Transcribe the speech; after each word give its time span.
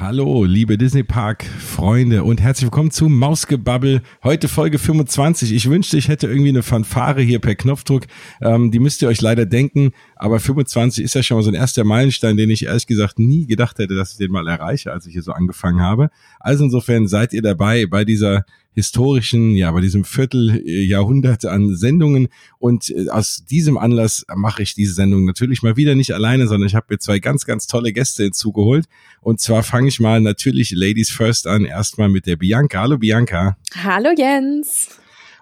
Hallo, 0.00 0.44
liebe 0.44 0.78
Disney 0.78 1.02
Park 1.02 1.44
Freunde 1.44 2.24
und 2.24 2.40
herzlich 2.40 2.64
willkommen 2.64 2.90
zu 2.90 3.10
Mausgebabbel. 3.10 4.00
Heute 4.24 4.48
Folge 4.48 4.78
25. 4.78 5.52
Ich 5.52 5.68
wünschte, 5.68 5.98
ich 5.98 6.08
hätte 6.08 6.26
irgendwie 6.26 6.48
eine 6.48 6.62
Fanfare 6.62 7.20
hier 7.20 7.38
per 7.38 7.54
Knopfdruck. 7.54 8.04
Ähm, 8.40 8.70
die 8.70 8.78
müsst 8.78 9.02
ihr 9.02 9.08
euch 9.08 9.20
leider 9.20 9.44
denken. 9.44 9.92
Aber 10.16 10.40
25 10.40 11.04
ist 11.04 11.14
ja 11.14 11.22
schon 11.22 11.36
mal 11.36 11.42
so 11.42 11.50
ein 11.50 11.54
erster 11.54 11.84
Meilenstein, 11.84 12.38
den 12.38 12.48
ich 12.48 12.64
ehrlich 12.64 12.86
gesagt 12.86 13.18
nie 13.18 13.46
gedacht 13.46 13.78
hätte, 13.78 13.94
dass 13.94 14.12
ich 14.12 14.16
den 14.16 14.32
mal 14.32 14.48
erreiche, 14.48 14.90
als 14.90 15.04
ich 15.04 15.12
hier 15.12 15.22
so 15.22 15.32
angefangen 15.32 15.82
habe. 15.82 16.08
Also 16.38 16.64
insofern 16.64 17.06
seid 17.06 17.34
ihr 17.34 17.42
dabei 17.42 17.84
bei 17.84 18.06
dieser 18.06 18.46
historischen, 18.74 19.56
ja, 19.56 19.70
bei 19.70 19.80
diesem 19.80 20.04
Vierteljahrhundert 20.04 21.44
an 21.44 21.74
Sendungen. 21.74 22.28
Und 22.58 22.90
äh, 22.90 23.08
aus 23.08 23.44
diesem 23.48 23.76
Anlass 23.76 24.24
mache 24.34 24.62
ich 24.62 24.74
diese 24.74 24.94
Sendung 24.94 25.24
natürlich 25.24 25.62
mal 25.62 25.76
wieder 25.76 25.94
nicht 25.94 26.14
alleine, 26.14 26.46
sondern 26.46 26.66
ich 26.66 26.74
habe 26.74 26.86
mir 26.90 26.98
zwei 26.98 27.18
ganz, 27.18 27.44
ganz 27.44 27.66
tolle 27.66 27.92
Gäste 27.92 28.24
hinzugeholt. 28.24 28.86
Und 29.20 29.40
zwar 29.40 29.62
fange 29.62 29.88
ich 29.88 30.00
mal 30.00 30.20
natürlich 30.20 30.70
Ladies 30.70 31.10
First 31.10 31.46
an, 31.46 31.64
erstmal 31.64 32.08
mit 32.08 32.26
der 32.26 32.36
Bianca. 32.36 32.80
Hallo 32.80 32.98
Bianca. 32.98 33.56
Hallo 33.82 34.10
Jens. 34.16 34.88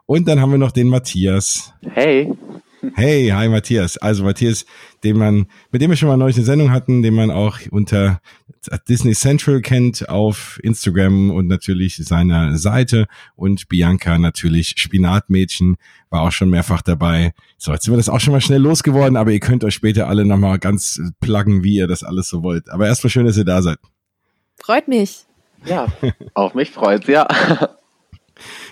Und 0.06 0.26
dann 0.26 0.40
haben 0.40 0.52
wir 0.52 0.58
noch 0.58 0.72
den 0.72 0.88
Matthias. 0.88 1.74
Hey. 1.82 2.32
Hey, 2.94 3.28
hi 3.28 3.48
Matthias. 3.48 3.98
Also 3.98 4.24
Matthias, 4.24 4.64
den 5.04 5.18
man, 5.18 5.46
mit 5.70 5.82
dem 5.82 5.90
wir 5.90 5.96
schon 5.96 6.08
mal 6.08 6.16
neulich 6.16 6.36
eine 6.36 6.46
Sendung 6.46 6.70
hatten, 6.70 7.02
den 7.02 7.14
man 7.14 7.30
auch 7.30 7.58
unter 7.70 8.20
Disney 8.88 9.14
Central 9.14 9.60
kennt 9.60 10.08
auf 10.08 10.58
Instagram 10.62 11.30
und 11.30 11.46
natürlich 11.46 11.96
seiner 11.96 12.58
Seite 12.58 13.06
und 13.36 13.68
Bianca 13.68 14.18
natürlich 14.18 14.74
Spinatmädchen 14.76 15.76
war 16.10 16.22
auch 16.22 16.32
schon 16.32 16.50
mehrfach 16.50 16.82
dabei. 16.82 17.32
So, 17.56 17.72
jetzt 17.72 17.84
sind 17.84 17.92
wir 17.92 17.98
das 17.98 18.08
auch 18.08 18.20
schon 18.20 18.32
mal 18.32 18.40
schnell 18.40 18.60
losgeworden, 18.60 19.16
aber 19.16 19.30
ihr 19.30 19.40
könnt 19.40 19.64
euch 19.64 19.74
später 19.74 20.08
alle 20.08 20.24
nochmal 20.24 20.58
ganz 20.58 21.00
pluggen, 21.20 21.62
wie 21.62 21.76
ihr 21.76 21.86
das 21.86 22.02
alles 22.02 22.28
so 22.28 22.42
wollt. 22.42 22.70
Aber 22.70 22.86
erstmal 22.86 23.10
schön, 23.10 23.26
dass 23.26 23.36
ihr 23.36 23.44
da 23.44 23.62
seid. 23.62 23.78
Freut 24.56 24.88
mich. 24.88 25.24
Ja, 25.64 25.86
auch 26.34 26.54
mich 26.54 26.70
freut 26.70 27.06
ja. 27.08 27.26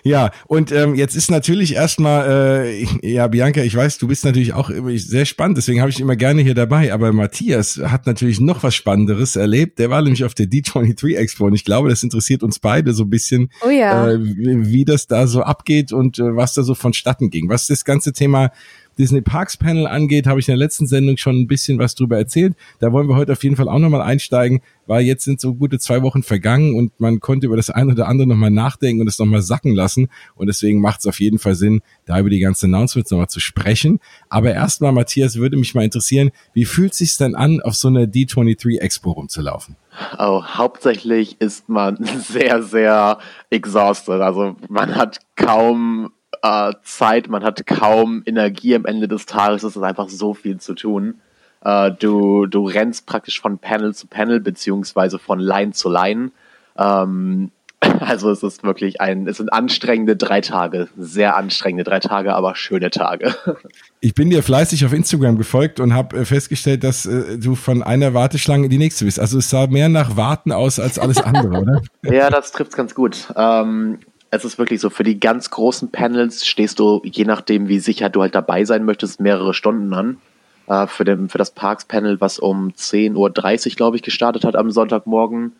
Ja, 0.06 0.30
und 0.46 0.70
ähm, 0.70 0.94
jetzt 0.94 1.16
ist 1.16 1.32
natürlich 1.32 1.74
erstmal, 1.74 2.62
äh, 2.64 2.86
ja, 3.02 3.26
Bianca, 3.26 3.62
ich 3.62 3.74
weiß, 3.74 3.98
du 3.98 4.06
bist 4.06 4.24
natürlich 4.24 4.54
auch 4.54 4.70
sehr 4.70 5.24
spannend, 5.24 5.58
deswegen 5.58 5.80
habe 5.80 5.90
ich 5.90 5.98
immer 5.98 6.14
gerne 6.14 6.42
hier 6.42 6.54
dabei. 6.54 6.92
Aber 6.92 7.12
Matthias 7.12 7.80
hat 7.84 8.06
natürlich 8.06 8.38
noch 8.38 8.62
was 8.62 8.76
Spannenderes 8.76 9.34
erlebt. 9.34 9.80
Der 9.80 9.90
war 9.90 10.00
nämlich 10.02 10.24
auf 10.24 10.34
der 10.34 10.46
D23 10.46 11.16
Expo 11.16 11.46
und 11.46 11.54
ich 11.54 11.64
glaube, 11.64 11.88
das 11.88 12.04
interessiert 12.04 12.44
uns 12.44 12.60
beide 12.60 12.92
so 12.92 13.02
ein 13.02 13.10
bisschen, 13.10 13.50
oh 13.66 13.68
ja. 13.68 14.12
äh, 14.12 14.18
wie, 14.20 14.84
das 14.84 15.08
da 15.08 15.26
so 15.26 15.42
abgeht 15.42 15.92
und 15.92 16.20
äh, 16.20 16.36
was 16.36 16.54
da 16.54 16.62
so 16.62 16.76
vonstatten 16.76 17.30
ging. 17.30 17.48
Was 17.48 17.66
das 17.66 17.84
ganze 17.84 18.12
Thema 18.12 18.52
Disney 18.98 19.20
Parks 19.20 19.56
Panel 19.56 19.86
angeht, 19.86 20.26
habe 20.26 20.40
ich 20.40 20.48
in 20.48 20.52
der 20.52 20.58
letzten 20.58 20.86
Sendung 20.86 21.16
schon 21.16 21.36
ein 21.36 21.46
bisschen 21.46 21.78
was 21.78 21.94
drüber 21.94 22.16
erzählt. 22.16 22.54
Da 22.78 22.92
wollen 22.92 23.08
wir 23.08 23.16
heute 23.16 23.32
auf 23.32 23.42
jeden 23.44 23.56
Fall 23.56 23.68
auch 23.68 23.78
nochmal 23.78 24.00
einsteigen, 24.00 24.60
weil 24.86 25.02
jetzt 25.02 25.24
sind 25.24 25.40
so 25.40 25.54
gute 25.54 25.78
zwei 25.78 26.02
Wochen 26.02 26.22
vergangen 26.22 26.74
und 26.74 26.98
man 26.98 27.20
konnte 27.20 27.46
über 27.46 27.56
das 27.56 27.70
eine 27.70 27.92
oder 27.92 28.08
andere 28.08 28.28
nochmal 28.28 28.50
nachdenken 28.50 29.02
und 29.02 29.08
es 29.08 29.18
nochmal 29.18 29.42
sacken 29.42 29.74
lassen. 29.74 30.08
Und 30.34 30.46
deswegen 30.46 30.80
macht 30.80 31.00
es 31.00 31.06
auf 31.06 31.20
jeden 31.20 31.38
Fall 31.38 31.54
Sinn, 31.54 31.82
da 32.06 32.18
über 32.18 32.30
die 32.30 32.40
ganzen 32.40 32.74
Announcements 32.74 33.10
nochmal 33.10 33.28
zu 33.28 33.40
sprechen. 33.40 34.00
Aber 34.28 34.52
erstmal, 34.52 34.92
Matthias, 34.92 35.36
würde 35.36 35.56
mich 35.56 35.74
mal 35.74 35.84
interessieren, 35.84 36.30
wie 36.54 36.64
fühlt 36.64 36.92
es 36.92 36.98
sich 36.98 37.16
denn 37.16 37.34
an, 37.34 37.60
auf 37.60 37.74
so 37.74 37.88
einer 37.88 38.04
D23 38.04 38.78
Expo 38.78 39.12
rumzulaufen? 39.12 39.76
Oh, 40.18 40.42
hauptsächlich 40.44 41.40
ist 41.40 41.68
man 41.68 41.98
sehr, 42.20 42.62
sehr 42.62 43.18
exhausted. 43.50 44.20
Also 44.20 44.56
man 44.68 44.94
hat 44.94 45.18
kaum 45.36 46.10
äh, 46.46 46.72
Zeit, 46.82 47.28
man 47.28 47.42
hat 47.42 47.66
kaum 47.66 48.22
Energie 48.26 48.74
am 48.74 48.84
Ende 48.84 49.08
des 49.08 49.26
Tages, 49.26 49.62
es 49.62 49.76
ist 49.76 49.82
einfach 49.82 50.08
so 50.08 50.34
viel 50.34 50.58
zu 50.58 50.74
tun. 50.74 51.20
Äh, 51.64 51.92
du, 51.92 52.46
du 52.46 52.66
rennst 52.66 53.06
praktisch 53.06 53.40
von 53.40 53.58
Panel 53.58 53.94
zu 53.94 54.06
Panel, 54.06 54.40
beziehungsweise 54.40 55.18
von 55.18 55.40
Line 55.40 55.72
zu 55.72 55.90
Line. 55.90 56.30
Ähm, 56.76 57.50
also 58.00 58.30
es 58.30 58.42
ist 58.42 58.62
wirklich 58.62 59.00
ein, 59.00 59.26
es 59.26 59.38
sind 59.38 59.52
anstrengende 59.52 60.16
drei 60.16 60.40
Tage, 60.40 60.88
sehr 60.96 61.36
anstrengende 61.36 61.84
drei 61.84 62.00
Tage, 62.00 62.34
aber 62.34 62.54
schöne 62.54 62.90
Tage. 62.90 63.34
Ich 64.00 64.14
bin 64.14 64.30
dir 64.30 64.44
fleißig 64.44 64.84
auf 64.84 64.92
Instagram 64.92 65.36
gefolgt 65.36 65.80
und 65.80 65.92
habe 65.92 66.18
äh, 66.18 66.24
festgestellt, 66.24 66.84
dass 66.84 67.06
äh, 67.06 67.38
du 67.38 67.56
von 67.56 67.82
einer 67.82 68.14
Warteschlange 68.14 68.66
in 68.66 68.70
die 68.70 68.78
nächste 68.78 69.04
bist. 69.04 69.18
Also 69.18 69.38
es 69.38 69.50
sah 69.50 69.66
mehr 69.66 69.88
nach 69.88 70.16
Warten 70.16 70.52
aus 70.52 70.78
als 70.78 71.00
alles 71.00 71.18
andere, 71.18 71.60
oder? 71.60 71.82
Ja, 72.04 72.30
das 72.30 72.52
trifft 72.52 72.76
ganz 72.76 72.94
gut. 72.94 73.32
Ähm, 73.34 73.98
es 74.30 74.44
ist 74.44 74.58
wirklich 74.58 74.80
so, 74.80 74.90
für 74.90 75.04
die 75.04 75.20
ganz 75.20 75.50
großen 75.50 75.90
Panels 75.90 76.46
stehst 76.46 76.78
du, 76.78 77.00
je 77.04 77.24
nachdem, 77.24 77.68
wie 77.68 77.78
sicher 77.78 78.08
du 78.08 78.22
halt 78.22 78.34
dabei 78.34 78.64
sein 78.64 78.84
möchtest, 78.84 79.20
mehrere 79.20 79.54
Stunden 79.54 79.92
an. 79.94 80.18
Äh, 80.66 80.86
für, 80.86 81.04
den, 81.04 81.28
für 81.28 81.38
das 81.38 81.52
Parks-Panel, 81.52 82.20
was 82.20 82.38
um 82.38 82.70
10.30 82.70 83.16
Uhr, 83.16 83.76
glaube 83.76 83.96
ich, 83.96 84.02
gestartet 84.02 84.44
hat 84.44 84.56
am 84.56 84.70
Sonntagmorgen, 84.70 85.52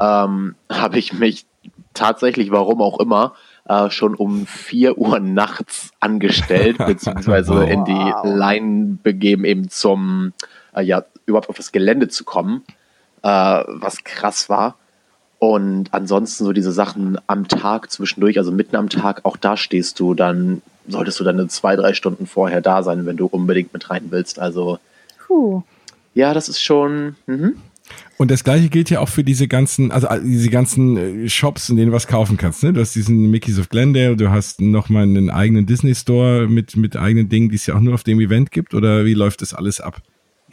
ähm, 0.00 0.54
habe 0.70 0.98
ich 0.98 1.12
mich 1.12 1.46
tatsächlich, 1.92 2.50
warum 2.50 2.80
auch 2.80 2.98
immer, 2.98 3.34
äh, 3.68 3.90
schon 3.90 4.14
um 4.14 4.46
4 4.46 4.98
Uhr 4.98 5.20
nachts 5.20 5.90
angestellt, 6.00 6.78
beziehungsweise 6.86 7.54
wow. 7.54 7.68
in 7.68 7.84
die 7.84 8.12
Line 8.24 8.98
begeben, 9.02 9.44
eben 9.44 9.68
zum, 9.68 10.32
äh, 10.74 10.82
ja, 10.82 11.04
überhaupt 11.26 11.48
auf 11.48 11.56
das 11.56 11.72
Gelände 11.72 12.08
zu 12.08 12.24
kommen, 12.24 12.62
äh, 13.22 13.28
was 13.28 14.04
krass 14.04 14.48
war. 14.48 14.76
Und 15.46 15.92
ansonsten 15.92 16.42
so 16.46 16.54
diese 16.54 16.72
Sachen 16.72 17.18
am 17.26 17.48
Tag 17.48 17.90
zwischendurch, 17.90 18.38
also 18.38 18.50
mitten 18.50 18.76
am 18.76 18.88
Tag, 18.88 19.26
auch 19.26 19.36
da 19.36 19.58
stehst 19.58 20.00
du, 20.00 20.14
dann 20.14 20.62
solltest 20.88 21.20
du 21.20 21.24
dann 21.24 21.50
zwei, 21.50 21.76
drei 21.76 21.92
Stunden 21.92 22.26
vorher 22.26 22.62
da 22.62 22.82
sein, 22.82 23.04
wenn 23.04 23.18
du 23.18 23.26
unbedingt 23.26 23.74
mit 23.74 23.90
rein 23.90 24.04
willst. 24.08 24.38
Also 24.38 24.78
Puh. 25.26 25.62
ja, 26.14 26.32
das 26.32 26.48
ist 26.48 26.62
schon. 26.62 27.16
Mhm. 27.26 27.56
Und 28.16 28.30
das 28.30 28.42
gleiche 28.42 28.70
gilt 28.70 28.88
ja 28.88 29.00
auch 29.00 29.10
für 29.10 29.22
diese 29.22 29.46
ganzen, 29.46 29.92
also 29.92 30.06
äh, 30.06 30.18
diese 30.22 30.48
ganzen 30.48 30.96
äh, 30.96 31.28
Shops, 31.28 31.68
in 31.68 31.76
denen 31.76 31.90
du 31.90 31.94
was 31.94 32.06
kaufen 32.06 32.38
kannst. 32.38 32.62
Ne? 32.62 32.72
Du 32.72 32.80
hast 32.80 32.94
diesen 32.94 33.30
Mickey's 33.30 33.58
of 33.58 33.68
Glendale, 33.68 34.16
du 34.16 34.30
hast 34.30 34.62
nochmal 34.62 35.02
einen 35.02 35.28
eigenen 35.28 35.66
Disney 35.66 35.94
Store 35.94 36.48
mit, 36.48 36.74
mit 36.74 36.96
eigenen 36.96 37.28
Dingen, 37.28 37.50
die 37.50 37.56
es 37.56 37.66
ja 37.66 37.74
auch 37.74 37.80
nur 37.80 37.92
auf 37.92 38.02
dem 38.02 38.18
Event 38.18 38.50
gibt, 38.50 38.72
oder 38.72 39.04
wie 39.04 39.12
läuft 39.12 39.42
das 39.42 39.52
alles 39.52 39.82
ab? 39.82 40.00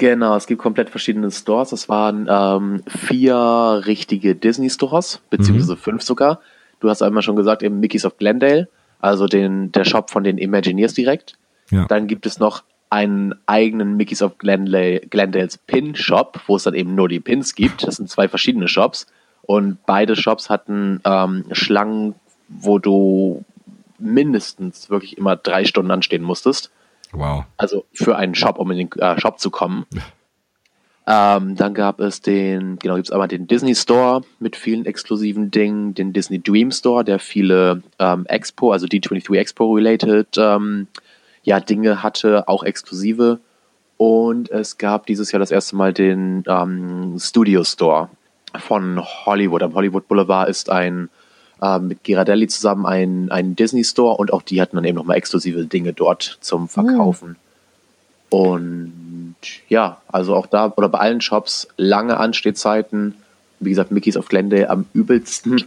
Genau, 0.02 0.36
es 0.36 0.48
gibt 0.48 0.60
komplett 0.60 0.90
verschiedene 0.90 1.30
Stores. 1.30 1.72
Es 1.74 1.88
waren 1.88 2.26
ähm, 2.28 2.82
vier 2.88 3.84
richtige 3.86 4.34
Disney 4.34 4.68
Stores, 4.72 5.22
beziehungsweise 5.30 5.74
mhm. 5.74 5.78
fünf 5.78 6.02
sogar. 6.02 6.40
Du 6.80 6.90
hast 6.90 7.04
einmal 7.04 7.22
schon 7.22 7.36
gesagt, 7.36 7.62
eben 7.62 7.80
Mickey's 7.80 8.04
of 8.04 8.18
Glendale, 8.18 8.68
also 9.00 9.28
den, 9.28 9.72
der 9.72 9.84
Shop 9.84 10.10
von 10.10 10.24
den 10.24 10.40
Imagineers 10.40 10.96
direkt. 10.96 11.38
Ja. 11.70 11.86
Dann 11.86 12.08
gibt 12.08 12.26
es 12.26 12.40
noch 12.40 12.64
einen 12.90 13.36
eigenen 13.46 13.96
Mickey's 13.96 14.24
of 14.24 14.40
Glendale, 14.40 15.02
Glendales 15.02 15.60
Pin 15.60 15.94
Shop, 15.94 16.40
wo 16.48 16.56
es 16.56 16.64
dann 16.64 16.74
eben 16.74 16.96
nur 16.96 17.08
die 17.08 17.20
Pins 17.20 17.54
gibt. 17.54 17.86
Das 17.86 17.98
sind 17.98 18.10
zwei 18.10 18.28
verschiedene 18.28 18.68
Shops. 18.68 19.06
Und 19.44 19.86
beide 19.86 20.16
Shops 20.16 20.50
hatten 20.50 21.00
ähm, 21.06 21.46
Schlangen, 21.52 22.16
wo 22.48 22.80
du 22.80 23.46
mindestens 24.00 24.90
wirklich 24.90 25.20
immer 25.20 25.36
drei 25.36 25.64
Stunden 25.64 25.92
anstehen 25.92 26.24
musstest. 26.24 26.72
Wow. 27.14 27.46
Also 27.58 27.86
für 27.94 28.16
einen 28.16 28.36
Shop, 28.36 28.58
um 28.58 28.72
in 28.72 28.78
den 28.78 28.92
äh, 29.00 29.20
Shop 29.20 29.40
zu 29.40 29.50
kommen. 29.50 29.86
Ähm, 31.08 31.56
dann 31.56 31.74
gab 31.74 32.00
es 32.00 32.22
den, 32.22 32.78
genau, 32.78 32.96
gibt 32.96 33.08
es 33.08 33.12
einmal 33.12 33.28
den 33.28 33.48
Disney 33.48 33.76
Store 33.76 34.22
mit 34.40 34.56
vielen 34.56 34.86
exklusiven 34.86 35.50
Dingen, 35.50 35.94
den 35.94 36.14
Disney 36.14 36.40
Dream 36.40 36.72
Store, 36.72 37.04
der 37.04 37.20
viele 37.20 37.82
ähm, 38.00 38.26
Expo, 38.28 38.72
also 38.72 38.86
D23 38.86 39.36
Expo 39.36 39.74
related 39.74 40.38
ähm, 40.38 40.88
ja, 41.44 41.60
Dinge 41.60 42.04
hatte, 42.04 42.48
auch 42.48 42.64
exklusive. 42.64 43.40
Und 43.98 44.50
es 44.52 44.78
gab 44.78 45.06
dieses 45.06 45.32
Jahr 45.32 45.40
das 45.40 45.52
erste 45.52 45.76
Mal 45.76 45.94
den 45.94 46.44
ähm, 46.48 47.18
Studio 47.20 47.64
Store 47.64 48.10
von 48.60 49.00
Hollywood. 49.00 49.64
Am 49.64 49.74
Hollywood 49.74 50.08
Boulevard 50.08 50.50
ist 50.50 50.70
ein 50.70 51.10
äh, 51.62 51.80
mit 51.80 52.04
Girardelli 52.04 52.48
zusammen 52.48 52.86
einen, 52.86 53.32
einen 53.32 53.56
Disney 53.56 53.84
Store 53.84 54.18
und 54.18 54.34
auch 54.34 54.42
die 54.42 54.62
hatten 54.62 54.76
dann 54.76 54.86
eben 54.86 54.98
nochmal 54.98 55.18
exklusive 55.18 55.66
Dinge 55.66 55.94
dort 55.94 56.38
zum 56.42 56.68
Verkaufen. 56.68 57.30
Mhm. 57.30 57.36
Und 58.30 58.94
ja, 59.68 59.98
also 60.08 60.36
auch 60.36 60.48
da 60.48 60.72
oder 60.76 60.90
bei 60.90 61.00
allen 61.00 61.22
Shops 61.22 61.68
lange 61.78 62.18
Anstehzeiten. 62.18 63.16
Wie 63.60 63.70
gesagt, 63.70 63.92
Mickey's 63.92 64.18
of 64.18 64.30
Glendale 64.30 64.70
am 64.70 64.86
übelsten. 64.94 65.64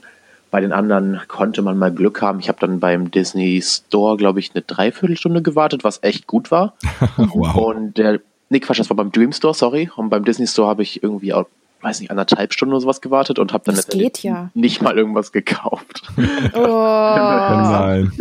Bei 0.51 0.61
den 0.61 0.73
anderen 0.73 1.21
konnte 1.29 1.63
man 1.63 1.77
mal 1.77 1.93
Glück 1.93 2.23
haben. 2.23 2.41
Ich 2.41 2.49
habe 2.49 2.59
dann 2.61 2.81
beim 2.81 3.11
Disney 3.11 3.61
Store, 3.61 4.17
glaube 4.17 4.41
ich, 4.41 4.53
eine 4.55 4.63
Dreiviertelstunde 4.63 5.43
gewartet, 5.43 5.85
was 5.85 6.03
echt 6.03 6.27
gut 6.27 6.51
war. 6.51 6.75
wow. 7.17 7.57
Und 7.57 7.99
der, 7.99 8.21
nee, 8.49 8.61
Quatsch, 8.61 8.79
das 8.79 8.89
war 8.89 8.97
beim 8.97 9.13
Dream 9.13 9.33
Store, 9.33 9.53
sorry. 9.53 9.91
Und 9.97 10.11
beim 10.11 10.25
Disney 10.25 10.47
Store 10.47 10.69
habe 10.69 10.83
ich 10.83 11.03
irgendwie 11.03 11.35
auch 11.35 11.47
weiß 11.85 12.01
nicht, 12.01 12.11
anderthalb 12.11 12.53
Stunden 12.53 12.73
oder 12.73 12.81
sowas 12.81 13.01
gewartet 13.01 13.39
und 13.39 13.53
habe 13.53 13.65
dann 13.65 13.81
ja. 14.23 14.51
nicht 14.55 14.83
mal 14.83 14.97
irgendwas 14.97 15.33
gekauft. 15.33 16.03
Oh. 16.55 16.59
Nein. 16.61 18.13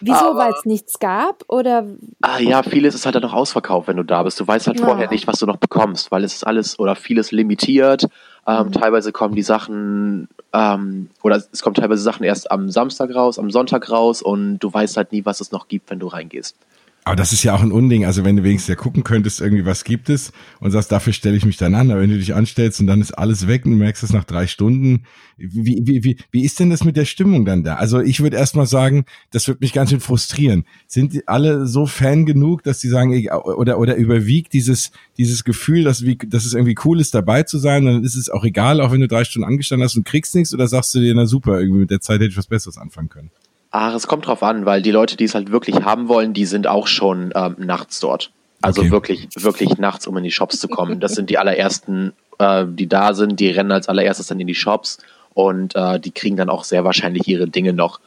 Wieso, 0.00 0.36
weil 0.36 0.52
es 0.52 0.66
nichts 0.66 0.98
gab? 0.98 1.44
Oder? 1.48 1.86
Ah, 2.20 2.38
ja, 2.38 2.62
vieles 2.62 2.94
ist 2.94 3.06
halt 3.06 3.14
dann 3.14 3.22
noch 3.22 3.32
ausverkauft, 3.32 3.88
wenn 3.88 3.96
du 3.96 4.02
da 4.02 4.22
bist. 4.22 4.38
Du 4.38 4.46
weißt 4.46 4.66
halt 4.66 4.80
ja. 4.80 4.84
vorher 4.84 5.08
nicht, 5.08 5.26
was 5.26 5.38
du 5.38 5.46
noch 5.46 5.56
bekommst, 5.56 6.12
weil 6.12 6.24
es 6.24 6.34
ist 6.34 6.46
alles 6.46 6.78
oder 6.78 6.94
vieles 6.94 7.32
limitiert. 7.32 8.08
Ähm, 8.46 8.66
mhm. 8.66 8.72
Teilweise 8.72 9.12
kommen 9.12 9.34
die 9.34 9.42
Sachen 9.42 10.28
ähm, 10.52 11.08
oder 11.22 11.36
es 11.36 11.62
kommen 11.62 11.74
teilweise 11.74 12.02
Sachen 12.02 12.24
erst 12.24 12.50
am 12.50 12.68
Samstag 12.70 13.14
raus, 13.14 13.38
am 13.38 13.50
Sonntag 13.50 13.90
raus 13.90 14.20
und 14.20 14.58
du 14.58 14.72
weißt 14.72 14.96
halt 14.98 15.12
nie, 15.12 15.24
was 15.24 15.40
es 15.40 15.52
noch 15.52 15.68
gibt, 15.68 15.90
wenn 15.90 16.00
du 16.00 16.08
reingehst. 16.08 16.56
Aber 17.06 17.16
das 17.16 17.34
ist 17.34 17.42
ja 17.42 17.54
auch 17.54 17.60
ein 17.60 17.70
Unding. 17.70 18.06
Also 18.06 18.24
wenn 18.24 18.36
du 18.36 18.44
wenigstens 18.44 18.68
ja 18.68 18.76
gucken 18.76 19.04
könntest, 19.04 19.42
irgendwie 19.42 19.66
was 19.66 19.84
gibt 19.84 20.08
es 20.08 20.32
und 20.60 20.70
sagst, 20.70 20.90
dafür 20.90 21.12
stelle 21.12 21.36
ich 21.36 21.44
mich 21.44 21.58
dann 21.58 21.74
an. 21.74 21.90
Aber 21.90 22.00
wenn 22.00 22.08
du 22.08 22.16
dich 22.16 22.34
anstellst 22.34 22.80
und 22.80 22.86
dann 22.86 23.02
ist 23.02 23.12
alles 23.12 23.46
weg 23.46 23.66
und 23.66 23.72
du 23.72 23.76
merkst 23.76 24.02
es 24.02 24.14
nach 24.14 24.24
drei 24.24 24.46
Stunden, 24.46 25.04
wie, 25.36 25.82
wie, 25.84 26.02
wie, 26.02 26.16
wie 26.30 26.44
ist 26.44 26.60
denn 26.60 26.70
das 26.70 26.82
mit 26.82 26.96
der 26.96 27.04
Stimmung 27.04 27.44
dann 27.44 27.62
da? 27.62 27.74
Also 27.74 28.00
ich 28.00 28.20
würde 28.20 28.38
erst 28.38 28.56
mal 28.56 28.64
sagen, 28.64 29.04
das 29.32 29.46
wird 29.48 29.60
mich 29.60 29.74
ganz 29.74 29.90
schön 29.90 30.00
frustrieren. 30.00 30.64
Sind 30.86 31.28
alle 31.28 31.66
so 31.66 31.84
Fan 31.84 32.24
genug, 32.24 32.62
dass 32.62 32.80
sie 32.80 32.88
sagen, 32.88 33.28
oder, 33.28 33.78
oder 33.78 33.96
überwiegt 33.96 34.54
dieses, 34.54 34.90
dieses 35.18 35.44
Gefühl, 35.44 35.84
dass, 35.84 36.06
wie, 36.06 36.16
dass 36.16 36.46
es 36.46 36.54
irgendwie 36.54 36.76
cool 36.86 37.02
ist, 37.02 37.14
dabei 37.14 37.42
zu 37.42 37.58
sein, 37.58 37.84
dann 37.84 38.02
ist 38.02 38.14
es 38.14 38.30
auch 38.30 38.44
egal, 38.44 38.80
auch 38.80 38.92
wenn 38.92 39.00
du 39.00 39.08
drei 39.08 39.24
Stunden 39.24 39.46
angestanden 39.46 39.84
hast 39.84 39.96
und 39.96 40.06
kriegst 40.06 40.34
nichts, 40.34 40.54
oder 40.54 40.68
sagst 40.68 40.94
du 40.94 41.00
dir, 41.00 41.14
na 41.14 41.26
super, 41.26 41.60
irgendwie 41.60 41.80
mit 41.80 41.90
der 41.90 42.00
Zeit 42.00 42.20
hätte 42.20 42.30
ich 42.30 42.38
was 42.38 42.46
Besseres 42.46 42.78
anfangen 42.78 43.10
können? 43.10 43.30
Ach, 43.76 43.92
es 43.92 44.06
kommt 44.06 44.28
drauf 44.28 44.44
an, 44.44 44.66
weil 44.66 44.82
die 44.82 44.92
Leute, 44.92 45.16
die 45.16 45.24
es 45.24 45.34
halt 45.34 45.50
wirklich 45.50 45.82
haben 45.82 46.06
wollen, 46.06 46.32
die 46.32 46.44
sind 46.46 46.68
auch 46.68 46.86
schon 46.86 47.32
ähm, 47.34 47.56
nachts 47.58 47.98
dort. 47.98 48.30
Also 48.62 48.82
okay. 48.82 48.92
wirklich, 48.92 49.28
wirklich 49.34 49.78
nachts, 49.78 50.06
um 50.06 50.16
in 50.16 50.22
die 50.22 50.30
Shops 50.30 50.60
zu 50.60 50.68
kommen. 50.68 51.00
Das 51.00 51.16
sind 51.16 51.28
die 51.28 51.38
allerersten, 51.38 52.12
äh, 52.38 52.66
die 52.68 52.86
da 52.86 53.14
sind, 53.14 53.40
die 53.40 53.50
rennen 53.50 53.72
als 53.72 53.88
allererstes 53.88 54.28
dann 54.28 54.38
in 54.38 54.46
die 54.46 54.54
Shops 54.54 54.98
und 55.34 55.74
äh, 55.74 55.98
die 55.98 56.12
kriegen 56.12 56.36
dann 56.36 56.50
auch 56.50 56.62
sehr 56.62 56.84
wahrscheinlich 56.84 57.26
ihre 57.26 57.48
Dinge 57.48 57.72
noch. 57.72 57.98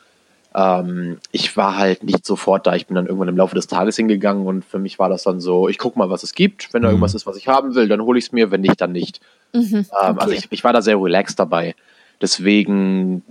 Ähm, 0.56 1.18
ich 1.34 1.58
war 1.58 1.76
halt 1.76 2.02
nicht 2.02 2.26
sofort 2.26 2.66
da. 2.66 2.74
Ich 2.76 2.88
bin 2.88 2.96
dann 2.96 3.08
irgendwann 3.08 3.28
im 3.28 3.36
Laufe 3.36 3.56
des 3.56 3.68
Tages 3.68 3.98
hingegangen 3.98 4.48
und 4.48 4.64
für 4.64 4.80
mich 4.80 5.00
war 5.00 5.10
das 5.10 5.24
dann 5.24 5.42
so, 5.42 5.68
ich 5.68 5.80
gucke 5.80 6.00
mal, 6.00 6.10
was 6.10 6.24
es 6.24 6.34
gibt. 6.34 6.74
Wenn 6.74 6.84
da 6.84 6.88
mhm. 6.88 6.94
irgendwas 6.94 7.14
ist, 7.14 7.26
was 7.26 7.36
ich 7.36 7.50
haben 7.50 7.76
will, 7.76 7.90
dann 7.90 8.00
hole 8.00 8.18
ich 8.18 8.28
es 8.28 8.32
mir, 8.32 8.52
wenn 8.52 8.62
nicht, 8.62 8.80
dann 8.80 8.94
nicht. 8.94 9.20
Mhm, 9.52 9.60
ähm, 9.62 9.86
also 9.92 10.12
okay. 10.12 10.18
Also 10.22 10.34
ich, 10.34 10.48
ich 10.50 10.64
war 10.64 10.72
da 10.72 10.82
sehr 10.82 10.96
relaxed 10.96 11.38
dabei. 11.38 11.76
Deswegen 12.22 13.22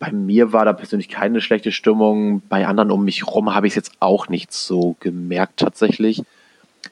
bei 0.00 0.10
mir 0.12 0.52
war 0.52 0.64
da 0.64 0.72
persönlich 0.72 1.10
keine 1.10 1.40
schlechte 1.42 1.70
Stimmung. 1.70 2.42
Bei 2.48 2.66
anderen 2.66 2.90
um 2.90 3.04
mich 3.04 3.26
rum 3.26 3.54
habe 3.54 3.66
ich 3.66 3.72
es 3.72 3.76
jetzt 3.76 3.92
auch 4.00 4.28
nicht 4.28 4.50
so 4.50 4.96
gemerkt 4.98 5.60
tatsächlich. 5.60 6.22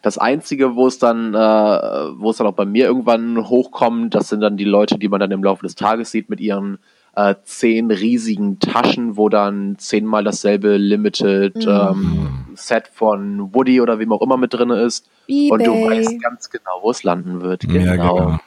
Das 0.03 0.19
Einzige, 0.19 0.77
wo 0.77 0.87
es 0.87 0.99
dann, 0.99 1.35
äh, 1.35 1.39
wo 1.39 2.31
es 2.31 2.37
dann 2.37 2.47
auch 2.47 2.53
bei 2.53 2.67
mir 2.67 2.85
irgendwann 2.85 3.49
hochkommt, 3.49 4.15
das 4.15 4.29
sind 4.29 4.43
dann 4.43 4.59
die 4.59 4.65
Leute, 4.65 4.99
die 4.99 5.09
man 5.09 5.21
dann 5.21 5.31
im 5.31 5.43
Laufe 5.43 5.65
des 5.65 5.75
Tages 5.75 6.11
sieht 6.11 6.29
mit 6.29 6.39
ihren 6.39 6.79
äh, 7.17 7.35
zehn 7.45 7.91
riesigen 7.91 8.59
Taschen, 8.61 9.17
wo 9.17 9.31
dann 9.31 9.77
zehnmal 9.79 10.23
dasselbe 10.23 10.77
Limited 10.77 11.57
mhm. 11.57 11.67
ähm, 11.67 12.29
Set 12.57 12.89
von 12.89 13.55
Woody 13.55 13.81
oder 13.81 13.99
wem 13.99 14.13
auch 14.13 14.21
immer 14.21 14.37
mit 14.37 14.53
drin 14.53 14.69
ist. 14.69 15.09
Ebay. 15.29 15.51
Und 15.51 15.67
du 15.67 15.73
weißt 15.73 16.21
ganz 16.21 16.51
genau, 16.51 16.81
wo 16.83 16.91
es 16.91 17.03
landen 17.05 17.41
wird. 17.41 17.63
Genau. 17.63 17.79
Ja, 17.79 17.97
genau. 17.97 18.39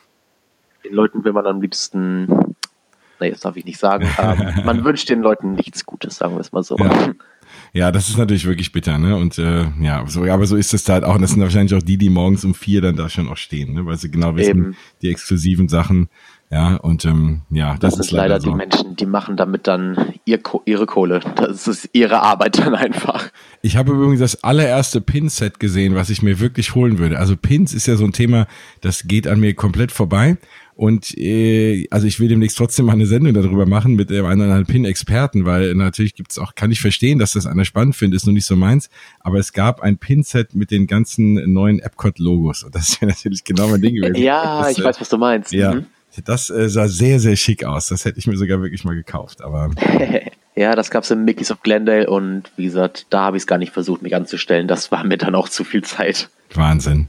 Den 0.86 0.94
Leuten 0.94 1.24
will 1.24 1.34
man 1.34 1.48
am 1.48 1.62
liebsten 1.62 2.51
nee, 3.22 3.32
das 3.32 3.40
darf 3.40 3.56
ich 3.56 3.66
nicht 3.66 3.80
sagen. 3.80 4.08
Ähm, 4.18 4.62
man 4.66 4.84
wünscht 4.84 5.10
den 5.10 5.22
Leuten 5.22 5.54
nichts 5.54 5.86
Gutes, 5.86 6.18
sagen 6.18 6.36
wir 6.36 6.42
es 6.42 6.52
mal 6.52 6.64
so. 6.64 6.78
Ja. 6.78 7.14
Ja, 7.74 7.92
das 7.92 8.10
ist 8.10 8.18
natürlich 8.18 8.46
wirklich 8.46 8.72
bitter, 8.72 8.98
ne? 8.98 9.16
Und 9.16 9.38
äh, 9.38 9.66
ja, 9.80 10.04
so, 10.08 10.26
aber 10.26 10.46
so 10.46 10.58
ist 10.58 10.74
es 10.74 10.88
halt 10.90 11.04
auch. 11.04 11.16
Und 11.16 11.22
das 11.22 11.32
sind 11.32 11.42
wahrscheinlich 11.42 11.74
auch 11.74 11.84
die, 11.84 11.98
die 11.98 12.10
morgens 12.10 12.44
um 12.44 12.54
vier 12.54 12.82
dann 12.82 12.98
da 12.98 13.08
schon 13.08 13.30
auch 13.30 13.38
stehen, 13.38 13.74
ne? 13.74 13.86
Weil 13.86 13.98
sie 13.98 14.12
genau 14.12 14.36
wissen, 14.36 14.50
Eben. 14.50 14.78
die 15.02 15.10
exklusiven 15.10 15.70
Sachen. 15.70 16.10
Ja, 16.50 16.76
und 16.76 17.06
ähm, 17.06 17.44
ja, 17.50 17.78
das, 17.80 17.96
das 17.96 18.08
ist 18.08 18.12
leider, 18.12 18.28
leider 18.28 18.42
so. 18.42 18.50
die 18.50 18.58
Menschen, 18.58 18.96
die 18.98 19.06
machen 19.06 19.38
damit 19.38 19.68
dann 19.68 20.16
ihr, 20.26 20.40
ihre 20.66 20.86
Kohle. 20.86 21.22
Das 21.38 21.66
ist 21.66 21.90
ihre 21.94 22.22
Arbeit 22.22 22.60
dann 22.60 22.76
einfach. 22.76 23.30
Ich 23.62 23.78
habe 23.78 23.94
übrigens 23.94 24.20
das 24.20 24.44
allererste 24.44 25.00
Pin-Set 25.00 25.62
gesehen, 25.62 25.96
was 25.96 26.10
ich 26.10 26.22
mir 26.22 26.42
wirklich 26.42 26.76
holen 26.76 27.00
würde. 27.00 27.20
Also 27.20 27.38
Pins 27.38 27.74
ist 27.74 27.88
ja 27.88 27.96
so 27.96 28.04
ein 28.04 28.12
Thema, 28.12 28.48
das 28.82 29.08
geht 29.08 29.28
an 29.28 29.40
mir 29.40 29.54
komplett 29.54 29.94
vorbei. 29.94 30.36
Und 30.76 31.18
äh, 31.18 31.88
also 31.92 32.08
ich 32.08 32.20
will 32.20 32.28
demnächst 32.28 32.58
trotzdem 32.58 32.86
mal 32.86 32.94
eine 32.94 33.06
Sendung 33.06 33.34
darüber 33.34 33.66
machen 33.66 33.96
mit 33.96 34.10
einem 34.10 34.26
anderen 34.26 34.66
Pin-Experten, 34.66 35.46
weil 35.46 35.76
natürlich 35.76 36.16
gibt's 36.16 36.40
auch, 36.40 36.56
kann 36.56 36.72
ich 36.72 36.82
verstehen, 36.82 37.20
dass 37.20 37.34
das 37.34 37.46
einer 37.46 37.66
spannend 37.66 37.96
findet, 37.96 38.18
ist 38.18 38.26
nur 38.26 38.34
nicht 38.34 38.46
so 38.46 38.56
meins. 38.56 38.90
Aber 39.20 39.38
es 39.38 39.54
gab 39.54 39.82
ein 39.82 39.98
Pin-Set 39.98 40.56
mit 40.56 40.72
den 40.72 40.88
ganzen 40.88 41.54
neuen 41.54 41.80
Epcot-Logos. 41.80 42.64
Und 42.64 42.76
das 42.76 42.90
ist 42.90 43.02
ja 43.02 43.08
natürlich 43.08 43.44
genau 43.44 43.68
mein 43.68 43.82
Ding 43.82 43.96
gewesen. 43.96 44.16
ja, 44.16 44.62
das, 44.62 44.72
ich 44.72 44.80
äh, 44.80 44.84
weiß, 44.84 45.02
was 45.02 45.10
du 45.10 45.18
meinst. 45.18 45.52
Ja. 45.52 45.76
Mhm. 45.76 45.86
Das 46.26 46.50
äh, 46.50 46.70
sah 46.70 46.88
sehr, 46.88 47.20
sehr 47.20 47.36
schick 47.36 47.64
aus. 47.64 47.88
Das 47.88 48.04
hätte 48.04 48.20
ich 48.20 48.28
mir 48.28 48.36
sogar 48.36 48.62
wirklich 48.62 48.84
mal 48.84 48.96
gekauft. 48.96 49.42
Aber 49.42 49.72
ja, 50.56 50.76
das 50.76 50.92
gab's 50.92 51.10
im 51.12 51.24
Mickey's 51.24 51.52
of 51.52 51.62
Glendale 51.62 52.10
und 52.10 52.52
wie 52.58 52.66
gesagt, 52.66 53.08
da 53.10 53.22
habe 53.22 53.38
ich 53.38 53.44
es 53.44 53.48
gar 53.48 53.58
nicht 53.58 53.72
versucht, 53.72 54.02
mich 54.02 54.16
anzustellen. 54.16 54.68
Das 54.68 54.92
war 54.92 55.04
mir 55.06 55.18
dann 55.18 55.36
auch 55.36 55.48
zu 55.48 55.64
viel 55.64 55.84
Zeit. 55.84 56.30
Wahnsinn. 56.54 57.08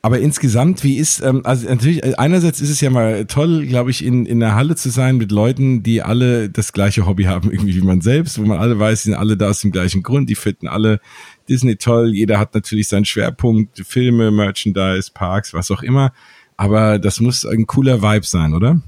Aber 0.00 0.20
insgesamt, 0.20 0.84
wie 0.84 0.96
ist, 0.96 1.20
ähm, 1.22 1.42
also 1.44 1.68
natürlich, 1.68 2.04
äh, 2.04 2.14
einerseits 2.16 2.60
ist 2.60 2.70
es 2.70 2.80
ja 2.80 2.88
mal 2.88 3.26
toll, 3.26 3.66
glaube 3.66 3.90
ich, 3.90 4.04
in, 4.04 4.26
in 4.26 4.38
der 4.38 4.54
Halle 4.54 4.76
zu 4.76 4.90
sein 4.90 5.16
mit 5.16 5.32
Leuten, 5.32 5.82
die 5.82 6.02
alle 6.02 6.48
das 6.48 6.72
gleiche 6.72 7.04
Hobby 7.04 7.24
haben, 7.24 7.50
irgendwie 7.50 7.74
wie 7.74 7.84
man 7.84 8.00
selbst, 8.00 8.38
wo 8.38 8.42
man 8.42 8.58
alle 8.58 8.78
weiß, 8.78 9.02
die 9.02 9.10
sind 9.10 9.18
alle 9.18 9.36
da 9.36 9.48
aus 9.50 9.60
dem 9.60 9.72
gleichen 9.72 10.04
Grund, 10.04 10.30
die 10.30 10.36
finden 10.36 10.68
alle 10.68 11.00
Disney 11.48 11.76
toll, 11.76 12.14
jeder 12.14 12.38
hat 12.38 12.54
natürlich 12.54 12.88
seinen 12.88 13.06
Schwerpunkt, 13.06 13.82
Filme, 13.86 14.30
Merchandise, 14.30 15.10
Parks, 15.12 15.52
was 15.52 15.70
auch 15.70 15.82
immer. 15.82 16.12
Aber 16.56 16.98
das 16.98 17.20
muss 17.20 17.44
ein 17.44 17.66
cooler 17.66 18.02
Vibe 18.02 18.26
sein, 18.26 18.54
oder? 18.54 18.80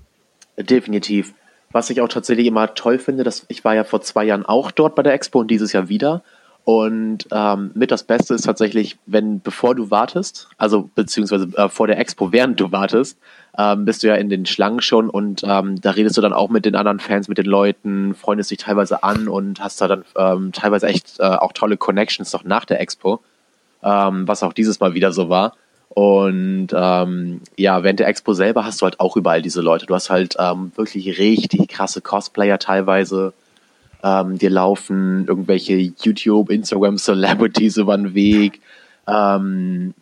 Definitiv. 0.59 1.35
Was 1.73 1.91
ich 1.91 2.01
auch 2.01 2.09
tatsächlich 2.09 2.47
immer 2.47 2.75
toll 2.75 2.99
finde, 2.99 3.25
dass 3.25 3.47
ich 3.49 3.65
war 3.65 3.75
ja 3.75 3.85
vor 3.85 4.01
zwei 4.03 4.25
Jahren 4.25 4.45
auch 4.45 4.71
dort 4.71 4.95
bei 4.97 5.03
der 5.03 5.15
Expo 5.15 5.41
und 5.41 5.51
dieses 5.51 5.73
Jahr 5.73 5.89
wieder. 5.89 6.23
Und 6.71 7.27
ähm, 7.33 7.73
mit 7.75 7.91
das 7.91 8.05
Beste 8.05 8.33
ist 8.35 8.45
tatsächlich, 8.45 8.97
wenn 9.05 9.41
bevor 9.41 9.75
du 9.75 9.91
wartest, 9.91 10.49
also 10.57 10.89
beziehungsweise 10.95 11.49
äh, 11.57 11.69
vor 11.69 11.89
der 11.89 11.99
Expo, 11.99 12.31
während 12.31 12.61
du 12.61 12.71
wartest, 12.71 13.19
ähm, 13.59 13.85
bist 13.85 14.05
du 14.05 14.07
ja 14.07 14.15
in 14.15 14.29
den 14.29 14.47
Schlangen 14.47 14.81
schon 14.81 15.11
und 15.11 15.43
ähm, 15.45 15.81
da 15.81 15.91
redest 15.91 16.17
du 16.17 16.21
dann 16.21 16.33
auch 16.33 16.49
mit 16.49 16.65
den 16.65 16.77
anderen 16.77 17.01
Fans, 17.01 17.27
mit 17.27 17.39
den 17.39 17.47
Leuten, 17.47 18.15
freundest 18.15 18.53
dich 18.53 18.59
teilweise 18.59 19.03
an 19.03 19.27
und 19.27 19.59
hast 19.59 19.81
da 19.81 19.89
dann 19.89 20.05
ähm, 20.17 20.53
teilweise 20.53 20.87
echt 20.87 21.19
äh, 21.19 21.25
auch 21.25 21.53
tolle 21.55 21.77
Connections 21.77 22.33
noch 22.33 22.45
nach 22.45 22.65
der 22.65 22.81
Expo, 22.81 23.19
ähm, 23.83 24.29
was 24.29 24.45
auch 24.45 24.53
dieses 24.53 24.79
Mal 24.79 24.95
wieder 24.95 25.11
so 25.11 25.29
war. 25.29 25.57
Und 25.89 26.69
ähm, 26.73 27.41
ja, 27.57 27.83
während 27.83 27.99
der 27.99 28.07
Expo 28.07 28.33
selber 28.33 28.65
hast 28.65 28.81
du 28.81 28.85
halt 28.85 29.01
auch 29.01 29.17
überall 29.17 29.43
diese 29.43 29.61
Leute. 29.61 29.87
Du 29.87 29.95
hast 29.97 30.09
halt 30.09 30.37
ähm, 30.39 30.71
wirklich 30.77 31.19
richtig 31.19 31.67
krasse 31.67 32.01
Cosplayer 32.01 32.61
teilweise 32.61 33.33
ähm, 34.03 34.39
dir 34.39 34.51
laufen 34.51 35.27
irgendwelche 35.27 35.75
YouTube, 35.77 36.51
Instagram 36.51 36.97
Celebrities 36.97 37.77
über 37.77 37.97
den 37.97 38.15
Weg. 38.15 38.61
Ähm, 39.07 39.95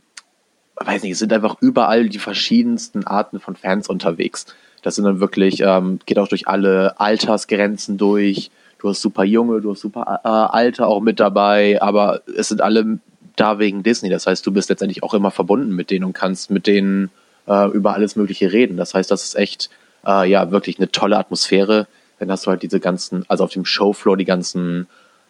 weiß 0.77 1.03
nicht, 1.03 1.13
es 1.13 1.19
sind 1.19 1.33
einfach 1.33 1.57
überall 1.61 2.09
die 2.09 2.19
verschiedensten 2.19 3.07
Arten 3.07 3.41
von 3.41 3.57
Fans 3.57 3.89
unterwegs. 3.89 4.47
Das 4.83 4.95
sind 4.95 5.05
dann 5.05 5.21
wirklich, 5.21 5.61
ähm, 5.61 5.99
geht 6.07 6.19
auch 6.19 6.29
durch 6.29 6.47
alle 6.47 7.01
Altersgrenzen 7.01 7.99
durch. 7.99 8.51
Du 8.79 8.89
hast 8.89 9.03
super 9.03 9.25
junge, 9.25 9.61
du 9.61 9.73
hast 9.73 9.81
super 9.81 10.21
äh, 10.25 10.29
alte 10.29 10.87
auch 10.87 11.01
mit 11.01 11.19
dabei, 11.19 11.83
aber 11.83 12.23
es 12.37 12.49
sind 12.49 12.61
alle 12.61 13.01
da 13.35 13.59
wegen 13.59 13.83
Disney. 13.83 14.09
Das 14.09 14.27
heißt, 14.27 14.47
du 14.47 14.53
bist 14.53 14.69
letztendlich 14.69 15.03
auch 15.03 15.15
immer 15.15 15.33
verbunden 15.33 15.75
mit 15.75 15.91
denen 15.91 16.05
und 16.05 16.13
kannst 16.13 16.51
mit 16.51 16.67
denen 16.69 17.11
äh, 17.47 17.69
über 17.71 17.95
alles 17.95 18.15
Mögliche 18.15 18.53
reden. 18.53 18.77
Das 18.77 18.95
heißt, 18.95 19.11
das 19.11 19.25
ist 19.25 19.37
echt 19.37 19.71
äh, 20.07 20.31
ja 20.31 20.53
wirklich 20.53 20.79
eine 20.79 20.91
tolle 20.93 21.19
Atmosphäre 21.19 21.89
dann 22.19 22.31
hast 22.31 22.47
du 22.47 22.51
halt 22.51 22.63
diese 22.63 22.81
ganzen, 22.81 23.25
also 23.29 23.45
auf 23.45 23.53
dem 23.53 23.65
Showfloor 23.65 24.17
die 24.17 24.25
ganzen 24.25 24.87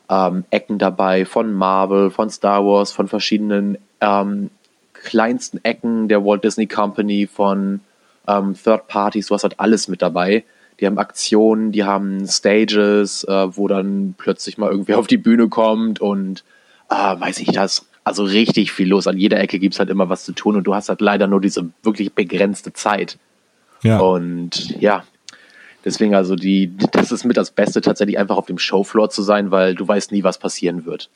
ähm, 0.08 0.44
Ecken 0.50 0.78
dabei 0.78 1.24
von 1.24 1.52
Marvel, 1.52 2.10
von 2.10 2.30
Star 2.30 2.64
Wars, 2.64 2.92
von 2.92 3.08
verschiedenen 3.08 3.78
ähm, 4.00 4.50
kleinsten 4.92 5.60
Ecken 5.64 6.08
der 6.08 6.24
Walt 6.24 6.44
Disney 6.44 6.66
Company, 6.66 7.26
von 7.26 7.80
ähm, 8.26 8.54
Third 8.54 8.88
Parties, 8.88 9.26
du 9.26 9.34
hast 9.34 9.42
halt 9.42 9.60
alles 9.60 9.88
mit 9.88 10.02
dabei. 10.02 10.44
Die 10.80 10.86
haben 10.86 10.98
Aktionen, 10.98 11.72
die 11.72 11.84
haben 11.84 12.26
Stages, 12.26 13.24
äh, 13.24 13.56
wo 13.56 13.66
dann 13.66 14.14
plötzlich 14.16 14.58
mal 14.58 14.70
irgendwer 14.70 14.98
auf 15.00 15.06
die 15.06 15.16
Bühne 15.16 15.48
kommt 15.48 16.00
und 16.00 16.44
äh, 16.90 16.94
weiß 16.94 17.40
ich, 17.40 17.48
das 17.52 17.86
also 18.04 18.24
richtig 18.24 18.72
viel 18.72 18.88
los. 18.88 19.06
An 19.06 19.18
jeder 19.18 19.38
Ecke 19.38 19.58
gibt 19.58 19.74
es 19.74 19.80
halt 19.80 19.90
immer 19.90 20.08
was 20.08 20.24
zu 20.24 20.32
tun 20.32 20.56
und 20.56 20.64
du 20.64 20.74
hast 20.74 20.88
halt 20.88 21.00
leider 21.00 21.26
nur 21.26 21.40
diese 21.40 21.68
wirklich 21.82 22.14
begrenzte 22.14 22.72
Zeit. 22.72 23.18
Ja. 23.82 23.98
Und 23.98 24.80
ja, 24.80 25.04
Deswegen 25.88 26.14
also 26.14 26.36
die, 26.36 26.76
das 26.92 27.12
ist 27.12 27.24
mit 27.24 27.38
das 27.38 27.50
Beste 27.50 27.80
tatsächlich 27.80 28.18
einfach 28.18 28.36
auf 28.36 28.44
dem 28.44 28.58
Showfloor 28.58 29.08
zu 29.08 29.22
sein, 29.22 29.50
weil 29.50 29.74
du 29.74 29.88
weißt 29.88 30.12
nie, 30.12 30.22
was 30.22 30.36
passieren 30.36 30.84
wird. 30.84 31.08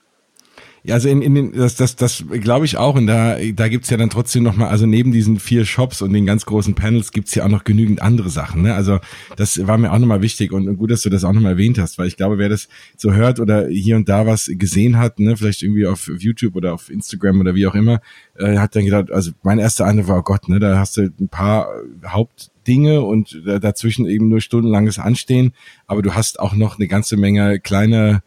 Ja, 0.83 0.95
also 0.95 1.11
in, 1.11 1.21
in 1.21 1.35
den, 1.35 1.53
das, 1.53 1.77
das, 1.77 1.95
das 1.95 2.25
glaube 2.31 2.65
ich 2.65 2.79
auch. 2.79 2.95
Und 2.95 3.07
da, 3.07 3.37
da 3.55 3.69
gibt's 3.69 3.91
ja 3.91 3.99
dann 3.99 4.09
trotzdem 4.09 4.45
nochmal, 4.45 4.69
also 4.69 4.87
neben 4.87 5.13
diesen 5.13 5.39
vier 5.39 5.67
Shops 5.67 6.01
und 6.01 6.15
den 6.15 6.25
ganz 6.25 6.47
großen 6.47 6.75
Panels 6.75 7.13
gibt's 7.13 7.35
ja 7.35 7.45
auch 7.45 7.51
noch 7.51 7.65
genügend 7.65 8.01
andere 8.01 8.31
Sachen. 8.31 8.63
Ne? 8.63 8.75
Also 8.75 8.99
das 9.37 9.67
war 9.67 9.77
mir 9.77 9.93
auch 9.93 9.99
nochmal 9.99 10.23
wichtig 10.23 10.53
und, 10.53 10.67
und 10.67 10.79
gut, 10.79 10.91
dass 10.91 11.03
du 11.03 11.11
das 11.11 11.23
auch 11.25 11.35
nochmal 11.35 11.53
erwähnt 11.53 11.79
hast, 11.79 11.99
weil 11.99 12.07
ich 12.07 12.17
glaube, 12.17 12.39
wer 12.39 12.49
das 12.49 12.69
so 12.97 13.13
hört 13.13 13.41
oder 13.41 13.69
hier 13.69 13.97
und 13.97 14.09
da 14.09 14.27
was 14.27 14.51
gesehen 14.55 14.97
hat, 14.97 15.21
ne, 15.21 15.37
vielleicht 15.37 15.63
irgendwie 15.63 15.87
auf 15.87 16.11
YouTube 16.19 16.57
oder 16.57 16.73
auf 16.73 16.89
Instagram 16.89 17.41
oder 17.41 17.55
wie 17.55 17.67
auch 17.67 17.75
immer, 17.75 18.01
äh, 18.39 18.57
hat 18.57 18.75
dann 18.75 18.87
gedacht, 18.87 19.13
also 19.13 19.33
mein 19.43 19.59
erster 19.59 19.85
Eindruck 19.85 20.09
war, 20.09 20.19
oh 20.21 20.23
Gott, 20.23 20.49
ne, 20.49 20.59
da 20.59 20.79
hast 20.79 20.97
du 20.97 21.03
ein 21.03 21.29
paar 21.29 21.69
Haupt 22.07 22.52
Dinge 22.67 23.03
und 23.03 23.43
dazwischen 23.45 24.07
eben 24.07 24.29
nur 24.29 24.41
stundenlanges 24.41 24.99
Anstehen, 24.99 25.53
aber 25.87 26.03
du 26.03 26.15
hast 26.15 26.41
auch 26.41 26.55
noch 26.55 26.79
eine 26.79 26.89
ganze 26.89 27.17
Menge 27.17 27.61
kleine 27.61 28.23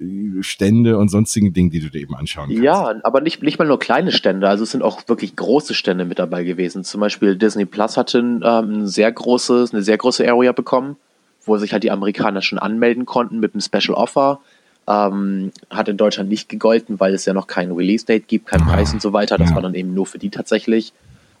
äh, 0.00 0.42
Stände 0.42 0.98
und 0.98 1.08
sonstigen 1.08 1.52
Dinge, 1.52 1.70
die 1.70 1.80
du 1.80 1.90
dir 1.90 2.00
eben 2.00 2.14
anschauen 2.14 2.48
kannst. 2.48 2.62
Ja, 2.62 2.94
aber 3.02 3.20
nicht, 3.20 3.42
nicht 3.42 3.58
mal 3.58 3.66
nur 3.66 3.78
kleine 3.78 4.12
Stände, 4.12 4.48
also 4.48 4.64
es 4.64 4.70
sind 4.70 4.82
auch 4.82 5.08
wirklich 5.08 5.36
große 5.36 5.74
Stände 5.74 6.04
mit 6.04 6.18
dabei 6.18 6.44
gewesen. 6.44 6.84
Zum 6.84 7.00
Beispiel 7.00 7.36
Disney 7.36 7.64
Plus 7.64 7.96
hatte 7.96 8.18
ähm, 8.18 8.40
ein 8.42 8.86
sehr 8.86 9.10
großes, 9.10 9.72
eine 9.72 9.82
sehr 9.82 9.98
große 9.98 10.28
Area 10.28 10.52
bekommen, 10.52 10.96
wo 11.44 11.56
sich 11.58 11.72
halt 11.72 11.82
die 11.82 11.90
Amerikaner 11.90 12.42
schon 12.42 12.58
anmelden 12.58 13.06
konnten 13.06 13.40
mit 13.40 13.54
einem 13.54 13.60
Special 13.60 13.94
Offer. 13.94 14.40
ähm, 14.86 15.52
hat 15.70 15.88
in 15.88 15.96
Deutschland 15.96 16.28
nicht 16.28 16.48
gegolten, 16.48 16.98
weil 16.98 17.14
es 17.14 17.24
ja 17.24 17.34
noch 17.34 17.46
kein 17.46 17.70
Release-Date 17.70 18.26
gibt, 18.26 18.46
kein 18.46 18.62
Preis 18.62 18.90
ah, 18.90 18.94
und 18.94 19.02
so 19.02 19.12
weiter. 19.12 19.38
Das 19.38 19.50
ja. 19.50 19.54
war 19.54 19.62
dann 19.62 19.74
eben 19.74 19.94
nur 19.94 20.06
für 20.06 20.18
die 20.18 20.30
tatsächlich. 20.30 20.92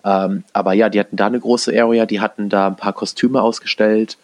Ähm, 0.04 0.44
aber 0.52 0.72
ja, 0.72 0.88
die 0.88 1.00
hatten 1.00 1.16
da 1.16 1.26
eine 1.26 1.40
große 1.40 1.72
Area, 1.78 2.06
die 2.06 2.20
hatten 2.20 2.48
da 2.48 2.66
ein 2.66 2.76
paar 2.76 2.92
Kostüme 2.92 3.40
ausgestellt 3.40 4.18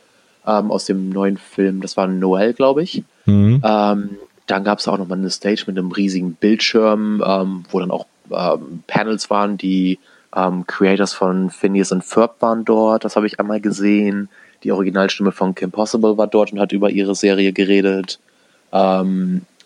ähm, 0.46 0.70
aus 0.70 0.86
dem 0.86 1.10
neuen 1.10 1.36
Film. 1.36 1.80
Das 1.80 1.96
war 1.96 2.06
Noel, 2.06 2.54
glaube 2.54 2.82
ich. 2.82 3.04
Mhm. 3.26 3.62
Ähm, 3.64 4.10
dann 4.46 4.64
gab 4.64 4.78
es 4.78 4.88
auch 4.88 4.98
nochmal 4.98 5.18
eine 5.18 5.30
Stage 5.30 5.64
mit 5.66 5.78
einem 5.78 5.92
riesigen 5.92 6.34
Bildschirm, 6.34 7.22
ähm, 7.24 7.64
wo 7.70 7.80
dann 7.80 7.90
auch 7.90 8.06
ähm, 8.30 8.82
Panels 8.86 9.30
waren. 9.30 9.58
Die 9.58 9.98
ähm, 10.34 10.66
Creators 10.66 11.12
von 11.12 11.50
Phineas 11.50 11.92
und 11.92 12.02
Ferb 12.02 12.40
waren 12.40 12.64
dort. 12.64 13.04
Das 13.04 13.16
habe 13.16 13.26
ich 13.26 13.38
einmal 13.38 13.60
gesehen. 13.60 14.28
Die 14.64 14.72
Originalstimme 14.72 15.32
von 15.32 15.54
Kim 15.54 15.70
Possible 15.70 16.18
war 16.18 16.26
dort 16.26 16.52
und 16.52 16.60
hat 16.60 16.72
über 16.72 16.90
ihre 16.90 17.14
Serie 17.14 17.52
geredet. 17.52 18.18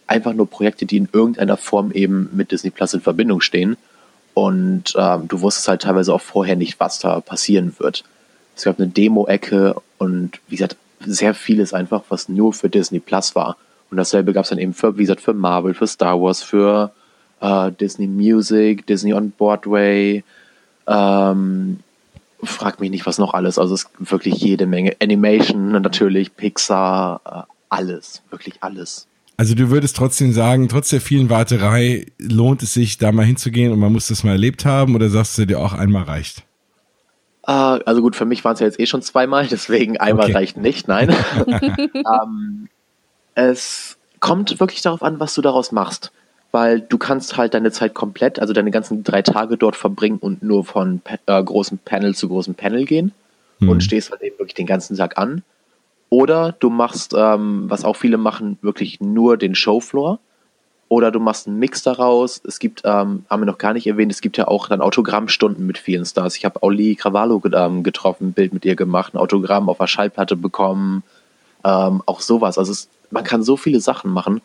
Einfach 0.07 0.35
nur 0.35 0.50
Projekte, 0.50 0.85
die 0.85 0.99
in 0.99 1.09
irgendeiner 1.11 1.57
Form 1.57 1.92
eben 1.92 2.28
mit 2.35 2.52
Disney 2.52 2.69
Plus 2.69 2.92
in 2.92 3.00
Verbindung 3.00 3.40
stehen. 3.40 3.78
Und 4.34 4.94
ähm, 4.96 5.28
du 5.28 5.40
wusstest 5.40 5.68
halt 5.68 5.82
teilweise 5.82 6.14
auch 6.14 6.20
vorher 6.20 6.56
nicht, 6.56 6.80
was 6.80 6.98
da 6.98 7.20
passieren 7.20 7.74
wird. 7.78 8.04
Es 8.56 8.64
gab 8.64 8.78
eine 8.78 8.88
Demo-Ecke 8.88 9.76
und 9.98 10.40
wie 10.48 10.56
gesagt, 10.56 10.76
sehr 11.04 11.34
vieles 11.34 11.74
einfach, 11.74 12.02
was 12.08 12.28
nur 12.28 12.52
für 12.52 12.68
Disney 12.68 13.00
Plus 13.00 13.34
war. 13.34 13.56
Und 13.90 13.96
dasselbe 13.96 14.32
gab 14.32 14.44
es 14.44 14.50
dann 14.50 14.58
eben 14.58 14.72
für, 14.72 14.96
wie 14.96 15.02
gesagt, 15.02 15.20
für 15.20 15.34
Marvel, 15.34 15.74
für 15.74 15.86
Star 15.86 16.20
Wars, 16.20 16.42
für 16.42 16.92
äh, 17.40 17.70
Disney 17.72 18.06
Music, 18.06 18.86
Disney 18.86 19.12
on 19.12 19.32
Broadway, 19.32 20.24
ähm, 20.86 21.80
frag 22.42 22.80
mich 22.80 22.90
nicht, 22.90 23.06
was 23.06 23.18
noch 23.18 23.34
alles. 23.34 23.58
Also 23.58 23.74
es 23.74 23.84
ist 23.84 24.10
wirklich 24.10 24.34
jede 24.36 24.66
Menge. 24.66 24.96
Animation 25.00 25.72
natürlich, 25.72 26.34
Pixar, 26.36 27.20
äh, 27.24 27.52
alles, 27.68 28.22
wirklich 28.30 28.54
alles. 28.60 29.06
Also 29.42 29.56
du 29.56 29.70
würdest 29.70 29.96
trotzdem 29.96 30.32
sagen, 30.32 30.68
trotz 30.68 30.90
der 30.90 31.00
vielen 31.00 31.28
Warterei 31.28 32.06
lohnt 32.20 32.62
es 32.62 32.75
sich, 32.75 32.99
da 32.99 33.11
mal 33.11 33.26
hinzugehen 33.26 33.72
und 33.72 33.80
man 33.80 33.92
muss 33.92 34.06
das 34.06 34.22
mal 34.22 34.30
erlebt 34.30 34.64
haben 34.64 34.94
oder 34.94 35.08
sagst 35.08 35.37
du 35.37 35.46
dir 35.46 35.58
auch 35.58 35.72
einmal 35.72 36.04
reicht? 36.04 36.44
Uh, 37.44 37.82
also 37.84 38.02
gut, 38.02 38.14
für 38.14 38.25
mich 38.25 38.44
waren 38.44 38.54
es 38.54 38.61
ja 38.61 38.66
jetzt 38.66 38.78
eh 38.78 38.87
schon 38.87 39.02
zweimal, 39.02 39.44
deswegen 39.50 39.96
einmal 39.96 40.26
okay. 40.26 40.34
reicht 40.34 40.58
nicht, 40.58 40.87
nein. 40.87 41.12
um, 41.44 41.49
ähm, 41.92 42.68
es 43.34 43.96
kommt 44.20 44.61
wirklich 44.61 44.80
darauf 44.80 45.02
an, 45.02 45.18
was 45.18 45.34
du 45.34 45.42
daraus 45.42 45.72
machst. 45.72 46.12
Weil 46.52 46.80
du 46.80 46.96
kannst 46.96 47.37
halt 47.37 47.54
deine 47.54 47.72
Zeit 47.72 47.94
komplett, 47.94 48.38
also 48.38 48.52
deine 48.52 48.70
ganzen 48.70 49.02
drei 49.02 49.22
Tage 49.22 49.56
dort 49.56 49.75
verbringen 49.75 50.18
und 50.18 50.44
nur 50.44 50.64
von 50.64 51.02
äh, 51.26 51.42
großem 51.42 51.78
Panel 51.78 52.14
zu 52.14 52.28
großem 52.28 52.54
Panel 52.54 52.84
gehen 52.84 53.11
mhm. 53.58 53.70
und 53.70 53.82
stehst 53.82 54.12
halt 54.12 54.22
eben 54.22 54.38
wirklich 54.38 54.54
den 54.54 54.66
ganzen 54.66 54.96
Tag 54.96 55.18
an. 55.18 55.42
Oder 56.12 56.52
du 56.52 56.69
machst, 56.69 57.14
ähm, 57.16 57.71
was 57.71 57.87
auch 57.87 57.97
viele 57.97 58.19
machen, 58.19 58.59
wirklich 58.61 59.00
nur 59.00 59.38
den 59.38 59.54
Showfloor. 59.54 60.19
Oder 60.90 61.11
du 61.11 61.21
machst 61.21 61.47
einen 61.47 61.59
Mix 61.59 61.83
daraus. 61.83 62.42
Es 62.47 62.59
gibt, 62.59 62.83
ähm, 62.85 63.25
haben 63.31 63.40
wir 63.40 63.47
noch 63.47 63.57
gar 63.57 63.73
nicht 63.73 63.87
erwähnt, 63.87 64.12
es 64.12 64.21
gibt 64.21 64.37
ja 64.37 64.47
auch 64.47 64.69
dann 64.69 64.83
Autogrammstunden 64.83 65.66
mit 65.66 65.78
vielen 65.78 66.04
Stars. 66.04 66.37
Ich 66.37 66.45
habe 66.45 66.62
Auli 66.62 66.97
Cravallo 66.97 67.40
ähm, 67.54 67.83
getroffen, 67.83 68.26
ein 68.26 68.33
Bild 68.35 68.52
mit 68.52 68.66
ihr 68.66 68.76
gemacht, 68.76 69.14
ein 69.14 69.16
Autogramm 69.16 69.71
auf 69.71 69.78
der 69.78 69.87
Schallplatte 69.87 70.37
bekommen. 70.37 71.02
Ähm, 71.64 72.02
auch 72.04 72.21
sowas. 72.21 72.59
Also 72.59 72.73
es, 72.73 72.90
man 73.11 73.25
kann 73.25 73.42
so 73.42 73.57
viele 73.57 73.81
Sachen 73.81 74.11
machen. 74.11 74.42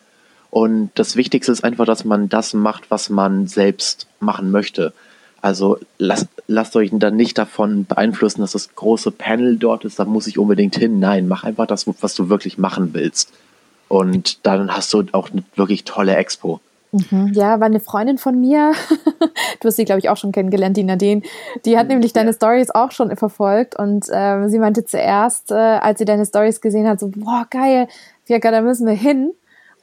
Und 0.48 0.90
das 0.94 1.16
Wichtigste 1.16 1.52
ist 1.52 1.64
einfach, 1.64 1.84
dass 1.84 2.06
man 2.06 2.30
das 2.30 2.54
macht, 2.54 2.90
was 2.90 3.10
man 3.10 3.46
selbst 3.46 4.06
machen 4.20 4.50
möchte. 4.50 4.94
Also 5.40 5.78
lasst, 5.98 6.28
lasst 6.46 6.74
euch 6.76 6.90
dann 6.92 7.16
nicht 7.16 7.38
davon 7.38 7.84
beeinflussen, 7.84 8.40
dass 8.40 8.52
das 8.52 8.74
große 8.74 9.12
Panel 9.12 9.56
dort 9.56 9.84
ist, 9.84 9.98
da 9.98 10.04
muss 10.04 10.26
ich 10.26 10.38
unbedingt 10.38 10.76
hin. 10.76 10.98
Nein, 10.98 11.28
mach 11.28 11.44
einfach 11.44 11.66
das, 11.66 11.86
was 12.00 12.14
du 12.14 12.28
wirklich 12.28 12.58
machen 12.58 12.92
willst. 12.92 13.32
Und 13.88 14.44
dann 14.46 14.74
hast 14.74 14.92
du 14.92 15.04
auch 15.12 15.30
eine 15.30 15.44
wirklich 15.54 15.84
tolle 15.84 16.16
Expo. 16.16 16.60
Mhm, 16.92 17.32
ja, 17.34 17.60
war 17.60 17.66
eine 17.66 17.80
Freundin 17.80 18.16
von 18.16 18.40
mir, 18.40 18.72
du 19.60 19.68
hast 19.68 19.76
sie, 19.76 19.84
glaube 19.84 19.98
ich, 19.98 20.08
auch 20.08 20.16
schon 20.16 20.32
kennengelernt, 20.32 20.74
die 20.74 20.84
Nadine, 20.84 21.20
die 21.66 21.76
hat 21.76 21.84
mhm, 21.84 21.94
nämlich 21.94 22.14
deine 22.14 22.32
Stories 22.32 22.70
auch 22.70 22.92
schon 22.92 23.14
verfolgt 23.14 23.78
und 23.78 24.06
äh, 24.08 24.48
sie 24.48 24.58
meinte 24.58 24.86
zuerst, 24.86 25.50
äh, 25.50 25.54
als 25.54 25.98
sie 25.98 26.06
deine 26.06 26.24
Stories 26.24 26.62
gesehen 26.62 26.88
hat, 26.88 26.98
so, 26.98 27.08
boah, 27.08 27.46
geil, 27.50 27.88
Fiaka, 28.24 28.50
da 28.50 28.62
müssen 28.62 28.86
wir 28.86 28.94
hin. 28.94 29.32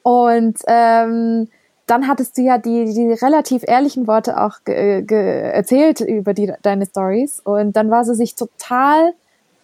Und 0.02 0.58
ähm, 0.68 1.48
dann 1.88 2.08
hattest 2.08 2.38
du 2.38 2.42
ja 2.42 2.58
die, 2.58 2.86
die 2.86 3.14
relativ 3.14 3.64
ehrlichen 3.66 4.08
Worte 4.08 4.42
auch 4.42 4.64
ge, 4.66 5.04
ge 5.04 5.42
erzählt 5.42 6.02
über 6.02 6.34
die, 6.34 6.52
deine 6.62 6.86
Stories. 6.86 7.42
Und 7.44 7.76
dann 7.76 7.92
war 7.92 8.04
sie 8.06 8.16
sich 8.16 8.36
total, 8.36 9.14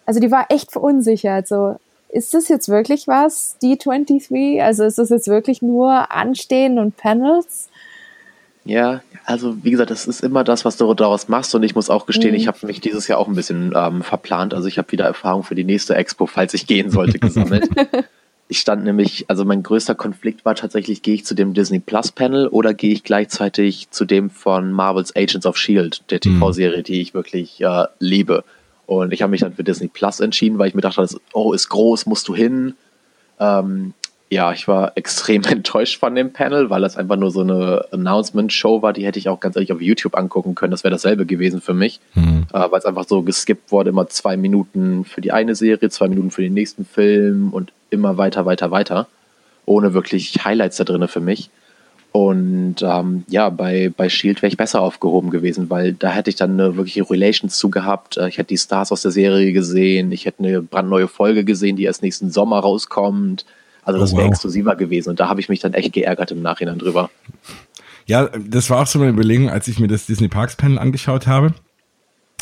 also 0.06 0.20
die 0.20 0.32
war 0.32 0.46
echt 0.50 0.72
verunsichert. 0.72 1.48
So, 1.48 1.78
ist 2.10 2.34
das 2.34 2.48
jetzt 2.48 2.70
wirklich 2.70 3.08
was, 3.08 3.58
die 3.62 3.78
23? 3.78 4.62
Also 4.62 4.84
ist 4.84 5.00
das 5.00 5.10
jetzt 5.10 5.28
wirklich 5.28 5.62
nur 5.62 6.12
Anstehen 6.12 6.78
und 6.78 6.96
Panels? 6.98 7.70
Ja, 8.64 9.02
also 9.26 9.64
wie 9.64 9.72
gesagt, 9.72 9.90
das 9.90 10.06
ist 10.06 10.22
immer 10.22 10.44
das, 10.44 10.66
was 10.66 10.78
du 10.78 10.94
daraus 10.94 11.28
machst. 11.28 11.56
Und 11.56 11.64
ich 11.64 11.74
muss 11.74 11.90
auch 11.90 12.06
gestehen, 12.06 12.32
mhm. 12.32 12.38
ich 12.38 12.48
habe 12.48 12.68
mich 12.68 12.82
dieses 12.82 13.08
Jahr 13.08 13.18
auch 13.18 13.28
ein 13.28 13.34
bisschen 13.34 13.74
ähm, 13.76 14.04
verplant. 14.04 14.54
Also 14.54 14.68
ich 14.68 14.78
habe 14.78 14.92
wieder 14.92 15.06
Erfahrung 15.06 15.44
für 15.44 15.56
die 15.56 15.64
nächste 15.64 15.96
Expo, 15.96 16.28
falls 16.28 16.54
ich 16.54 16.68
gehen 16.68 16.92
sollte, 16.92 17.18
gesammelt. 17.18 17.68
Ich 18.52 18.60
stand 18.60 18.84
nämlich, 18.84 19.24
also 19.30 19.46
mein 19.46 19.64
größter 19.64 19.96
Konflikt 19.96 20.44
war 20.44 20.56
tatsächlich, 20.56 21.02
gehe 21.02 21.14
ich 21.14 21.24
zu 21.24 21.36
dem 21.36 21.54
Disney 21.54 21.80
Plus 21.80 22.12
Panel 22.12 22.50
oder 22.50 22.74
gehe 22.74 22.92
ich 22.92 23.06
gleichzeitig 23.06 23.90
zu 23.92 24.04
dem 24.04 24.30
von 24.30 24.74
Marvel's 24.74 25.16
Agents 25.16 25.46
of 25.46 25.56
Shield, 25.56 26.04
der 26.12 26.18
mhm. 26.18 26.38
TV-Serie, 26.38 26.84
die 26.84 27.00
ich 27.00 27.14
wirklich 27.14 27.62
äh, 27.62 27.86
liebe. 28.00 28.44
Und 28.88 29.14
ich 29.14 29.22
habe 29.22 29.32
mich 29.32 29.40
dann 29.40 29.54
für 29.54 29.64
Disney 29.64 29.88
Plus 29.88 30.20
entschieden, 30.20 30.58
weil 30.58 30.68
ich 30.68 30.76
mir 30.76 30.82
dachte, 30.82 31.08
oh, 31.32 31.54
ist 31.54 31.70
groß, 31.70 32.08
musst 32.08 32.28
du 32.28 32.36
hin. 32.36 32.74
Ähm, 33.40 33.94
ja, 34.32 34.54
ich 34.54 34.68
war 34.68 34.94
extrem 34.96 35.44
enttäuscht 35.44 36.00
von 36.00 36.16
dem 36.16 36.32
Panel, 36.32 36.70
weil 36.70 36.82
das 36.82 36.98
einfach 36.98 37.18
nur 37.18 37.32
so 37.32 37.42
eine 37.42 37.86
Announcement-Show 37.92 38.82
war. 38.82 38.94
Die 38.94 39.06
hätte 39.06 39.20
ich 39.20 39.28
auch 39.30 39.42
ganz 39.42 39.58
ehrlich 39.58 39.74
auf 39.74 39.82
YouTube 39.82 40.16
angucken 40.18 40.56
können. 40.56 40.72
Das 40.72 40.84
wäre 40.84 40.94
dasselbe 40.94 41.26
gewesen 41.26 41.62
für 41.62 41.74
mich, 41.74 42.00
mhm. 42.16 42.48
äh, 42.54 42.72
weil 42.72 42.80
es 42.80 42.86
einfach 42.86 43.06
so 43.08 43.22
geskippt 43.22 43.72
wurde, 43.72 43.90
immer 43.90 44.08
zwei 44.08 44.38
Minuten 44.38 45.04
für 45.04 45.20
die 45.20 45.34
eine 45.34 45.54
Serie, 45.54 45.90
zwei 45.90 46.08
Minuten 46.08 46.32
für 46.32 46.42
den 46.42 46.54
nächsten 46.54 46.86
Film 46.86 47.50
und 47.52 47.74
immer 47.90 48.18
weiter, 48.18 48.46
weiter, 48.46 48.72
weiter, 48.72 49.08
ohne 49.66 49.94
wirklich 49.94 50.46
Highlights 50.46 50.78
da 50.78 50.86
drin 50.86 51.06
für 51.10 51.20
mich. 51.20 51.50
Und 52.14 52.78
ähm, 52.82 53.24
ja, 53.28 53.50
bei, 53.50 53.92
bei 53.96 54.08
Shield 54.08 54.42
wäre 54.42 54.50
ich 54.50 54.58
besser 54.58 54.82
aufgehoben 54.82 55.30
gewesen, 55.30 55.70
weil 55.70 55.94
da 55.94 56.10
hätte 56.10 56.30
ich 56.30 56.36
dann 56.38 56.52
eine 56.52 56.76
wirkliche 56.76 57.10
Relations 57.10 57.58
zu 57.58 57.70
gehabt. 57.70 58.16
Äh, 58.16 58.30
ich 58.30 58.38
hätte 58.38 58.50
die 58.50 58.58
Stars 58.58 58.94
aus 58.94 59.02
der 59.02 59.12
Serie 59.12 59.52
gesehen, 59.52 60.12
ich 60.14 60.26
hätte 60.26 60.44
eine 60.44 60.62
brandneue 60.62 61.10
Folge 61.10 61.44
gesehen, 61.44 61.76
die 61.76 61.84
erst 61.84 62.02
nächsten 62.02 62.32
Sommer 62.32 62.60
rauskommt 62.60 63.46
also 63.84 64.00
das 64.00 64.14
oh, 64.14 64.18
wäre 64.18 64.28
wow. 64.28 64.34
exklusiver 64.34 64.76
gewesen 64.76 65.10
und 65.10 65.20
da 65.20 65.28
habe 65.28 65.40
ich 65.40 65.50
mich 65.50 65.60
dann 65.60 65.74
echt 65.74 65.94
geärgert 65.94 66.32
im 66.32 66.42
Nachhinein 66.42 66.80
drüber. 66.80 67.10
Ja, 68.06 68.28
das 68.28 68.70
war 68.70 68.82
auch 68.82 68.88
so 68.88 69.00
eine 69.00 69.10
Überlegung, 69.10 69.50
als 69.50 69.68
ich 69.68 69.80
mir 69.80 69.88
das 69.88 70.06
Disney 70.06 70.28
Parks 70.28 70.56
Panel 70.56 70.80
angeschaut 70.80 71.28
habe. 71.28 71.54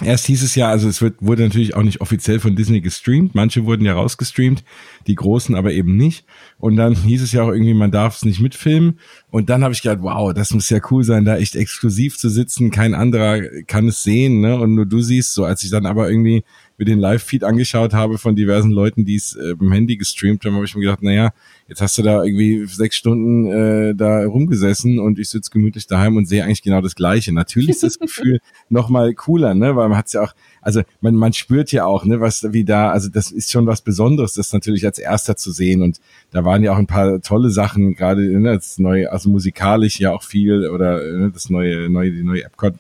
Erst 0.04 0.28
hieß 0.28 0.44
es 0.44 0.56
ja, 0.56 0.70
also 0.70 0.88
es 0.88 1.02
wird, 1.02 1.16
wurde 1.20 1.44
natürlich 1.44 1.76
auch 1.76 1.84
nicht 1.84 2.00
offiziell 2.00 2.40
von 2.40 2.56
Disney 2.56 2.80
gestreamt. 2.80 3.36
Manche 3.36 3.66
wurden 3.66 3.84
ja 3.84 3.94
rausgestreamt, 3.94 4.64
die 5.08 5.16
großen 5.16 5.56
aber 5.56 5.74
eben 5.74 5.98
nicht. 5.98 6.26
Und 6.58 6.78
dann 6.78 6.96
hieß 6.96 7.22
es 7.22 7.34
ja 7.34 7.44
auch 7.44 7.50
irgendwie, 7.50 7.74
man 7.74 7.92
darf 7.92 8.16
es 8.16 8.24
nicht 8.24 8.40
mitfilmen. 8.40 9.00
Und 9.30 9.50
dann 9.50 9.64
habe 9.64 9.74
ich 9.74 9.82
gedacht, 9.82 10.00
wow, 10.02 10.34
das 10.34 10.54
muss 10.54 10.70
ja 10.70 10.80
cool 10.90 11.04
sein, 11.04 11.26
da 11.26 11.38
echt 11.38 11.56
exklusiv 11.56 12.18
zu 12.18 12.30
sitzen. 12.30 12.72
Kein 12.72 12.94
anderer 12.94 13.42
kann 13.68 13.90
es 13.90 14.04
sehen, 14.04 14.40
ne? 14.40 14.58
Und 14.58 14.76
nur 14.76 14.86
du 14.86 15.02
siehst 15.02 15.34
so. 15.34 15.44
Als 15.44 15.64
ich 15.64 15.70
dann 15.70 15.86
aber 15.86 16.10
irgendwie 16.10 16.44
mir 16.80 16.86
den 16.86 17.00
Live-Feed 17.00 17.44
angeschaut 17.44 17.94
habe 17.94 18.18
von 18.18 18.36
diversen 18.36 18.72
Leuten, 18.72 19.04
die 19.04 19.16
es 19.16 19.36
äh, 19.36 19.54
im 19.60 19.72
Handy 19.72 19.98
gestreamt 19.98 20.46
haben, 20.46 20.56
habe 20.56 20.66
ich 20.66 20.74
mir 20.76 20.82
gedacht, 20.82 21.04
naja, 21.04 21.32
jetzt 21.68 21.82
hast 21.82 21.98
du 21.98 22.02
da 22.02 22.24
irgendwie 22.24 22.66
sechs 22.66 22.96
Stunden 22.96 23.52
äh, 23.52 23.94
da 23.96 24.26
rumgesessen 24.26 24.98
und 24.98 25.20
ich 25.20 25.30
sitze 25.30 25.52
gemütlich 25.52 25.88
daheim 25.88 26.16
und 26.16 26.26
sehe 26.26 26.44
eigentlich 26.44 26.64
genau 26.64 26.80
das 26.80 26.96
Gleiche. 26.96 27.34
Natürlich 27.34 27.70
ist 27.70 27.84
das 27.84 28.00
Gefühl 28.00 28.40
noch 28.70 28.88
mal 28.90 29.14
cooler, 29.14 29.54
ne, 29.54 29.76
weil 29.76 29.90
man 29.90 29.98
hat's 29.98 30.14
ja 30.14 30.22
auch, 30.22 30.34
also 30.62 30.82
man, 31.02 31.16
man 31.16 31.34
spürt 31.34 31.72
ja 31.74 31.86
auch, 31.86 32.06
ne, 32.06 32.22
was 32.22 32.48
wie 32.54 32.64
da, 32.64 32.92
also 32.92 33.10
das 33.10 33.30
ist 33.30 33.52
schon 33.52 33.68
was 33.68 33.82
Besonderes, 33.82 34.34
das 34.34 34.54
natürlich 34.54 34.86
als 34.86 35.00
erster 35.00 35.36
zu 35.36 35.52
sehen 35.52 35.82
und 35.82 36.00
da 36.32 36.46
waren 36.46 36.64
ja 36.64 36.72
auch 36.72 36.78
ein 36.78 36.88
paar 36.88 37.22
tolle 37.22 37.50
Sachen, 37.50 37.94
gerade 37.96 38.22
ne, 38.22 38.56
das 38.56 38.80
neue, 38.80 39.12
also 39.12 39.30
musikalisch 39.30 40.00
ja 40.00 40.14
auch 40.14 40.24
viel 40.24 40.70
oder 40.70 41.04
ne, 41.04 41.30
das 41.34 41.50
neue, 41.50 41.90
neue, 41.90 42.12
die 42.12 42.24
neue 42.24 42.46
Epcot 42.46 42.76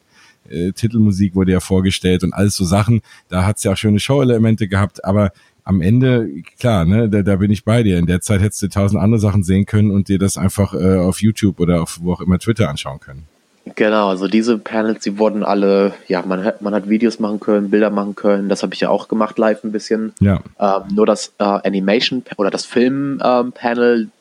äh, 0.50 0.72
Titelmusik 0.72 1.36
wurde 1.36 1.51
ja 1.51 1.60
vorgestellt 1.60 2.24
und 2.24 2.34
alles 2.34 2.56
so 2.56 2.65
Sachen. 2.65 3.01
Da 3.27 3.46
hat's 3.46 3.63
ja 3.63 3.74
auch 3.74 3.77
schöne 3.77 4.00
Show-Elemente 4.00 4.68
gehabt, 4.68 5.03
aber 5.06 5.32
am 5.63 5.82
Ende, 5.82 6.29
klar, 6.60 6.86
ne, 6.86 7.10
da, 7.10 7.22
da 7.22 7.36
bin 7.36 7.51
ich 7.51 7.63
bei 7.63 7.84
dir. 7.84 8.00
In 8.00 8.08
der 8.08 8.22
Zeit 8.22 8.41
hättest 8.41 8.62
du 8.63 8.70
tausend 8.70 9.01
andere 9.01 9.20
Sachen 9.20 9.44
sehen 9.44 9.65
können 9.65 9.91
und 9.91 10.08
dir 10.08 10.18
das 10.18 10.38
einfach 10.38 10.74
äh, 10.74 10.98
auf 10.98 11.22
YouTube 11.22 11.60
oder 11.60 11.84
auf 11.84 12.00
wo 12.01 12.13
auch 12.13 12.22
immer 12.22 12.39
Twitter 12.39 12.70
anschauen 12.70 13.00
können. 13.00 13.27
Genau, 13.75 14.10
also 14.10 14.27
diese 14.27 14.58
Panels, 14.58 15.03
die 15.03 15.18
wurden 15.20 15.44
alle, 15.44 15.94
ja, 16.08 16.24
man 16.25 16.44
hat, 16.44 16.62
man 16.62 16.74
hat 16.74 16.89
Videos 16.89 17.20
machen 17.20 17.39
können, 17.39 17.70
Bilder 17.70 17.89
machen 17.89 18.15
können, 18.15 18.50
das 18.50 18.63
habe 18.63 18.74
ich 18.74 18.79
ja 18.79 18.89
auch 18.89 19.08
gemacht 19.08 19.38
live 19.38 19.63
ein 19.63 19.72
bisschen. 19.72 20.13
Ja. 20.20 20.39
Ähm, 20.60 20.96
nur 20.96 21.06
das 21.06 21.34
äh, 21.38 21.44
Animation 21.44 22.24
oder 22.38 22.50
das 22.50 22.65
Film-Panel, 22.65 24.01
ähm, 24.01 24.12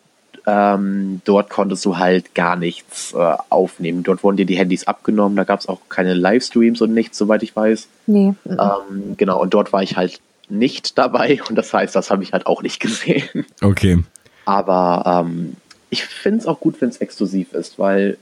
ähm, 0.48 1.20
dort 1.26 1.50
konntest 1.50 1.84
du 1.84 1.98
halt 1.98 2.34
gar 2.34 2.56
nichts 2.56 3.12
äh, 3.12 3.36
aufnehmen. 3.50 4.02
Dort 4.02 4.22
wurden 4.24 4.38
dir 4.38 4.46
die 4.46 4.56
Handys 4.56 4.86
abgenommen, 4.86 5.36
da 5.36 5.44
gab 5.44 5.60
es 5.60 5.68
auch 5.68 5.80
keine 5.90 6.14
Livestreams 6.14 6.80
und 6.80 6.94
nichts, 6.94 7.18
soweit 7.18 7.42
ich 7.42 7.54
weiß. 7.54 7.86
Nee. 8.06 8.32
Ähm, 8.46 9.14
genau, 9.18 9.42
und 9.42 9.52
dort 9.52 9.74
war 9.74 9.82
ich 9.82 9.96
halt 9.96 10.20
nicht 10.48 10.96
dabei 10.98 11.40
und 11.48 11.56
das 11.56 11.74
heißt, 11.74 11.94
das 11.94 12.10
habe 12.10 12.22
ich 12.22 12.32
halt 12.32 12.46
auch 12.46 12.62
nicht 12.62 12.80
gesehen. 12.80 13.44
Okay. 13.60 14.02
Aber 14.46 15.26
ähm, 15.26 15.56
ich 15.90 16.04
finde 16.06 16.38
es 16.38 16.46
auch 16.46 16.60
gut, 16.60 16.80
wenn 16.80 16.88
es 16.88 16.96
exklusiv 16.98 17.52
ist, 17.52 17.78
weil 17.78 18.16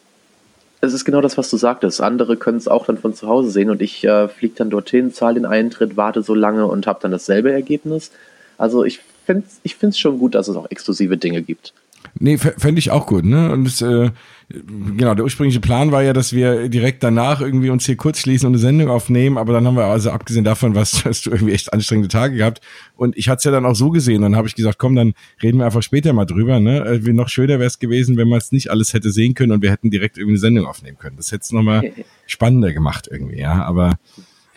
es 0.80 0.92
ist 0.92 1.04
genau 1.04 1.20
das, 1.20 1.38
was 1.38 1.48
du 1.48 1.56
sagtest. 1.56 2.00
Andere 2.00 2.36
können 2.36 2.58
es 2.58 2.66
auch 2.66 2.86
dann 2.86 2.98
von 2.98 3.14
zu 3.14 3.28
Hause 3.28 3.50
sehen 3.50 3.70
und 3.70 3.80
ich 3.80 4.04
äh, 4.04 4.28
fliege 4.28 4.54
dann 4.56 4.70
dorthin, 4.70 5.12
zahle 5.12 5.34
den 5.34 5.46
Eintritt, 5.46 5.96
warte 5.96 6.22
so 6.22 6.34
lange 6.34 6.66
und 6.66 6.88
habe 6.88 6.98
dann 7.00 7.12
dasselbe 7.12 7.52
Ergebnis. 7.52 8.10
Also 8.58 8.84
ich 8.84 9.00
finde 9.24 9.44
es 9.46 9.60
ich 9.62 9.76
find's 9.76 9.98
schon 9.98 10.18
gut, 10.18 10.34
dass 10.34 10.48
es 10.48 10.56
auch 10.56 10.70
exklusive 10.70 11.16
Dinge 11.16 11.42
gibt. 11.42 11.72
Nee, 12.18 12.38
fände 12.38 12.78
ich 12.78 12.90
auch 12.90 13.06
gut, 13.06 13.24
ne? 13.24 13.52
Und 13.52 13.66
es, 13.66 13.82
äh, 13.82 14.10
genau, 14.48 15.14
der 15.14 15.24
ursprüngliche 15.24 15.60
Plan 15.60 15.92
war 15.92 16.02
ja, 16.02 16.12
dass 16.12 16.32
wir 16.32 16.68
direkt 16.68 17.02
danach 17.02 17.40
irgendwie 17.40 17.70
uns 17.70 17.86
hier 17.86 17.96
kurz 17.96 18.20
schließen 18.20 18.46
und 18.46 18.54
eine 18.54 18.60
Sendung 18.60 18.88
aufnehmen, 18.88 19.38
aber 19.38 19.52
dann 19.52 19.66
haben 19.66 19.76
wir 19.76 19.84
also 19.84 20.10
abgesehen 20.10 20.44
davon, 20.44 20.74
was 20.74 21.04
hast 21.04 21.26
du 21.26 21.30
irgendwie 21.30 21.52
echt 21.52 21.72
anstrengende 21.72 22.08
Tage 22.08 22.36
gehabt. 22.36 22.60
Und 22.96 23.16
ich 23.16 23.28
hatte 23.28 23.38
es 23.38 23.44
ja 23.44 23.50
dann 23.50 23.66
auch 23.66 23.74
so 23.74 23.90
gesehen, 23.90 24.22
dann 24.22 24.36
habe 24.36 24.48
ich 24.48 24.54
gesagt, 24.54 24.78
komm, 24.78 24.94
dann 24.94 25.14
reden 25.42 25.58
wir 25.58 25.66
einfach 25.66 25.82
später 25.82 26.12
mal 26.12 26.26
drüber, 26.26 26.60
ne? 26.60 26.84
Äh, 26.84 27.06
wie 27.06 27.12
noch 27.12 27.28
schöner 27.28 27.54
wäre 27.54 27.66
es 27.66 27.78
gewesen, 27.78 28.16
wenn 28.16 28.28
man 28.28 28.38
es 28.38 28.52
nicht 28.52 28.70
alles 28.70 28.92
hätte 28.92 29.10
sehen 29.10 29.34
können 29.34 29.52
und 29.52 29.62
wir 29.62 29.70
hätten 29.70 29.90
direkt 29.90 30.18
irgendwie 30.18 30.34
eine 30.34 30.40
Sendung 30.40 30.66
aufnehmen 30.66 30.98
können. 30.98 31.16
Das 31.16 31.32
hätte 31.32 31.42
es 31.42 31.52
nochmal 31.52 31.92
spannender 32.26 32.72
gemacht 32.72 33.08
irgendwie, 33.10 33.40
ja. 33.40 33.64
Aber 33.64 33.98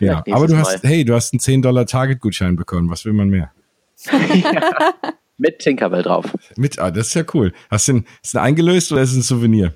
ja, 0.00 0.22
aber 0.30 0.46
du 0.46 0.56
hast, 0.56 0.82
hey, 0.82 1.04
du 1.04 1.14
hast 1.14 1.32
einen 1.32 1.40
10 1.40 1.62
Dollar 1.62 1.86
Target-Gutschein 1.86 2.56
bekommen. 2.56 2.88
Was 2.90 3.04
will 3.04 3.12
man 3.12 3.28
mehr? 3.28 3.52
ja. 4.10 5.12
Mit 5.40 5.58
Tinkerbell 5.58 6.02
drauf. 6.02 6.26
Mit, 6.56 6.78
ah, 6.78 6.90
das 6.90 7.08
ist 7.08 7.14
ja 7.14 7.24
cool. 7.32 7.54
Hast 7.70 7.88
du 7.88 7.92
den, 7.94 8.06
ist 8.22 8.34
den 8.34 8.40
eingelöst 8.40 8.92
oder 8.92 9.00
ist 9.00 9.12
es 9.12 9.16
ein 9.16 9.22
Souvenir? 9.22 9.72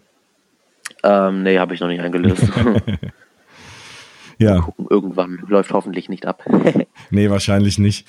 Ähm, 1.02 1.42
nee, 1.42 1.58
habe 1.58 1.72
ich 1.72 1.80
noch 1.80 1.88
nicht 1.88 2.02
eingelöst. 2.02 2.42
ja. 4.38 4.60
Gucken, 4.60 4.86
irgendwann 4.90 5.42
läuft 5.48 5.72
hoffentlich 5.72 6.10
nicht 6.10 6.26
ab. 6.26 6.44
nee, 7.10 7.30
wahrscheinlich 7.30 7.78
nicht. 7.78 8.06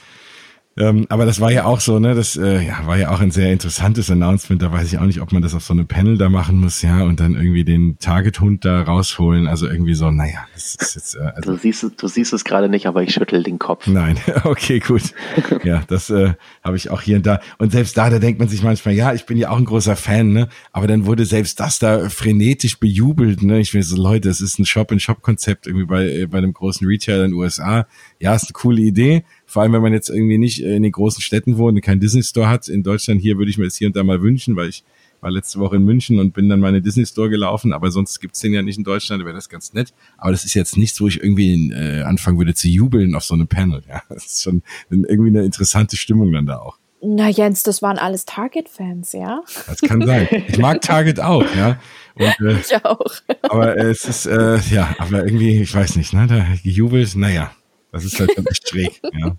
Ähm, 0.77 1.05
aber 1.07 1.25
das 1.25 1.39
war 1.39 1.53
ja 1.53 1.63
auch 1.63 1.79
so, 1.79 1.99
ne? 1.99 2.15
Das 2.15 2.35
äh, 2.35 2.61
ja, 2.61 2.85
war 2.85 2.97
ja 2.97 3.09
auch 3.09 3.21
ein 3.21 3.31
sehr 3.31 3.53
interessantes 3.53 4.11
Announcement. 4.11 4.61
Da 4.61 4.73
weiß 4.73 4.91
ich 4.91 4.99
auch 4.99 5.05
nicht, 5.05 5.21
ob 5.21 5.31
man 5.31 5.41
das 5.41 5.53
auf 5.53 5.63
so 5.63 5.71
einem 5.71 5.87
Panel 5.87 6.17
da 6.17 6.27
machen 6.27 6.59
muss, 6.59 6.81
ja, 6.81 7.03
und 7.03 7.21
dann 7.21 7.35
irgendwie 7.35 7.63
den 7.63 7.97
Target-Hund 7.97 8.65
da 8.65 8.81
rausholen. 8.81 9.47
Also 9.47 9.67
irgendwie 9.67 9.93
so, 9.93 10.11
naja, 10.11 10.45
das 10.53 10.75
ist 10.75 10.95
jetzt. 10.95 11.15
Äh, 11.15 11.31
also 11.33 11.53
du 11.53 11.57
siehst, 11.57 11.85
du 11.97 12.07
siehst 12.09 12.33
es 12.33 12.43
gerade 12.43 12.67
nicht, 12.67 12.87
aber 12.87 13.03
ich 13.03 13.13
schüttel 13.13 13.41
den 13.41 13.57
Kopf. 13.57 13.87
Nein, 13.87 14.17
okay, 14.43 14.79
gut. 14.79 15.13
ja, 15.63 15.81
das 15.87 16.09
äh, 16.09 16.33
habe 16.61 16.75
ich 16.75 16.89
auch 16.89 17.01
hier 17.01 17.17
und 17.17 17.25
da. 17.25 17.39
Und 17.57 17.71
selbst 17.71 17.97
da, 17.97 18.09
da 18.09 18.19
denkt 18.19 18.39
man 18.39 18.49
sich 18.49 18.61
manchmal, 18.61 18.95
ja, 18.95 19.13
ich 19.13 19.25
bin 19.25 19.37
ja 19.37 19.51
auch 19.51 19.57
ein 19.57 19.65
großer 19.65 19.95
Fan, 19.95 20.33
ne? 20.33 20.49
Aber 20.73 20.87
dann 20.87 21.05
wurde 21.05 21.25
selbst 21.25 21.61
das 21.61 21.79
da 21.79 22.09
frenetisch 22.09 22.81
bejubelt, 22.81 23.43
ne? 23.43 23.59
Ich 23.59 23.73
will 23.73 23.83
so, 23.83 23.95
Leute, 23.95 24.27
es 24.27 24.41
ist 24.41 24.59
ein 24.59 24.65
Shop-in-Shop-Konzept 24.65 25.67
irgendwie 25.67 25.85
bei, 25.85 26.05
äh, 26.05 26.25
bei 26.25 26.39
einem 26.39 26.51
großen 26.51 26.85
Retailer 26.85 27.23
in 27.23 27.31
den 27.31 27.39
USA. 27.39 27.87
Ja, 28.19 28.35
ist 28.35 28.43
eine 28.43 28.53
coole 28.53 28.81
Idee 28.81 29.23
vor 29.55 29.61
allem, 29.63 29.71
wenn 29.71 29.81
man 29.81 29.93
jetzt 29.93 30.09
irgendwie 30.09 30.37
nicht 30.37 30.61
in 30.61 30.83
den 30.83 30.91
großen 30.91 31.21
Städten 31.21 31.57
wohnt 31.57 31.77
und 31.77 31.81
keinen 31.81 32.01
Disney 32.01 32.21
Store 32.23 32.49
hat. 32.49 32.67
In 32.67 32.83
Deutschland 32.83 33.21
hier 33.21 33.37
würde 33.37 33.49
ich 33.49 33.57
mir 33.57 33.63
das 33.63 33.77
hier 33.77 33.87
und 33.87 33.95
da 33.95 34.03
mal 34.03 34.21
wünschen, 34.21 34.57
weil 34.57 34.67
ich 34.67 34.83
war 35.21 35.31
letzte 35.31 35.59
Woche 35.59 35.77
in 35.77 35.85
München 35.85 36.19
und 36.19 36.33
bin 36.33 36.49
dann 36.49 36.59
mal 36.59 36.67
in 36.67 36.73
den 36.73 36.83
Disney 36.83 37.05
Store 37.05 37.29
gelaufen, 37.29 37.71
aber 37.71 37.89
sonst 37.89 38.19
gibt's 38.19 38.41
den 38.41 38.51
ja 38.51 38.61
nicht 38.61 38.77
in 38.77 38.83
Deutschland, 38.83 39.23
wäre 39.23 39.33
das 39.33 39.47
ganz 39.47 39.71
nett. 39.71 39.93
Aber 40.17 40.31
das 40.31 40.43
ist 40.43 40.55
jetzt 40.55 40.75
nichts, 40.75 40.99
wo 40.99 41.07
ich 41.07 41.23
irgendwie 41.23 41.71
äh, 41.71 42.01
anfangen 42.01 42.37
würde 42.37 42.53
zu 42.53 42.67
jubeln 42.67 43.15
auf 43.15 43.23
so 43.23 43.33
einem 43.33 43.47
Panel. 43.47 43.81
Ja, 43.87 44.01
das 44.09 44.25
ist 44.25 44.43
schon 44.43 44.61
irgendwie 44.89 45.29
eine 45.29 45.45
interessante 45.45 45.95
Stimmung 45.95 46.33
dann 46.33 46.47
da 46.47 46.57
auch. 46.57 46.77
Na 47.01 47.29
Jens, 47.29 47.63
das 47.63 47.81
waren 47.81 47.97
alles 47.97 48.25
Target-Fans, 48.25 49.13
ja? 49.13 49.41
Das 49.67 49.79
kann 49.79 50.05
sein. 50.05 50.27
Ich 50.49 50.57
mag 50.57 50.81
Target 50.81 51.21
auch, 51.21 51.45
ja. 51.55 51.79
Und, 52.15 52.45
äh, 52.45 52.59
ich 52.59 52.75
auch. 52.83 53.05
aber 53.43 53.77
äh, 53.77 53.85
es 53.91 54.03
ist, 54.03 54.25
äh, 54.25 54.57
ja, 54.69 54.93
aber 54.97 55.23
irgendwie, 55.23 55.61
ich 55.61 55.73
weiß 55.73 55.95
nicht, 55.95 56.11
ne, 56.11 56.27
da 56.27 56.45
gejubelt, 56.61 57.15
naja. 57.15 57.51
Das 57.95 58.03
ist 58.03 58.19
halt 58.19 58.29
echt 58.49 58.67
schräg. 58.67 59.01
Ja. 59.17 59.37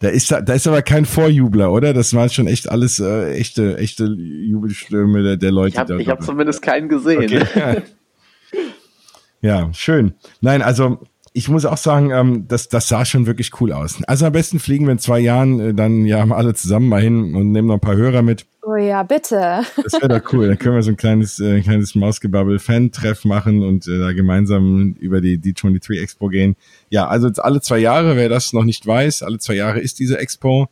Da 0.00 0.08
ist, 0.08 0.30
da 0.30 0.52
ist 0.52 0.66
aber 0.66 0.82
kein 0.82 1.06
Vorjubler, 1.06 1.72
oder? 1.72 1.94
Das 1.94 2.12
waren 2.12 2.28
schon 2.28 2.46
echt 2.46 2.68
alles 2.68 3.00
äh, 3.00 3.32
echte, 3.32 3.78
echte 3.78 4.04
Jubelstürme 4.04 5.22
der, 5.22 5.36
der 5.38 5.52
Leute. 5.52 5.70
Ich 5.70 5.78
habe 5.78 6.04
hab 6.04 6.22
zumindest 6.22 6.60
keinen 6.60 6.90
gesehen. 6.90 7.42
Okay. 7.42 7.82
ja, 9.40 9.72
schön. 9.72 10.12
Nein, 10.42 10.60
also 10.60 11.00
ich 11.34 11.48
muss 11.48 11.64
auch 11.64 11.76
sagen, 11.78 12.10
ähm, 12.10 12.46
das, 12.48 12.68
das 12.68 12.88
sah 12.88 13.04
schon 13.04 13.26
wirklich 13.26 13.60
cool 13.60 13.72
aus. 13.72 14.02
Also 14.06 14.26
am 14.26 14.32
besten 14.32 14.58
fliegen 14.58 14.86
wir 14.86 14.92
in 14.92 14.98
zwei 14.98 15.18
Jahren 15.18 15.60
äh, 15.60 15.74
dann 15.74 16.04
ja 16.04 16.24
mal 16.26 16.36
alle 16.36 16.54
zusammen 16.54 16.88
mal 16.88 17.00
hin 17.00 17.34
und 17.34 17.52
nehmen 17.52 17.68
noch 17.68 17.74
ein 17.74 17.80
paar 17.80 17.96
Hörer 17.96 18.22
mit. 18.22 18.44
Oh 18.64 18.76
ja, 18.76 19.02
bitte. 19.02 19.62
Das 19.82 19.94
wäre 19.94 20.20
doch 20.20 20.32
cool. 20.32 20.48
Dann 20.48 20.58
können 20.58 20.74
wir 20.74 20.82
so 20.82 20.90
ein 20.90 20.96
kleines, 20.96 21.40
äh, 21.40 21.60
kleines 21.62 21.94
Mausgebabbel-Fan-Treff 21.94 23.24
machen 23.24 23.62
und 23.62 23.88
äh, 23.88 23.98
da 23.98 24.12
gemeinsam 24.12 24.94
über 25.00 25.20
die 25.20 25.38
D23 25.38 26.00
Expo 26.00 26.28
gehen. 26.28 26.54
Ja, 26.90 27.08
also 27.08 27.28
jetzt 27.28 27.42
alle 27.42 27.60
zwei 27.60 27.78
Jahre, 27.78 28.16
wer 28.16 28.28
das 28.28 28.52
noch 28.52 28.64
nicht 28.64 28.86
weiß, 28.86 29.22
alle 29.22 29.38
zwei 29.38 29.54
Jahre 29.54 29.80
ist 29.80 29.98
diese 29.98 30.18
Expo. 30.18 30.68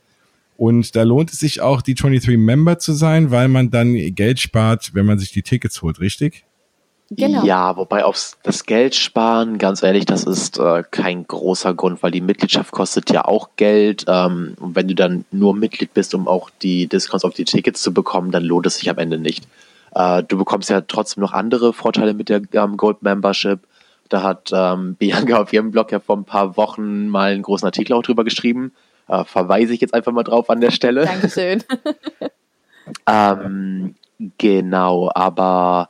Und 0.56 0.94
da 0.94 1.04
lohnt 1.04 1.32
es 1.32 1.40
sich 1.40 1.62
auch, 1.62 1.80
D23 1.80 2.36
Member 2.36 2.78
zu 2.78 2.92
sein, 2.92 3.30
weil 3.30 3.48
man 3.48 3.70
dann 3.70 3.94
Geld 4.14 4.40
spart, 4.40 4.90
wenn 4.92 5.06
man 5.06 5.18
sich 5.18 5.32
die 5.32 5.42
Tickets 5.42 5.80
holt, 5.80 6.00
richtig? 6.00 6.44
Genau. 7.12 7.44
Ja, 7.44 7.76
wobei 7.76 8.04
aufs 8.04 8.38
das 8.44 8.66
Geld 8.66 8.94
sparen, 8.94 9.58
ganz 9.58 9.82
ehrlich, 9.82 10.06
das 10.06 10.22
ist 10.22 10.60
äh, 10.60 10.84
kein 10.88 11.26
großer 11.26 11.74
Grund, 11.74 12.04
weil 12.04 12.12
die 12.12 12.20
Mitgliedschaft 12.20 12.70
kostet 12.70 13.10
ja 13.10 13.24
auch 13.24 13.50
Geld. 13.56 14.04
Ähm, 14.06 14.54
und 14.60 14.76
wenn 14.76 14.86
du 14.86 14.94
dann 14.94 15.24
nur 15.32 15.54
Mitglied 15.56 15.92
bist, 15.92 16.14
um 16.14 16.28
auch 16.28 16.50
die 16.62 16.86
Discounts 16.86 17.24
auf 17.24 17.34
die 17.34 17.44
Tickets 17.44 17.82
zu 17.82 17.92
bekommen, 17.92 18.30
dann 18.30 18.44
lohnt 18.44 18.66
es 18.66 18.76
sich 18.76 18.88
am 18.88 18.98
Ende 18.98 19.18
nicht. 19.18 19.48
Äh, 19.92 20.22
du 20.22 20.38
bekommst 20.38 20.70
ja 20.70 20.82
trotzdem 20.82 21.22
noch 21.22 21.32
andere 21.32 21.72
Vorteile 21.72 22.14
mit 22.14 22.28
der 22.28 22.42
ähm, 22.52 22.76
Gold 22.76 23.02
Membership. 23.02 23.58
Da 24.08 24.22
hat 24.22 24.50
ähm, 24.52 24.94
Bianca 24.98 25.42
auf 25.42 25.52
ihrem 25.52 25.72
Blog 25.72 25.90
ja 25.90 25.98
vor 25.98 26.16
ein 26.16 26.24
paar 26.24 26.56
Wochen 26.56 27.08
mal 27.08 27.32
einen 27.32 27.42
großen 27.42 27.66
Artikel 27.66 27.94
auch 27.94 28.02
drüber 28.02 28.22
geschrieben. 28.22 28.70
Äh, 29.08 29.24
verweise 29.24 29.74
ich 29.74 29.80
jetzt 29.80 29.94
einfach 29.94 30.12
mal 30.12 30.22
drauf 30.22 30.48
an 30.48 30.60
der 30.60 30.70
Stelle. 30.70 31.06
Dankeschön. 31.06 31.64
ähm, 33.08 33.96
genau, 34.38 35.10
aber 35.12 35.88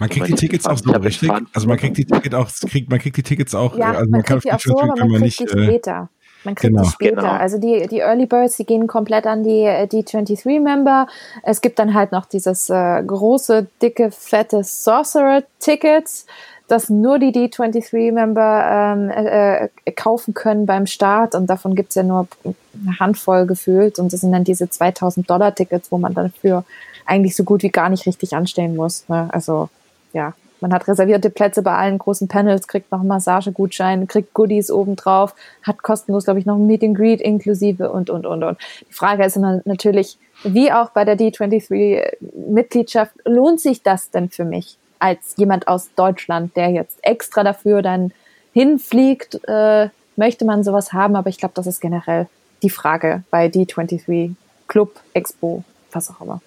man 0.00 0.08
kriegt 0.08 0.28
die 0.28 0.34
Tickets 0.34 0.66
auch 0.66 0.78
so, 0.78 0.90
richtig? 0.92 1.30
Also 1.52 1.68
man 1.68 1.76
kriegt 1.76 1.96
die 1.98 2.06
Tickets 2.06 2.34
auch, 2.34 2.48
kriegt, 2.68 2.90
man 2.90 2.98
kriegt 2.98 3.16
die 3.18 3.22
Tickets 3.22 3.54
auch, 3.54 3.76
ja, 3.76 3.88
also 3.92 4.00
man, 4.00 4.10
man 4.10 4.22
kann 4.22 4.40
kriegt 4.40 4.46
die 4.46 4.52
auch 4.52 4.60
so, 4.60 4.80
aber 4.80 4.96
man, 4.96 5.10
man 5.10 5.20
nicht, 5.20 5.38
die 5.38 5.44
äh, 5.44 5.64
später. 5.64 6.08
Man 6.42 6.54
kriegt 6.54 6.72
genau. 6.72 6.84
die 6.84 6.88
später. 6.88 7.16
Genau. 7.16 7.32
Also 7.32 7.58
die, 7.58 7.86
die 7.86 7.98
Early 7.98 8.24
Birds, 8.24 8.56
die 8.56 8.64
gehen 8.64 8.86
komplett 8.86 9.26
an 9.26 9.42
die, 9.42 9.68
die 9.92 10.02
23-Member. 10.02 11.06
Es 11.42 11.60
gibt 11.60 11.78
dann 11.78 11.92
halt 11.92 12.12
noch 12.12 12.24
dieses 12.24 12.70
äh, 12.70 13.02
große, 13.02 13.66
dicke, 13.82 14.10
fette 14.10 14.64
Sorcerer-Ticket, 14.64 16.24
das 16.66 16.88
nur 16.88 17.18
die 17.18 17.32
D23-Member 17.32 18.94
ähm, 18.96 19.10
äh, 19.10 19.64
äh, 19.64 19.92
kaufen 19.92 20.32
können 20.32 20.64
beim 20.64 20.86
Start. 20.86 21.34
Und 21.34 21.48
davon 21.48 21.74
gibt 21.74 21.90
es 21.90 21.96
ja 21.96 22.04
nur 22.04 22.26
eine 22.44 22.98
Handvoll 22.98 23.44
gefühlt. 23.44 23.98
Und 23.98 24.14
das 24.14 24.20
sind 24.20 24.32
dann 24.32 24.44
diese 24.44 24.70
2000 24.70 25.28
Dollar-Tickets, 25.28 25.92
wo 25.92 25.98
man 25.98 26.14
dafür 26.14 26.64
eigentlich 27.04 27.36
so 27.36 27.44
gut 27.44 27.62
wie 27.62 27.70
gar 27.70 27.90
nicht 27.90 28.06
richtig 28.06 28.34
anstehen 28.34 28.76
muss. 28.76 29.04
Ne? 29.08 29.28
Also 29.30 29.68
ja, 30.12 30.34
man 30.60 30.72
hat 30.74 30.88
reservierte 30.88 31.30
Plätze 31.30 31.62
bei 31.62 31.74
allen 31.74 31.98
großen 31.98 32.28
Panels, 32.28 32.68
kriegt 32.68 32.92
noch 32.92 33.00
einen 33.00 33.08
Massagegutschein, 33.08 34.06
kriegt 34.06 34.34
Goodies 34.34 34.70
obendrauf, 34.70 35.34
hat 35.62 35.82
kostenlos, 35.82 36.24
glaube 36.24 36.38
ich, 36.38 36.46
noch 36.46 36.56
ein 36.56 36.66
Meet 36.66 36.84
and 36.84 36.96
Greet 36.96 37.20
inklusive 37.20 37.90
und, 37.90 38.10
und, 38.10 38.26
und, 38.26 38.44
und. 38.44 38.58
Die 38.88 38.92
Frage 38.92 39.24
ist 39.24 39.36
natürlich, 39.36 40.18
wie 40.42 40.70
auch 40.72 40.90
bei 40.90 41.04
der 41.04 41.18
D23-Mitgliedschaft, 41.18 43.12
lohnt 43.24 43.60
sich 43.60 43.82
das 43.82 44.10
denn 44.10 44.28
für 44.28 44.44
mich 44.44 44.76
als 44.98 45.34
jemand 45.36 45.66
aus 45.66 45.88
Deutschland, 45.94 46.56
der 46.56 46.70
jetzt 46.70 46.98
extra 47.02 47.42
dafür 47.42 47.80
dann 47.82 48.12
hinfliegt? 48.52 49.40
Äh, 49.48 49.88
möchte 50.16 50.44
man 50.44 50.62
sowas 50.62 50.92
haben? 50.92 51.16
Aber 51.16 51.30
ich 51.30 51.38
glaube, 51.38 51.54
das 51.54 51.66
ist 51.66 51.80
generell 51.80 52.28
die 52.62 52.70
Frage 52.70 53.22
bei 53.30 53.46
D23 53.46 54.34
Club, 54.68 55.00
Expo, 55.14 55.64
was 55.90 56.10
auch 56.10 56.20
immer. 56.20 56.42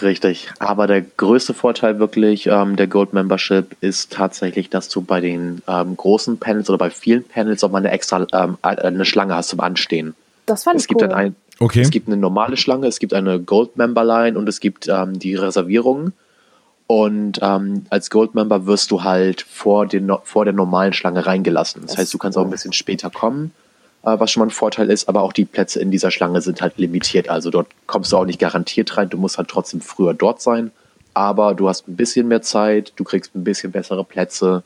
Richtig, 0.00 0.50
aber 0.58 0.86
der 0.86 1.02
größte 1.02 1.54
Vorteil 1.54 1.98
wirklich 1.98 2.46
ähm, 2.46 2.76
der 2.76 2.86
Gold 2.86 3.12
Membership 3.12 3.76
ist 3.80 4.12
tatsächlich, 4.12 4.70
dass 4.70 4.88
du 4.88 5.02
bei 5.02 5.20
den 5.20 5.62
ähm, 5.68 5.96
großen 5.96 6.38
Panels 6.38 6.70
oder 6.70 6.78
bei 6.78 6.90
vielen 6.90 7.24
Panels 7.24 7.62
auch 7.62 7.70
mal 7.70 7.78
eine 7.78 7.90
extra 7.90 8.26
ähm, 8.32 8.56
eine 8.62 9.04
Schlange 9.04 9.34
hast 9.34 9.50
zum 9.50 9.60
Anstehen. 9.60 10.14
Das 10.46 10.64
fand 10.64 10.76
es 10.76 10.84
ich 10.84 10.88
gibt 10.88 11.02
cool. 11.02 11.08
Dann 11.08 11.16
ein, 11.16 11.36
okay. 11.60 11.82
Es 11.82 11.90
gibt 11.90 12.08
eine 12.08 12.16
normale 12.16 12.56
Schlange, 12.56 12.86
es 12.86 12.98
gibt 12.98 13.12
eine 13.12 13.38
Gold 13.40 13.76
Member 13.76 14.04
Line 14.04 14.38
und 14.38 14.48
es 14.48 14.60
gibt 14.60 14.88
ähm, 14.88 15.18
die 15.18 15.34
Reservierungen. 15.34 16.14
Und 16.86 17.38
ähm, 17.40 17.86
als 17.90 18.10
Gold 18.10 18.34
Member 18.34 18.66
wirst 18.66 18.90
du 18.90 19.02
halt 19.02 19.42
vor, 19.42 19.86
den, 19.86 20.12
vor 20.24 20.44
der 20.44 20.52
normalen 20.52 20.92
Schlange 20.92 21.24
reingelassen. 21.24 21.82
Das, 21.82 21.92
das 21.92 21.98
heißt, 21.98 22.14
du 22.14 22.18
kannst 22.18 22.36
auch 22.36 22.44
ein 22.44 22.50
bisschen 22.50 22.72
später 22.72 23.08
kommen 23.08 23.52
was 24.02 24.30
schon 24.30 24.40
mal 24.40 24.46
ein 24.46 24.50
Vorteil 24.50 24.90
ist, 24.90 25.08
aber 25.08 25.22
auch 25.22 25.32
die 25.32 25.44
Plätze 25.44 25.80
in 25.80 25.90
dieser 25.90 26.10
Schlange 26.10 26.40
sind 26.40 26.60
halt 26.60 26.78
limitiert. 26.78 27.28
Also 27.28 27.50
dort 27.50 27.68
kommst 27.86 28.12
du 28.12 28.16
auch 28.16 28.24
nicht 28.24 28.40
garantiert 28.40 28.96
rein, 28.96 29.08
du 29.08 29.16
musst 29.16 29.38
halt 29.38 29.48
trotzdem 29.48 29.80
früher 29.80 30.14
dort 30.14 30.42
sein, 30.42 30.72
aber 31.14 31.54
du 31.54 31.68
hast 31.68 31.88
ein 31.88 31.96
bisschen 31.96 32.28
mehr 32.28 32.42
Zeit, 32.42 32.92
du 32.96 33.04
kriegst 33.04 33.34
ein 33.34 33.44
bisschen 33.44 33.72
bessere 33.72 34.04
Plätze, 34.04 34.64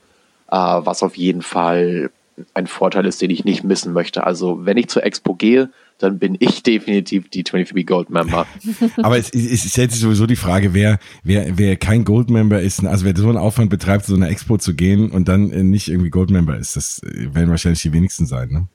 äh, 0.50 0.56
was 0.56 1.02
auf 1.02 1.16
jeden 1.16 1.42
Fall 1.42 2.10
ein 2.54 2.66
Vorteil 2.66 3.06
ist, 3.06 3.22
den 3.22 3.30
ich 3.30 3.44
nicht 3.44 3.64
missen 3.64 3.92
möchte. 3.92 4.24
Also 4.24 4.64
wenn 4.64 4.76
ich 4.76 4.88
zur 4.88 5.04
Expo 5.04 5.34
gehe, 5.34 5.70
dann 5.98 6.18
bin 6.18 6.36
ich 6.38 6.62
definitiv 6.62 7.28
die 7.28 7.44
23 7.44 7.86
Gold 7.86 8.10
Member. 8.10 8.46
Aber 9.02 9.18
es, 9.18 9.30
es, 9.30 9.64
es 9.64 9.70
stellt 9.70 9.92
sich 9.92 10.00
sowieso 10.00 10.26
die 10.26 10.36
Frage, 10.36 10.74
wer, 10.74 10.98
wer, 11.24 11.58
wer 11.58 11.76
kein 11.76 12.04
Gold 12.04 12.30
Member 12.30 12.60
ist, 12.60 12.84
also 12.84 13.04
wer 13.04 13.16
so 13.16 13.28
einen 13.28 13.38
Aufwand 13.38 13.70
betreibt, 13.70 14.04
zu 14.04 14.12
so 14.12 14.16
einer 14.16 14.30
Expo 14.30 14.58
zu 14.58 14.74
gehen 14.74 15.10
und 15.10 15.28
dann 15.28 15.48
nicht 15.70 15.88
irgendwie 15.88 16.10
Gold 16.10 16.30
Member 16.30 16.56
ist, 16.56 16.76
das 16.76 17.00
werden 17.04 17.50
wahrscheinlich 17.50 17.82
die 17.82 17.92
wenigsten 17.92 18.26
sein, 18.26 18.48
ne? 18.50 18.68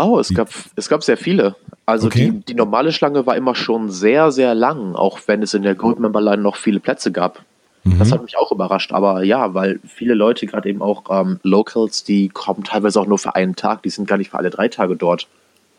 Oh, 0.00 0.18
es 0.18 0.32
gab, 0.32 0.48
es 0.76 0.88
gab 0.88 1.02
sehr 1.02 1.16
viele. 1.16 1.56
Also 1.86 2.08
okay. 2.08 2.30
die, 2.30 2.40
die 2.40 2.54
normale 2.54 2.92
Schlange 2.92 3.26
war 3.26 3.36
immer 3.36 3.54
schon 3.54 3.90
sehr, 3.90 4.30
sehr 4.30 4.54
lang, 4.54 4.94
auch 4.94 5.18
wenn 5.26 5.42
es 5.42 5.54
in 5.54 5.62
der 5.62 5.74
Goldmember 5.74 6.20
Line 6.20 6.42
noch 6.42 6.56
viele 6.56 6.80
Plätze 6.80 7.12
gab. 7.12 7.42
Mhm. 7.84 7.98
Das 7.98 8.12
hat 8.12 8.22
mich 8.22 8.36
auch 8.36 8.52
überrascht. 8.52 8.92
Aber 8.92 9.22
ja, 9.22 9.54
weil 9.54 9.80
viele 9.86 10.14
Leute, 10.14 10.46
gerade 10.46 10.68
eben 10.68 10.82
auch 10.82 11.04
ähm, 11.10 11.40
Locals, 11.42 12.04
die 12.04 12.28
kommen 12.28 12.64
teilweise 12.64 13.00
auch 13.00 13.06
nur 13.06 13.18
für 13.18 13.34
einen 13.34 13.56
Tag, 13.56 13.82
die 13.82 13.90
sind 13.90 14.06
gar 14.06 14.18
nicht 14.18 14.30
für 14.30 14.38
alle 14.38 14.50
drei 14.50 14.68
Tage 14.68 14.96
dort. 14.96 15.26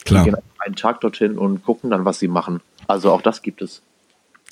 Klar. 0.05 0.23
Die 0.23 0.31
gehen 0.31 0.39
einen 0.59 0.75
Tag 0.75 1.01
dorthin 1.01 1.37
und 1.37 1.63
gucken 1.63 1.89
dann, 1.89 2.05
was 2.05 2.19
sie 2.19 2.27
machen. 2.27 2.61
Also 2.87 3.11
auch 3.11 3.21
das 3.21 3.41
gibt 3.41 3.61
es. 3.61 3.81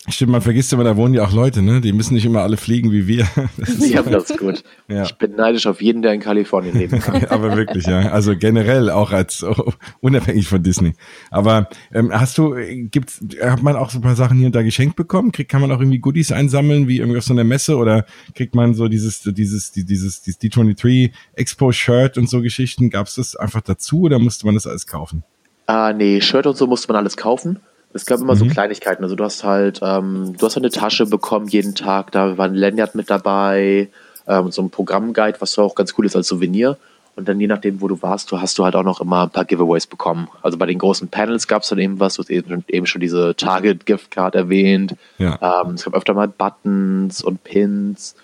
Stimmt, 0.09 0.31
man 0.31 0.41
vergisst 0.41 0.71
immer, 0.71 0.85
da 0.85 0.95
wohnen 0.95 1.13
ja 1.13 1.25
auch 1.25 1.33
Leute, 1.33 1.61
ne? 1.61 1.81
Die 1.81 1.91
müssen 1.91 2.13
nicht 2.13 2.25
immer 2.25 2.41
alle 2.41 2.55
fliegen 2.55 2.91
wie 2.91 3.07
wir. 3.07 3.27
Ja, 3.79 4.01
das 4.01 4.29
ist 4.29 4.39
gut. 4.39 4.63
Ja. 4.87 5.03
Ich 5.03 5.15
bin 5.15 5.35
neidisch 5.35 5.67
auf 5.67 5.81
jeden, 5.81 6.01
der 6.01 6.13
in 6.13 6.19
Kalifornien 6.19 6.77
lebt. 6.77 6.93
Aber 7.29 7.55
wirklich, 7.55 7.85
ja. 7.85 8.09
Also 8.09 8.35
generell 8.35 8.89
auch 8.89 9.11
als 9.11 9.43
oh, 9.43 9.73
unabhängig 9.99 10.47
von 10.47 10.61
Disney. 10.61 10.93
Aber 11.31 11.69
ähm, 11.93 12.11
hast 12.11 12.37
du, 12.37 12.55
gibt's, 12.89 13.21
hat 13.41 13.63
man 13.63 13.75
auch 13.75 13.89
so 13.89 13.99
ein 13.99 14.01
paar 14.01 14.15
Sachen 14.15 14.37
hier 14.37 14.47
und 14.47 14.55
da 14.55 14.63
geschenkt 14.63 14.95
bekommen? 14.95 15.31
Kriegt, 15.31 15.51
kann 15.51 15.61
man 15.61 15.71
auch 15.71 15.79
irgendwie 15.79 15.99
Goodies 15.99 16.31
einsammeln, 16.31 16.87
wie 16.87 16.97
irgendwie 16.97 17.17
auf 17.17 17.23
so 17.23 17.33
einer 17.33 17.43
Messe 17.43 17.77
oder 17.77 18.05
kriegt 18.35 18.55
man 18.55 18.73
so 18.73 18.87
dieses, 18.87 19.21
dieses, 19.21 19.71
dieses, 19.71 20.21
dieses 20.21 20.41
D23 20.41 21.11
Expo 21.33 21.71
Shirt 21.71 22.17
und 22.17 22.29
so 22.29 22.41
Geschichten? 22.41 22.89
Gab's 22.89 23.15
das 23.15 23.35
einfach 23.35 23.61
dazu 23.61 24.01
oder 24.01 24.19
musste 24.19 24.45
man 24.45 24.55
das 24.55 24.67
alles 24.67 24.87
kaufen? 24.87 25.23
Ah, 25.65 25.93
nee, 25.93 26.21
Shirt 26.21 26.47
und 26.47 26.55
so 26.57 26.67
musste 26.67 26.87
man 26.87 26.97
alles 26.97 27.17
kaufen. 27.17 27.59
Es 27.97 28.05
gab 28.05 28.21
immer 28.21 28.35
mhm. 28.35 28.39
so 28.39 28.45
Kleinigkeiten. 28.45 29.03
Also 29.03 29.15
du 29.15 29.23
hast 29.23 29.43
halt, 29.43 29.79
ähm, 29.81 30.35
du 30.37 30.45
hast 30.45 30.55
halt 30.55 30.63
eine 30.65 30.71
Tasche 30.71 31.07
bekommen 31.07 31.47
jeden 31.47 31.75
Tag, 31.75 32.11
da 32.11 32.37
war 32.37 32.45
ein 32.45 32.55
Lanyard 32.55 32.93
mit 32.95 33.09
dabei, 33.09 33.89
ähm, 34.27 34.51
so 34.51 34.61
ein 34.61 34.69
Programmguide, 34.69 35.41
was 35.41 35.57
auch 35.57 35.75
ganz 35.75 35.93
cool 35.97 36.05
ist 36.05 36.15
als 36.15 36.27
Souvenir. 36.27 36.77
Und 37.15 37.27
dann 37.27 37.39
je 37.39 37.47
nachdem, 37.47 37.81
wo 37.81 37.87
du 37.87 37.99
warst, 38.03 38.31
du 38.31 38.39
hast 38.39 38.59
du 38.59 38.63
halt 38.63 38.75
auch 38.75 38.83
noch 38.83 39.01
immer 39.01 39.23
ein 39.23 39.31
paar 39.31 39.45
Giveaways 39.45 39.87
bekommen. 39.87 40.27
Also 40.43 40.59
bei 40.59 40.67
den 40.67 40.77
großen 40.77 41.07
Panels 41.07 41.47
gab 41.47 41.63
es 41.63 41.69
dann 41.69 41.79
eben 41.79 41.99
was, 41.99 42.13
du 42.13 42.21
hast 42.21 42.29
eben, 42.29 42.63
eben 42.67 42.85
schon 42.85 43.01
diese 43.01 43.35
Target 43.35 43.87
Gift 43.87 44.11
Card 44.11 44.35
erwähnt. 44.35 44.95
Ja. 45.17 45.63
Ähm, 45.65 45.71
es 45.71 45.83
gab 45.83 45.95
öfter 45.95 46.13
mal 46.13 46.27
Buttons 46.27 47.23
und 47.23 47.43
Pins. 47.43 48.15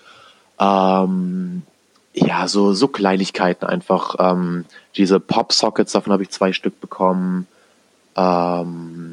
Ähm, 0.60 1.62
ja, 2.14 2.46
so, 2.46 2.72
so 2.72 2.86
Kleinigkeiten 2.86 3.66
einfach. 3.66 4.14
Ähm, 4.20 4.64
diese 4.96 5.18
Pop-Sockets, 5.18 5.90
davon 5.90 6.12
habe 6.12 6.22
ich 6.22 6.30
zwei 6.30 6.52
Stück 6.52 6.80
bekommen. 6.80 7.48
Ähm, 8.16 9.03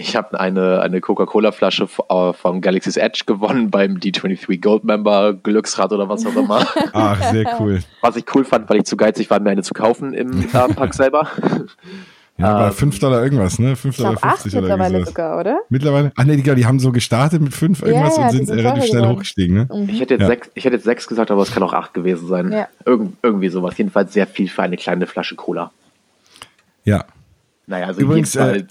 ich 0.00 0.16
habe 0.16 0.38
eine, 0.38 0.80
eine 0.80 1.00
Coca-Cola-Flasche 1.00 1.88
äh, 2.08 2.32
von 2.32 2.60
Galaxy's 2.60 2.96
Edge 2.96 3.22
gewonnen 3.26 3.70
beim 3.70 3.96
D23 3.96 4.60
Gold 4.60 4.84
Member 4.84 5.34
Glücksrad 5.34 5.92
oder 5.92 6.08
was 6.08 6.24
auch 6.26 6.36
immer. 6.36 6.66
Ach, 6.92 7.22
sehr 7.30 7.56
cool. 7.60 7.80
Was 8.00 8.16
ich 8.16 8.24
cool 8.34 8.44
fand, 8.44 8.68
weil 8.70 8.78
ich 8.78 8.84
zu 8.84 8.96
geizig 8.96 9.30
war, 9.30 9.40
mir 9.40 9.50
eine 9.50 9.62
zu 9.62 9.74
kaufen 9.74 10.14
im 10.14 10.42
äh, 10.52 10.74
Park 10.74 10.94
selber. 10.94 11.28
Ja, 12.36 12.54
aber 12.54 12.66
ähm, 12.68 12.72
5 12.72 12.98
Dollar 13.00 13.24
irgendwas, 13.24 13.58
ne? 13.58 13.74
5,50 13.74 13.96
Dollar 13.96 14.16
50 14.16 14.52
oder 14.52 14.60
mittlerweile 14.60 15.04
sogar, 15.04 15.40
oder? 15.40 15.58
Mittlerweile? 15.68 16.12
Ach 16.16 16.24
nee, 16.24 16.36
die, 16.36 16.54
die 16.54 16.66
haben 16.66 16.78
so 16.78 16.92
gestartet 16.92 17.42
mit 17.42 17.52
5 17.52 17.82
irgendwas 17.82 18.16
ja, 18.16 18.22
ja, 18.22 18.28
und 18.28 18.46
sind 18.46 18.50
relativ 18.50 18.84
schnell 18.84 19.00
geworden. 19.00 19.16
hochgestiegen, 19.16 19.56
ne? 19.56 19.68
Mhm. 19.72 19.88
Ich 19.88 20.00
hätte 20.00 20.14
jetzt 20.14 20.26
6 20.26 20.50
ja. 20.54 20.70
jetzt 20.70 20.84
sechs 20.84 21.08
gesagt, 21.08 21.30
aber 21.32 21.42
es 21.42 21.50
kann 21.50 21.62
auch 21.64 21.72
8 21.72 21.94
gewesen 21.94 22.28
sein. 22.28 22.52
Ja. 22.52 22.68
Irgend, 22.84 23.16
irgendwie 23.22 23.48
sowas. 23.48 23.76
Jedenfalls 23.76 24.12
sehr 24.12 24.28
viel 24.28 24.48
für 24.48 24.62
eine 24.62 24.76
kleine 24.76 25.06
Flasche 25.06 25.34
Cola. 25.34 25.72
Ja, 26.84 27.04
naja, 27.68 27.86
also 27.86 28.00
übrigens, 28.00 28.34
äh, 28.34 28.64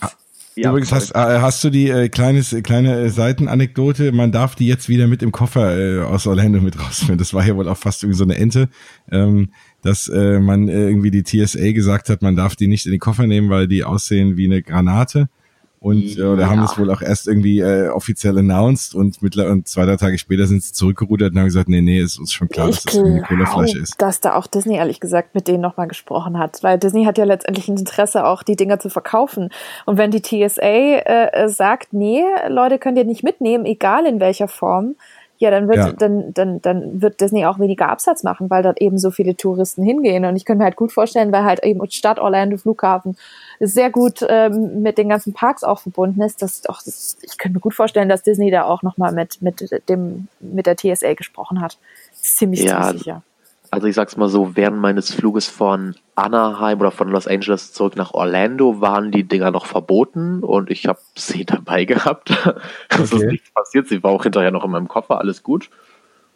ja, 0.58 0.70
übrigens 0.70 0.92
hast, 0.92 1.12
äh, 1.12 1.40
hast 1.40 1.64
du 1.64 1.70
die 1.70 1.90
äh, 1.90 2.10
kleines, 2.10 2.56
kleine 2.64 3.00
äh, 3.00 3.10
Seitenanekdote, 3.10 4.12
man 4.12 4.32
darf 4.32 4.56
die 4.56 4.68
jetzt 4.68 4.90
wieder 4.90 5.08
mit 5.08 5.22
im 5.22 5.32
Koffer 5.32 5.78
äh, 5.78 6.02
aus 6.02 6.28
Orlando 6.28 6.60
mit 6.62 6.80
rausführen. 6.80 7.18
Das 7.18 7.34
war 7.34 7.46
ja 7.46 7.56
wohl 7.56 7.68
auch 7.68 7.78
fast 7.78 8.04
irgendwie 8.04 8.18
so 8.18 8.24
eine 8.24 8.38
Ente, 8.38 8.70
ähm, 9.12 9.52
dass 9.84 10.08
äh, 10.08 10.40
man 10.40 10.68
äh, 10.68 10.88
irgendwie 10.88 11.12
die 11.12 11.24
TSA 11.24 11.72
gesagt 11.72 12.10
hat, 12.10 12.22
man 12.22 12.36
darf 12.36 12.56
die 12.56 12.68
nicht 12.68 12.86
in 12.86 12.92
den 12.92 13.00
Koffer 13.00 13.28
nehmen, 13.28 13.50
weil 13.50 13.68
die 13.68 13.84
aussehen 13.84 14.38
wie 14.38 14.46
eine 14.46 14.62
Granate. 14.62 15.30
Und 15.88 16.18
äh, 16.18 16.24
oder 16.24 16.50
haben 16.50 16.60
das 16.60 16.78
wohl 16.78 16.92
auch 16.92 17.02
erst 17.02 17.30
irgendwie 17.30 17.60
äh, 17.60 17.88
offiziell 17.88 18.38
announced 18.38 18.94
und 18.94 19.22
mittlerweile 19.22 19.54
und 19.54 19.70
zwei, 19.70 19.86
drei 19.86 19.96
Tage 19.96 20.18
später 20.18 20.46
sind 20.46 20.62
sie 20.62 20.74
zurückgerudert 20.74 21.32
und 21.32 21.40
haben 21.40 21.46
gesagt, 21.46 21.70
nee, 21.70 21.80
nee, 21.80 22.02
ist 22.02 22.20
uns 22.20 22.34
schon 22.34 22.50
klar, 22.50 22.68
ich 22.68 22.76
dass 22.76 22.84
das 22.84 22.98
eine 22.98 23.22
Colaflasche 23.22 23.80
ist. 23.80 24.02
Dass 24.02 24.20
da 24.20 24.36
auch 24.36 24.48
Disney 24.48 24.76
ehrlich 24.76 25.00
gesagt 25.00 25.34
mit 25.34 25.48
denen 25.48 25.62
nochmal 25.62 25.88
gesprochen 25.88 26.38
hat, 26.38 26.62
weil 26.62 26.78
Disney 26.78 27.06
hat 27.06 27.18
ja 27.18 27.24
letztendlich 27.24 27.70
ein 27.70 27.78
Interesse, 27.78 28.26
auch 28.26 28.44
die 28.44 28.58
Dinger 28.58 28.80
zu 28.80 28.90
verkaufen. 28.90 29.48
Und 29.86 29.98
wenn 29.98 30.12
die 30.12 30.22
TSA 30.22 30.62
äh, 30.62 31.48
sagt, 31.48 31.94
nee, 31.94 32.22
Leute 32.50 32.80
könnt 32.80 32.98
ihr 32.98 33.06
nicht 33.06 33.24
mitnehmen, 33.24 33.66
egal 33.66 34.06
in 34.06 34.20
welcher 34.20 34.50
Form, 34.50 34.96
ja, 35.40 35.52
dann 35.52 35.68
wird, 35.68 35.78
ja. 35.78 35.92
Dann, 35.92 36.34
dann, 36.34 36.62
dann 36.62 37.02
wird 37.02 37.22
Disney 37.22 37.46
auch 37.46 37.60
weniger 37.60 37.90
Absatz 37.90 38.24
machen, 38.24 38.50
weil 38.50 38.64
dort 38.64 38.82
eben 38.82 38.98
so 38.98 39.12
viele 39.12 39.36
Touristen 39.36 39.84
hingehen. 39.84 40.26
Und 40.26 40.36
ich 40.36 40.46
könnte 40.46 40.60
mir 40.60 40.66
halt 40.66 40.76
gut 40.76 40.92
vorstellen, 40.92 41.32
weil 41.32 41.44
halt 41.44 41.64
eben 41.64 41.80
Stadt 41.92 42.20
Orlando 42.20 42.58
Flughafen 42.58 43.16
sehr 43.60 43.92
gut 43.92 44.26
ähm, 44.28 44.82
mit 44.82 44.98
den 44.98 45.10
ganzen 45.10 45.34
Parks 45.34 45.64
auch 45.64 45.80
verbunden 45.80 46.22
ist, 46.22 46.42
dass 46.42 46.66
auch 46.68 46.82
das, 46.84 47.18
ich 47.22 47.38
könnte 47.38 47.58
mir 47.58 47.62
gut 47.62 47.76
vorstellen, 47.76 48.10
dass 48.10 48.24
Disney 48.24 48.50
da 48.50 48.64
auch 48.64 48.82
nochmal 48.82 49.12
mit, 49.12 49.42
mit 49.42 49.70
dem, 49.90 50.28
mit 50.40 50.66
der 50.66 50.76
TSA 50.76 51.14
gesprochen 51.14 51.62
hat. 51.62 51.78
Ziemlich, 52.14 52.64
ja, 52.64 52.82
ziemlich 52.82 53.04
sicher. 53.04 53.22
Also 53.72 53.88
ich 53.88 53.96
sag's 53.96 54.18
mal 54.18 54.30
so, 54.30 54.56
während 54.56 54.78
meines 54.78 55.14
Fluges 55.14 55.48
von 55.48 55.96
Anaheim 56.16 56.80
oder 56.80 56.92
von 56.92 57.10
Los 57.10 57.28
Angeles 57.28 57.74
zurück 57.74 57.96
nach 57.96 58.14
Orlando 58.14 58.82
waren 58.82 59.12
die 59.12 59.24
Dinger 59.24 59.52
noch 59.52 59.66
verboten 59.66 60.44
und 60.44 60.70
ich 60.70 60.86
habe 60.88 61.00
sie 61.16 61.46
dabei 61.46 61.86
gehabt. 61.86 62.32
Es 62.90 63.12
okay. 63.12 63.24
ist 63.24 63.32
nichts 63.32 63.52
passiert. 63.52 63.88
Sie 63.88 64.04
war 64.04 64.12
auch 64.12 64.24
hinterher 64.24 64.52
noch 64.52 64.64
in 64.64 64.72
meinem 64.72 64.88
Koffer, 64.88 65.20
alles 65.20 65.44
gut. 65.44 65.70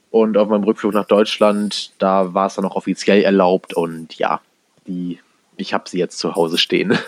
Und 0.09 0.37
auf 0.37 0.49
meinem 0.49 0.63
Rückflug 0.63 0.93
nach 0.93 1.05
Deutschland, 1.05 1.93
da 1.99 2.33
war 2.33 2.47
es 2.47 2.55
dann 2.55 2.65
auch 2.65 2.75
offiziell 2.75 3.21
erlaubt 3.21 3.73
und 3.73 4.15
ja, 4.15 4.41
die 4.85 5.19
ich 5.61 5.73
habe 5.73 5.89
sie 5.89 5.97
jetzt 5.97 6.17
zu 6.17 6.35
Hause 6.35 6.57
stehen. 6.57 6.93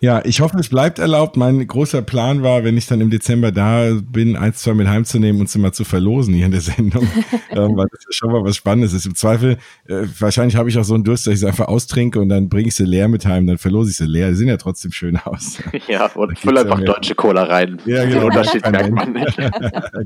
Ja, 0.00 0.24
ich 0.24 0.40
hoffe, 0.40 0.58
es 0.58 0.68
bleibt 0.68 0.98
erlaubt. 0.98 1.36
Mein 1.36 1.66
großer 1.66 2.02
Plan 2.02 2.42
war, 2.42 2.64
wenn 2.64 2.76
ich 2.76 2.86
dann 2.86 3.00
im 3.00 3.10
Dezember 3.10 3.52
da 3.52 3.92
bin, 4.02 4.36
eins, 4.36 4.58
zwei 4.58 4.74
mit 4.74 4.88
heimzunehmen 4.88 5.40
und 5.40 5.48
sie 5.48 5.58
mal 5.58 5.72
zu 5.72 5.84
verlosen 5.84 6.34
hier 6.34 6.46
in 6.46 6.52
der 6.52 6.60
Sendung, 6.60 7.02
ähm, 7.50 7.76
weil 7.76 7.86
das 7.90 8.04
ja 8.04 8.12
schon 8.12 8.32
mal 8.32 8.44
was 8.44 8.56
Spannendes 8.56 8.92
ist. 8.92 9.06
Im 9.06 9.14
Zweifel, 9.14 9.58
äh, 9.88 10.02
wahrscheinlich 10.18 10.56
habe 10.56 10.68
ich 10.68 10.78
auch 10.78 10.84
so 10.84 10.94
einen 10.94 11.04
Durst, 11.04 11.26
dass 11.26 11.34
ich 11.34 11.40
sie 11.40 11.46
einfach 11.46 11.68
austrinke 11.68 12.20
und 12.20 12.28
dann 12.28 12.48
bringe 12.48 12.68
ich 12.68 12.74
sie 12.74 12.84
leer 12.84 13.08
mit 13.08 13.24
heim, 13.26 13.46
dann 13.46 13.58
verlose 13.58 13.90
ich 13.90 13.96
sie 13.96 14.06
leer. 14.06 14.28
Die 14.30 14.36
sehen 14.36 14.48
ja 14.48 14.56
trotzdem 14.56 14.92
schön 14.92 15.16
aus. 15.18 15.58
Ja, 15.88 16.06
und 16.06 16.38
füll 16.38 16.58
einfach 16.58 16.80
ja 16.80 16.84
deutsche 16.84 17.14
Cola 17.14 17.44
rein. 17.44 17.80
Ja, 17.86 18.04
genau. 18.04 18.20
Den 18.20 18.24
Unterschied 18.24 18.70
merkt 18.70 18.92
man 18.92 19.12
nicht. 19.12 19.38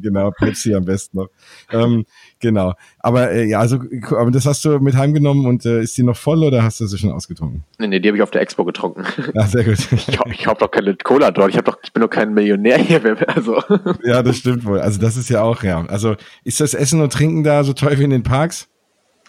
genau, 0.03 0.31
Pepsi 0.33 0.75
am 0.75 0.85
besten 0.85 1.19
noch. 1.19 1.29
Ähm, 1.73 2.05
Genau. 2.41 2.75
Aber 2.99 3.31
äh, 3.31 3.45
ja, 3.45 3.61
also 3.61 3.79
aber 4.11 4.31
das 4.31 4.47
hast 4.47 4.65
du 4.65 4.79
mit 4.81 4.97
heimgenommen 4.97 5.47
und 5.47 5.67
äh, 5.67 5.83
ist 5.83 5.97
die 5.99 6.03
noch 6.03 6.17
voll 6.17 6.43
oder 6.43 6.63
hast 6.63 6.81
du 6.81 6.87
sie 6.87 6.97
schon 6.97 7.13
ausgetrunken? 7.13 7.65
Nee, 7.79 7.87
nee, 7.87 8.01
die 8.01 8.09
habe 8.09 8.17
ich 8.17 8.23
auf 8.23 8.31
der 8.31 8.41
Expo 8.41 8.65
getrunken. 8.65 9.05
Ah, 9.37 9.47
sehr 9.47 9.65
gut. 9.65 9.79
ich, 9.93 10.09
ich 10.09 10.47
habe 10.47 10.59
doch 10.59 10.71
keine 10.71 10.95
Cola 10.97 11.31
dort. 11.31 11.51
Ich 11.51 11.57
habe 11.57 11.71
doch, 11.71 11.79
ich 11.83 11.93
bin 11.93 12.03
doch 12.03 12.11
kein 12.11 12.35
Millionär 12.35 12.79
hier. 12.79 13.01
Also. 13.29 13.63
ja, 14.05 14.23
das 14.23 14.39
stimmt 14.39 14.65
wohl. 14.65 14.81
Also 14.81 15.01
das 15.01 15.17
ist 15.17 15.31
ja 15.31 15.43
auch, 15.43 15.63
ja. 15.63 15.85
Also 15.87 16.17
ist 16.45 16.61
das 16.61 16.75
Essen 16.75 17.01
und 17.01 17.13
Trinken 17.13 17.45
da 17.45 17.65
so 17.65 17.73
teuer 17.73 17.99
wie 17.99 18.05
in 18.05 18.11
den 18.11 18.23
Parks? 18.23 18.69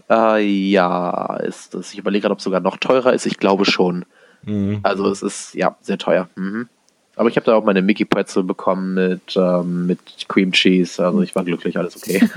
Äh, 0.09 0.43
ja, 0.43 1.37
ist 1.37 1.73
das. 1.73 1.93
Ich 1.93 1.99
überlege 1.99 2.23
gerade, 2.23 2.33
ob 2.33 2.39
es 2.39 2.43
sogar 2.43 2.61
noch 2.61 2.77
teurer 2.77 3.13
ist. 3.13 3.25
Ich 3.25 3.37
glaube 3.37 3.65
schon. 3.65 4.05
Mhm. 4.43 4.79
Also 4.83 5.07
es 5.09 5.21
ist 5.21 5.53
ja 5.53 5.77
sehr 5.81 5.97
teuer. 5.97 6.29
Mhm. 6.35 6.67
Aber 7.21 7.29
ich 7.29 7.35
habe 7.35 7.45
da 7.45 7.53
auch 7.53 7.63
meine 7.63 7.83
Mickey 7.83 8.03
Pretzel 8.03 8.41
bekommen 8.41 8.95
mit, 8.95 9.35
ähm, 9.35 9.85
mit 9.85 9.99
Cream 10.27 10.51
Cheese. 10.53 11.05
Also 11.05 11.21
ich 11.21 11.35
war 11.35 11.45
glücklich, 11.45 11.77
alles 11.77 11.95
okay. 11.95 12.27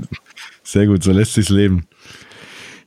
Sehr 0.64 0.88
gut, 0.88 1.04
so 1.04 1.12
lässt 1.12 1.34
sich's 1.34 1.48
leben. 1.48 1.86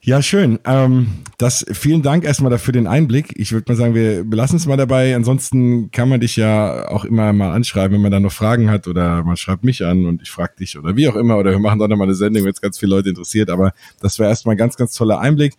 Ja, 0.02 0.22
schön. 0.22 0.60
Ähm, 0.66 1.08
das, 1.38 1.66
vielen 1.72 2.02
Dank 2.02 2.26
erstmal 2.26 2.52
dafür 2.52 2.74
den 2.74 2.88
Einblick. 2.88 3.32
Ich 3.38 3.54
würde 3.54 3.72
mal 3.72 3.78
sagen, 3.78 3.96
wir 3.96 4.26
belassen 4.26 4.58
es 4.58 4.66
mal 4.66 4.76
dabei. 4.76 5.16
Ansonsten 5.16 5.92
kann 5.92 6.10
man 6.10 6.20
dich 6.20 6.36
ja 6.36 6.90
auch 6.90 7.06
immer 7.06 7.32
mal 7.32 7.54
anschreiben, 7.54 7.96
wenn 7.96 8.02
man 8.02 8.12
da 8.12 8.20
noch 8.20 8.34
Fragen 8.34 8.70
hat 8.70 8.90
oder 8.90 9.24
man 9.24 9.38
schreibt 9.38 9.64
mich 9.64 9.86
an 9.86 10.06
und 10.06 10.24
ich 10.24 10.32
frage 10.32 10.56
dich 10.60 10.78
oder 10.78 10.98
wie 10.98 11.08
auch 11.08 11.16
immer 11.16 11.38
oder 11.38 11.52
wir 11.52 11.60
machen 11.60 11.80
dann 11.80 11.90
noch 11.90 11.96
mal 11.96 12.04
eine 12.04 12.16
Sendung, 12.16 12.44
wenn 12.44 12.52
es 12.52 12.60
ganz 12.60 12.78
viele 12.78 12.98
Leute 12.98 13.08
interessiert. 13.08 13.50
Aber 13.50 13.72
das 14.02 14.20
war 14.20 14.28
erstmal 14.28 14.56
ein 14.56 14.60
ganz, 14.60 14.76
ganz 14.76 14.94
toller 14.94 15.22
Einblick. 15.22 15.54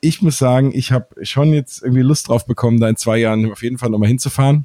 Ich 0.00 0.22
muss 0.22 0.38
sagen, 0.38 0.72
ich 0.74 0.92
habe 0.92 1.08
schon 1.26 1.52
jetzt 1.52 1.82
irgendwie 1.82 2.00
Lust 2.00 2.28
drauf 2.28 2.46
bekommen, 2.46 2.80
da 2.80 2.88
in 2.88 2.96
zwei 2.96 3.18
Jahren 3.18 3.52
auf 3.52 3.62
jeden 3.62 3.76
Fall 3.76 3.90
nochmal 3.90 4.08
hinzufahren 4.08 4.64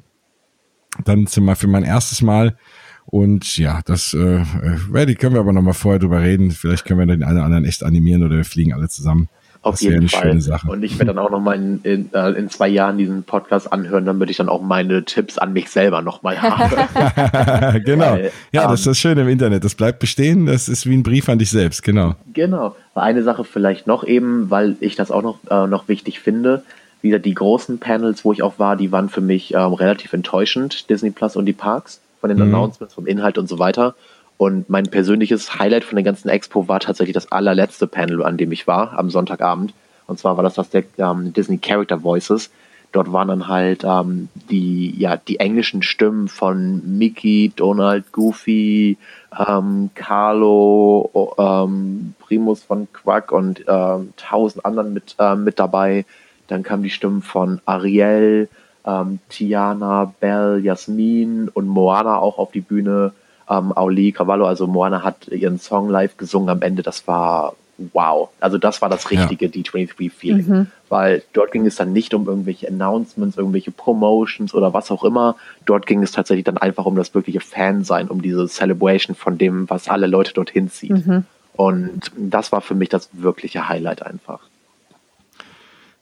dann 1.04 1.26
sind 1.26 1.44
wir 1.44 1.56
für 1.56 1.68
mein 1.68 1.84
erstes 1.84 2.22
Mal. 2.22 2.56
Und 3.06 3.58
ja, 3.58 3.80
das 3.84 4.14
äh, 4.14 4.42
äh, 4.42 5.14
können 5.14 5.34
wir 5.34 5.40
aber 5.40 5.52
nochmal 5.52 5.74
vorher 5.74 5.98
drüber 5.98 6.20
reden. 6.20 6.50
Vielleicht 6.50 6.84
können 6.84 7.00
wir 7.00 7.06
den 7.06 7.24
einen 7.24 7.36
oder 7.36 7.44
anderen 7.44 7.64
echt 7.64 7.82
animieren 7.82 8.22
oder 8.22 8.36
wir 8.36 8.44
fliegen 8.44 8.72
alle 8.72 8.88
zusammen. 8.88 9.28
Auf 9.62 9.76
das 9.76 9.82
jeden 9.82 10.08
Fall. 10.08 10.40
Und 10.66 10.82
ich 10.82 10.98
werde 10.98 11.14
dann 11.14 11.18
auch 11.18 11.30
nochmal 11.30 11.56
in, 11.56 11.80
in, 11.84 12.10
äh, 12.12 12.30
in 12.30 12.50
zwei 12.50 12.66
Jahren 12.66 12.98
diesen 12.98 13.22
Podcast 13.22 13.72
anhören, 13.72 14.04
damit 14.04 14.28
ich 14.28 14.36
dann 14.36 14.48
auch 14.48 14.60
meine 14.60 15.04
Tipps 15.04 15.38
an 15.38 15.52
mich 15.52 15.70
selber 15.70 16.02
nochmal 16.02 16.42
habe. 16.42 17.80
genau. 17.84 18.12
Weil, 18.12 18.32
ja, 18.50 18.64
ähm, 18.64 18.70
das 18.70 18.80
ist 18.80 18.86
das 18.88 18.98
Schöne 18.98 19.20
im 19.20 19.28
Internet. 19.28 19.62
Das 19.62 19.76
bleibt 19.76 20.00
bestehen. 20.00 20.46
Das 20.46 20.68
ist 20.68 20.86
wie 20.86 20.96
ein 20.96 21.04
Brief 21.04 21.28
an 21.28 21.38
dich 21.38 21.50
selbst. 21.50 21.84
Genau. 21.84 22.16
Genau. 22.32 22.74
Eine 22.96 23.22
Sache 23.22 23.44
vielleicht 23.44 23.86
noch 23.86 24.02
eben, 24.02 24.50
weil 24.50 24.74
ich 24.80 24.96
das 24.96 25.12
auch 25.12 25.22
noch, 25.22 25.38
äh, 25.48 25.68
noch 25.68 25.86
wichtig 25.86 26.18
finde 26.18 26.64
wieder 27.02 27.18
die 27.18 27.34
großen 27.34 27.78
Panels, 27.78 28.24
wo 28.24 28.32
ich 28.32 28.42
auch 28.42 28.58
war, 28.58 28.76
die 28.76 28.92
waren 28.92 29.08
für 29.08 29.20
mich 29.20 29.54
ähm, 29.54 29.74
relativ 29.74 30.12
enttäuschend, 30.12 30.88
Disney 30.88 31.10
Plus 31.10 31.36
und 31.36 31.46
die 31.46 31.52
Parks, 31.52 32.00
von 32.20 32.28
den 32.28 32.38
mhm. 32.38 32.54
Announcements, 32.54 32.94
vom 32.94 33.06
Inhalt 33.06 33.38
und 33.38 33.48
so 33.48 33.58
weiter. 33.58 33.94
Und 34.38 34.70
mein 34.70 34.84
persönliches 34.84 35.58
Highlight 35.58 35.84
von 35.84 35.96
der 35.96 36.04
ganzen 36.04 36.28
Expo 36.28 36.66
war 36.68 36.80
tatsächlich 36.80 37.14
das 37.14 37.30
allerletzte 37.30 37.86
Panel, 37.86 38.24
an 38.24 38.36
dem 38.36 38.50
ich 38.52 38.66
war, 38.66 38.98
am 38.98 39.10
Sonntagabend. 39.10 39.74
Und 40.06 40.18
zwar 40.18 40.36
war 40.36 40.44
das 40.44 40.54
das 40.54 40.70
der 40.70 40.84
ähm, 40.98 41.32
Disney 41.32 41.58
Character 41.58 42.02
Voices. 42.02 42.50
Dort 42.92 43.12
waren 43.12 43.28
dann 43.28 43.48
halt 43.48 43.84
ähm, 43.84 44.28
die, 44.50 44.94
ja, 44.98 45.16
die 45.16 45.40
englischen 45.40 45.82
Stimmen 45.82 46.28
von 46.28 46.98
Mickey, 46.98 47.50
Donald, 47.54 48.12
Goofy, 48.12 48.98
ähm, 49.46 49.90
Carlo, 49.94 51.34
ähm, 51.38 52.14
Primus 52.20 52.62
von 52.64 52.88
Quack 52.92 53.32
und 53.32 53.64
ähm, 53.66 54.12
tausend 54.16 54.66
anderen 54.66 54.92
mit, 54.92 55.16
ähm, 55.18 55.44
mit 55.44 55.58
dabei. 55.58 56.04
Dann 56.48 56.62
kamen 56.62 56.82
die 56.82 56.90
Stimmen 56.90 57.22
von 57.22 57.60
Ariel, 57.64 58.48
ähm, 58.86 59.18
Tiana, 59.28 60.12
Belle, 60.20 60.58
Jasmin 60.58 61.48
und 61.48 61.66
Moana 61.66 62.18
auch 62.18 62.38
auf 62.38 62.52
die 62.52 62.60
Bühne. 62.60 63.12
Ähm, 63.48 63.76
Auli 63.76 64.12
Cavallo, 64.12 64.46
also 64.46 64.66
Moana 64.66 65.02
hat 65.02 65.28
ihren 65.28 65.58
Song 65.58 65.88
live 65.88 66.16
gesungen 66.16 66.48
am 66.48 66.62
Ende. 66.62 66.82
Das 66.82 67.06
war 67.06 67.54
wow. 67.92 68.28
Also 68.40 68.58
das 68.58 68.82
war 68.82 68.88
das 68.88 69.10
richtige 69.10 69.46
ja. 69.46 69.50
D23-Feeling. 69.50 70.46
Mhm. 70.46 70.66
Weil 70.88 71.22
dort 71.32 71.52
ging 71.52 71.66
es 71.66 71.76
dann 71.76 71.92
nicht 71.92 72.14
um 72.14 72.26
irgendwelche 72.26 72.68
Announcements, 72.68 73.36
irgendwelche 73.36 73.70
Promotions 73.70 74.54
oder 74.54 74.74
was 74.74 74.90
auch 74.90 75.04
immer. 75.04 75.36
Dort 75.64 75.86
ging 75.86 76.02
es 76.02 76.12
tatsächlich 76.12 76.44
dann 76.44 76.58
einfach 76.58 76.84
um 76.84 76.96
das 76.96 77.14
wirkliche 77.14 77.40
Fan-Sein, 77.40 78.08
um 78.08 78.22
diese 78.22 78.46
Celebration 78.46 79.16
von 79.16 79.38
dem, 79.38 79.68
was 79.70 79.88
alle 79.88 80.06
Leute 80.06 80.34
dorthin 80.34 80.70
zieht. 80.70 81.06
Mhm. 81.06 81.24
Und 81.54 82.12
das 82.16 82.52
war 82.52 82.60
für 82.60 82.74
mich 82.74 82.88
das 82.88 83.08
wirkliche 83.12 83.68
Highlight 83.68 84.04
einfach. 84.04 84.40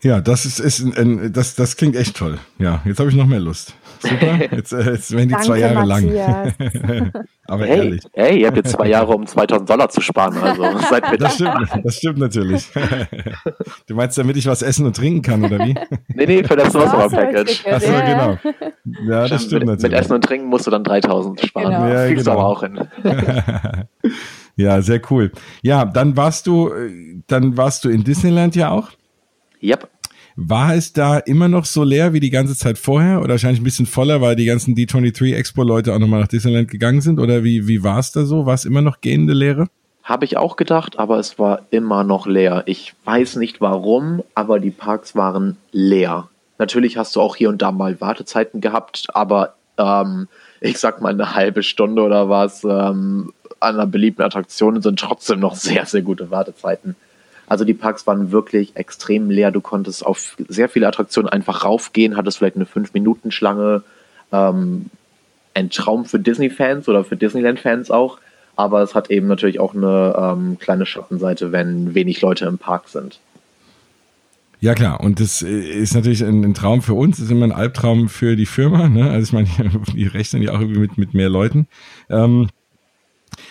Ja, 0.03 0.21
das 0.23 0.47
ist, 0.47 0.61
ist 0.61 0.81
ein, 0.81 0.95
ein, 0.97 1.33
das, 1.33 1.55
das 1.55 1.77
klingt 1.77 1.95
echt 1.95 2.17
toll. 2.17 2.39
Ja, 2.59 2.81
jetzt 2.87 2.99
habe 3.01 3.11
ich 3.11 3.17
noch 3.17 3.27
mehr 3.27 3.41
Lust. 3.41 3.75
Super. 3.99 4.39
Jetzt, 4.57 4.73
äh, 4.73 4.93
jetzt 4.93 5.11
werden 5.13 5.29
die 5.29 5.33
Danke, 5.35 5.47
zwei 5.47 5.59
Jahre 5.59 5.87
Matthias. 5.87 6.55
lang. 6.59 7.13
Aber 7.47 7.67
hey, 7.67 7.77
ehrlich. 7.77 8.03
Hey, 8.15 8.41
ihr 8.41 8.47
habt 8.47 8.57
jetzt 8.57 8.71
zwei 8.71 8.89
Jahre, 8.89 9.13
um 9.13 9.27
2000 9.27 9.69
Dollar 9.69 9.91
zu 9.91 10.01
sparen. 10.01 10.39
Also 10.39 10.63
seid 10.89 11.11
bitte. 11.11 11.25
Das 11.25 11.35
stimmt, 11.35 11.69
das 11.85 11.97
stimmt 11.97 12.19
natürlich. 12.19 12.67
Du 13.87 13.95
meinst, 13.95 14.17
damit 14.17 14.37
ich 14.37 14.47
was 14.47 14.63
essen 14.63 14.87
und 14.87 14.97
trinken 14.97 15.21
kann, 15.21 15.45
oder 15.45 15.59
wie? 15.59 15.75
Nee, 16.15 16.27
nee, 16.27 16.45
für 16.45 16.57
das 16.57 16.73
Wasser-Package. 16.73 17.67
Achso, 17.67 17.93
genau. 18.07 18.39
Ja, 19.07 19.29
das 19.29 19.43
stimmt 19.45 19.67
mit, 19.67 19.69
natürlich. 19.69 19.93
Mit 19.93 20.01
Essen 20.01 20.13
und 20.15 20.25
Trinken 20.25 20.47
musst 20.47 20.67
du 20.67 20.71
dann 20.71 20.85
3000 20.85 21.41
sparen. 21.41 21.73
Genau. 21.73 21.89
Ja, 21.89 22.07
Kriegst 22.07 22.25
genau. 22.25 22.39
aber 22.39 22.47
auch 22.47 22.63
hin. 22.63 22.81
Ja, 24.57 24.81
sehr 24.81 25.01
cool. 25.11 25.33
Ja, 25.63 25.85
dann 25.85 26.17
warst 26.17 26.47
du, 26.47 26.71
dann 27.27 27.57
warst 27.57 27.85
du 27.85 27.91
in 27.91 28.05
Disneyland 28.05 28.57
ja 28.57 28.71
auch. 28.71 28.91
Yep. 29.63 29.89
War 30.37 30.75
es 30.75 30.93
da 30.93 31.19
immer 31.19 31.49
noch 31.49 31.65
so 31.65 31.83
leer 31.83 32.13
wie 32.13 32.21
die 32.21 32.31
ganze 32.31 32.57
Zeit 32.57 32.79
vorher 32.79 33.21
oder 33.21 33.31
wahrscheinlich 33.31 33.61
ein 33.61 33.65
bisschen 33.65 33.87
voller, 33.87 34.21
weil 34.21 34.37
die 34.37 34.47
ganzen 34.47 34.75
D23 34.75 35.35
Expo-Leute 35.35 35.93
auch 35.93 35.99
nochmal 35.99 36.21
nach 36.21 36.29
Disneyland 36.29 36.71
gegangen 36.71 37.01
sind? 37.01 37.19
Oder 37.19 37.45
wie, 37.45 37.67
wie 37.69 37.83
war 37.83 37.99
es 37.99 38.13
da 38.13 38.25
so? 38.25 38.47
War 38.47 38.55
es 38.55 38.65
immer 38.65 38.81
noch 38.81 39.01
gehende 39.01 39.35
Leere? 39.35 39.67
Habe 40.03 40.25
ich 40.25 40.37
auch 40.37 40.57
gedacht, 40.57 40.99
aber 40.99 41.19
es 41.19 41.39
war 41.39 41.67
immer 41.71 42.05
noch 42.05 42.27
leer. 42.27 42.63
Ich 42.67 42.95
weiß 43.05 43.37
nicht 43.37 43.61
warum, 43.61 44.23
aber 44.35 44.61
die 44.61 44.71
Parks 44.71 45.15
waren 45.15 45.57
leer. 45.73 46.29
Natürlich 46.59 46.97
hast 46.97 47.17
du 47.17 47.21
auch 47.21 47.37
hier 47.37 47.49
und 47.49 47.63
da 47.63 47.73
mal 47.73 48.01
Wartezeiten 48.01 48.61
gehabt, 48.61 49.09
aber 49.15 49.55
ähm, 49.79 50.29
ich 50.61 50.79
sag 50.79 51.01
mal 51.01 51.13
eine 51.13 51.35
halbe 51.35 51.63
Stunde 51.63 52.03
oder 52.03 52.29
was 52.29 52.65
ähm, 52.65 53.33
an 53.61 53.75
einer 53.75 53.87
beliebten 53.87 54.23
Attraktion 54.23 54.81
sind 54.81 54.99
trotzdem 55.01 55.41
noch 55.41 55.55
sehr, 55.55 55.87
sehr 55.87 56.03
gute 56.03 56.31
Wartezeiten. 56.31 56.97
Also 57.51 57.65
die 57.65 57.75
Parks 57.75 58.07
waren 58.07 58.31
wirklich 58.31 58.77
extrem 58.77 59.29
leer. 59.29 59.51
Du 59.51 59.61
konntest 59.61 60.07
auf 60.07 60.37
sehr 60.47 60.69
viele 60.69 60.87
Attraktionen 60.87 61.29
einfach 61.29 61.65
raufgehen, 61.65 62.17
hattest 62.17 62.39
vielleicht 62.39 62.55
eine 62.55 62.65
5-Minuten-Schlange. 62.65 63.83
Ähm, 64.31 64.87
ein 65.53 65.69
Traum 65.69 66.05
für 66.05 66.21
Disney-Fans 66.21 66.89
oder 66.89 67.03
für 67.03 67.17
Disneyland-Fans 67.17 67.91
auch. 67.91 68.19
Aber 68.55 68.83
es 68.83 68.95
hat 68.95 69.11
eben 69.11 69.27
natürlich 69.27 69.59
auch 69.59 69.75
eine 69.75 70.15
ähm, 70.17 70.59
kleine 70.61 70.87
Schattenseite, 70.87 71.51
wenn 71.51 71.93
wenig 71.93 72.21
Leute 72.21 72.47
im 72.47 72.57
Park 72.57 72.89
sind. 72.89 73.19
Ja 74.61 74.75
klar, 74.75 75.01
und 75.01 75.19
das 75.19 75.43
ist 75.43 75.95
natürlich 75.95 76.23
ein, 76.23 76.45
ein 76.45 76.55
Traum 76.55 76.83
für 76.83 76.95
uns, 76.95 77.19
ist 77.19 77.33
immer 77.33 77.47
ein 77.47 77.53
Albtraum 77.53 78.09
für 78.09 78.37
die 78.37 78.47
Firma. 78.47 78.89
Ne? 78.89 79.11
Also 79.11 79.25
ich 79.25 79.33
meine, 79.33 79.49
die 79.93 80.07
rechnen 80.07 80.43
ja 80.43 80.53
auch 80.53 80.61
irgendwie 80.61 80.83
mit, 80.83 80.99
mit 80.99 81.15
mehr 81.15 81.29
Leuten. 81.29 81.67
Ähm, 82.09 82.49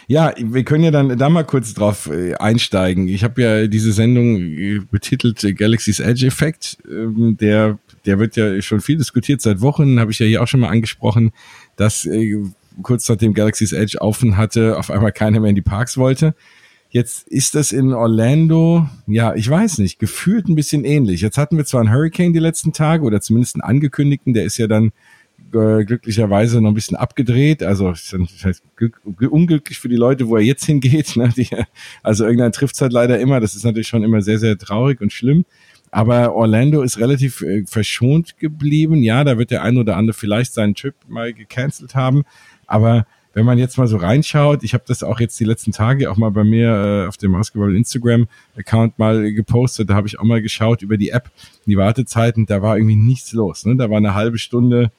ja, 0.10 0.34
wir 0.42 0.64
können 0.64 0.84
ja 0.84 0.90
dann 0.90 1.16
da 1.20 1.30
mal 1.30 1.44
kurz 1.44 1.76
drauf 1.76 2.10
äh, 2.12 2.34
einsteigen. 2.34 3.08
Ich 3.08 3.24
habe 3.24 3.44
ja 3.44 3.68
diese 3.68 3.94
Sendung 3.94 4.38
äh, 4.42 4.80
betitelt 4.90 5.44
äh, 5.44 5.54
Galaxy's 5.54 6.00
Edge 6.00 6.26
Effect. 6.26 6.80
Ähm, 6.90 7.38
der, 7.40 7.78
der 8.08 8.18
wird 8.18 8.36
ja 8.36 8.60
schon 8.64 8.82
viel 8.82 8.98
diskutiert 8.98 9.40
seit 9.40 9.62
Wochen, 9.62 10.00
habe 10.00 10.10
ich 10.10 10.18
ja 10.18 10.26
hier 10.26 10.42
auch 10.42 10.48
schon 10.48 10.62
mal 10.62 10.70
angesprochen, 10.70 11.32
dass 11.76 12.10
kurz 12.82 13.08
nachdem 13.08 13.36
Galaxy's 13.36 13.72
Edge 13.72 14.00
offen 14.02 14.36
hatte, 14.36 14.80
auf 14.80 14.90
einmal 14.90 15.12
keiner 15.12 15.40
mehr 15.42 15.52
in 15.52 15.56
die 15.56 15.62
Parks 15.62 15.96
wollte. 15.96 16.34
Jetzt 16.90 17.28
ist 17.28 17.54
das 17.54 17.72
in 17.72 17.94
Orlando, 17.94 18.90
ja, 19.06 19.36
ich 19.36 19.48
weiß 19.48 19.78
nicht, 19.78 20.00
gefühlt 20.00 20.50
ein 20.50 20.56
bisschen 20.56 20.86
ähnlich. 20.86 21.22
Jetzt 21.22 21.38
hatten 21.38 21.56
wir 21.56 21.66
zwar 21.66 21.82
einen 21.82 21.94
Hurricane 21.94 22.34
die 22.34 22.40
letzten 22.40 22.74
Tage 22.74 23.04
oder 23.04 23.22
zumindest 23.22 23.58
einen 23.58 23.62
angekündigten, 23.62 24.34
der 24.34 24.46
ist 24.46 24.58
ja 24.58 24.66
dann 24.66 24.92
äh, 25.54 25.84
glücklicherweise 25.84 26.62
noch 26.62 26.72
ein 26.72 26.76
bisschen 26.76 26.98
abgedreht. 26.98 27.64
Also 27.64 27.92
das 27.92 28.14
heißt, 28.44 28.64
unglücklich 29.30 29.80
für 29.80 29.90
die 29.90 29.96
Leute, 29.96 30.28
wo 30.28 30.36
er 30.36 30.44
jetzt 30.44 30.66
hingeht. 30.66 31.16
Ne? 31.20 31.34
Die, 31.36 31.48
also 32.02 32.24
irgendein 32.24 32.52
trifft 32.52 32.76
es 32.76 32.82
halt 32.82 32.94
leider 32.94 33.20
immer. 33.20 33.40
Das 33.40 33.56
ist 33.56 33.66
natürlich 33.66 33.88
schon 33.88 34.04
immer 34.04 34.22
sehr, 34.22 34.40
sehr 34.40 34.58
traurig 34.58 35.02
und 35.02 35.12
schlimm. 35.12 35.44
Aber 35.92 36.34
Orlando 36.34 36.82
ist 36.82 37.00
relativ 37.00 37.42
äh, 37.42 37.66
verschont 37.66 38.38
geblieben. 38.38 39.02
Ja, 39.04 39.24
da 39.24 39.38
wird 39.38 39.52
der 39.52 39.64
ein 39.64 39.78
oder 39.78 39.98
andere 39.98 40.14
vielleicht 40.18 40.54
seinen 40.54 40.76
Trip 40.76 40.94
mal 41.08 41.34
gecancelt 41.34 41.96
haben. 41.96 42.24
Aber 42.68 43.06
wenn 43.34 43.46
man 43.46 43.58
jetzt 43.58 43.78
mal 43.78 43.88
so 43.88 43.98
reinschaut, 43.98 44.64
ich 44.64 44.74
habe 44.74 44.84
das 44.88 45.04
auch 45.04 45.20
jetzt 45.20 45.40
die 45.40 45.46
letzten 45.46 45.72
Tage 45.72 46.10
auch 46.10 46.18
mal 46.18 46.32
bei 46.32 46.44
mir 46.44 47.04
äh, 47.06 47.08
auf 47.08 47.18
dem 47.18 47.34
Basketball 47.34 47.76
Instagram-Account 47.76 48.98
mal 48.98 49.32
gepostet, 49.32 49.90
da 49.90 49.96
habe 49.96 50.08
ich 50.08 50.20
auch 50.20 50.24
mal 50.24 50.42
geschaut 50.42 50.82
über 50.82 50.98
die 50.98 51.10
App, 51.10 51.32
die 51.66 51.78
Wartezeiten, 51.78 52.46
da 52.46 52.62
war 52.62 52.78
irgendwie 52.78 52.96
nichts 52.96 53.32
los. 53.34 53.66
Ne? 53.66 53.76
Da 53.76 53.90
war 53.90 53.98
eine 53.98 54.16
halbe 54.16 54.38
Stunde 54.38 54.92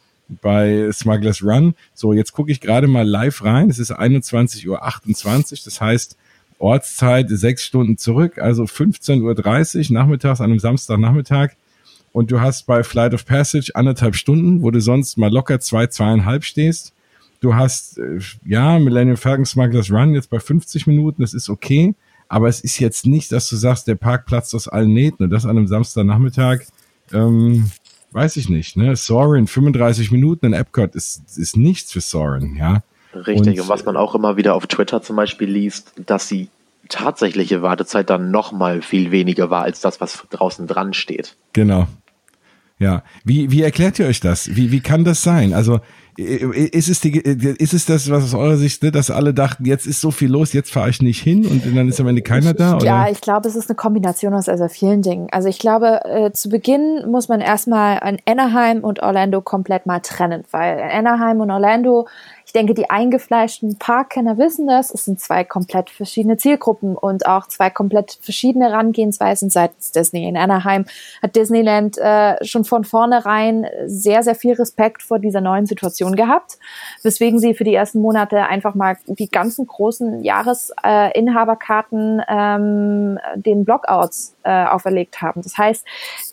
bei 0.43 0.91
Smugglers 0.93 1.43
Run. 1.43 1.75
So, 1.95 2.13
jetzt 2.13 2.33
gucke 2.33 2.51
ich 2.51 2.61
gerade 2.61 2.87
mal 2.87 3.07
live 3.07 3.45
rein. 3.45 3.69
Es 3.71 3.79
ist 3.79 3.93
21.28 3.93 4.69
Uhr. 4.69 5.59
Das 5.65 5.81
heißt, 5.81 6.17
Ortszeit 6.59 7.29
sechs 7.31 7.65
Stunden 7.65 7.97
zurück, 7.97 8.39
also 8.39 8.65
15.30 8.65 9.91
Uhr 9.91 9.95
nachmittags 9.95 10.41
an 10.41 10.51
einem 10.51 10.59
Samstagnachmittag. 10.59 11.53
Und 12.13 12.31
du 12.31 12.41
hast 12.41 12.67
bei 12.67 12.83
Flight 12.83 13.15
of 13.15 13.25
Passage 13.25 13.73
anderthalb 13.75 14.17
Stunden, 14.17 14.63
wo 14.63 14.71
du 14.71 14.81
sonst 14.81 15.17
mal 15.17 15.33
locker 15.33 15.61
zwei, 15.61 15.87
zweieinhalb 15.87 16.45
stehst. 16.45 16.93
Du 17.41 17.55
hast, 17.55 17.99
äh, 17.99 18.19
ja, 18.45 18.79
Millennium 18.79 19.17
Falcon 19.17 19.47
Smugglers 19.47 19.91
Run 19.91 20.15
jetzt 20.15 20.29
bei 20.29 20.41
50 20.41 20.87
Minuten, 20.87 21.23
das 21.23 21.35
ist 21.35 21.49
okay. 21.49 21.95
Aber 22.29 22.49
es 22.49 22.61
ist 22.61 22.79
jetzt 22.79 23.07
nicht, 23.07 23.33
dass 23.33 23.49
du 23.49 23.57
sagst, 23.57 23.89
der 23.89 23.95
Park 23.95 24.27
platzt 24.27 24.55
aus 24.55 24.69
allen 24.69 24.93
Nähten 24.93 25.25
und 25.25 25.31
das 25.31 25.45
an 25.45 25.57
einem 25.57 25.67
Samstagnachmittag. 25.67 26.61
Ähm, 27.13 27.71
weiß 28.13 28.37
ich 28.37 28.49
nicht, 28.49 28.77
ne? 28.77 28.97
Soren, 28.97 29.47
35 29.47 30.11
Minuten 30.11 30.47
in 30.47 30.53
Epcot 30.53 30.95
ist, 30.95 31.23
ist 31.37 31.57
nichts 31.57 31.93
für 31.93 32.01
Soren, 32.01 32.57
ja. 32.57 32.83
Richtig, 33.15 33.55
und, 33.55 33.61
und 33.63 33.69
was 33.69 33.85
man 33.85 33.97
auch 33.97 34.15
immer 34.15 34.37
wieder 34.37 34.55
auf 34.55 34.67
Twitter 34.67 35.03
zum 35.03 35.17
Beispiel 35.17 35.49
liest, 35.49 35.93
dass 36.07 36.29
die 36.29 36.49
tatsächliche 36.89 37.63
Wartezeit 37.63 38.11
dann 38.11 38.31
nochmal 38.31 38.83
viel 38.83 39.11
weniger 39.11 39.51
war 39.51 39.63
als 39.63 39.81
das, 39.81 40.01
was 40.01 40.25
draußen 40.31 40.67
dran 40.67 40.93
steht. 40.93 41.37
Genau. 41.53 41.87
Ja. 42.79 43.03
Wie, 43.25 43.51
wie 43.51 43.63
erklärt 43.63 43.99
ihr 43.99 44.07
euch 44.07 44.21
das? 44.21 44.57
Wie, 44.57 44.73
wie 44.73 44.81
kann 44.81 45.05
das 45.05 45.23
sein? 45.23 45.53
Also, 45.53 45.81
ist 46.21 46.89
es, 46.89 47.01
die, 47.01 47.19
ist 47.19 47.73
es 47.73 47.87
das, 47.87 48.11
was 48.11 48.25
aus 48.25 48.35
eurer 48.35 48.57
Sicht, 48.57 48.83
ne, 48.83 48.93
dass 48.93 49.11
alle 49.11 49.33
dachten, 49.33 49.65
jetzt 49.65 49.87
ist 49.87 50.01
so 50.01 50.11
viel 50.11 50.31
los, 50.31 50.53
jetzt 50.53 50.73
fahre 50.73 50.91
ich 50.91 51.01
nicht 51.03 51.23
hin 51.23 51.47
und 51.47 51.65
dann 51.77 51.89
ist 51.89 52.01
am 52.01 52.07
Ende 52.07 52.23
keiner 52.23 52.55
da? 52.55 52.77
Oder? 52.77 52.85
Ja, 52.85 53.09
ich 53.09 53.21
glaube, 53.21 53.49
es 53.49 53.57
ist 53.57 53.69
eine 53.69 53.77
Kombination 53.77 54.35
aus 54.35 54.45
sehr 54.45 54.69
vielen 54.69 55.03
Dingen. 55.03 55.29
Also 55.33 55.49
ich 55.49 55.59
glaube, 55.59 56.01
äh, 56.05 56.33
zu 56.33 56.49
Beginn 56.49 57.05
muss 57.11 57.29
man 57.29 57.41
erstmal 57.41 58.01
an 58.01 58.19
Anaheim 58.27 58.81
und 58.85 59.03
Orlando 59.03 59.41
komplett 59.41 59.87
mal 59.87 60.01
trennen, 60.01 60.45
weil 60.51 60.81
Anaheim 60.81 61.41
und 61.41 61.51
Orlando 61.51 62.07
ich 62.51 62.53
denke, 62.53 62.75
die 62.75 62.91
eingefleischten 62.91 63.79
Parkkenner 63.79 64.37
wissen 64.37 64.67
das. 64.67 64.93
Es 64.93 65.05
sind 65.05 65.21
zwei 65.21 65.45
komplett 65.45 65.89
verschiedene 65.89 66.37
Zielgruppen 66.37 66.97
und 66.97 67.25
auch 67.25 67.47
zwei 67.47 67.71
komplett 67.71 68.19
verschiedene 68.23 68.71
Herangehensweisen 68.71 69.51
seitens 69.51 69.93
Disney. 69.93 70.27
In 70.27 70.37
Anaheim 70.37 70.85
hat 71.23 71.37
Disneyland 71.37 71.97
äh, 71.99 72.45
schon 72.45 72.65
von 72.65 72.83
vornherein 72.83 73.69
sehr, 73.87 74.25
sehr 74.25 74.35
viel 74.35 74.55
Respekt 74.55 75.05
vor 75.05 75.21
dieser 75.21 75.41
neuen 75.41 75.67
Situation 75.67 76.17
gehabt, 76.17 76.59
weswegen 77.05 77.39
sie 77.39 77.55
für 77.55 77.63
die 77.63 77.73
ersten 77.73 78.01
Monate 78.01 78.43
einfach 78.43 78.75
mal 78.75 78.97
die 79.07 79.31
ganzen 79.31 79.69
großen 79.69 80.25
Jahresinhaberkarten 80.25 82.19
äh, 82.19 82.25
ähm, 82.29 83.21
den 83.37 83.65
Blockouts 83.65 84.35
äh, 84.43 84.65
auferlegt 84.65 85.23
haben. 85.23 85.43
Das 85.43 85.57
heißt, 85.57 85.85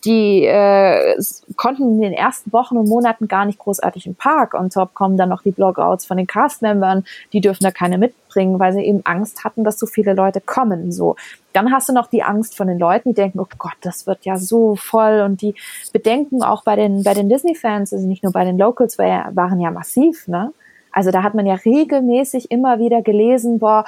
die 0.04 0.46
äh, 0.46 1.16
konnten 1.56 1.84
in 1.84 2.02
den 2.02 2.14
ersten 2.14 2.52
Wochen 2.54 2.76
und 2.76 2.90
Monaten 2.90 3.28
gar 3.28 3.46
nicht 3.46 3.60
großartig 3.60 4.08
im 4.08 4.16
Park. 4.16 4.56
Und 4.56 4.74
top 4.74 4.96
kommen 4.96 5.16
dann 5.16 5.30
noch 5.30 5.44
die 5.44 5.52
Blogouts 5.52 6.07
von 6.08 6.18
den 6.18 6.28
Cast-Membern, 6.28 7.06
die 7.34 7.42
dürfen 7.42 7.64
da 7.64 7.72
keine 7.72 7.98
mitbringen, 7.98 8.60
weil 8.60 8.74
sie 8.74 8.84
eben 8.84 9.02
Angst 9.06 9.44
hatten, 9.44 9.64
dass 9.64 9.78
so 9.78 9.86
viele 9.86 10.14
Leute 10.14 10.42
kommen. 10.42 10.92
So. 10.92 11.16
Dann 11.54 11.72
hast 11.72 11.90
du 11.90 11.94
noch 11.94 12.08
die 12.08 12.24
Angst 12.24 12.56
von 12.56 12.68
den 12.68 12.80
Leuten, 12.80 13.10
die 13.10 13.16
denken, 13.16 13.40
oh 13.40 13.48
Gott, 13.58 13.78
das 13.82 14.08
wird 14.08 14.26
ja 14.26 14.38
so 14.38 14.76
voll. 14.76 15.22
Und 15.22 15.42
die 15.42 15.56
Bedenken 15.94 16.44
auch 16.44 16.64
bei 16.64 16.76
den, 16.76 17.04
bei 17.04 17.14
den 17.14 17.30
Disney-Fans, 17.30 17.94
also 17.94 18.08
nicht 18.08 18.24
nur 18.24 18.34
bei 18.34 18.46
den 18.46 18.58
Locals, 18.58 18.98
waren 18.98 19.60
ja 19.60 19.72
massiv, 19.72 20.28
ne? 20.28 20.54
Also 20.92 21.12
da 21.12 21.22
hat 21.22 21.36
man 21.36 21.46
ja 21.46 21.54
regelmäßig 21.54 22.50
immer 22.50 22.80
wieder 22.80 23.04
gelesen, 23.04 23.60
boah, 23.60 23.86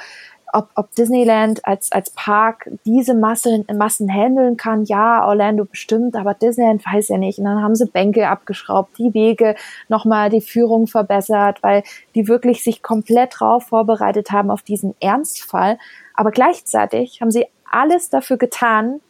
ob, 0.52 0.70
ob 0.74 0.94
Disneyland 0.94 1.64
als, 1.66 1.92
als 1.92 2.10
Park 2.10 2.70
diese 2.84 3.14
Massen, 3.14 3.64
Massen 3.74 4.12
handeln 4.12 4.56
kann. 4.56 4.84
Ja, 4.84 5.26
Orlando 5.26 5.64
bestimmt, 5.64 6.16
aber 6.16 6.34
Disneyland 6.34 6.84
weiß 6.84 7.08
ja 7.08 7.18
nicht. 7.18 7.38
Und 7.38 7.44
dann 7.44 7.62
haben 7.62 7.74
sie 7.74 7.86
Bänke 7.86 8.28
abgeschraubt, 8.28 8.98
die 8.98 9.14
Wege 9.14 9.54
nochmal 9.88 10.30
die 10.30 10.40
Führung 10.40 10.86
verbessert, 10.86 11.62
weil 11.62 11.82
die 12.14 12.28
wirklich 12.28 12.62
sich 12.64 12.82
komplett 12.82 13.40
drauf 13.40 13.64
vorbereitet 13.64 14.32
haben 14.32 14.50
auf 14.50 14.62
diesen 14.62 14.94
Ernstfall. 15.00 15.78
Aber 16.14 16.30
gleichzeitig 16.30 17.20
haben 17.20 17.30
sie 17.30 17.46
alles 17.70 18.10
dafür 18.10 18.36
getan, 18.36 19.00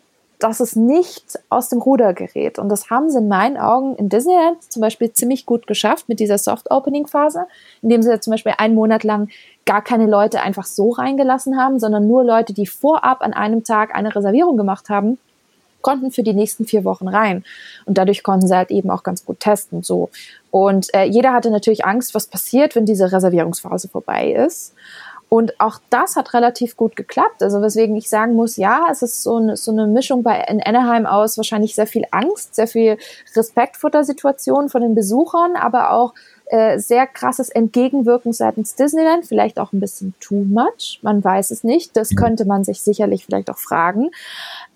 dass 0.40 0.60
es 0.60 0.74
nicht 0.74 1.38
aus 1.50 1.68
dem 1.68 1.80
Ruder 1.80 2.14
gerät. 2.14 2.58
Und 2.58 2.68
das 2.70 2.90
haben 2.90 3.10
sie 3.10 3.18
in 3.18 3.28
meinen 3.28 3.56
Augen 3.56 3.94
in 3.96 4.08
Disneyland 4.08 4.62
zum 4.72 4.80
Beispiel 4.80 5.12
ziemlich 5.12 5.46
gut 5.46 5.66
geschafft 5.66 6.08
mit 6.08 6.18
dieser 6.18 6.38
Soft-Opening-Phase, 6.38 7.46
indem 7.82 8.02
sie 8.02 8.18
zum 8.20 8.32
Beispiel 8.32 8.54
einen 8.56 8.74
Monat 8.74 9.04
lang 9.04 9.28
gar 9.70 9.82
keine 9.82 10.06
Leute 10.06 10.40
einfach 10.40 10.64
so 10.66 10.90
reingelassen 10.90 11.56
haben, 11.56 11.78
sondern 11.78 12.08
nur 12.08 12.24
Leute, 12.24 12.52
die 12.52 12.66
vorab 12.66 13.22
an 13.22 13.32
einem 13.32 13.62
Tag 13.62 13.94
eine 13.94 14.12
Reservierung 14.12 14.56
gemacht 14.56 14.88
haben, 14.88 15.16
konnten 15.80 16.10
für 16.10 16.24
die 16.24 16.32
nächsten 16.32 16.64
vier 16.64 16.82
Wochen 16.82 17.06
rein. 17.06 17.44
Und 17.86 17.96
dadurch 17.96 18.24
konnten 18.24 18.48
sie 18.48 18.56
halt 18.56 18.72
eben 18.72 18.90
auch 18.90 19.04
ganz 19.04 19.24
gut 19.24 19.38
testen. 19.38 19.84
So. 19.84 20.10
Und 20.50 20.92
äh, 20.92 21.04
jeder 21.04 21.32
hatte 21.32 21.52
natürlich 21.52 21.84
Angst, 21.84 22.16
was 22.16 22.26
passiert, 22.26 22.74
wenn 22.74 22.84
diese 22.84 23.12
Reservierungsphase 23.12 23.86
vorbei 23.88 24.32
ist. 24.32 24.74
Und 25.30 25.60
auch 25.60 25.78
das 25.90 26.16
hat 26.16 26.34
relativ 26.34 26.76
gut 26.76 26.96
geklappt. 26.96 27.40
Also 27.40 27.62
weswegen 27.62 27.94
ich 27.94 28.10
sagen 28.10 28.34
muss, 28.34 28.56
ja, 28.56 28.88
es 28.90 29.00
ist 29.00 29.22
so 29.22 29.36
eine, 29.36 29.56
so 29.56 29.70
eine 29.70 29.86
Mischung 29.86 30.24
bei 30.24 30.40
in 30.48 30.60
Anaheim 30.60 31.06
aus 31.06 31.36
wahrscheinlich 31.36 31.76
sehr 31.76 31.86
viel 31.86 32.04
Angst, 32.10 32.56
sehr 32.56 32.66
viel 32.66 32.98
Respekt 33.36 33.76
vor 33.76 33.90
der 33.90 34.02
Situation 34.02 34.68
von 34.68 34.82
den 34.82 34.96
Besuchern, 34.96 35.54
aber 35.54 35.92
auch 35.92 36.14
äh, 36.46 36.80
sehr 36.80 37.06
krasses 37.06 37.48
Entgegenwirken 37.48 38.32
seitens 38.32 38.74
Disneyland, 38.74 39.24
vielleicht 39.24 39.60
auch 39.60 39.72
ein 39.72 39.78
bisschen 39.78 40.14
too 40.18 40.42
much, 40.42 40.98
man 41.02 41.22
weiß 41.22 41.52
es 41.52 41.62
nicht. 41.62 41.96
Das 41.96 42.16
könnte 42.16 42.44
man 42.44 42.64
sich 42.64 42.82
sicherlich 42.82 43.24
vielleicht 43.24 43.50
auch 43.50 43.58
fragen. 43.58 44.10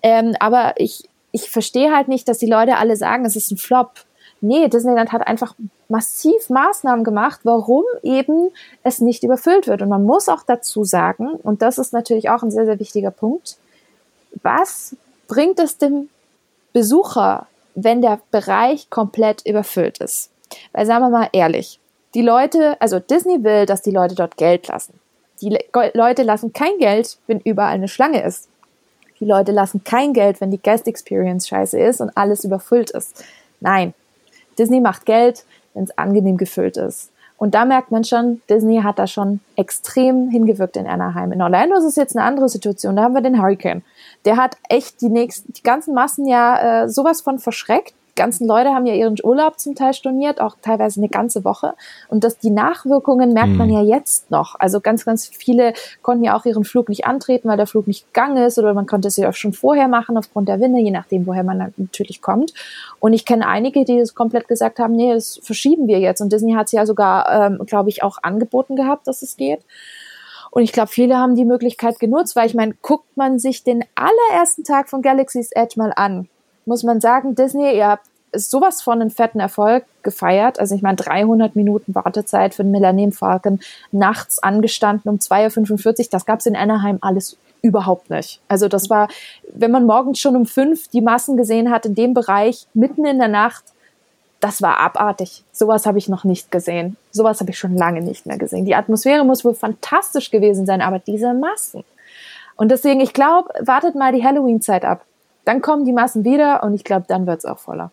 Ähm, 0.01 0.37
aber 0.39 0.75
ich, 0.77 1.09
ich 1.33 1.49
verstehe 1.49 1.93
halt 1.93 2.07
nicht, 2.07 2.29
dass 2.29 2.37
die 2.37 2.49
Leute 2.49 2.77
alle 2.77 2.95
sagen, 2.95 3.25
es 3.25 3.35
ist 3.35 3.51
ein 3.51 3.57
Flop. 3.57 4.05
Nee, 4.41 4.67
Disneyland 4.67 5.11
hat 5.11 5.25
einfach 5.25 5.55
massiv 5.89 6.49
Maßnahmen 6.49 7.03
gemacht, 7.03 7.41
warum 7.43 7.83
eben 8.03 8.51
es 8.83 8.99
nicht 8.99 9.23
überfüllt 9.23 9.67
wird. 9.67 9.81
Und 9.81 9.89
man 9.89 10.03
muss 10.03 10.29
auch 10.29 10.43
dazu 10.43 10.83
sagen, 10.83 11.31
und 11.31 11.61
das 11.61 11.77
ist 11.77 11.93
natürlich 11.93 12.29
auch 12.29 12.43
ein 12.43 12.51
sehr, 12.51 12.65
sehr 12.65 12.79
wichtiger 12.79 13.11
Punkt, 13.11 13.57
was 14.43 14.95
bringt 15.27 15.59
es 15.59 15.77
dem 15.77 16.09
Besucher, 16.73 17.47
wenn 17.73 18.01
der 18.01 18.19
Bereich 18.31 18.89
komplett 18.89 19.45
überfüllt 19.45 19.99
ist? 19.99 20.29
Weil 20.73 20.85
sagen 20.85 21.03
wir 21.03 21.09
mal 21.09 21.29
ehrlich, 21.31 21.79
die 22.13 22.21
Leute, 22.21 22.79
also 22.79 22.99
Disney 22.99 23.43
will, 23.43 23.65
dass 23.65 23.81
die 23.81 23.91
Leute 23.91 24.15
dort 24.15 24.37
Geld 24.37 24.67
lassen. 24.67 24.99
Die 25.41 25.49
Le 25.49 25.91
Leute 25.93 26.23
lassen 26.23 26.53
kein 26.53 26.77
Geld, 26.79 27.17
wenn 27.27 27.41
überall 27.41 27.73
eine 27.73 27.89
Schlange 27.89 28.23
ist. 28.23 28.47
Die 29.19 29.25
Leute 29.25 29.51
lassen 29.51 29.83
kein 29.83 30.13
Geld, 30.13 30.39
wenn 30.39 30.51
die 30.51 30.61
Guest 30.61 30.87
Experience 30.87 31.47
scheiße 31.47 31.79
ist 31.79 31.99
und 31.99 32.15
alles 32.15 32.43
überfüllt 32.43 32.91
ist. 32.91 33.23
Nein, 33.59 33.93
Disney 34.57 34.79
macht 34.79 35.05
Geld, 35.05 35.45
wenn 35.73 35.83
es 35.83 35.97
angenehm 35.97 36.37
gefüllt 36.37 36.77
ist. 36.77 37.11
Und 37.37 37.53
da 37.53 37.65
merkt 37.65 37.91
man 37.91 38.05
schon, 38.05 38.41
Disney 38.49 38.81
hat 38.81 38.97
da 38.97 39.07
schon 39.07 39.41
extrem 39.57 40.29
hingewirkt 40.29 40.77
in 40.77 40.87
Anaheim. 40.87 41.33
In 41.33 41.41
Orlando 41.41 41.75
ist 41.75 41.83
es 41.83 41.97
jetzt 41.97 42.15
eine 42.15 42.25
andere 42.25 42.47
Situation. 42.47 42.95
Da 42.95 43.03
haben 43.03 43.13
wir 43.13 43.21
den 43.21 43.41
Hurricane. 43.41 43.83
Der 44.23 44.37
hat 44.37 44.55
echt 44.69 45.01
die 45.01 45.09
nächsten, 45.09 45.51
die 45.51 45.63
ganzen 45.63 45.93
Massen 45.93 46.27
ja 46.27 46.83
äh, 46.83 46.89
sowas 46.89 47.21
von 47.21 47.39
verschreckt 47.39 47.93
ganzen 48.15 48.47
Leute 48.47 48.69
haben 48.69 48.85
ja 48.85 48.93
ihren 48.93 49.15
Urlaub 49.23 49.59
zum 49.59 49.75
Teil 49.75 49.93
storniert, 49.93 50.41
auch 50.41 50.55
teilweise 50.61 50.99
eine 50.99 51.09
ganze 51.09 51.43
Woche. 51.43 51.73
Und 52.09 52.23
dass 52.23 52.37
die 52.37 52.49
Nachwirkungen 52.49 53.33
merkt 53.33 53.51
mhm. 53.51 53.57
man 53.57 53.69
ja 53.69 53.81
jetzt 53.81 54.31
noch. 54.31 54.55
Also 54.59 54.79
ganz, 54.79 55.05
ganz 55.05 55.27
viele 55.27 55.73
konnten 56.01 56.23
ja 56.23 56.37
auch 56.37 56.45
ihren 56.45 56.63
Flug 56.63 56.89
nicht 56.89 57.05
antreten, 57.05 57.49
weil 57.49 57.57
der 57.57 57.67
Flug 57.67 57.87
nicht 57.87 58.13
gegangen 58.13 58.37
ist 58.37 58.57
oder 58.57 58.73
man 58.73 58.87
konnte 58.87 59.07
es 59.09 59.17
ja 59.17 59.29
auch 59.29 59.33
schon 59.33 59.53
vorher 59.53 59.87
machen 59.87 60.17
aufgrund 60.17 60.47
der 60.47 60.59
Winde, 60.59 60.79
je 60.79 60.91
nachdem, 60.91 61.27
woher 61.27 61.43
man 61.43 61.73
natürlich 61.77 62.21
kommt. 62.21 62.53
Und 62.99 63.13
ich 63.13 63.25
kenne 63.25 63.47
einige, 63.47 63.85
die 63.85 63.99
das 63.99 64.15
komplett 64.15 64.47
gesagt 64.47 64.79
haben, 64.79 64.95
nee, 64.95 65.13
das 65.13 65.39
verschieben 65.43 65.87
wir 65.87 65.99
jetzt. 65.99 66.21
Und 66.21 66.31
Disney 66.31 66.53
hat 66.53 66.67
es 66.67 66.71
ja 66.71 66.85
sogar, 66.85 67.29
ähm, 67.29 67.65
glaube 67.65 67.89
ich, 67.89 68.03
auch 68.03 68.17
angeboten 68.21 68.75
gehabt, 68.75 69.07
dass 69.07 69.21
es 69.21 69.37
geht. 69.37 69.59
Und 70.51 70.63
ich 70.63 70.71
glaube, 70.71 70.87
viele 70.87 71.17
haben 71.17 71.35
die 71.35 71.43
Möglichkeit 71.43 71.99
genutzt, 71.99 72.37
weil 72.37 72.47
ich 72.47 72.53
meine, 72.53 72.73
guckt 72.81 73.17
man 73.17 73.39
sich 73.39 73.63
den 73.63 73.83
allerersten 73.93 74.63
Tag 74.63 74.89
von 74.89 75.01
Galaxy's 75.01 75.51
Edge 75.51 75.73
mal 75.75 75.91
an 75.93 76.29
muss 76.65 76.83
man 76.83 77.01
sagen, 77.01 77.35
Disney, 77.35 77.75
ihr 77.75 77.87
habt 77.87 78.05
sowas 78.33 78.81
von 78.81 79.01
einen 79.01 79.11
fetten 79.11 79.39
Erfolg 79.39 79.85
gefeiert. 80.03 80.59
Also 80.59 80.75
ich 80.75 80.81
meine, 80.81 80.97
300 80.97 81.55
Minuten 81.55 81.95
Wartezeit 81.95 82.53
für 82.53 82.63
den 82.63 82.71
Millennium 82.71 83.11
Falcon, 83.11 83.59
nachts 83.91 84.41
angestanden 84.41 85.09
um 85.09 85.17
2.45 85.17 85.85
Uhr, 85.85 86.05
das 86.11 86.25
gab 86.25 86.39
es 86.39 86.45
in 86.45 86.55
Anaheim 86.55 86.97
alles 87.01 87.37
überhaupt 87.61 88.09
nicht. 88.09 88.41
Also 88.47 88.67
das 88.67 88.89
war, 88.89 89.07
wenn 89.53 89.71
man 89.71 89.85
morgens 89.85 90.19
schon 90.19 90.35
um 90.35 90.45
fünf 90.45 90.87
die 90.89 91.01
Massen 91.01 91.37
gesehen 91.37 91.71
hat 91.71 91.85
in 91.85 91.95
dem 91.95 92.13
Bereich, 92.13 92.67
mitten 92.73 93.05
in 93.05 93.17
der 93.17 93.27
Nacht, 93.27 93.63
das 94.39 94.61
war 94.61 94.79
abartig. 94.79 95.43
Sowas 95.51 95.87
habe 95.87 95.97
ich 95.97 96.07
noch 96.07 96.23
nicht 96.23 96.51
gesehen. 96.51 96.97
Sowas 97.11 97.39
habe 97.39 97.49
ich 97.49 97.57
schon 97.57 97.75
lange 97.75 98.01
nicht 98.01 98.27
mehr 98.27 98.37
gesehen. 98.37 98.65
Die 98.65 98.75
Atmosphäre 98.75 99.25
muss 99.25 99.43
wohl 99.43 99.55
fantastisch 99.55 100.29
gewesen 100.29 100.67
sein, 100.67 100.81
aber 100.81 100.99
diese 100.99 101.33
Massen. 101.33 101.83
Und 102.55 102.69
deswegen, 102.69 102.99
ich 102.99 103.13
glaube, 103.13 103.49
wartet 103.61 103.95
mal 103.95 104.13
die 104.13 104.23
Halloween-Zeit 104.23 104.85
ab. 104.85 105.03
Dann 105.45 105.61
kommen 105.61 105.85
die 105.85 105.93
Massen 105.93 106.23
wieder 106.23 106.63
und 106.63 106.73
ich 106.73 106.83
glaube, 106.83 107.05
dann 107.07 107.27
wird 107.27 107.39
es 107.39 107.45
auch 107.45 107.59
voller. 107.59 107.91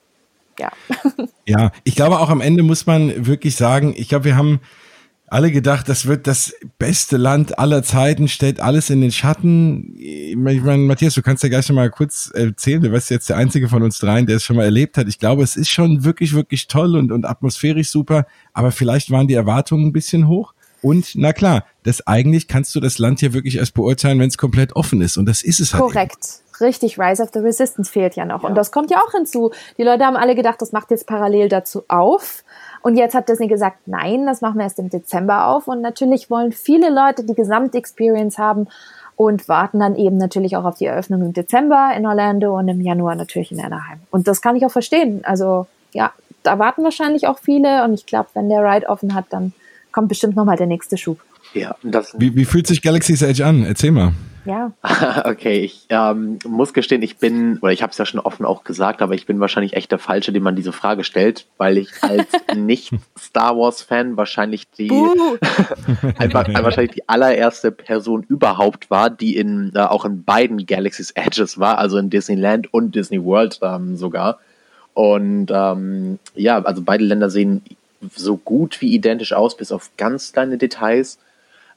Ja. 0.58 0.72
ja, 1.46 1.72
ich 1.84 1.94
glaube 1.94 2.18
auch 2.18 2.28
am 2.28 2.40
Ende 2.40 2.62
muss 2.62 2.86
man 2.86 3.26
wirklich 3.26 3.56
sagen, 3.56 3.94
ich 3.96 4.08
glaube, 4.08 4.26
wir 4.26 4.36
haben 4.36 4.60
alle 5.32 5.50
gedacht, 5.50 5.88
das 5.88 6.04
wird 6.04 6.26
das 6.26 6.54
beste 6.78 7.16
Land 7.16 7.58
aller 7.58 7.82
Zeiten, 7.82 8.28
stellt 8.28 8.60
alles 8.60 8.90
in 8.90 9.00
den 9.00 9.10
Schatten. 9.10 9.94
Ich 9.96 10.36
meine, 10.36 10.76
Matthias, 10.76 11.14
du 11.14 11.22
kannst 11.22 11.42
ja 11.42 11.48
gleich 11.48 11.64
schon 11.64 11.76
mal 11.76 11.88
kurz 11.88 12.30
erzählen, 12.34 12.82
du 12.82 12.90
bist 12.90 13.08
jetzt 13.08 13.30
der 13.30 13.38
einzige 13.38 13.70
von 13.70 13.82
uns 13.82 13.98
dreien, 13.98 14.26
der 14.26 14.36
es 14.36 14.44
schon 14.44 14.56
mal 14.56 14.64
erlebt 14.64 14.98
hat. 14.98 15.08
Ich 15.08 15.18
glaube, 15.18 15.42
es 15.42 15.56
ist 15.56 15.70
schon 15.70 16.04
wirklich, 16.04 16.34
wirklich 16.34 16.68
toll 16.68 16.96
und, 16.96 17.12
und 17.12 17.24
atmosphärisch 17.24 17.88
super, 17.88 18.26
aber 18.52 18.72
vielleicht 18.72 19.10
waren 19.10 19.26
die 19.26 19.32
Erwartungen 19.32 19.86
ein 19.86 19.92
bisschen 19.92 20.28
hoch. 20.28 20.52
Und 20.82 21.12
na 21.14 21.32
klar, 21.32 21.64
das 21.84 22.06
eigentlich 22.06 22.46
kannst 22.46 22.74
du 22.74 22.80
das 22.80 22.98
Land 22.98 23.20
hier 23.20 23.32
wirklich 23.32 23.56
erst 23.56 23.72
beurteilen, 23.72 24.18
wenn 24.18 24.28
es 24.28 24.36
komplett 24.36 24.76
offen 24.76 25.00
ist. 25.00 25.16
Und 25.16 25.24
das 25.24 25.42
ist 25.42 25.60
es 25.60 25.72
halt. 25.72 25.82
Korrekt. 25.82 26.24
Eben 26.26 26.51
richtig, 26.62 26.98
Rise 26.98 27.22
of 27.22 27.30
the 27.32 27.40
Resistance 27.40 27.90
fehlt 27.90 28.16
ja 28.16 28.24
noch. 28.24 28.42
Ja. 28.42 28.48
Und 28.48 28.54
das 28.54 28.70
kommt 28.70 28.90
ja 28.90 28.98
auch 28.98 29.12
hinzu. 29.12 29.50
Die 29.78 29.82
Leute 29.82 30.04
haben 30.04 30.16
alle 30.16 30.34
gedacht, 30.34 30.62
das 30.62 30.72
macht 30.72 30.90
jetzt 30.90 31.06
parallel 31.06 31.48
dazu 31.48 31.84
auf. 31.88 32.44
Und 32.82 32.96
jetzt 32.96 33.14
hat 33.14 33.28
Disney 33.28 33.48
gesagt, 33.48 33.86
nein, 33.86 34.26
das 34.26 34.40
machen 34.40 34.56
wir 34.56 34.64
erst 34.64 34.78
im 34.78 34.90
Dezember 34.90 35.48
auf. 35.48 35.68
Und 35.68 35.80
natürlich 35.80 36.30
wollen 36.30 36.52
viele 36.52 36.90
Leute 36.90 37.24
die 37.24 37.34
Gesamtexperience 37.34 38.38
haben 38.38 38.68
und 39.16 39.48
warten 39.48 39.78
dann 39.78 39.94
eben 39.94 40.16
natürlich 40.16 40.56
auch 40.56 40.64
auf 40.64 40.78
die 40.78 40.86
Eröffnung 40.86 41.22
im 41.22 41.32
Dezember 41.32 41.92
in 41.96 42.06
Orlando 42.06 42.58
und 42.58 42.68
im 42.68 42.80
Januar 42.80 43.14
natürlich 43.14 43.52
in 43.52 43.60
Anaheim. 43.60 44.00
Und 44.10 44.26
das 44.26 44.40
kann 44.40 44.56
ich 44.56 44.64
auch 44.64 44.70
verstehen. 44.70 45.20
Also 45.24 45.66
ja, 45.92 46.12
da 46.42 46.58
warten 46.58 46.82
wahrscheinlich 46.82 47.26
auch 47.26 47.38
viele. 47.38 47.84
Und 47.84 47.94
ich 47.94 48.06
glaube, 48.06 48.30
wenn 48.34 48.48
der 48.48 48.64
Ride 48.64 48.88
offen 48.88 49.14
hat, 49.14 49.26
dann 49.30 49.52
kommt 49.92 50.08
bestimmt 50.08 50.36
nochmal 50.36 50.56
der 50.56 50.66
nächste 50.66 50.96
Schub. 50.96 51.20
Ja, 51.54 51.76
das 51.82 52.18
wie, 52.18 52.34
wie 52.34 52.44
fühlt 52.44 52.66
sich 52.66 52.82
Galaxy's 52.82 53.22
Edge 53.22 53.44
an? 53.44 53.64
Erzähl 53.64 53.90
mal. 53.90 54.12
Ja. 54.44 54.72
okay, 55.24 55.60
ich 55.60 55.86
ähm, 55.88 56.38
muss 56.44 56.72
gestehen, 56.72 57.02
ich 57.02 57.18
bin, 57.18 57.58
oder 57.58 57.72
ich 57.72 57.82
habe 57.82 57.92
es 57.92 57.98
ja 57.98 58.06
schon 58.06 58.20
offen 58.20 58.44
auch 58.44 58.64
gesagt, 58.64 59.00
aber 59.00 59.14
ich 59.14 59.26
bin 59.26 59.38
wahrscheinlich 59.38 59.74
echt 59.74 59.92
der 59.92 59.98
Falsche, 59.98 60.32
dem 60.32 60.42
man 60.42 60.56
diese 60.56 60.72
Frage 60.72 61.04
stellt, 61.04 61.46
weil 61.58 61.78
ich 61.78 61.90
als 62.02 62.26
nicht-Star 62.56 63.56
Wars-Fan 63.56 64.16
wahrscheinlich 64.16 64.68
die 64.70 64.90
einfach 66.18 66.48
wahrscheinlich 66.48 66.92
die 66.92 67.08
allererste 67.08 67.70
Person 67.70 68.24
überhaupt 68.28 68.90
war, 68.90 69.10
die 69.10 69.36
in 69.36 69.72
äh, 69.74 69.80
auch 69.80 70.04
in 70.04 70.24
beiden 70.24 70.66
Galaxy's 70.66 71.12
Edges 71.12 71.58
war, 71.58 71.78
also 71.78 71.98
in 71.98 72.10
Disneyland 72.10 72.72
und 72.74 72.94
Disney 72.94 73.22
World 73.22 73.60
ähm, 73.62 73.96
sogar. 73.96 74.40
Und 74.94 75.50
ähm, 75.50 76.18
ja, 76.34 76.60
also 76.62 76.82
beide 76.82 77.04
Länder 77.04 77.30
sehen 77.30 77.62
so 78.14 78.36
gut 78.36 78.80
wie 78.80 78.92
identisch 78.94 79.32
aus, 79.32 79.56
bis 79.56 79.72
auf 79.72 79.90
ganz 79.96 80.32
kleine 80.32 80.58
Details. 80.58 81.18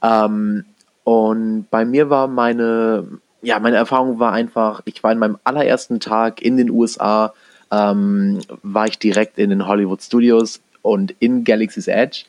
Ähm, 0.02 0.66
und 1.06 1.68
bei 1.70 1.86
mir 1.86 2.10
war 2.10 2.28
meine, 2.28 3.08
ja, 3.44 3.60
meine 3.60 3.78
Erfahrung 3.78 4.18
war 4.20 4.32
einfach, 4.32 4.82
ich 4.86 5.04
war 5.04 5.12
in 5.12 5.20
meinem 5.20 5.38
allerersten 5.44 6.00
Tag 6.00 6.42
in 6.42 6.58
den 6.58 6.72
USA, 6.72 7.32
ähm, 7.72 8.42
war 8.64 8.88
ich 8.88 8.98
direkt 8.98 9.38
in 9.38 9.52
den 9.52 9.68
Hollywood 9.68 10.02
Studios 10.02 10.62
und 10.82 11.14
in 11.20 11.44
Galaxy's 11.44 11.88
Edge. 11.88 12.26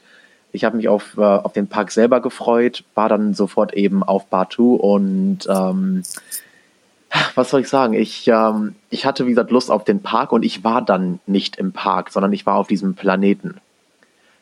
Ich 0.53 0.62
habe 0.65 0.77
mich 0.77 0.89
auf, 0.89 1.17
äh, 1.17 1.23
auf 1.23 1.55
den 1.55 1.69
Park 1.69 1.91
selber 1.91 2.21
gefreut, 2.21 2.85
war 2.95 3.09
dann 3.09 3.33
sofort 3.33 3.73
eben 3.73 4.03
auf 4.03 4.27
Batu 4.27 4.75
und 4.75 5.39
ähm, 5.49 6.03
was 7.35 7.49
soll 7.49 7.62
ich 7.62 7.68
sagen? 7.70 7.95
Ich, 7.95 8.29
ähm, 8.29 8.74
ich 8.91 9.07
hatte, 9.07 9.24
wie 9.24 9.31
gesagt, 9.31 9.51
Lust 9.51 9.70
auf 9.70 9.85
den 9.85 10.03
Park 10.03 10.33
und 10.33 10.45
ich 10.45 10.64
war 10.64 10.83
dann 10.83 11.18
nicht 11.27 11.57
im 11.57 11.72
Park, 11.72 12.11
sondern 12.11 12.35
ich 12.35 12.45
war 12.45 12.57
auf 12.57 12.68
diesem 12.68 12.93
Planeten. 12.93 13.55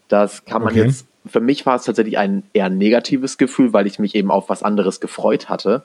Das 0.09 0.45
kann 0.45 0.61
man 0.61 0.72
okay. 0.72 0.87
jetzt 0.87 1.07
für 1.27 1.41
mich 1.41 1.64
war 1.64 1.77
es 1.77 1.85
tatsächlich 1.85 2.18
ein 2.18 2.43
eher 2.53 2.68
negatives 2.68 3.39
Gefühl, 3.39 3.72
weil 3.72 3.87
ich 3.87 3.99
mich 3.99 4.14
eben 4.14 4.31
auf 4.31 4.49
was 4.49 4.62
anderes 4.62 5.01
gefreut 5.01 5.49
hatte. 5.49 5.83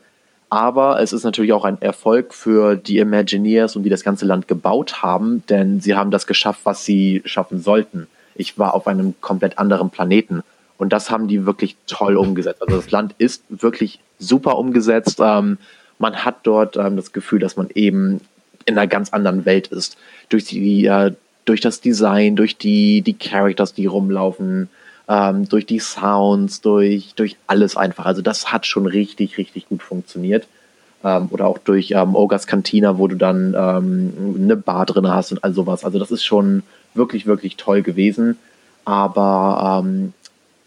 Aber 0.50 1.00
es 1.00 1.14
ist 1.14 1.24
natürlich 1.24 1.54
auch 1.54 1.64
ein 1.64 1.82
Erfolg 1.82 2.34
für 2.34 2.76
die 2.76 2.98
Imagineers 2.98 3.76
und 3.76 3.84
die 3.84 3.90
das 3.90 4.04
ganze 4.04 4.26
Land 4.26 4.48
gebaut 4.48 5.04
haben, 5.04 5.44
denn 5.48 5.80
sie 5.80 5.96
haben 5.96 6.12
das 6.12 6.26
geschafft, 6.26 6.62
was 6.64 6.84
sie 6.86 7.22
schaffen 7.26 7.62
sollten. 7.62 8.08
Ich 8.36 8.58
war 8.58 8.74
auf 8.74 8.88
einem 8.88 9.14
komplett 9.22 9.60
anderen 9.60 9.90
Planeten 9.90 10.44
Und 10.78 10.94
das 10.94 11.12
haben 11.12 11.28
die 11.28 11.46
wirklich 11.46 11.76
toll 11.88 12.18
umgesetzt. 12.18 12.62
Also 12.62 12.78
das 12.78 12.90
Land 12.90 13.14
ist 13.18 13.44
wirklich 13.50 14.00
super 14.18 14.58
umgesetzt. 14.58 15.20
Ähm, 15.22 15.58
man 16.00 16.24
hat 16.24 16.38
dort 16.44 16.78
ähm, 16.78 16.96
das 16.96 17.12
Gefühl, 17.12 17.40
dass 17.40 17.58
man 17.58 17.70
eben 17.76 18.22
in 18.66 18.78
einer 18.78 18.88
ganz 18.88 19.12
anderen 19.12 19.46
Welt 19.46 19.68
ist. 19.68 19.98
Durch 20.30 20.46
die, 20.46 20.86
äh, 20.86 21.14
durch 21.46 21.62
das 21.62 21.82
Design, 21.82 22.36
durch 22.36 22.58
die, 22.58 23.02
die 23.02 23.14
Characters, 23.14 23.74
die 23.74 23.88
rumlaufen, 23.88 24.70
ähm, 25.10 25.50
durch 25.50 25.66
die 25.66 25.80
Sounds, 25.80 26.62
durch, 26.62 27.14
durch 27.16 27.36
alles 27.48 27.76
einfach. 27.76 28.06
Also 28.06 28.22
das 28.22 28.52
hat 28.52 28.66
schon 28.68 28.86
richtig, 28.86 29.38
richtig 29.38 29.68
gut 29.68 29.82
funktioniert. 29.82 30.48
Ähm, 31.04 31.28
oder 31.32 31.48
auch 31.48 31.58
durch 31.58 31.92
ähm, 31.92 32.16
Ogres 32.16 32.46
Cantina, 32.46 32.98
wo 32.98 33.08
du 33.08 33.16
dann 33.16 33.56
ähm, 33.58 34.38
eine 34.44 34.56
Bar 34.56 34.86
drin 34.86 35.08
hast 35.08 35.32
und 35.32 35.44
all 35.44 35.54
sowas. 35.54 35.84
Also 35.84 35.98
das 35.98 36.12
ist 36.12 36.24
schon 36.24 36.62
wirklich, 36.94 37.26
wirklich 37.26 37.58
toll 37.58 37.82
gewesen. 37.82 38.38
Aber 38.86 39.84
ähm, 39.84 40.14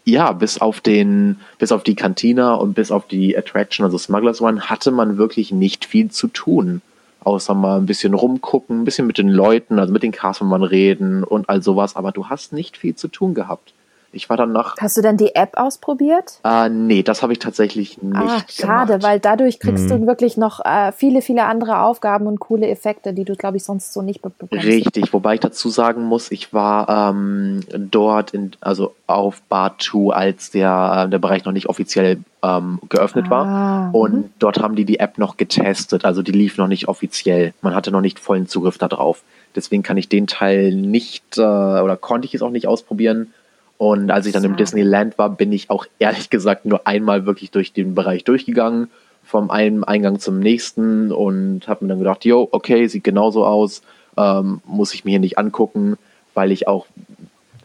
ja, 0.03 0.33
bis 0.33 0.59
auf 0.59 0.81
den, 0.81 1.39
bis 1.57 1.71
auf 1.71 1.83
die 1.83 1.95
Cantina 1.95 2.55
und 2.55 2.73
bis 2.73 2.91
auf 2.91 3.07
die 3.07 3.37
Attraction, 3.37 3.85
also 3.85 3.97
Smugglers 3.97 4.41
One, 4.41 4.69
hatte 4.69 4.91
man 4.91 5.17
wirklich 5.17 5.53
nicht 5.53 5.85
viel 5.85 6.11
zu 6.11 6.27
tun. 6.27 6.81
Außer 7.21 7.53
mal 7.53 7.77
ein 7.77 7.85
bisschen 7.85 8.13
rumgucken, 8.13 8.81
ein 8.81 8.83
bisschen 8.83 9.07
mit 9.07 9.17
den 9.17 9.29
Leuten, 9.29 9.79
also 9.79 9.93
mit 9.93 10.03
den 10.03 10.11
Castmembern 10.11 10.63
reden 10.63 11.23
und 11.23 11.47
all 11.47 11.63
sowas, 11.63 11.95
aber 11.95 12.11
du 12.11 12.27
hast 12.27 12.51
nicht 12.51 12.75
viel 12.75 12.95
zu 12.95 13.07
tun 13.07 13.33
gehabt. 13.33 13.73
Ich 14.13 14.29
war 14.29 14.37
dann 14.37 14.51
nach. 14.51 14.75
Hast 14.79 14.95
du 14.97 15.01
dann 15.01 15.17
die 15.17 15.35
App 15.35 15.57
ausprobiert? 15.57 16.39
Äh, 16.43 16.69
nee, 16.69 17.03
das 17.03 17.23
habe 17.23 17.33
ich 17.33 17.39
tatsächlich 17.39 18.01
nicht. 18.01 18.15
Ah, 18.15 18.41
schade, 18.47 18.93
gemacht. 18.93 19.03
weil 19.03 19.19
dadurch 19.19 19.59
kriegst 19.59 19.85
mhm. 19.85 20.01
du 20.01 20.07
wirklich 20.07 20.37
noch 20.37 20.63
äh, 20.63 20.91
viele, 20.91 21.21
viele 21.21 21.45
andere 21.45 21.79
Aufgaben 21.79 22.27
und 22.27 22.39
coole 22.39 22.67
Effekte, 22.67 23.13
die 23.13 23.25
du, 23.25 23.35
glaube 23.35 23.57
ich, 23.57 23.63
sonst 23.63 23.93
so 23.93 24.01
nicht 24.01 24.21
bekommst. 24.21 24.53
Richtig, 24.53 25.11
wobei 25.13 25.35
ich 25.35 25.39
dazu 25.39 25.69
sagen 25.69 26.03
muss, 26.03 26.31
ich 26.31 26.53
war 26.53 27.11
ähm, 27.11 27.61
dort, 27.69 28.31
in, 28.31 28.51
also 28.61 28.93
auf 29.07 29.41
Bar 29.43 29.77
2, 29.79 30.13
als 30.13 30.51
der, 30.51 31.05
äh, 31.05 31.09
der 31.09 31.19
Bereich 31.19 31.45
noch 31.45 31.53
nicht 31.53 31.67
offiziell 31.67 32.19
ähm, 32.43 32.79
geöffnet 32.89 33.25
ah, 33.27 33.31
war. 33.31 33.95
Und 33.95 34.13
mhm. 34.13 34.29
dort 34.39 34.59
haben 34.61 34.75
die 34.75 34.85
die 34.85 34.99
App 34.99 35.17
noch 35.17 35.37
getestet, 35.37 36.05
also 36.05 36.21
die 36.21 36.31
lief 36.31 36.57
noch 36.57 36.67
nicht 36.67 36.87
offiziell. 36.87 37.53
Man 37.61 37.73
hatte 37.73 37.91
noch 37.91 38.01
nicht 38.01 38.19
vollen 38.19 38.47
Zugriff 38.47 38.77
darauf. 38.77 39.23
Deswegen 39.55 39.83
kann 39.83 39.97
ich 39.97 40.09
den 40.09 40.27
Teil 40.27 40.73
nicht 40.73 41.37
äh, 41.37 41.41
oder 41.41 41.95
konnte 41.95 42.25
ich 42.25 42.33
es 42.33 42.41
auch 42.41 42.49
nicht 42.49 42.67
ausprobieren 42.67 43.33
und 43.77 44.11
als 44.11 44.25
ich 44.25 44.33
dann 44.33 44.43
im 44.43 44.55
Disneyland 44.55 45.17
war, 45.17 45.29
bin 45.29 45.51
ich 45.51 45.69
auch 45.69 45.85
ehrlich 45.99 46.29
gesagt 46.29 46.65
nur 46.65 46.87
einmal 46.87 47.25
wirklich 47.25 47.51
durch 47.51 47.73
den 47.73 47.95
Bereich 47.95 48.23
durchgegangen, 48.23 48.89
vom 49.23 49.51
einen 49.51 49.83
Eingang 49.83 50.19
zum 50.19 50.39
nächsten 50.39 51.11
und 51.11 51.67
habe 51.67 51.85
mir 51.85 51.89
dann 51.89 51.99
gedacht, 51.99 52.25
yo, 52.25 52.47
okay, 52.51 52.87
sieht 52.87 53.03
genauso 53.03 53.45
aus, 53.45 53.81
ähm, 54.17 54.61
muss 54.65 54.93
ich 54.93 55.05
mir 55.05 55.11
hier 55.11 55.19
nicht 55.19 55.37
angucken, 55.37 55.97
weil 56.33 56.51
ich 56.51 56.67
auch 56.67 56.85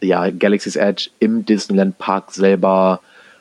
ja, 0.01 0.31
Galaxy's 0.31 0.77
Edge 0.77 1.11
im 1.19 1.45
Disneyland 1.45 1.99
Park 1.99 2.31
selber, 2.33 3.01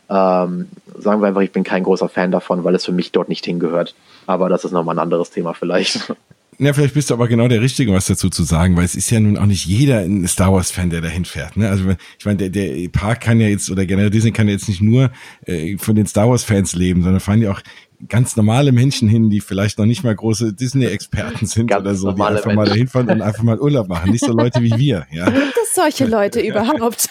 ähm, 0.10 0.68
sagen 0.98 1.22
wir 1.22 1.28
einfach, 1.28 1.42
ich 1.42 1.52
bin 1.52 1.64
kein 1.64 1.84
großer 1.84 2.10
Fan 2.10 2.32
davon, 2.32 2.64
weil 2.64 2.76
es 2.76 2.86
für 2.86 2.92
mich 2.92 3.12
dort 3.12 3.30
nicht 3.30 3.46
hingehört. 3.46 3.94
Aber 4.26 4.50
das 4.50 4.66
ist 4.66 4.72
nochmal 4.72 4.96
ein 4.96 5.00
anderes 5.00 5.32
Thema 5.32 5.54
vielleicht. 5.54 6.14
Ja, 6.60 6.74
vielleicht 6.74 6.96
bist 6.96 7.10
du 7.12 7.14
aber 7.14 7.28
genau 7.28 7.48
der 7.48 7.62
Richtige, 7.62 7.94
was 7.94 8.08
dazu 8.08 8.30
zu 8.30 8.44
sagen, 8.44 8.76
weil 8.78 8.86
es 8.86 8.96
ist 8.96 9.12
ja 9.12 9.20
nun 9.20 9.38
auch 9.38 9.46
nicht 9.46 9.66
jeder 9.66 10.00
ein 10.00 10.28
Star 10.28 10.52
Wars 10.52 10.72
Fan, 10.72 10.90
der 10.90 11.02
dahin 11.02 11.24
fährt. 11.24 11.56
Ne? 11.56 11.70
Also 11.70 11.84
ich 12.18 12.26
meine, 12.26 12.38
der, 12.38 12.50
der 12.50 12.90
Park 12.90 13.22
kann 13.22 13.40
ja 13.40 13.48
jetzt 13.48 13.70
oder 13.70 13.86
generell 13.86 14.10
Disney 14.10 14.32
kann 14.32 14.48
ja 14.48 14.54
jetzt 14.54 14.68
nicht 14.68 14.82
nur 14.82 15.12
äh, 15.46 15.78
von 15.78 15.96
den 15.96 16.08
Star 16.08 16.30
Wars 16.30 16.44
Fans 16.44 16.74
leben, 16.74 17.04
sondern 17.04 17.20
fahren 17.20 17.44
ja 17.44 17.52
auch 17.52 17.62
ganz 18.10 18.36
normale 18.36 18.72
Menschen 18.72 19.08
hin, 19.08 19.30
die 19.30 19.40
vielleicht 19.40 19.78
noch 19.78 19.86
nicht 19.86 20.04
mal 20.04 20.16
große 20.16 20.54
Disney-Experten 20.54 21.46
sind 21.46 21.68
ganz 21.68 21.82
oder 21.82 21.94
so, 21.94 22.12
die 22.12 22.22
einfach 22.22 22.46
Menschen. 22.46 22.56
mal 22.56 22.66
dahin 22.66 22.88
fahren 22.88 23.10
und 23.10 23.22
einfach 23.22 23.44
mal 23.44 23.60
Urlaub 23.60 23.88
machen. 23.88 24.12
Nicht 24.12 24.26
so 24.26 24.32
Leute 24.34 24.62
wie 24.64 24.76
wir. 24.78 25.06
Ja. 25.12 25.26
Gibt 25.30 25.58
es 25.64 25.76
solche 25.76 26.06
Leute 26.06 26.40
überhaupt? 26.48 27.08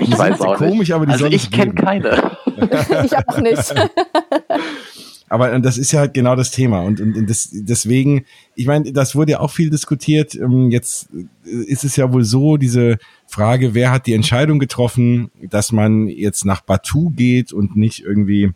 Ich 0.00 0.18
weiß 0.18 0.40
auch 0.40 0.56
komisch, 0.56 0.88
nicht. 0.88 0.92
aber 0.94 1.06
die 1.06 1.12
also 1.12 1.26
ich 1.26 1.52
kenne 1.52 1.74
keine. 1.74 2.36
ich 3.04 3.16
auch 3.16 3.38
nicht. 3.38 3.74
Aber 5.28 5.58
das 5.60 5.78
ist 5.78 5.92
ja 5.92 6.00
halt 6.00 6.14
genau 6.14 6.36
das 6.36 6.50
Thema. 6.50 6.80
Und, 6.80 7.00
und, 7.00 7.16
und 7.16 7.28
das, 7.28 7.50
deswegen, 7.52 8.24
ich 8.54 8.66
meine, 8.66 8.92
das 8.92 9.14
wurde 9.14 9.32
ja 9.32 9.40
auch 9.40 9.50
viel 9.50 9.70
diskutiert. 9.70 10.34
Ähm, 10.34 10.70
jetzt 10.70 11.08
ist 11.44 11.84
es 11.84 11.96
ja 11.96 12.12
wohl 12.12 12.24
so, 12.24 12.56
diese 12.56 12.98
Frage, 13.26 13.74
wer 13.74 13.90
hat 13.90 14.06
die 14.06 14.14
Entscheidung 14.14 14.58
getroffen, 14.58 15.30
dass 15.50 15.72
man 15.72 16.08
jetzt 16.08 16.44
nach 16.44 16.62
Batu 16.62 17.10
geht 17.10 17.52
und 17.52 17.76
nicht 17.76 18.00
irgendwie 18.00 18.52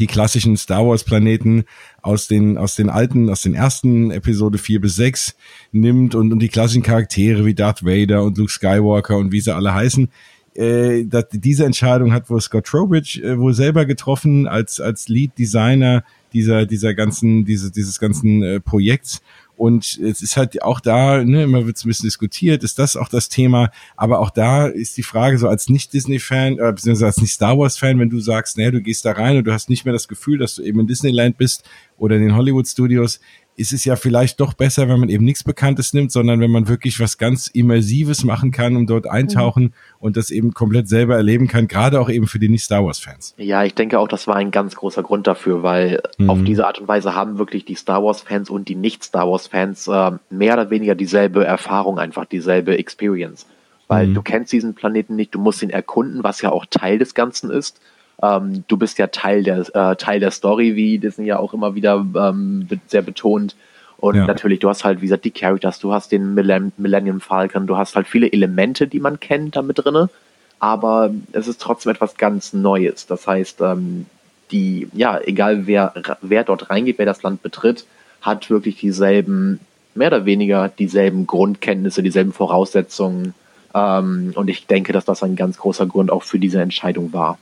die 0.00 0.08
klassischen 0.08 0.56
Star 0.56 0.84
Wars 0.86 1.04
Planeten 1.04 1.64
aus 2.02 2.26
den, 2.26 2.58
aus 2.58 2.74
den 2.74 2.90
alten, 2.90 3.30
aus 3.30 3.42
den 3.42 3.54
ersten 3.54 4.10
Episode 4.10 4.58
4 4.58 4.80
bis 4.80 4.96
6 4.96 5.36
nimmt 5.70 6.16
und, 6.16 6.32
und 6.32 6.40
die 6.40 6.48
klassischen 6.48 6.82
Charaktere 6.82 7.44
wie 7.44 7.54
Darth 7.54 7.84
Vader 7.84 8.24
und 8.24 8.36
Luke 8.36 8.50
Skywalker 8.50 9.16
und 9.16 9.30
wie 9.30 9.40
sie 9.40 9.54
alle 9.54 9.72
heißen 9.72 10.08
äh, 10.56 11.04
dass 11.04 11.26
diese 11.30 11.64
Entscheidung 11.64 12.12
hat 12.12 12.30
wohl 12.30 12.40
Scott 12.40 12.66
Trowbridge 12.66 13.22
äh, 13.22 13.38
wohl 13.38 13.54
selber 13.54 13.86
getroffen 13.86 14.46
als 14.46 14.80
als 14.80 15.08
Lead 15.08 15.38
Designer 15.38 16.04
dieser 16.32 16.66
dieser 16.66 16.94
ganzen 16.94 17.44
diese, 17.44 17.70
dieses 17.70 17.98
ganzen 17.98 18.42
äh, 18.42 18.60
Projekts. 18.60 19.20
Und 19.56 19.98
es 20.02 20.20
ist 20.20 20.36
halt 20.36 20.62
auch 20.62 20.80
da, 20.80 21.24
ne, 21.24 21.44
immer 21.44 21.66
wird 21.66 21.82
ein 21.82 21.88
bisschen 21.88 22.06
diskutiert, 22.06 22.62
ist 22.62 22.78
das 22.78 22.94
auch 22.94 23.08
das 23.08 23.30
Thema, 23.30 23.70
aber 23.96 24.18
auch 24.20 24.28
da 24.28 24.66
ist 24.66 24.98
die 24.98 25.02
Frage 25.02 25.38
so 25.38 25.48
als 25.48 25.70
Nicht-Disney-Fan, 25.70 26.58
äh, 26.58 26.72
beziehungsweise 26.72 27.06
als 27.06 27.16
Nicht-Star 27.16 27.56
Wars-Fan, 27.56 27.98
wenn 27.98 28.10
du 28.10 28.20
sagst, 28.20 28.58
ne, 28.58 28.70
du 28.70 28.82
gehst 28.82 29.06
da 29.06 29.12
rein 29.12 29.38
und 29.38 29.44
du 29.44 29.52
hast 29.52 29.70
nicht 29.70 29.86
mehr 29.86 29.94
das 29.94 30.08
Gefühl, 30.08 30.36
dass 30.36 30.56
du 30.56 30.62
eben 30.62 30.80
in 30.80 30.86
Disneyland 30.86 31.38
bist 31.38 31.64
oder 31.96 32.16
in 32.16 32.22
den 32.22 32.36
Hollywood-Studios, 32.36 33.18
ist 33.56 33.72
es 33.72 33.84
ja 33.84 33.96
vielleicht 33.96 34.38
doch 34.40 34.52
besser, 34.52 34.88
wenn 34.88 35.00
man 35.00 35.08
eben 35.08 35.24
nichts 35.24 35.42
Bekanntes 35.42 35.94
nimmt, 35.94 36.12
sondern 36.12 36.40
wenn 36.40 36.50
man 36.50 36.68
wirklich 36.68 37.00
was 37.00 37.16
ganz 37.16 37.48
Immersives 37.48 38.22
machen 38.22 38.50
kann 38.50 38.76
und 38.76 38.88
dort 38.88 39.08
eintauchen 39.08 39.64
mhm. 39.64 39.72
und 39.98 40.16
das 40.16 40.30
eben 40.30 40.52
komplett 40.52 40.88
selber 40.88 41.16
erleben 41.16 41.48
kann, 41.48 41.66
gerade 41.66 42.00
auch 42.00 42.10
eben 42.10 42.26
für 42.26 42.38
die 42.38 42.50
Nicht-Star 42.50 42.84
Wars-Fans. 42.84 43.34
Ja, 43.38 43.64
ich 43.64 43.74
denke 43.74 43.98
auch, 43.98 44.08
das 44.08 44.26
war 44.26 44.36
ein 44.36 44.50
ganz 44.50 44.76
großer 44.76 45.02
Grund 45.02 45.26
dafür, 45.26 45.62
weil 45.62 46.02
mhm. 46.18 46.30
auf 46.30 46.44
diese 46.44 46.66
Art 46.66 46.78
und 46.78 46.88
Weise 46.88 47.14
haben 47.14 47.38
wirklich 47.38 47.64
die 47.64 47.74
Star 47.74 48.02
Wars-Fans 48.02 48.50
und 48.50 48.68
die 48.68 48.76
Nicht-Star 48.76 49.26
Wars-Fans 49.26 49.88
äh, 49.88 50.12
mehr 50.28 50.54
oder 50.54 50.70
weniger 50.70 50.94
dieselbe 50.94 51.44
Erfahrung, 51.44 51.98
einfach 51.98 52.26
dieselbe 52.26 52.78
Experience. 52.78 53.46
Weil 53.88 54.08
mhm. 54.08 54.14
du 54.14 54.22
kennst 54.22 54.52
diesen 54.52 54.74
Planeten 54.74 55.16
nicht, 55.16 55.34
du 55.34 55.38
musst 55.38 55.62
ihn 55.62 55.70
erkunden, 55.70 56.22
was 56.22 56.42
ja 56.42 56.50
auch 56.52 56.66
Teil 56.66 56.98
des 56.98 57.14
Ganzen 57.14 57.50
ist. 57.50 57.80
Ähm, 58.22 58.64
du 58.68 58.76
bist 58.76 58.98
ja 58.98 59.08
Teil 59.08 59.42
der, 59.42 59.58
äh, 59.74 59.96
Teil 59.96 60.20
der 60.20 60.30
Story, 60.30 60.74
wie 60.74 60.98
Disney 60.98 61.26
ja 61.26 61.38
auch 61.38 61.52
immer 61.52 61.74
wieder 61.74 62.04
ähm, 62.14 62.68
sehr 62.86 63.02
betont. 63.02 63.56
Und 63.98 64.16
ja. 64.16 64.26
natürlich, 64.26 64.60
du 64.60 64.68
hast 64.68 64.84
halt, 64.84 65.00
wie 65.00 65.06
gesagt, 65.06 65.24
die 65.24 65.30
Characters, 65.30 65.78
du 65.78 65.92
hast 65.92 66.12
den 66.12 66.34
Millennium 66.34 67.20
Falcon, 67.20 67.66
du 67.66 67.76
hast 67.76 67.96
halt 67.96 68.06
viele 68.06 68.30
Elemente, 68.30 68.86
die 68.86 69.00
man 69.00 69.20
kennt, 69.20 69.56
damit 69.56 69.78
drinne. 69.78 70.10
Aber 70.58 71.10
es 71.32 71.48
ist 71.48 71.60
trotzdem 71.60 71.92
etwas 71.92 72.16
ganz 72.16 72.52
Neues. 72.52 73.06
Das 73.06 73.26
heißt, 73.26 73.60
ähm, 73.60 74.06
die, 74.50 74.88
ja, 74.92 75.18
egal 75.20 75.66
wer, 75.66 75.94
wer 76.20 76.44
dort 76.44 76.70
reingeht, 76.70 76.98
wer 76.98 77.06
das 77.06 77.22
Land 77.22 77.42
betritt, 77.42 77.84
hat 78.20 78.48
wirklich 78.50 78.76
dieselben, 78.76 79.60
mehr 79.94 80.08
oder 80.08 80.24
weniger 80.24 80.68
dieselben 80.68 81.26
Grundkenntnisse, 81.26 82.02
dieselben 82.02 82.32
Voraussetzungen. 82.32 83.34
Ähm, 83.74 84.32
und 84.34 84.48
ich 84.48 84.66
denke, 84.66 84.92
dass 84.92 85.04
das 85.04 85.22
ein 85.22 85.36
ganz 85.36 85.58
großer 85.58 85.86
Grund 85.86 86.10
auch 86.10 86.22
für 86.22 86.38
diese 86.38 86.60
Entscheidung 86.60 87.12
war. 87.12 87.38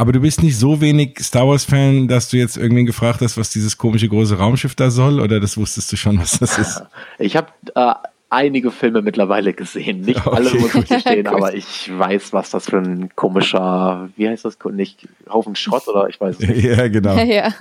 Aber 0.00 0.12
du 0.12 0.20
bist 0.20 0.42
nicht 0.42 0.56
so 0.56 0.80
wenig 0.80 1.18
Star 1.20 1.46
Wars-Fan, 1.46 2.08
dass 2.08 2.30
du 2.30 2.38
jetzt 2.38 2.56
irgendwen 2.56 2.86
gefragt 2.86 3.20
hast, 3.20 3.36
was 3.36 3.50
dieses 3.50 3.76
komische 3.76 4.08
große 4.08 4.38
Raumschiff 4.38 4.74
da 4.74 4.90
soll? 4.90 5.20
Oder 5.20 5.40
das 5.40 5.58
wusstest 5.58 5.92
du 5.92 5.96
schon, 5.96 6.18
was 6.18 6.38
das 6.38 6.58
ist? 6.58 6.82
Ich 7.18 7.36
habe 7.36 7.48
äh, 7.74 7.92
einige 8.30 8.70
Filme 8.70 9.02
mittlerweile 9.02 9.52
gesehen. 9.52 10.00
Nicht 10.00 10.26
okay, 10.26 10.36
alle, 10.36 10.54
muss 10.54 10.74
ich 10.74 10.88
gestehen, 10.88 11.26
aber 11.26 11.52
ich 11.52 11.90
weiß, 11.92 12.32
was 12.32 12.48
das 12.48 12.70
für 12.70 12.78
ein 12.78 13.10
komischer, 13.14 14.08
wie 14.16 14.26
heißt 14.26 14.46
das? 14.46 14.56
Nicht 14.72 15.06
Haufen 15.28 15.54
Schrott 15.54 15.86
oder 15.86 16.08
ich 16.08 16.18
weiß 16.18 16.36
es 16.40 16.48
nicht. 16.48 16.64
Ja, 16.64 16.88
genau. 16.88 17.16
Ja, 17.26 17.52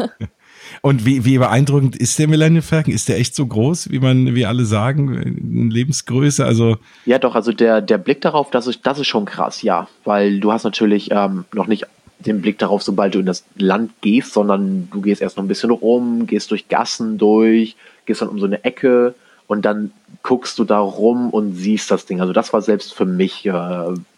Und 0.81 1.05
wie, 1.05 1.25
wie 1.25 1.39
beeindruckend 1.39 1.97
ist 1.97 2.17
der 2.19 2.29
Millennium 2.29 2.63
Falcon? 2.63 2.93
Ist 2.93 3.09
der 3.09 3.17
echt 3.17 3.35
so 3.35 3.45
groß, 3.45 3.91
wie 3.91 3.99
man, 3.99 4.33
wie 4.33 4.45
alle 4.45 4.63
sagen, 4.63 5.69
Lebensgröße? 5.71 6.45
Also 6.45 6.77
ja, 7.05 7.19
doch. 7.19 7.35
Also 7.35 7.51
der 7.51 7.81
der 7.81 7.97
Blick 7.97 8.21
darauf, 8.21 8.49
das 8.49 8.67
ist 8.67 8.85
das 8.85 8.99
ist 8.99 9.07
schon 9.07 9.25
krass, 9.25 9.61
ja, 9.61 9.87
weil 10.05 10.39
du 10.39 10.53
hast 10.53 10.63
natürlich 10.63 11.09
ähm, 11.11 11.45
noch 11.53 11.67
nicht 11.67 11.85
den 12.19 12.41
Blick 12.41 12.57
darauf, 12.57 12.83
sobald 12.83 13.15
du 13.15 13.19
in 13.19 13.25
das 13.25 13.45
Land 13.55 13.91
gehst, 14.01 14.33
sondern 14.33 14.89
du 14.91 15.01
gehst 15.01 15.21
erst 15.21 15.37
noch 15.37 15.43
ein 15.43 15.47
bisschen 15.47 15.71
rum, 15.71 16.27
gehst 16.27 16.51
durch 16.51 16.67
Gassen 16.67 17.17
durch, 17.17 17.75
gehst 18.05 18.21
dann 18.21 18.29
um 18.29 18.39
so 18.39 18.45
eine 18.45 18.63
Ecke 18.63 19.15
und 19.47 19.63
dann 19.63 19.91
guckst 20.21 20.59
du 20.59 20.63
da 20.63 20.79
rum 20.79 21.29
und 21.29 21.55
siehst 21.55 21.89
das 21.91 22.05
Ding. 22.05 22.19
Also 22.21 22.33
das 22.33 22.51
war 22.51 22.61
selbst 22.61 22.93
für 22.93 23.05
mich 23.05 23.45
äh, 23.45 23.53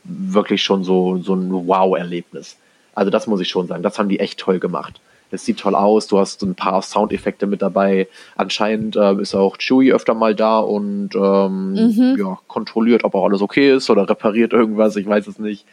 wirklich 0.03 0.63
schon 0.63 0.83
so, 0.83 1.19
so 1.19 1.35
ein 1.35 1.51
Wow-Erlebnis. 1.67 2.57
Also 2.95 3.11
das 3.11 3.27
muss 3.27 3.39
ich 3.39 3.49
schon 3.49 3.67
sagen. 3.67 3.83
Das 3.83 3.99
haben 3.99 4.09
die 4.09 4.19
echt 4.19 4.39
toll 4.39 4.59
gemacht. 4.59 4.99
Es 5.31 5.45
sieht 5.45 5.59
toll 5.59 5.75
aus, 5.75 6.07
du 6.07 6.19
hast 6.19 6.41
ein 6.43 6.55
paar 6.55 6.81
Soundeffekte 6.81 7.47
mit 7.47 7.61
dabei. 7.61 8.07
Anscheinend 8.35 8.97
äh, 8.97 9.13
ist 9.21 9.33
auch 9.33 9.57
Chewie 9.57 9.93
öfter 9.93 10.13
mal 10.13 10.35
da 10.35 10.59
und 10.59 11.15
ähm, 11.15 11.73
mhm. 11.73 12.15
ja, 12.19 12.37
kontrolliert, 12.47 13.05
ob 13.05 13.15
auch 13.15 13.25
alles 13.25 13.41
okay 13.41 13.73
ist 13.73 13.89
oder 13.89 14.09
repariert 14.09 14.51
irgendwas, 14.51 14.97
ich 14.97 15.07
weiß 15.07 15.27
es 15.27 15.39
nicht. 15.39 15.65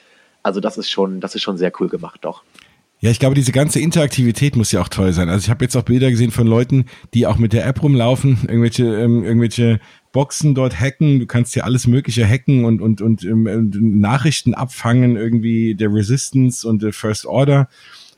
Also 0.43 0.61
das 0.61 0.78
ist 0.78 0.91
schon, 0.91 1.20
das 1.20 1.34
ist 1.34 1.43
schon 1.43 1.59
sehr 1.59 1.72
cool 1.80 1.89
gemacht, 1.89 2.20
doch. 2.22 2.43
Ja, 3.01 3.11
ich 3.11 3.20
glaube, 3.20 3.36
diese 3.36 3.53
ganze 3.53 3.78
Interaktivität 3.78 4.57
muss 4.57 4.72
ja 4.72 4.80
auch 4.80 4.89
toll 4.89 5.12
sein. 5.12 5.28
Also 5.28 5.45
ich 5.45 5.51
habe 5.51 5.64
jetzt 5.64 5.76
auch 5.76 5.82
Bilder 5.82 6.11
gesehen 6.11 6.32
von 6.32 6.49
Leuten, 6.49 6.86
die 7.14 7.28
auch 7.28 7.39
mit 7.39 7.53
der 7.53 7.64
App 7.64 7.80
rumlaufen, 7.82 8.39
irgendwelche, 8.49 8.84
ähm, 8.84 9.24
irgendwelche 9.24 9.78
Boxen 10.11 10.55
dort 10.55 10.80
hacken, 10.80 11.20
du 11.20 11.26
kannst 11.26 11.55
ja 11.55 11.62
alles 11.62 11.86
Mögliche 11.86 12.26
hacken 12.26 12.64
und, 12.64 12.80
und, 12.80 13.01
und, 13.01 13.22
ähm, 13.22 13.47
und 13.47 14.01
Nachrichten 14.01 14.55
abfangen, 14.55 15.16
irgendwie 15.16 15.76
der 15.76 15.93
Resistance 15.93 16.66
und 16.66 16.82
der 16.82 16.93
First 16.93 17.26
Order. 17.26 17.68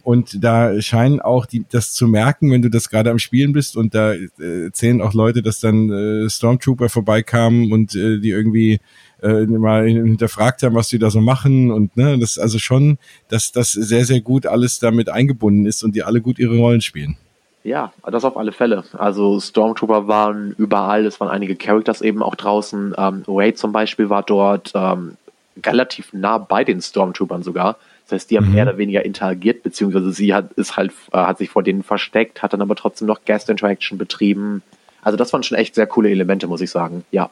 Und 0.03 0.43
da 0.43 0.81
scheinen 0.81 1.21
auch 1.21 1.47
die, 1.47 1.65
das 1.71 1.93
zu 1.93 2.07
merken, 2.07 2.51
wenn 2.51 2.63
du 2.63 2.71
das 2.71 2.89
gerade 2.89 3.11
am 3.11 3.19
Spielen 3.19 3.53
bist. 3.53 3.77
Und 3.77 3.95
da 3.95 4.13
äh, 4.13 4.65
erzählen 4.65 5.01
auch 5.01 5.15
Leute, 5.15 5.43
dass 5.43 5.61
dann 5.61 5.91
äh, 5.91 6.29
Stormtrooper 6.29 6.89
vorbeikamen 6.89 7.73
und 7.73 7.95
äh, 7.95 8.19
die 8.19 8.31
irgendwie 8.31 8.81
äh, 9.23 9.47
mal 9.47 9.87
hinterfragt 9.87 10.63
haben, 10.63 10.75
was 10.75 10.89
die 10.89 10.99
da 10.99 11.11
so 11.11 11.21
machen. 11.21 11.71
Und 11.71 11.97
ne, 11.97 12.19
das 12.19 12.39
also 12.39 12.59
schon, 12.59 12.99
dass 13.29 13.53
das 13.53 13.73
sehr, 13.73 14.05
sehr 14.05 14.21
gut 14.21 14.47
alles 14.47 14.79
damit 14.79 15.09
eingebunden 15.09 15.67
ist 15.67 15.83
und 15.83 15.95
die 15.95 16.03
alle 16.03 16.21
gut 16.21 16.39
ihre 16.39 16.57
Rollen 16.57 16.81
spielen. 16.81 17.17
Ja, 17.63 17.93
das 18.11 18.25
auf 18.25 18.39
alle 18.39 18.53
Fälle. 18.53 18.85
Also 18.95 19.39
Stormtrooper 19.39 20.09
waren 20.09 20.55
überall, 20.57 21.05
es 21.05 21.21
waren 21.21 21.29
einige 21.29 21.57
Characters 21.57 22.01
eben 22.01 22.23
auch 22.23 22.35
draußen. 22.35 22.95
Ähm, 22.97 23.23
Wade 23.27 23.55
zum 23.55 23.73
Beispiel 23.73 24.09
war 24.09 24.23
dort 24.23 24.73
ähm, 24.75 25.17
relativ 25.65 26.13
nah 26.13 26.39
bei 26.39 26.65
den 26.65 26.81
Stormtroopern 26.81 27.43
sogar. 27.43 27.77
Das 28.11 28.23
heißt, 28.23 28.31
die 28.31 28.37
haben 28.37 28.49
mhm. 28.49 28.55
mehr 28.55 28.65
oder 28.65 28.79
weniger 28.79 29.05
interagiert, 29.05 29.63
beziehungsweise 29.63 30.13
sie 30.13 30.35
hat, 30.35 30.53
ist 30.55 30.77
halt, 30.77 30.93
äh, 31.13 31.19
hat 31.19 31.39
sich 31.39 31.49
vor 31.49 31.63
denen 31.63 31.85
versteckt, 31.85 32.43
hat 32.43 32.53
dann 32.53 32.61
aber 32.61 32.75
trotzdem 32.75 33.07
noch 33.07 33.25
Guest 33.25 33.49
Interaction 33.49 33.99
betrieben. 33.99 34.63
Also 35.01 35.17
das 35.17 35.33
waren 35.33 35.45
schon 35.45 35.57
echt 35.57 35.77
sehr 35.77 35.87
coole 35.87 36.11
Elemente, 36.11 36.49
muss 36.49 36.61
ich 36.61 36.71
sagen. 36.71 37.05
Ja. 37.13 37.31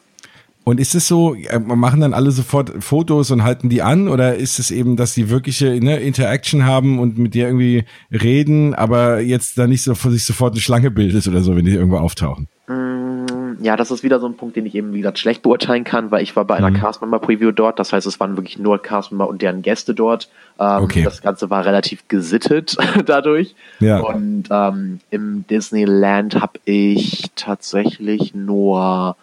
Und 0.62 0.78
ist 0.78 0.94
es 0.94 1.08
so, 1.08 1.34
äh, 1.34 1.58
machen 1.58 2.00
dann 2.00 2.14
alle 2.14 2.30
sofort 2.30 2.84
Fotos 2.84 3.32
und 3.32 3.42
halten 3.42 3.68
die 3.68 3.82
an 3.82 4.06
oder 4.06 4.36
ist 4.36 4.60
es 4.60 4.70
eben, 4.70 4.96
dass 4.96 5.14
die 5.14 5.30
wirkliche 5.30 5.80
ne, 5.82 5.98
Interaction 5.98 6.64
haben 6.64 7.00
und 7.00 7.18
mit 7.18 7.34
dir 7.34 7.46
irgendwie 7.46 7.84
reden, 8.12 8.74
aber 8.74 9.20
jetzt 9.20 9.58
da 9.58 9.66
nicht 9.66 9.82
so 9.82 9.94
sich 9.94 10.24
sofort 10.24 10.52
eine 10.52 10.60
Schlange 10.60 10.92
bildet 10.92 11.26
oder 11.26 11.42
so, 11.42 11.56
wenn 11.56 11.64
die 11.64 11.72
irgendwo 11.72 11.96
auftauchen? 11.96 12.46
Mm, 12.68 13.62
ja, 13.62 13.76
das 13.76 13.90
ist 13.90 14.02
wieder 14.02 14.20
so 14.20 14.26
ein 14.26 14.36
Punkt, 14.36 14.54
den 14.54 14.66
ich 14.66 14.74
eben, 14.74 14.92
wie 14.92 14.98
gesagt, 14.98 15.18
schlecht 15.18 15.42
beurteilen 15.42 15.84
kann, 15.84 16.10
weil 16.10 16.22
ich 16.22 16.36
war 16.36 16.44
bei 16.44 16.56
einer 16.56 16.70
mhm. 16.70 16.74
Cast-Member-Preview 16.74 17.50
dort. 17.50 17.78
Das 17.78 17.92
heißt, 17.92 18.06
es 18.06 18.20
waren 18.20 18.36
wirklich 18.36 18.58
nur 18.58 18.80
Cast-Member 18.80 19.26
und 19.28 19.40
deren 19.40 19.62
Gäste 19.62 19.94
dort. 19.94 20.28
Ähm, 20.58 20.82
okay. 20.82 21.02
Das 21.02 21.22
Ganze 21.22 21.48
war 21.48 21.64
relativ 21.64 22.06
gesittet 22.08 22.76
dadurch. 23.06 23.54
Ja. 23.80 24.00
Und 24.00 24.44
ähm, 24.50 25.00
im 25.10 25.46
Disneyland 25.48 26.40
habe 26.40 26.60
ich 26.66 27.30
tatsächlich 27.36 28.34
nur 28.34 29.16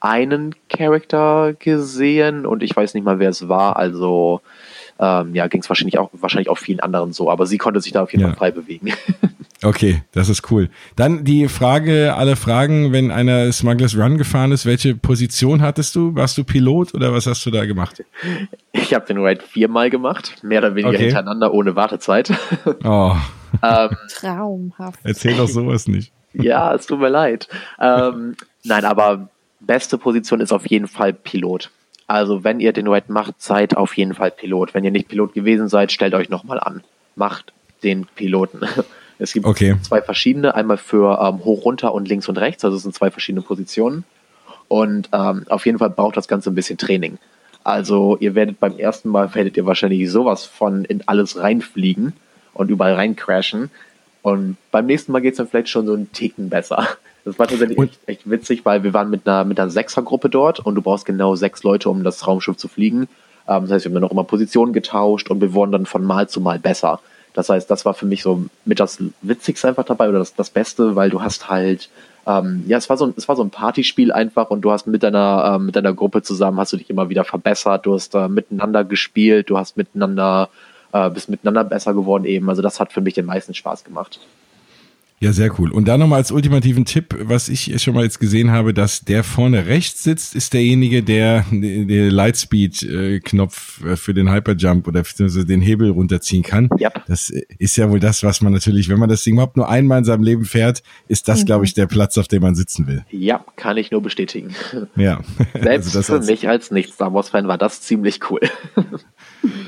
einen 0.00 0.54
Charakter 0.68 1.54
gesehen 1.58 2.46
und 2.46 2.62
ich 2.62 2.74
weiß 2.76 2.94
nicht 2.94 3.04
mal, 3.04 3.18
wer 3.18 3.30
es 3.30 3.48
war. 3.48 3.76
Also 3.76 4.40
ähm, 5.00 5.34
ja, 5.34 5.48
ging 5.48 5.62
es 5.62 5.68
wahrscheinlich 5.68 5.98
auch 5.98 6.10
wahrscheinlich 6.12 6.50
auch 6.50 6.58
vielen 6.58 6.80
anderen 6.80 7.12
so, 7.12 7.30
aber 7.30 7.46
sie 7.46 7.58
konnte 7.58 7.80
sich 7.80 7.92
da 7.92 8.02
auf 8.02 8.12
jeden 8.12 8.22
ja. 8.22 8.28
Fall 8.28 8.36
frei 8.36 8.50
bewegen. 8.50 8.92
Okay, 9.62 10.02
das 10.12 10.30
ist 10.30 10.50
cool. 10.50 10.70
Dann 10.96 11.22
die 11.24 11.46
Frage, 11.46 12.14
alle 12.16 12.36
Fragen, 12.36 12.92
wenn 12.92 13.10
einer 13.10 13.52
Smugglers 13.52 13.94
Run 13.94 14.16
gefahren 14.16 14.52
ist, 14.52 14.64
welche 14.64 14.94
Position 14.94 15.60
hattest 15.60 15.94
du? 15.94 16.14
Warst 16.14 16.38
du 16.38 16.44
Pilot 16.44 16.94
oder 16.94 17.12
was 17.12 17.26
hast 17.26 17.44
du 17.44 17.50
da 17.50 17.66
gemacht? 17.66 18.02
Ich 18.72 18.94
habe 18.94 19.04
den 19.04 19.18
Ride 19.18 19.42
viermal 19.46 19.90
gemacht, 19.90 20.38
mehr 20.42 20.60
oder 20.60 20.74
weniger 20.76 20.94
okay. 20.94 21.04
hintereinander 21.04 21.52
ohne 21.52 21.76
Wartezeit. 21.76 22.32
Oh. 22.84 23.14
ähm, 23.62 23.90
Traumhaft. 24.08 25.00
Erzähl 25.02 25.36
doch 25.36 25.48
sowas 25.48 25.86
nicht. 25.88 26.12
Ja, 26.32 26.72
es 26.74 26.86
tut 26.86 27.00
mir 27.00 27.08
leid. 27.08 27.48
Ähm, 27.78 28.36
nein, 28.64 28.84
aber 28.84 29.28
beste 29.58 29.98
Position 29.98 30.40
ist 30.40 30.52
auf 30.52 30.66
jeden 30.66 30.86
Fall 30.86 31.12
Pilot. 31.12 31.70
Also 32.10 32.42
wenn 32.42 32.58
ihr 32.58 32.72
den 32.72 32.88
Ride 32.88 33.12
macht, 33.12 33.40
seid 33.40 33.76
auf 33.76 33.96
jeden 33.96 34.14
Fall 34.14 34.32
Pilot. 34.32 34.74
Wenn 34.74 34.82
ihr 34.82 34.90
nicht 34.90 35.06
Pilot 35.06 35.32
gewesen 35.32 35.68
seid, 35.68 35.92
stellt 35.92 36.12
euch 36.12 36.28
nochmal 36.28 36.58
an. 36.58 36.82
Macht 37.14 37.52
den 37.84 38.06
Piloten. 38.06 38.62
Es 39.22 39.34
gibt 39.34 39.44
okay. 39.44 39.76
zwei 39.82 40.00
verschiedene, 40.00 40.54
einmal 40.54 40.78
für 40.78 41.20
ähm, 41.20 41.44
hoch, 41.44 41.66
runter 41.66 41.92
und 41.92 42.08
links 42.08 42.26
und 42.26 42.38
rechts. 42.38 42.64
Also 42.64 42.78
es 42.78 42.84
sind 42.84 42.94
zwei 42.94 43.10
verschiedene 43.10 43.42
Positionen. 43.42 44.04
Und 44.66 45.10
ähm, 45.12 45.44
auf 45.50 45.66
jeden 45.66 45.78
Fall 45.78 45.90
braucht 45.90 46.16
das 46.16 46.26
Ganze 46.26 46.50
ein 46.50 46.54
bisschen 46.54 46.78
Training. 46.78 47.18
Also 47.62 48.16
ihr 48.18 48.34
werdet 48.34 48.58
beim 48.58 48.78
ersten 48.78 49.10
Mal 49.10 49.34
werdet 49.34 49.58
ihr 49.58 49.66
wahrscheinlich 49.66 50.10
sowas 50.10 50.46
von 50.46 50.86
in 50.86 51.06
alles 51.06 51.36
reinfliegen 51.36 52.14
und 52.54 52.70
überall 52.70 52.94
reincrashen. 52.94 53.70
Und 54.22 54.56
beim 54.70 54.86
nächsten 54.86 55.12
Mal 55.12 55.20
geht 55.20 55.34
es 55.34 55.36
dann 55.36 55.48
vielleicht 55.48 55.68
schon 55.68 55.84
so 55.84 55.92
einen 55.92 56.10
Ticken 56.12 56.48
besser. 56.48 56.88
Das 57.24 57.38
war 57.38 57.46
tatsächlich 57.46 57.78
echt, 57.78 57.98
echt, 58.06 58.30
witzig, 58.30 58.64
weil 58.64 58.82
wir 58.82 58.94
waren 58.94 59.10
mit 59.10 59.26
einer, 59.26 59.44
mit 59.44 59.60
einer 59.60 59.70
Sechsergruppe 59.70 60.30
dort 60.30 60.60
und 60.60 60.74
du 60.74 60.82
brauchst 60.82 61.04
genau 61.04 61.36
sechs 61.36 61.62
Leute, 61.62 61.90
um 61.90 62.02
das 62.02 62.26
Raumschiff 62.26 62.56
zu 62.56 62.68
fliegen. 62.68 63.08
Ähm, 63.46 63.62
das 63.62 63.72
heißt, 63.72 63.84
wir 63.84 63.90
haben 63.90 63.94
dann 63.94 64.04
auch 64.04 64.12
immer 64.12 64.24
Positionen 64.24 64.72
getauscht 64.72 65.30
und 65.30 65.40
wir 65.40 65.52
wurden 65.52 65.72
dann 65.72 65.86
von 65.86 66.04
Mal 66.04 66.28
zu 66.28 66.40
Mal 66.40 66.58
besser. 66.58 67.00
Das 67.34 67.48
heißt, 67.48 67.70
das 67.70 67.84
war 67.84 67.94
für 67.94 68.06
mich 68.06 68.22
so 68.22 68.44
mit 68.64 68.80
das 68.80 68.98
Witzigste 69.22 69.68
einfach 69.68 69.84
dabei 69.84 70.08
oder 70.08 70.18
das, 70.18 70.34
das 70.34 70.50
Beste, 70.50 70.96
weil 70.96 71.10
du 71.10 71.22
hast 71.22 71.48
halt, 71.48 71.88
ähm, 72.26 72.64
ja, 72.66 72.78
es 72.78 72.88
war 72.88 72.96
so 72.96 73.06
ein, 73.06 73.14
es 73.16 73.28
war 73.28 73.36
so 73.36 73.42
ein 73.42 73.50
Partyspiel 73.50 74.12
einfach 74.12 74.50
und 74.50 74.62
du 74.62 74.70
hast 74.72 74.86
mit 74.86 75.02
deiner, 75.02 75.54
äh, 75.54 75.58
mit 75.58 75.76
deiner 75.76 75.92
Gruppe 75.92 76.22
zusammen 76.22 76.58
hast 76.58 76.72
du 76.72 76.76
dich 76.76 76.90
immer 76.90 77.08
wieder 77.08 77.24
verbessert, 77.24 77.86
du 77.86 77.94
hast 77.94 78.14
äh, 78.14 78.28
miteinander 78.28 78.84
gespielt, 78.84 79.48
du 79.48 79.58
hast 79.58 79.76
miteinander, 79.76 80.48
äh, 80.92 81.08
bist 81.10 81.28
miteinander 81.28 81.64
besser 81.64 81.94
geworden 81.94 82.24
eben. 82.24 82.48
Also 82.48 82.62
das 82.62 82.80
hat 82.80 82.92
für 82.92 83.00
mich 83.00 83.14
den 83.14 83.26
meisten 83.26 83.54
Spaß 83.54 83.84
gemacht. 83.84 84.20
Ja, 85.22 85.34
sehr 85.34 85.58
cool. 85.60 85.70
Und 85.70 85.86
da 85.86 85.98
nochmal 85.98 86.18
als 86.18 86.32
ultimativen 86.32 86.86
Tipp, 86.86 87.14
was 87.20 87.50
ich 87.50 87.82
schon 87.82 87.94
mal 87.94 88.04
jetzt 88.04 88.20
gesehen 88.20 88.50
habe, 88.50 88.72
dass 88.72 89.02
der 89.02 89.22
vorne 89.22 89.66
rechts 89.66 90.02
sitzt, 90.02 90.34
ist 90.34 90.54
derjenige, 90.54 91.02
der 91.02 91.44
den 91.50 92.10
Lightspeed-Knopf 92.10 93.84
äh, 93.84 93.96
für 93.96 94.14
den 94.14 94.32
Hyperjump 94.32 94.88
oder 94.88 95.02
den 95.02 95.60
Hebel 95.60 95.90
runterziehen 95.90 96.42
kann. 96.42 96.70
Ja. 96.78 96.90
Das 97.06 97.28
ist 97.58 97.76
ja 97.76 97.90
wohl 97.90 98.00
das, 98.00 98.22
was 98.22 98.40
man 98.40 98.54
natürlich, 98.54 98.88
wenn 98.88 98.98
man 98.98 99.10
das 99.10 99.22
Ding 99.22 99.34
überhaupt 99.34 99.58
nur 99.58 99.68
einmal 99.68 99.98
in 99.98 100.04
seinem 100.04 100.22
Leben 100.22 100.46
fährt, 100.46 100.82
ist 101.06 101.28
das, 101.28 101.42
mhm. 101.42 101.46
glaube 101.46 101.64
ich, 101.66 101.74
der 101.74 101.86
Platz, 101.86 102.16
auf 102.16 102.26
dem 102.26 102.40
man 102.40 102.54
sitzen 102.54 102.86
will. 102.86 103.04
Ja, 103.10 103.44
kann 103.56 103.76
ich 103.76 103.90
nur 103.90 104.00
bestätigen. 104.00 104.54
Ja. 104.96 105.20
Selbst 105.52 105.94
also 105.96 106.14
für 106.18 106.24
mich 106.24 106.48
als 106.48 106.70
Nicht-Star 106.70 107.12
Wars-Fan 107.12 107.46
war 107.46 107.58
das 107.58 107.82
ziemlich 107.82 108.20
cool. 108.30 108.40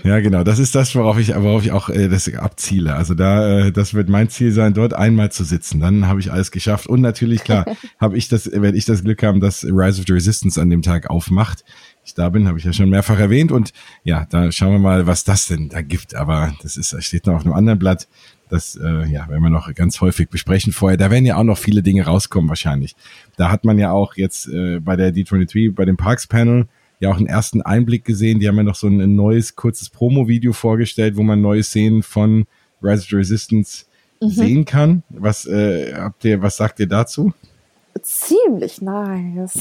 Ja, 0.04 0.20
genau. 0.20 0.44
Das 0.44 0.58
ist 0.58 0.74
das, 0.74 0.94
worauf 0.94 1.18
ich, 1.18 1.34
worauf 1.34 1.64
ich 1.64 1.72
auch 1.72 1.88
äh, 1.88 2.08
das 2.08 2.32
abziele. 2.34 2.94
Also 2.94 3.14
da, 3.14 3.66
äh, 3.66 3.72
das 3.72 3.94
wird 3.94 4.08
mein 4.08 4.28
Ziel 4.28 4.52
sein, 4.52 4.74
dort 4.74 4.94
einmal 4.94 5.30
zu 5.30 5.44
sitzen. 5.44 5.80
Dann 5.80 6.08
habe 6.08 6.20
ich 6.20 6.32
alles 6.32 6.50
geschafft. 6.50 6.86
Und 6.86 7.00
natürlich, 7.00 7.44
klar, 7.44 7.64
habe 8.00 8.16
ich 8.16 8.28
das, 8.28 8.50
werde 8.50 8.76
ich 8.76 8.84
das 8.84 9.04
Glück 9.04 9.22
haben, 9.22 9.40
dass 9.40 9.64
Rise 9.64 10.00
of 10.00 10.06
the 10.06 10.12
Resistance 10.12 10.60
an 10.60 10.70
dem 10.70 10.82
Tag 10.82 11.08
aufmacht. 11.08 11.64
Ich 12.04 12.14
da 12.14 12.28
bin, 12.28 12.48
habe 12.48 12.58
ich 12.58 12.64
ja 12.64 12.72
schon 12.72 12.90
mehrfach 12.90 13.18
erwähnt. 13.18 13.52
Und 13.52 13.72
ja, 14.02 14.26
da 14.28 14.50
schauen 14.50 14.72
wir 14.72 14.78
mal, 14.78 15.06
was 15.06 15.24
das 15.24 15.46
denn 15.46 15.68
da 15.68 15.82
gibt. 15.82 16.14
Aber 16.14 16.54
das 16.62 16.76
ist, 16.76 16.92
das 16.92 17.04
steht 17.04 17.26
noch 17.26 17.34
auf 17.34 17.44
einem 17.44 17.54
anderen 17.54 17.78
Blatt. 17.78 18.08
Das 18.48 18.76
äh, 18.76 19.06
ja, 19.06 19.28
werden 19.28 19.42
wir 19.42 19.50
noch 19.50 19.72
ganz 19.74 20.00
häufig 20.00 20.28
besprechen 20.28 20.72
vorher. 20.72 20.98
Da 20.98 21.10
werden 21.10 21.24
ja 21.24 21.36
auch 21.36 21.44
noch 21.44 21.56
viele 21.56 21.82
Dinge 21.82 22.04
rauskommen 22.04 22.48
wahrscheinlich. 22.48 22.94
Da 23.36 23.50
hat 23.50 23.64
man 23.64 23.78
ja 23.78 23.92
auch 23.92 24.16
jetzt 24.16 24.46
äh, 24.48 24.78
bei 24.78 24.96
der 24.96 25.14
D23, 25.14 25.74
bei 25.74 25.86
dem 25.86 25.96
Parks 25.96 26.26
Panel, 26.26 26.66
ja 27.02 27.10
auch 27.10 27.16
einen 27.16 27.26
ersten 27.26 27.62
Einblick 27.62 28.04
gesehen. 28.04 28.40
Die 28.40 28.48
haben 28.48 28.56
ja 28.56 28.62
noch 28.62 28.76
so 28.76 28.86
ein, 28.86 29.14
neues, 29.14 29.56
kurzes 29.56 29.90
Promo-Video 29.90 30.52
vorgestellt, 30.52 31.16
wo 31.16 31.22
man 31.22 31.40
neue 31.40 31.62
Szenen 31.62 32.02
von 32.02 32.46
Rise 32.82 33.02
of 33.02 33.08
the 33.10 33.16
Resistance 33.16 33.84
mhm. 34.20 34.28
sehen 34.28 34.64
kann. 34.64 35.02
Was 35.10 35.44
äh, 35.44 35.94
habt 35.94 36.24
ihr, 36.24 36.40
was 36.40 36.56
sagt 36.56 36.80
ihr 36.80 36.88
dazu? 36.88 37.32
Ziemlich 38.00 38.80
nice. 38.80 39.58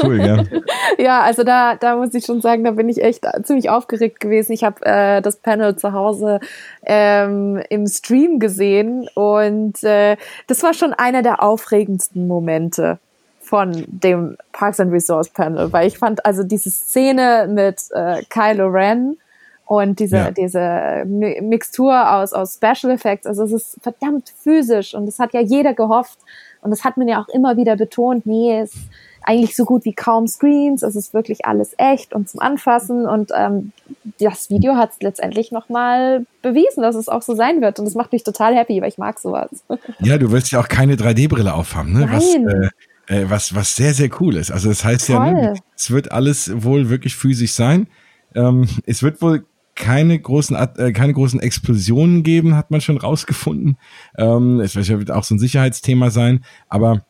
Cool, 0.00 0.20
ja. 0.20 0.44
ja, 0.98 1.20
also 1.22 1.42
da, 1.42 1.74
da 1.74 1.96
muss 1.96 2.14
ich 2.14 2.24
schon 2.24 2.40
sagen, 2.40 2.62
da 2.62 2.70
bin 2.70 2.88
ich 2.88 3.02
echt 3.02 3.26
ziemlich 3.42 3.70
aufgeregt 3.70 4.20
gewesen. 4.20 4.52
Ich 4.52 4.62
habe 4.62 4.84
äh, 4.84 5.20
das 5.20 5.38
Panel 5.38 5.76
zu 5.76 5.92
Hause 5.92 6.40
ähm, 6.84 7.60
im 7.68 7.86
Stream 7.86 8.38
gesehen 8.38 9.08
und 9.14 9.82
äh, 9.82 10.16
das 10.46 10.62
war 10.62 10.74
schon 10.74 10.92
einer 10.92 11.22
der 11.22 11.42
aufregendsten 11.42 12.28
Momente 12.28 13.00
von 13.46 13.84
dem 13.86 14.36
Parks 14.52 14.80
and 14.80 14.92
Resource 14.92 15.28
Panel, 15.28 15.72
weil 15.72 15.86
ich 15.86 15.98
fand 15.98 16.24
also 16.26 16.42
diese 16.42 16.70
Szene 16.70 17.48
mit 17.48 17.80
äh, 17.92 18.22
Kylo 18.28 18.66
Ren 18.66 19.16
und 19.64 19.98
diese, 19.98 20.16
ja. 20.16 20.30
diese 20.30 21.04
Mixtur 21.06 22.12
aus, 22.14 22.32
aus 22.32 22.54
Special 22.54 22.92
Effects, 22.92 23.26
also 23.26 23.44
es 23.44 23.52
ist 23.52 23.78
verdammt 23.82 24.32
physisch 24.36 24.94
und 24.94 25.06
das 25.06 25.18
hat 25.18 25.32
ja 25.32 25.40
jeder 25.40 25.74
gehofft 25.74 26.18
und 26.62 26.70
das 26.70 26.84
hat 26.84 26.96
man 26.96 27.08
ja 27.08 27.20
auch 27.20 27.28
immer 27.28 27.56
wieder 27.56 27.76
betont, 27.76 28.26
nee, 28.26 28.60
es 28.60 28.74
ist 28.74 28.88
eigentlich 29.22 29.56
so 29.56 29.64
gut 29.64 29.84
wie 29.84 29.92
kaum 29.92 30.28
Screens, 30.28 30.82
es 30.82 30.94
ist 30.94 31.12
wirklich 31.12 31.46
alles 31.46 31.74
echt 31.78 32.14
und 32.14 32.28
zum 32.28 32.40
Anfassen 32.40 33.06
und 33.06 33.32
ähm, 33.36 33.72
das 34.20 34.50
Video 34.50 34.76
hat 34.76 34.92
es 34.92 35.02
letztendlich 35.02 35.50
nochmal 35.50 36.26
bewiesen, 36.42 36.82
dass 36.82 36.94
es 36.94 37.08
auch 37.08 37.22
so 37.22 37.34
sein 37.34 37.60
wird 37.60 37.80
und 37.80 37.86
das 37.86 37.94
macht 37.94 38.12
mich 38.12 38.22
total 38.22 38.54
happy, 38.54 38.80
weil 38.80 38.88
ich 38.88 38.98
mag 38.98 39.18
sowas. 39.18 39.50
Ja, 39.98 40.16
du 40.16 40.30
willst 40.30 40.52
ja 40.52 40.60
auch 40.60 40.68
keine 40.68 40.94
3D-Brille 40.94 41.54
aufhaben, 41.54 41.92
ne? 41.92 42.06
Nein. 42.06 42.12
Was, 42.12 42.34
äh, 42.34 42.68
äh, 43.06 43.24
was, 43.28 43.54
was 43.54 43.76
sehr, 43.76 43.94
sehr 43.94 44.10
cool 44.20 44.36
ist. 44.36 44.50
Also 44.50 44.68
das 44.68 44.84
heißt 44.84 45.06
Toll. 45.06 45.16
ja, 45.16 45.32
ne, 45.32 45.54
es 45.76 45.90
wird 45.90 46.12
alles 46.12 46.50
wohl 46.62 46.88
wirklich 46.88 47.14
physisch 47.14 47.52
sein. 47.52 47.86
Ähm, 48.34 48.68
es 48.84 49.02
wird 49.02 49.22
wohl 49.22 49.46
keine 49.74 50.18
großen, 50.18 50.56
äh, 50.56 50.92
keine 50.92 51.12
großen 51.12 51.38
Explosionen 51.38 52.22
geben, 52.22 52.56
hat 52.56 52.70
man 52.70 52.80
schon 52.80 52.96
rausgefunden. 52.96 53.76
Ähm, 54.16 54.60
es 54.60 54.74
wird 54.74 55.10
auch 55.10 55.24
so 55.24 55.34
ein 55.34 55.38
Sicherheitsthema 55.38 56.10
sein, 56.10 56.44
aber 56.68 57.04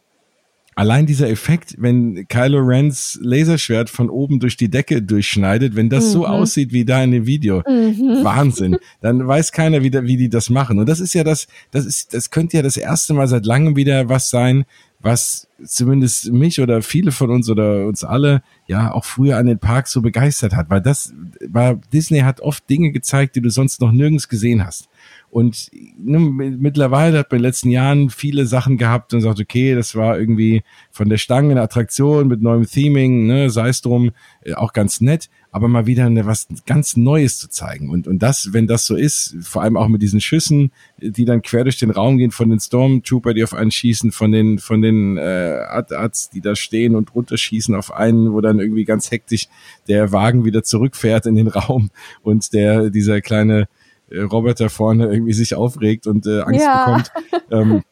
allein 0.74 1.06
dieser 1.06 1.30
Effekt, 1.30 1.74
wenn 1.78 2.26
Kylo 2.28 2.58
Rens 2.58 3.18
Laserschwert 3.22 3.88
von 3.88 4.10
oben 4.10 4.40
durch 4.40 4.56
die 4.56 4.68
Decke 4.68 5.02
durchschneidet, 5.02 5.74
wenn 5.74 5.88
das 5.88 6.06
mhm. 6.06 6.10
so 6.10 6.26
aussieht 6.26 6.72
wie 6.72 6.84
da 6.84 7.02
in 7.02 7.12
dem 7.12 7.26
Video, 7.26 7.62
mhm. 7.66 8.20
Wahnsinn. 8.22 8.76
Dann 9.00 9.26
weiß 9.26 9.52
keiner, 9.52 9.82
wie, 9.82 9.92
wie 9.92 10.16
die 10.16 10.28
das 10.28 10.50
machen. 10.50 10.78
Und 10.78 10.88
das 10.88 11.00
ist 11.00 11.14
ja 11.14 11.24
das, 11.24 11.46
das 11.70 11.86
ist, 11.86 12.14
das 12.14 12.30
könnte 12.30 12.58
ja 12.58 12.62
das 12.62 12.76
erste 12.76 13.14
Mal 13.14 13.26
seit 13.26 13.46
langem 13.46 13.74
wieder 13.74 14.08
was 14.08 14.28
sein, 14.28 14.66
was 15.06 15.48
zumindest 15.64 16.32
mich 16.32 16.60
oder 16.60 16.82
viele 16.82 17.12
von 17.12 17.30
uns 17.30 17.48
oder 17.48 17.86
uns 17.86 18.04
alle 18.04 18.42
ja 18.66 18.92
auch 18.92 19.04
früher 19.04 19.38
an 19.38 19.46
den 19.46 19.58
Parks 19.58 19.92
so 19.92 20.02
begeistert 20.02 20.54
hat, 20.54 20.68
weil 20.68 20.82
das 20.82 21.14
war 21.48 21.76
Disney 21.92 22.20
hat 22.20 22.40
oft 22.40 22.68
Dinge 22.68 22.90
gezeigt, 22.90 23.36
die 23.36 23.40
du 23.40 23.48
sonst 23.48 23.80
noch 23.80 23.92
nirgends 23.92 24.28
gesehen 24.28 24.66
hast. 24.66 24.88
Und 25.36 25.70
ne, 25.98 26.18
mittlerweile 26.18 27.18
hat 27.18 27.30
man 27.30 27.36
in 27.36 27.42
den 27.42 27.48
letzten 27.48 27.68
Jahren 27.68 28.08
viele 28.08 28.46
Sachen 28.46 28.78
gehabt 28.78 29.12
und 29.12 29.20
sagt, 29.20 29.38
okay, 29.38 29.74
das 29.74 29.94
war 29.94 30.18
irgendwie 30.18 30.62
von 30.90 31.10
der 31.10 31.18
Stange 31.18 31.50
eine 31.50 31.60
Attraktion 31.60 32.26
mit 32.26 32.40
neuem 32.40 32.66
Theming, 32.66 33.26
ne, 33.26 33.50
sei 33.50 33.68
es 33.68 33.82
drum, 33.82 34.12
äh, 34.44 34.54
auch 34.54 34.72
ganz 34.72 35.02
nett, 35.02 35.28
aber 35.50 35.68
mal 35.68 35.84
wieder 35.84 36.06
eine, 36.06 36.24
was 36.24 36.48
ganz 36.64 36.96
Neues 36.96 37.38
zu 37.38 37.50
zeigen. 37.50 37.90
Und, 37.90 38.08
und 38.08 38.20
das, 38.20 38.54
wenn 38.54 38.66
das 38.66 38.86
so 38.86 38.96
ist, 38.96 39.36
vor 39.42 39.60
allem 39.60 39.76
auch 39.76 39.88
mit 39.88 40.00
diesen 40.00 40.22
Schüssen, 40.22 40.72
die 41.02 41.26
dann 41.26 41.42
quer 41.42 41.64
durch 41.64 41.78
den 41.78 41.90
Raum 41.90 42.16
gehen, 42.16 42.30
von 42.30 42.48
den 42.48 42.58
Stormtrooper, 42.58 43.34
die 43.34 43.44
auf 43.44 43.52
einen 43.52 43.70
schießen, 43.70 44.12
von 44.12 44.32
den, 44.32 44.58
von 44.58 44.80
den 44.80 45.18
äh, 45.18 45.58
Ad-Ads, 45.68 46.30
die 46.30 46.40
da 46.40 46.56
stehen 46.56 46.96
und 46.96 47.14
runterschießen 47.14 47.74
auf 47.74 47.92
einen, 47.92 48.32
wo 48.32 48.40
dann 48.40 48.58
irgendwie 48.58 48.86
ganz 48.86 49.10
hektisch 49.10 49.48
der 49.86 50.12
Wagen 50.12 50.46
wieder 50.46 50.62
zurückfährt 50.62 51.26
in 51.26 51.34
den 51.34 51.48
Raum 51.48 51.90
und 52.22 52.54
der, 52.54 52.88
dieser 52.88 53.20
kleine 53.20 53.68
äh, 54.10 54.20
Roboter 54.20 54.70
vorne 54.70 55.06
irgendwie 55.12 55.32
sich 55.32 55.54
aufregt 55.54 56.06
und 56.06 56.26
äh, 56.26 56.40
Angst 56.40 56.64
ja. 56.64 56.84
bekommt. 56.84 57.12
Ähm, 57.48 57.82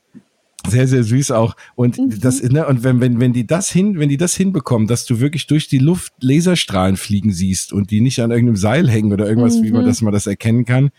sehr 0.67 0.89
sehr 0.89 1.05
süß 1.05 1.31
auch 1.31 1.55
und 1.75 1.99
mhm. 1.99 2.21
das 2.21 2.43
ne, 2.43 2.67
und 2.67 2.83
wenn 2.83 3.01
wenn 3.01 3.21
wenn 3.21 3.33
die 3.33 3.47
das 3.47 3.71
hin 3.71 3.99
wenn 3.99 4.09
die 4.09 4.17
das 4.17 4.35
hinbekommen 4.35 4.89
dass 4.89 5.05
du 5.05 5.21
wirklich 5.21 5.47
durch 5.47 5.69
die 5.69 5.79
Luft 5.79 6.13
Laserstrahlen 6.21 6.97
fliegen 6.97 7.31
siehst 7.33 7.73
und 7.73 7.91
die 7.91 8.01
nicht 8.01 8.21
an 8.21 8.31
irgendeinem 8.31 8.57
Seil 8.57 8.89
hängen 8.89 9.13
oder 9.13 9.29
irgendwas 9.29 9.59
mhm. 9.59 9.65
wie 9.65 9.73
man 9.73 9.83
mhm. 9.83 9.87
das 9.87 10.03
mal 10.03 10.11
das 10.11 10.27
erkennen 10.27 10.65
kann 10.65 10.91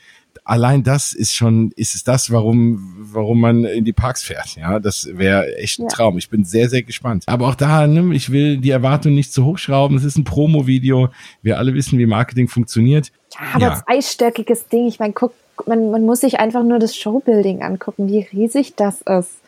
allein 0.43 0.83
das 0.83 1.13
ist 1.13 1.33
schon 1.33 1.71
ist 1.75 1.95
es 1.95 2.03
das 2.03 2.31
warum 2.31 2.95
warum 2.97 3.39
man 3.39 3.63
in 3.63 3.85
die 3.85 3.93
Parks 3.93 4.23
fährt 4.23 4.55
ja 4.55 4.79
das 4.79 5.09
wäre 5.11 5.55
echt 5.57 5.79
ein 5.79 5.83
ja. 5.83 5.87
Traum 5.89 6.17
ich 6.17 6.29
bin 6.29 6.43
sehr 6.43 6.69
sehr 6.69 6.83
gespannt 6.83 7.23
aber 7.27 7.47
auch 7.47 7.55
da 7.55 7.87
ne, 7.87 8.13
ich 8.15 8.31
will 8.31 8.57
die 8.57 8.71
Erwartung 8.71 9.13
nicht 9.13 9.33
zu 9.33 9.45
hochschrauben 9.45 9.97
es 9.97 10.03
ist 10.03 10.17
ein 10.17 10.23
Promo 10.23 10.67
Video 10.67 11.09
wir 11.41 11.57
alle 11.57 11.73
wissen 11.73 11.97
wie 11.99 12.05
Marketing 12.05 12.47
funktioniert 12.47 13.11
ja, 13.39 13.47
aber 13.53 13.65
ja. 13.65 13.83
zweistöckiges 13.85 14.67
Ding. 14.67 14.87
Ich 14.87 14.99
meine, 14.99 15.13
guck, 15.13 15.33
man, 15.65 15.91
man 15.91 16.03
muss 16.03 16.21
sich 16.21 16.39
einfach 16.39 16.63
nur 16.63 16.79
das 16.79 16.95
Showbuilding 16.95 17.61
angucken, 17.61 18.07
wie 18.07 18.19
riesig 18.19 18.75
das 18.75 19.01
ist. 19.01 19.41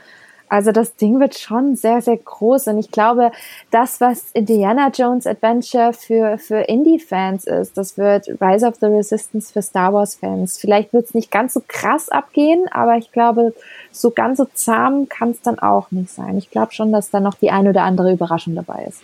Also 0.49 0.71
das 0.71 0.95
Ding 0.95 1.19
wird 1.19 1.37
schon 1.37 1.75
sehr, 1.75 2.01
sehr 2.01 2.17
groß. 2.17 2.67
Und 2.67 2.77
ich 2.77 2.91
glaube, 2.91 3.31
das, 3.71 3.99
was 3.99 4.31
Indiana 4.33 4.89
Jones 4.93 5.27
Adventure 5.27 5.93
für, 5.93 6.37
für 6.37 6.61
Indie-Fans 6.61 7.45
ist, 7.45 7.77
das 7.77 7.97
wird 7.97 8.27
Rise 8.41 8.67
of 8.67 8.75
the 8.79 8.87
Resistance 8.87 9.51
für 9.51 9.61
Star 9.61 9.93
Wars-Fans. 9.93 10.57
Vielleicht 10.57 10.93
wird 10.93 11.05
es 11.05 11.13
nicht 11.13 11.31
ganz 11.31 11.53
so 11.53 11.61
krass 11.67 12.09
abgehen, 12.09 12.65
aber 12.71 12.97
ich 12.97 13.11
glaube, 13.11 13.53
so 13.91 14.11
ganz 14.11 14.37
so 14.37 14.47
zahm 14.53 15.09
kann 15.09 15.31
es 15.31 15.41
dann 15.41 15.59
auch 15.59 15.91
nicht 15.91 16.11
sein. 16.11 16.37
Ich 16.37 16.49
glaube 16.49 16.73
schon, 16.73 16.91
dass 16.91 17.09
da 17.09 17.19
noch 17.19 17.35
die 17.35 17.51
ein 17.51 17.67
oder 17.67 17.83
andere 17.83 18.13
Überraschung 18.13 18.55
dabei 18.55 18.85
ist. 18.87 19.01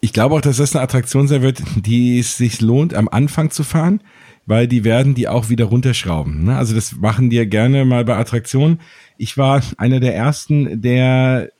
Ich 0.00 0.12
glaube 0.12 0.36
auch, 0.36 0.40
dass 0.40 0.58
das 0.58 0.74
eine 0.74 0.84
Attraktion 0.84 1.26
sein 1.28 1.42
wird, 1.42 1.62
die 1.76 2.20
es 2.20 2.36
sich 2.36 2.60
lohnt, 2.60 2.94
am 2.94 3.08
Anfang 3.08 3.50
zu 3.50 3.64
fahren 3.64 4.00
weil 4.48 4.66
die 4.66 4.82
werden 4.82 5.14
die 5.14 5.28
auch 5.28 5.50
wieder 5.50 5.66
runterschrauben. 5.66 6.44
Ne? 6.44 6.56
Also 6.56 6.74
das 6.74 6.96
machen 6.96 7.28
die 7.28 7.36
ja 7.36 7.44
gerne 7.44 7.84
mal 7.84 8.06
bei 8.06 8.16
Attraktionen. 8.16 8.80
Ich 9.18 9.36
war 9.36 9.62
einer 9.76 10.00
der 10.00 10.16
ersten, 10.16 10.80
der 10.80 11.50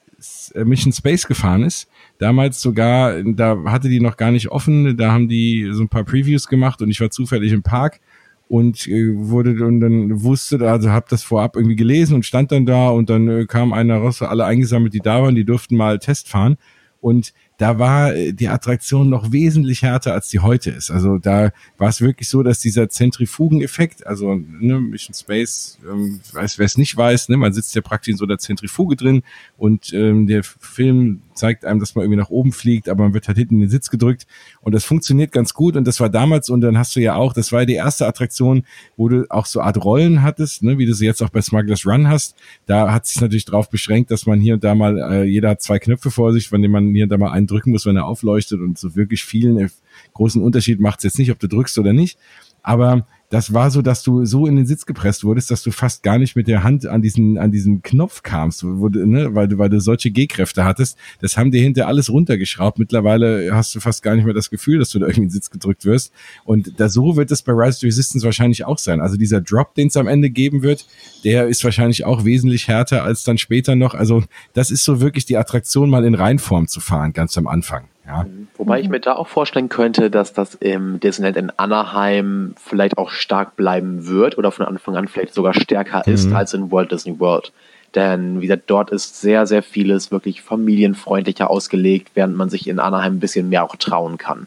äh, 0.55 0.65
Mission 0.65 0.95
Space 0.95 1.27
gefahren 1.27 1.65
ist. 1.65 1.89
Damals 2.19 2.63
sogar, 2.63 3.23
da 3.23 3.63
hatte 3.67 3.91
die 3.91 4.01
noch 4.01 4.17
gar 4.17 4.31
nicht 4.31 4.49
offen, 4.49 4.97
da 4.97 5.13
haben 5.13 5.29
die 5.29 5.69
so 5.71 5.83
ein 5.83 5.91
paar 5.91 6.05
Previews 6.05 6.49
gemacht 6.49 6.81
und 6.81 6.89
ich 6.89 7.01
war 7.01 7.11
zufällig 7.11 7.53
im 7.53 7.63
Park 7.63 8.01
und 8.49 8.89
äh, 8.89 9.15
wurde 9.15 9.67
und 9.67 9.81
dann 9.81 10.23
wusste, 10.23 10.59
also 10.69 10.91
habe 10.91 11.07
das 11.11 11.23
vorab 11.23 11.57
irgendwie 11.57 11.77
gelesen 11.77 12.15
und 12.15 12.25
stand 12.25 12.51
dann 12.53 12.65
da 12.65 12.89
und 12.89 13.11
dann 13.11 13.29
äh, 13.29 13.45
kam 13.45 13.75
einer 13.75 13.99
raus, 13.99 14.23
alle 14.23 14.47
eingesammelt, 14.47 14.95
die 14.95 15.01
da 15.01 15.23
waren, 15.23 15.35
die 15.35 15.45
durften 15.45 15.77
mal 15.77 15.99
Test 15.99 16.29
fahren 16.29 16.57
und 17.03 17.35
da 17.59 17.79
war 17.79 18.15
äh, 18.15 18.33
die 18.33 18.49
Attraktion 18.49 19.11
noch 19.11 19.33
wesentlich 19.33 19.83
härter, 19.83 20.15
als 20.15 20.29
die 20.29 20.39
heute 20.39 20.71
ist. 20.71 20.91
Also 20.91 21.19
da 21.19 21.51
war 21.77 21.89
es 21.89 22.01
wirklich 22.01 22.29
so, 22.29 22.43
dass 22.43 22.61
dieser 22.61 22.89
Zentrifugeneffekt, 22.89 24.07
also 24.07 24.35
ne, 24.37 24.81
Mission 24.81 25.13
Space, 25.13 25.79
ähm, 25.87 26.21
weiß 26.33 26.59
wer 26.59 26.67
es 26.67 26.79
nicht 26.79 26.97
weiß, 26.97 27.29
ne, 27.29 27.37
man 27.37 27.53
sitzt 27.53 27.75
ja 27.75 27.83
praktisch 27.83 28.13
in 28.13 28.17
so 28.17 28.25
einer 28.25 28.39
Zentrifuge 28.39 28.97
drin 28.97 29.23
und 29.57 29.93
ähm, 29.93 30.27
der 30.27 30.45
Film 30.45 31.23
zeigt 31.39 31.65
einem, 31.65 31.81
dass 31.81 31.95
man 31.95 32.05
irgendwie 32.05 32.19
nach 32.19 32.31
oben 32.31 32.53
fliegt, 32.53 32.89
aber 32.89 33.05
man 33.05 33.15
wird 33.15 33.29
halt 33.29 33.39
hinten 33.39 33.55
in 33.55 33.61
den 33.61 33.71
Sitz 33.71 33.91
gedrückt 33.91 34.27
und 34.61 34.75
das 34.75 34.85
funktioniert 34.85 35.33
ganz 35.33 35.55
gut 35.55 35.77
und 35.77 35.87
das 35.87 36.01
war 36.01 36.11
damals 36.11 36.51
und 36.51 36.61
dann 36.61 36.77
hast 36.77 36.95
du 36.97 37.01
ja 37.01 37.15
auch, 37.15 37.33
das 37.33 37.53
war 37.53 37.61
ja 37.61 37.67
die 37.67 37.75
erste 37.75 38.07
Attraktion, 38.07 38.65
wo 38.97 39.09
du 39.09 39.27
auch 39.31 39.47
so 39.47 39.61
Art 39.61 39.83
Rollen 39.83 40.23
hattest, 40.23 40.63
ne, 40.63 40.79
wie 40.79 40.87
du 40.87 40.95
sie 40.95 41.07
jetzt 41.07 41.23
auch 41.23 41.31
bei 41.31 41.41
Smugglers 41.41 41.87
Run 41.87 42.09
hast. 42.09 42.37
Da 42.67 42.93
hat 42.93 43.07
sich 43.07 43.21
natürlich 43.21 43.45
darauf 43.45 43.71
beschränkt, 43.71 44.11
dass 44.11 44.27
man 44.27 44.41
hier 44.41 44.55
und 44.55 44.65
da 44.65 44.75
mal, 44.75 44.99
äh, 44.99 45.25
jeder 45.25 45.51
hat 45.51 45.63
zwei 45.63 45.79
Knöpfe 45.79 46.11
vor 46.11 46.33
sich, 46.33 46.49
von 46.49 46.61
denen 46.61 46.73
man 46.73 46.93
hier 46.93 47.05
und 47.05 47.11
da 47.11 47.19
mal 47.19 47.31
einen 47.31 47.47
drücken 47.47 47.71
muss, 47.71 47.87
wenn 47.87 47.97
er 47.97 48.07
aufleuchtet 48.07 48.61
und 48.61 48.79
so 48.79 48.97
wirklich 48.97 49.25
vielen 49.25 49.59
äh, 49.59 49.69
großen 50.15 50.43
Unterschied 50.43 50.81
macht 50.81 50.99
es 50.99 51.05
jetzt 51.05 51.19
nicht, 51.19 51.31
ob 51.31 51.39
du 51.39 51.49
drückst 51.49 51.79
oder 51.79 51.93
nicht. 51.93 52.19
Aber 52.63 53.07
das 53.31 53.53
war 53.53 53.71
so, 53.71 53.83
dass 53.83 54.03
du 54.03 54.25
so 54.25 54.47
in 54.47 54.57
den 54.57 54.67
Sitz 54.67 54.87
gepresst 54.87 55.23
wurdest, 55.23 55.51
dass 55.51 55.63
du 55.63 55.71
fast 55.71 56.03
gar 56.03 56.19
nicht 56.19 56.35
mit 56.35 56.49
der 56.49 56.63
Hand 56.63 56.87
an 56.87 57.03
diesen, 57.03 57.37
an 57.37 57.53
diesen 57.53 57.83
Knopf 57.83 58.23
kamst, 58.23 58.65
wo, 58.65 58.89
ne, 58.89 59.35
weil 59.35 59.49
du, 59.49 59.59
weil 59.59 59.69
du 59.69 59.81
solche 59.81 60.11
G-Kräfte 60.11 60.65
hattest. 60.65 60.97
Das 61.21 61.37
haben 61.37 61.51
dir 61.51 61.61
hinter 61.61 61.89
alles 61.89 62.11
runtergeschraubt. 62.11 62.79
Mittlerweile 62.79 63.51
hast 63.53 63.75
du 63.75 63.81
fast 63.81 64.03
gar 64.03 64.17
nicht 64.17 64.25
mehr 64.25 64.33
das 64.33 64.49
Gefühl, 64.49 64.79
dass 64.79 64.91
du 64.91 64.99
da 64.99 65.07
irgendwie 65.07 65.23
in 65.23 65.27
den 65.27 65.33
Sitz 65.33 65.51
gedrückt 65.51 65.85
wirst. 65.85 66.11
Und 66.45 66.81
da 66.81 66.89
so 66.89 67.17
wird 67.17 67.31
es 67.31 67.43
bei 67.43 67.53
Rise 67.53 67.79
of 67.79 67.83
Resistance 67.83 68.25
wahrscheinlich 68.25 68.65
auch 68.65 68.79
sein. 68.79 69.01
Also 69.01 69.19
dieser 69.19 69.43
Drop, 69.43 69.75
den 69.75 69.89
es 69.89 69.97
am 69.99 70.09
Ende 70.09 70.31
geben 70.31 70.63
wird, 70.63 70.87
der 71.23 71.49
ist 71.49 71.63
wahrscheinlich 71.65 72.07
auch 72.07 72.25
wesentlich 72.25 72.67
härter 72.67 73.05
als 73.05 73.25
dann 73.25 73.37
später 73.37 73.77
noch. 73.77 73.95
Also 73.95 74.25
das 74.55 74.71
ist 74.71 74.85
so 74.85 75.03
wirklich 75.03 75.27
die 75.27 75.37
Attraktion, 75.37 75.91
mal 75.91 76.07
in 76.07 76.15
Reinform 76.15 76.67
zu 76.67 76.81
fahren, 76.81 77.13
ganz 77.13 77.37
am 77.37 77.47
Anfang. 77.47 77.89
Ja. 78.09 78.25
Wobei 78.57 78.81
ich 78.81 78.89
mir 78.89 79.01
da 79.01 79.17
auch 79.17 79.29
vorstellen 79.29 79.69
könnte, 79.69 80.11
dass 80.11 80.33
das 80.33 80.55
im 80.55 80.99
Disneyland 80.99 81.37
in 81.37 81.53
Anaheim 81.59 82.55
vielleicht 82.57 82.97
auch 82.97 83.11
stark 83.11 83.55
bleiben 83.55 84.07
wird 84.07 84.39
oder 84.39 84.51
von 84.51 84.65
Anfang 84.65 84.97
an 84.97 85.09
vielleicht 85.09 85.35
sogar 85.35 85.53
stärker 85.53 86.03
mhm. 86.07 86.15
ist 86.15 86.33
als 86.33 86.55
in 86.55 86.73
Walt 86.73 86.91
Disney 86.91 87.21
World. 87.21 87.53
Denn 87.95 88.41
wie 88.41 88.47
gesagt, 88.47 88.65
dort 88.67 88.91
ist 88.91 89.21
sehr, 89.21 89.47
sehr 89.47 89.63
vieles 89.63 90.11
wirklich 90.11 90.41
familienfreundlicher 90.41 91.51
ausgelegt, 91.51 92.13
während 92.15 92.35
man 92.37 92.49
sich 92.49 92.67
in 92.67 92.79
Anaheim 92.79 93.17
ein 93.17 93.21
bisschen 93.21 93.51
mehr 93.51 93.65
auch 93.65 93.77
trauen 93.77 94.17
kann. 94.17 94.47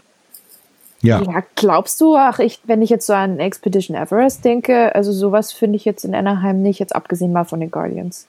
Ja. 1.04 1.22
ja, 1.22 1.44
glaubst 1.56 2.00
du, 2.02 2.16
ach, 2.16 2.40
ich, 2.40 2.60
wenn 2.66 2.82
ich 2.82 2.92
jetzt 2.92 3.08
so 3.08 3.14
an 3.14 3.40
Expedition 3.40 3.98
Everest 3.98 4.46
denke, 4.46 4.94
also 4.94 5.12
sowas 5.12 5.52
finde 5.52 5.78
ich 5.78 5.86
jetzt 5.86 6.04
in 6.04 6.14
Anaheim 6.14 6.62
nicht, 6.62 6.80
jetzt 6.80 6.96
abgesehen 6.96 7.32
mal 7.32 7.44
von 7.44 7.60
den 7.60 7.72
Guardians. 7.72 8.28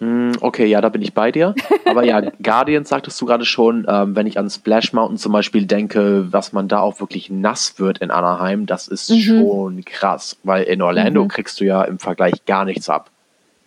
Hm, 0.00 0.32
okay, 0.40 0.66
ja, 0.66 0.80
da 0.80 0.88
bin 0.88 1.02
ich 1.02 1.14
bei 1.14 1.30
dir. 1.30 1.54
Aber 1.86 2.04
ja, 2.04 2.20
Guardians 2.42 2.88
sagtest 2.88 3.20
du 3.20 3.26
gerade 3.26 3.44
schon, 3.44 3.86
ähm, 3.88 4.16
wenn 4.16 4.26
ich 4.26 4.38
an 4.38 4.50
Splash 4.50 4.92
Mountain 4.92 5.18
zum 5.18 5.32
Beispiel 5.32 5.66
denke, 5.66 6.32
was 6.32 6.52
man 6.52 6.68
da 6.68 6.80
auch 6.80 7.00
wirklich 7.00 7.30
nass 7.30 7.78
wird 7.78 7.98
in 7.98 8.10
Anaheim, 8.10 8.66
das 8.66 8.88
ist 8.88 9.10
mhm. 9.10 9.20
schon 9.20 9.84
krass, 9.84 10.36
weil 10.42 10.64
in 10.64 10.82
Orlando 10.82 11.24
mhm. 11.24 11.28
kriegst 11.28 11.60
du 11.60 11.64
ja 11.64 11.82
im 11.82 11.98
Vergleich 11.98 12.44
gar 12.44 12.64
nichts 12.64 12.88
ab. 12.88 13.10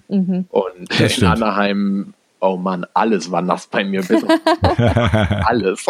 Mhm. 0.09 0.45
Und 0.49 0.99
in 0.99 1.25
Anaheim, 1.25 2.13
oh 2.39 2.57
Mann, 2.57 2.85
alles 2.93 3.31
war 3.31 3.41
nass 3.41 3.67
bei 3.67 3.83
mir, 3.83 4.01
bitte. 4.01 4.27
alles. 5.45 5.85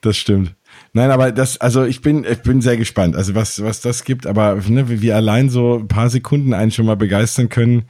Das 0.00 0.16
stimmt. 0.16 0.54
Nein, 0.92 1.10
aber 1.10 1.30
das, 1.30 1.60
also 1.60 1.84
ich 1.84 2.00
bin, 2.00 2.24
ich 2.24 2.42
bin 2.42 2.60
sehr 2.60 2.76
gespannt, 2.76 3.14
also 3.14 3.34
was, 3.34 3.62
was 3.62 3.80
das 3.80 4.02
gibt, 4.02 4.26
aber 4.26 4.56
ne, 4.66 4.88
wie 4.88 5.02
wir 5.02 5.14
allein 5.14 5.48
so 5.48 5.78
ein 5.78 5.88
paar 5.88 6.10
Sekunden 6.10 6.52
einen 6.52 6.72
schon 6.72 6.86
mal 6.86 6.96
begeistern 6.96 7.48
können, 7.48 7.84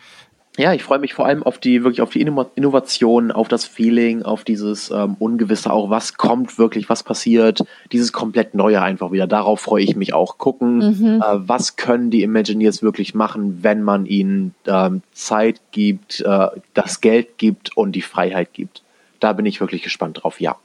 ja, 0.58 0.74
ich 0.74 0.82
freue 0.82 0.98
mich 0.98 1.14
vor 1.14 1.26
allem 1.26 1.44
auf 1.44 1.58
die 1.58 1.84
wirklich 1.84 2.02
auf 2.02 2.10
die 2.10 2.20
Innovation, 2.20 3.30
auf 3.30 3.46
das 3.46 3.64
Feeling, 3.64 4.22
auf 4.22 4.42
dieses 4.42 4.90
ähm, 4.90 5.14
Ungewisse, 5.18 5.72
auch 5.72 5.90
was 5.90 6.16
kommt 6.16 6.58
wirklich, 6.58 6.88
was 6.88 7.04
passiert, 7.04 7.64
dieses 7.92 8.12
komplett 8.12 8.54
Neue 8.54 8.82
einfach 8.82 9.12
wieder. 9.12 9.28
Darauf 9.28 9.60
freue 9.60 9.84
ich 9.84 9.94
mich 9.94 10.12
auch. 10.12 10.38
Gucken, 10.38 10.78
mhm. 10.78 11.22
äh, 11.22 11.48
was 11.48 11.76
können 11.76 12.10
die 12.10 12.22
Imagineers 12.22 12.82
wirklich 12.82 13.14
machen, 13.14 13.62
wenn 13.62 13.82
man 13.82 14.06
ihnen 14.06 14.54
ähm, 14.66 15.02
Zeit 15.12 15.60
gibt, 15.70 16.20
äh, 16.20 16.48
das 16.74 17.00
Geld 17.00 17.38
gibt 17.38 17.76
und 17.76 17.92
die 17.92 18.02
Freiheit 18.02 18.52
gibt. 18.52 18.82
Da 19.20 19.32
bin 19.32 19.46
ich 19.46 19.60
wirklich 19.60 19.82
gespannt 19.82 20.20
drauf, 20.22 20.40
ja. 20.40 20.56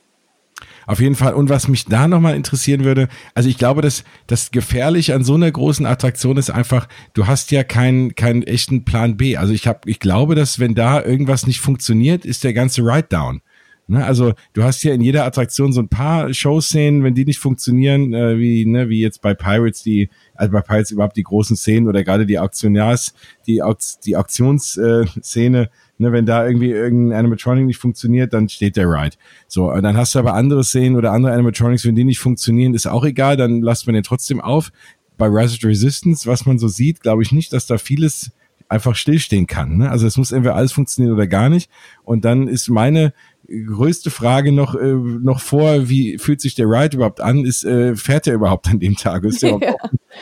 Auf 0.88 1.00
jeden 1.00 1.16
Fall. 1.16 1.34
Und 1.34 1.50
was 1.50 1.68
mich 1.68 1.86
da 1.86 2.08
nochmal 2.08 2.36
interessieren 2.36 2.84
würde, 2.84 3.08
also 3.34 3.50
ich 3.50 3.58
glaube, 3.58 3.82
dass 3.82 4.04
das 4.28 4.52
gefährlich 4.52 5.14
an 5.14 5.24
so 5.24 5.36
einer 5.36 5.52
großen 5.52 5.86
Attraktion 5.86 6.38
ist 6.38 6.50
einfach, 6.50 6.88
du 7.14 7.28
hast 7.28 7.52
ja 7.52 7.64
keinen 7.64 8.16
keinen 8.16 8.44
echten 8.44 8.86
Plan 8.86 9.18
B. 9.18 9.38
Also 9.38 9.54
ich 9.54 9.68
habe, 9.68 9.90
ich 9.90 10.00
glaube, 10.00 10.36
dass 10.36 10.60
wenn 10.60 10.76
da 10.76 11.04
irgendwas 11.04 11.48
nicht 11.48 11.60
funktioniert, 11.60 12.26
ist 12.26 12.44
der 12.44 12.54
ganze 12.54 12.82
Ride 12.82 13.08
down. 13.10 13.42
Ne, 13.88 14.04
also 14.04 14.34
du 14.54 14.64
hast 14.64 14.82
ja 14.84 14.96
in 14.96 15.02
jeder 15.02 15.26
Attraktion 15.26 15.72
so 15.72 15.80
ein 15.80 15.90
paar 15.90 16.34
Showszenen, 16.34 17.04
wenn 17.04 17.14
die 17.14 17.24
nicht 17.24 17.38
funktionieren, 17.38 18.16
äh, 18.16 18.40
wie 18.40 18.66
ne, 18.66 18.90
wie 18.90 19.00
jetzt 19.00 19.22
bei 19.22 19.36
Pirates 19.36 19.84
die, 19.84 20.10
also 20.34 20.52
bei 20.54 20.62
Pirates 20.62 20.90
überhaupt 20.90 21.18
die 21.18 21.24
großen 21.24 21.56
Szenen 21.56 21.88
oder 21.88 22.04
gerade 22.04 22.26
die 22.26 22.40
Auktionärs, 22.40 23.14
die 23.46 23.62
die 24.06 24.18
Auktionsszene, 24.18 25.62
äh, 25.62 25.68
Ne, 25.98 26.12
wenn 26.12 26.26
da 26.26 26.46
irgendwie 26.46 26.72
irgendein 26.72 27.20
Animatronic 27.20 27.66
nicht 27.66 27.78
funktioniert, 27.78 28.34
dann 28.34 28.50
steht 28.50 28.76
der 28.76 28.88
Ride. 28.88 29.16
So, 29.48 29.72
dann 29.72 29.96
hast 29.96 30.14
du 30.14 30.20
aber 30.20 30.34
andere 30.34 30.64
Szenen 30.66 30.98
oder 30.98 31.14
andere 31.14 31.32
Animatronics, 31.32 31.86
wenn 31.86 31.96
die 31.96 32.04
nicht 32.04 32.20
funktionieren, 32.20 32.74
ist 32.74 32.86
auch 32.86 33.06
egal, 33.06 33.38
dann 33.38 33.62
lasst 33.62 33.88
man 33.88 33.94
den 33.94 34.04
trotzdem 34.04 34.42
auf. 34.42 34.72
Bei 35.18 35.28
Rise 35.28 35.56
of 35.56 35.64
Resistance, 35.64 36.28
was 36.28 36.46
man 36.46 36.60
so 36.60 36.68
sieht, 36.68 37.00
glaube 37.00 37.24
ich 37.24 37.32
nicht, 37.32 37.54
dass 37.54 37.66
da 37.66 37.78
vieles 37.78 38.32
einfach 38.68 38.96
stillstehen 38.96 39.48
kann. 39.48 39.78
Ne? 39.78 39.90
Also 39.90 40.08
es 40.08 40.18
muss 40.18 40.32
entweder 40.32 40.56
alles 40.56 40.74
funktionieren 40.74 41.14
oder 41.14 41.28
gar 41.28 41.50
nicht. 41.50 41.70
Und 42.04 42.26
dann 42.26 42.48
ist 42.48 42.70
meine 42.70 43.14
größte 43.48 44.10
Frage 44.10 44.52
noch 44.52 44.76
äh, 44.76 44.94
noch 44.94 45.40
vor, 45.40 45.88
wie 45.88 46.18
fühlt 46.18 46.42
sich 46.42 46.56
der 46.56 46.66
Ride 46.66 46.98
überhaupt 46.98 47.22
an? 47.22 47.46
Ist 47.46 47.64
äh, 47.64 47.96
fährt 47.96 48.28
er 48.28 48.34
überhaupt 48.34 48.68
an 48.68 48.80
dem 48.80 48.96
Tag? 48.96 49.24
Ist 49.24 49.44
der 49.44 49.58
ja. 49.62 49.76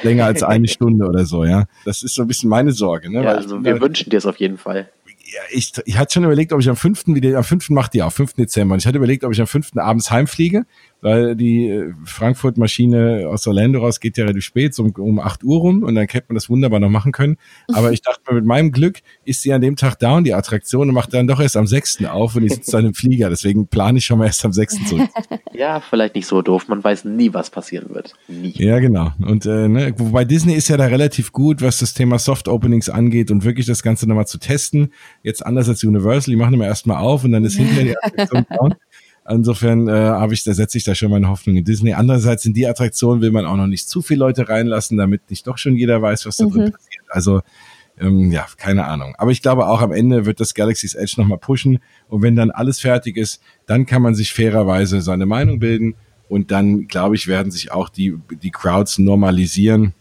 länger 0.04 0.26
als 0.26 0.44
eine 0.44 0.68
Stunde 0.68 1.08
oder 1.08 1.26
so? 1.26 1.46
Ja, 1.46 1.66
das 1.86 2.04
ist 2.04 2.16
so 2.16 2.24
ein 2.24 2.28
bisschen 2.28 2.50
meine 2.50 2.72
Sorge. 2.72 3.12
Ne? 3.12 3.24
Ja, 3.24 3.32
also 3.32 3.64
wir 3.64 3.80
wünschen 3.80 4.10
dir 4.10 4.18
es 4.18 4.26
auf 4.26 4.38
jeden 4.38 4.58
Fall 4.58 4.90
ich, 5.50 5.74
ich 5.86 5.98
hatte 5.98 6.14
schon 6.14 6.24
überlegt, 6.24 6.54
ob 6.54 6.60
ich 6.60 6.70
am 6.70 6.76
fünften 6.76 7.16
wieder, 7.16 7.38
am 7.38 7.44
fünften 7.44 7.74
macht 7.74 7.94
die 7.94 8.04
auch, 8.04 8.12
5. 8.12 8.34
Dezember. 8.34 8.74
Und 8.74 8.80
ich 8.80 8.88
hatte 8.88 8.98
überlegt, 8.98 9.24
ob 9.24 9.32
ich 9.32 9.42
am 9.42 9.48
fünften 9.48 9.80
abends 9.80 10.12
heimfliege, 10.12 10.66
weil 11.04 11.36
die 11.36 11.68
äh, 11.68 11.94
Frankfurt-Maschine 12.06 13.28
aus 13.30 13.46
Orlando 13.46 13.80
raus 13.80 14.00
geht 14.00 14.18
ja 14.18 14.24
relativ 14.24 14.46
spät, 14.46 14.74
so 14.74 14.84
um, 14.84 14.92
um 14.92 15.20
8 15.20 15.44
Uhr 15.44 15.60
rum 15.60 15.84
und 15.84 15.96
dann 15.96 16.08
hätte 16.08 16.28
man 16.30 16.36
das 16.36 16.50
wunderbar 16.50 16.80
noch 16.80 16.90
machen 16.90 17.12
können. 17.12 17.38
Aber 17.74 17.92
ich 17.92 18.02
dachte 18.02 18.22
mir, 18.28 18.36
mit 18.36 18.46
meinem 18.46 18.72
Glück 18.72 19.00
ist 19.26 19.42
sie 19.42 19.54
an 19.54 19.62
dem 19.62 19.76
Tag 19.76 19.98
und 20.02 20.24
die 20.24 20.34
Attraktion 20.34 20.88
und 20.88 20.96
macht 20.96 21.14
dann 21.14 21.28
doch 21.28 21.40
erst 21.40 21.58
am 21.58 21.68
6. 21.68 22.06
auf 22.06 22.36
und 22.36 22.44
ich 22.44 22.54
sitze 22.54 22.72
dann 22.72 22.86
im 22.86 22.94
Flieger. 22.94 23.30
Deswegen 23.30 23.68
plane 23.68 23.98
ich 23.98 24.06
schon 24.06 24.18
mal 24.18 24.26
erst 24.26 24.44
am 24.46 24.54
6. 24.54 24.86
zurück. 24.88 25.10
Ja, 25.56 25.82
vielleicht 25.82 26.16
nicht 26.16 26.26
so 26.26 26.42
doof. 26.42 26.68
Man 26.68 26.84
weiß 26.84 27.06
nie, 27.06 27.32
was 27.32 27.52
passieren 27.52 27.94
wird. 27.94 28.16
Nie. 28.28 28.54
Ja, 28.56 28.80
genau. 28.80 29.12
Und 29.24 29.46
äh, 29.46 29.68
ne, 29.68 29.94
wobei 29.98 30.26
Disney 30.26 30.56
ist 30.56 30.68
ja 30.68 30.78
da 30.78 30.86
relativ 30.86 31.32
gut, 31.32 31.62
was 31.62 31.78
das 31.78 31.94
Thema 31.94 32.18
Soft 32.18 32.48
Openings 32.48 32.90
angeht 32.90 33.30
und 33.30 33.44
wirklich 33.44 33.68
das 33.68 33.84
Ganze 33.84 34.10
nochmal 34.10 34.26
zu 34.26 34.40
testen. 34.40 34.92
Jetzt 35.22 35.46
anders 35.46 35.70
als 35.70 35.84
Universal, 35.84 36.32
die 36.32 36.38
machen 36.38 36.56
immer 36.56 36.66
erstmal 36.66 36.98
auf 36.98 37.24
und 37.24 37.34
dann 37.34 37.46
ist 37.46 37.56
hinterher 37.58 37.84
die 37.94 37.98
Attraktion 37.98 38.46
down. 38.50 38.76
Insofern 39.28 39.88
äh, 39.88 39.92
habe 39.92 40.34
ich, 40.34 40.44
da 40.44 40.54
setze 40.54 40.78
ich 40.78 40.84
da 40.84 40.96
schon 40.96 41.10
meine 41.10 41.30
Hoffnung 41.30 41.56
in 41.56 41.64
Disney. 41.64 41.94
Andererseits 41.94 42.46
in 42.46 42.54
die 42.54 42.68
Attraktion 42.68 43.22
will 43.22 43.32
man 43.32 43.46
auch 43.46 43.56
noch 43.56 43.68
nicht 43.68 43.88
zu 43.88 44.02
viele 44.02 44.20
Leute 44.20 44.50
reinlassen, 44.50 44.98
damit 44.98 45.30
nicht 45.30 45.48
doch 45.48 45.58
schon 45.58 45.78
jeder 45.78 46.02
weiß, 46.02 46.26
was 46.26 46.38
da 46.38 46.46
mhm. 46.46 46.52
drin 46.52 46.72
passiert. 46.72 47.06
Also 47.10 47.42
ähm, 48.00 48.32
ja, 48.32 48.46
keine 48.58 48.86
Ahnung. 48.86 49.16
Aber 49.18 49.32
ich 49.32 49.42
glaube 49.42 49.68
auch 49.68 49.82
am 49.82 49.92
Ende 49.92 50.26
wird 50.26 50.40
das 50.40 50.54
Galaxy's 50.54 50.96
Edge 50.96 51.16
nochmal 51.18 51.38
pushen. 51.38 51.80
Und 52.10 52.22
wenn 52.22 52.36
dann 52.36 52.52
alles 52.52 52.80
fertig 52.80 53.18
ist, 53.18 53.42
dann 53.66 53.86
kann 53.86 54.02
man 54.02 54.16
sich 54.16 54.34
fairerweise 54.34 55.02
seine 55.02 55.26
Meinung 55.26 55.60
bilden. 55.60 55.96
Und 56.28 56.52
dann, 56.52 56.88
glaube 56.88 57.16
ich, 57.16 57.28
werden 57.28 57.52
sich 57.52 57.72
auch 57.72 57.90
die, 57.90 58.18
die 58.42 58.52
Crowds 58.52 58.98
normalisieren 58.98 59.94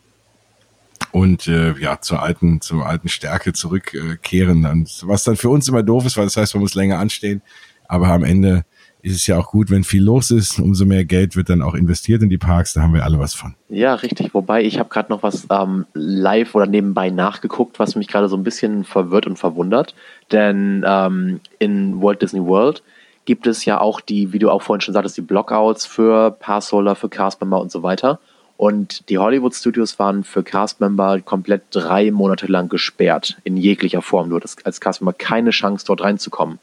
und 1.10 1.46
äh, 1.46 1.74
ja 1.78 2.00
zur 2.00 2.22
alten 2.22 2.60
zur 2.60 2.86
alten 2.86 3.08
Stärke 3.08 3.52
zurückkehren. 3.52 4.64
Äh, 4.64 4.84
was 5.02 5.24
dann 5.24 5.36
für 5.36 5.50
uns 5.50 5.68
immer 5.68 5.82
doof 5.82 6.06
ist, 6.06 6.16
weil 6.16 6.24
das 6.24 6.36
heißt, 6.36 6.54
man 6.54 6.62
muss 6.62 6.74
länger 6.74 6.98
anstehen. 6.98 7.42
Aber 7.86 8.08
am 8.08 8.24
Ende 8.24 8.64
ist 9.02 9.16
es 9.16 9.26
ja 9.26 9.36
auch 9.36 9.50
gut, 9.50 9.68
wenn 9.70 9.82
viel 9.82 10.02
los 10.02 10.30
ist. 10.30 10.60
Umso 10.60 10.84
mehr 10.84 11.04
Geld 11.04 11.34
wird 11.34 11.50
dann 11.50 11.60
auch 11.60 11.74
investiert 11.74 12.22
in 12.22 12.30
die 12.30 12.38
Parks. 12.38 12.72
Da 12.72 12.82
haben 12.82 12.94
wir 12.94 13.04
alle 13.04 13.18
was 13.18 13.34
von. 13.34 13.54
Ja, 13.68 13.94
richtig. 13.94 14.32
Wobei 14.32 14.62
ich 14.62 14.78
habe 14.78 14.88
gerade 14.88 15.10
noch 15.10 15.24
was 15.24 15.46
ähm, 15.50 15.86
live 15.92 16.54
oder 16.54 16.66
nebenbei 16.66 17.10
nachgeguckt, 17.10 17.80
was 17.80 17.96
mich 17.96 18.06
gerade 18.06 18.28
so 18.28 18.36
ein 18.36 18.44
bisschen 18.44 18.84
verwirrt 18.84 19.26
und 19.26 19.38
verwundert. 19.38 19.96
Denn 20.30 20.84
ähm, 20.86 21.40
in 21.58 22.00
Walt 22.00 22.22
Disney 22.22 22.44
World 22.44 22.82
gibt 23.24 23.48
es 23.48 23.64
ja 23.64 23.80
auch 23.80 24.00
die, 24.00 24.32
wie 24.32 24.38
du 24.38 24.50
auch 24.50 24.62
vorhin 24.62 24.80
schon 24.80 24.94
sagtest, 24.94 25.16
die 25.16 25.22
Blockouts 25.22 25.84
für 25.84 26.30
Passholder, 26.30 26.94
für 26.94 27.08
Castmember 27.08 27.60
und 27.60 27.72
so 27.72 27.82
weiter. 27.82 28.20
Und 28.56 29.08
die 29.08 29.18
Hollywood 29.18 29.54
Studios 29.54 29.98
waren 29.98 30.22
für 30.22 30.44
Castmember 30.44 31.20
komplett 31.20 31.62
drei 31.72 32.12
Monate 32.12 32.46
lang 32.46 32.68
gesperrt, 32.68 33.38
in 33.42 33.56
jeglicher 33.56 34.02
Form. 34.02 34.30
Du 34.30 34.36
hattest 34.36 34.64
als 34.64 34.80
Castmember 34.80 35.14
keine 35.14 35.50
Chance, 35.50 35.84
dort 35.86 36.02
reinzukommen. 36.02 36.60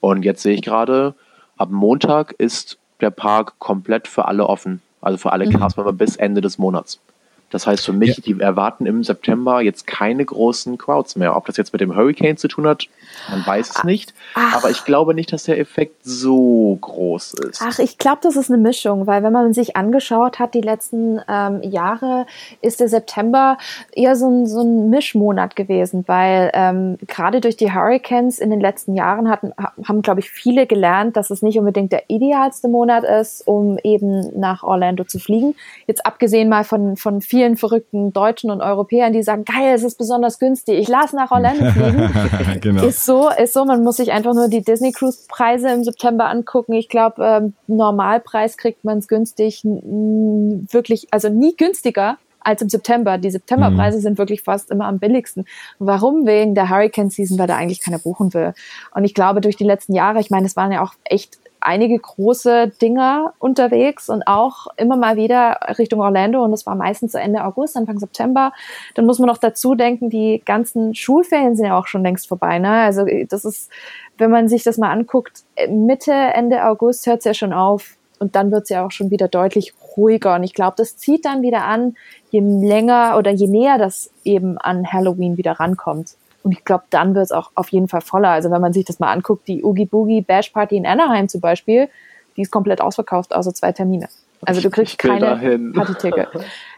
Und 0.00 0.24
jetzt 0.24 0.42
sehe 0.42 0.54
ich 0.54 0.62
gerade, 0.62 1.14
Ab 1.56 1.70
Montag 1.70 2.34
ist 2.38 2.78
der 3.00 3.10
Park 3.10 3.58
komplett 3.58 4.08
für 4.08 4.26
alle 4.26 4.46
offen, 4.46 4.82
also 5.00 5.18
für 5.18 5.32
alle 5.32 5.46
mhm. 5.46 5.58
Castmember 5.58 5.92
bis 5.92 6.16
Ende 6.16 6.40
des 6.40 6.58
Monats. 6.58 7.00
Das 7.50 7.66
heißt 7.66 7.84
für 7.84 7.92
mich, 7.92 8.16
ja. 8.16 8.22
die 8.24 8.40
erwarten 8.40 8.86
im 8.86 9.04
September 9.04 9.60
jetzt 9.60 9.86
keine 9.86 10.24
großen 10.24 10.78
Crowds 10.78 11.16
mehr. 11.16 11.36
Ob 11.36 11.46
das 11.46 11.56
jetzt 11.56 11.72
mit 11.72 11.80
dem 11.80 11.94
Hurricane 11.94 12.36
zu 12.36 12.48
tun 12.48 12.66
hat, 12.66 12.88
man 13.30 13.46
weiß 13.46 13.70
es 13.70 13.84
nicht. 13.84 14.14
Ach. 14.34 14.56
Aber 14.56 14.70
ich 14.70 14.84
glaube 14.84 15.14
nicht, 15.14 15.32
dass 15.32 15.44
der 15.44 15.58
Effekt 15.58 16.04
so 16.04 16.76
groß 16.80 17.34
ist. 17.34 17.62
Ach, 17.64 17.78
ich 17.78 17.98
glaube, 17.98 18.18
das 18.22 18.36
ist 18.36 18.50
eine 18.50 18.60
Mischung, 18.60 19.06
weil 19.06 19.22
wenn 19.22 19.32
man 19.32 19.52
sich 19.52 19.76
angeschaut 19.76 20.38
hat, 20.38 20.54
die 20.54 20.60
letzten 20.60 21.20
ähm, 21.28 21.62
Jahre, 21.62 22.26
ist 22.62 22.80
der 22.80 22.88
September 22.88 23.58
eher 23.92 24.16
so 24.16 24.28
ein, 24.28 24.46
so 24.46 24.62
ein 24.62 24.90
Mischmonat 24.90 25.56
gewesen, 25.56 26.04
weil 26.06 26.50
ähm, 26.52 26.98
gerade 27.06 27.40
durch 27.40 27.56
die 27.56 27.72
Hurricanes 27.72 28.38
in 28.38 28.50
den 28.50 28.60
letzten 28.60 28.94
Jahren 28.94 29.30
hatten, 29.30 29.52
haben, 29.84 30.02
glaube 30.02 30.20
ich, 30.20 30.30
viele 30.30 30.66
gelernt, 30.66 31.16
dass 31.16 31.30
es 31.30 31.42
nicht 31.42 31.58
unbedingt 31.58 31.92
der 31.92 32.04
idealste 32.08 32.68
Monat 32.68 33.04
ist, 33.04 33.46
um 33.46 33.78
eben 33.84 34.38
nach 34.38 34.62
Orlando 34.62 35.04
zu 35.04 35.18
fliegen. 35.18 35.54
Jetzt 35.86 36.04
abgesehen 36.04 36.48
mal 36.48 36.64
von, 36.64 36.96
von 36.96 37.20
vielen 37.20 37.45
vielen 37.46 37.56
verrückten 37.56 38.12
Deutschen 38.12 38.50
und 38.50 38.60
Europäern, 38.60 39.12
die 39.12 39.22
sagen, 39.22 39.44
geil, 39.44 39.74
es 39.74 39.84
ist 39.84 39.98
besonders 39.98 40.38
günstig, 40.38 40.78
ich 40.78 40.88
lasse 40.88 41.14
nach 41.14 41.30
Orlando 41.30 41.70
fliegen. 41.70 42.60
genau. 42.60 42.84
Ist 42.84 43.04
so, 43.04 43.30
ist 43.30 43.52
so, 43.52 43.64
man 43.64 43.84
muss 43.84 43.96
sich 43.96 44.12
einfach 44.12 44.34
nur 44.34 44.48
die 44.48 44.62
Disney 44.62 44.92
Cruise 44.92 45.26
Preise 45.28 45.70
im 45.70 45.84
September 45.84 46.28
angucken. 46.28 46.72
Ich 46.72 46.88
glaube, 46.88 47.24
ähm, 47.24 47.54
Normalpreis 47.66 48.56
kriegt 48.56 48.84
man 48.84 48.98
es 48.98 49.08
günstig, 49.08 49.62
wirklich, 49.64 51.06
also 51.10 51.28
nie 51.28 51.56
günstiger 51.56 52.18
als 52.40 52.62
im 52.62 52.68
September. 52.68 53.18
Die 53.18 53.30
Septemberpreise 53.30 53.98
mhm. 53.98 54.02
sind 54.02 54.18
wirklich 54.18 54.42
fast 54.42 54.70
immer 54.70 54.86
am 54.86 54.98
billigsten. 54.98 55.44
Warum? 55.78 56.26
Wegen 56.26 56.54
der 56.54 56.68
Hurricane 56.68 57.10
Season, 57.10 57.38
weil 57.38 57.46
da 57.46 57.56
eigentlich 57.56 57.80
keiner 57.80 57.98
buchen 57.98 58.34
will. 58.34 58.54
Und 58.94 59.04
ich 59.04 59.14
glaube, 59.14 59.40
durch 59.40 59.56
die 59.56 59.64
letzten 59.64 59.94
Jahre, 59.94 60.20
ich 60.20 60.30
meine, 60.30 60.46
es 60.46 60.56
waren 60.56 60.72
ja 60.72 60.82
auch 60.82 60.94
echt 61.04 61.38
einige 61.66 61.98
große 61.98 62.68
Dinger 62.80 63.34
unterwegs 63.38 64.08
und 64.08 64.26
auch 64.26 64.68
immer 64.76 64.96
mal 64.96 65.16
wieder 65.16 65.58
Richtung 65.78 66.00
Orlando 66.00 66.42
und 66.42 66.52
das 66.52 66.64
war 66.64 66.76
meistens 66.76 67.12
zu 67.12 67.20
Ende 67.20 67.44
August, 67.44 67.76
Anfang 67.76 67.98
September. 67.98 68.52
Dann 68.94 69.04
muss 69.04 69.18
man 69.18 69.26
noch 69.26 69.38
dazu 69.38 69.74
denken, 69.74 70.08
die 70.08 70.42
ganzen 70.44 70.94
Schulferien 70.94 71.56
sind 71.56 71.66
ja 71.66 71.78
auch 71.78 71.88
schon 71.88 72.02
längst 72.02 72.28
vorbei. 72.28 72.60
Ne? 72.60 72.70
Also 72.70 73.04
das 73.28 73.44
ist, 73.44 73.70
wenn 74.16 74.30
man 74.30 74.48
sich 74.48 74.62
das 74.62 74.78
mal 74.78 74.92
anguckt, 74.92 75.42
Mitte, 75.68 76.12
Ende 76.12 76.64
August 76.64 77.06
hört 77.06 77.18
es 77.18 77.24
ja 77.24 77.34
schon 77.34 77.52
auf 77.52 77.96
und 78.20 78.36
dann 78.36 78.52
wird 78.52 78.64
es 78.64 78.68
ja 78.68 78.86
auch 78.86 78.92
schon 78.92 79.10
wieder 79.10 79.26
deutlich 79.26 79.74
ruhiger 79.96 80.36
und 80.36 80.44
ich 80.44 80.54
glaube, 80.54 80.74
das 80.76 80.96
zieht 80.96 81.24
dann 81.24 81.42
wieder 81.42 81.64
an, 81.64 81.96
je 82.30 82.40
länger 82.40 83.16
oder 83.18 83.32
je 83.32 83.48
näher 83.48 83.76
das 83.78 84.10
eben 84.24 84.56
an 84.56 84.90
Halloween 84.92 85.36
wieder 85.36 85.52
rankommt. 85.52 86.16
Und 86.46 86.52
ich 86.52 86.64
glaube, 86.64 86.84
dann 86.90 87.16
wird 87.16 87.24
es 87.24 87.32
auch 87.32 87.50
auf 87.56 87.70
jeden 87.70 87.88
Fall 87.88 88.02
voller. 88.02 88.28
Also 88.28 88.52
wenn 88.52 88.60
man 88.60 88.72
sich 88.72 88.84
das 88.84 89.00
mal 89.00 89.12
anguckt, 89.12 89.48
die 89.48 89.64
Oogie 89.64 89.84
Boogie 89.84 90.20
Bash 90.20 90.50
Party 90.50 90.76
in 90.76 90.86
Anaheim 90.86 91.28
zum 91.28 91.40
Beispiel, 91.40 91.88
die 92.36 92.42
ist 92.42 92.52
komplett 92.52 92.80
ausverkauft, 92.80 93.34
außer 93.34 93.52
zwei 93.52 93.72
Termine. 93.72 94.08
Also 94.42 94.60
du 94.60 94.70
kriegst 94.70 94.96
keine 94.96 95.58
Partyticket. 95.74 96.28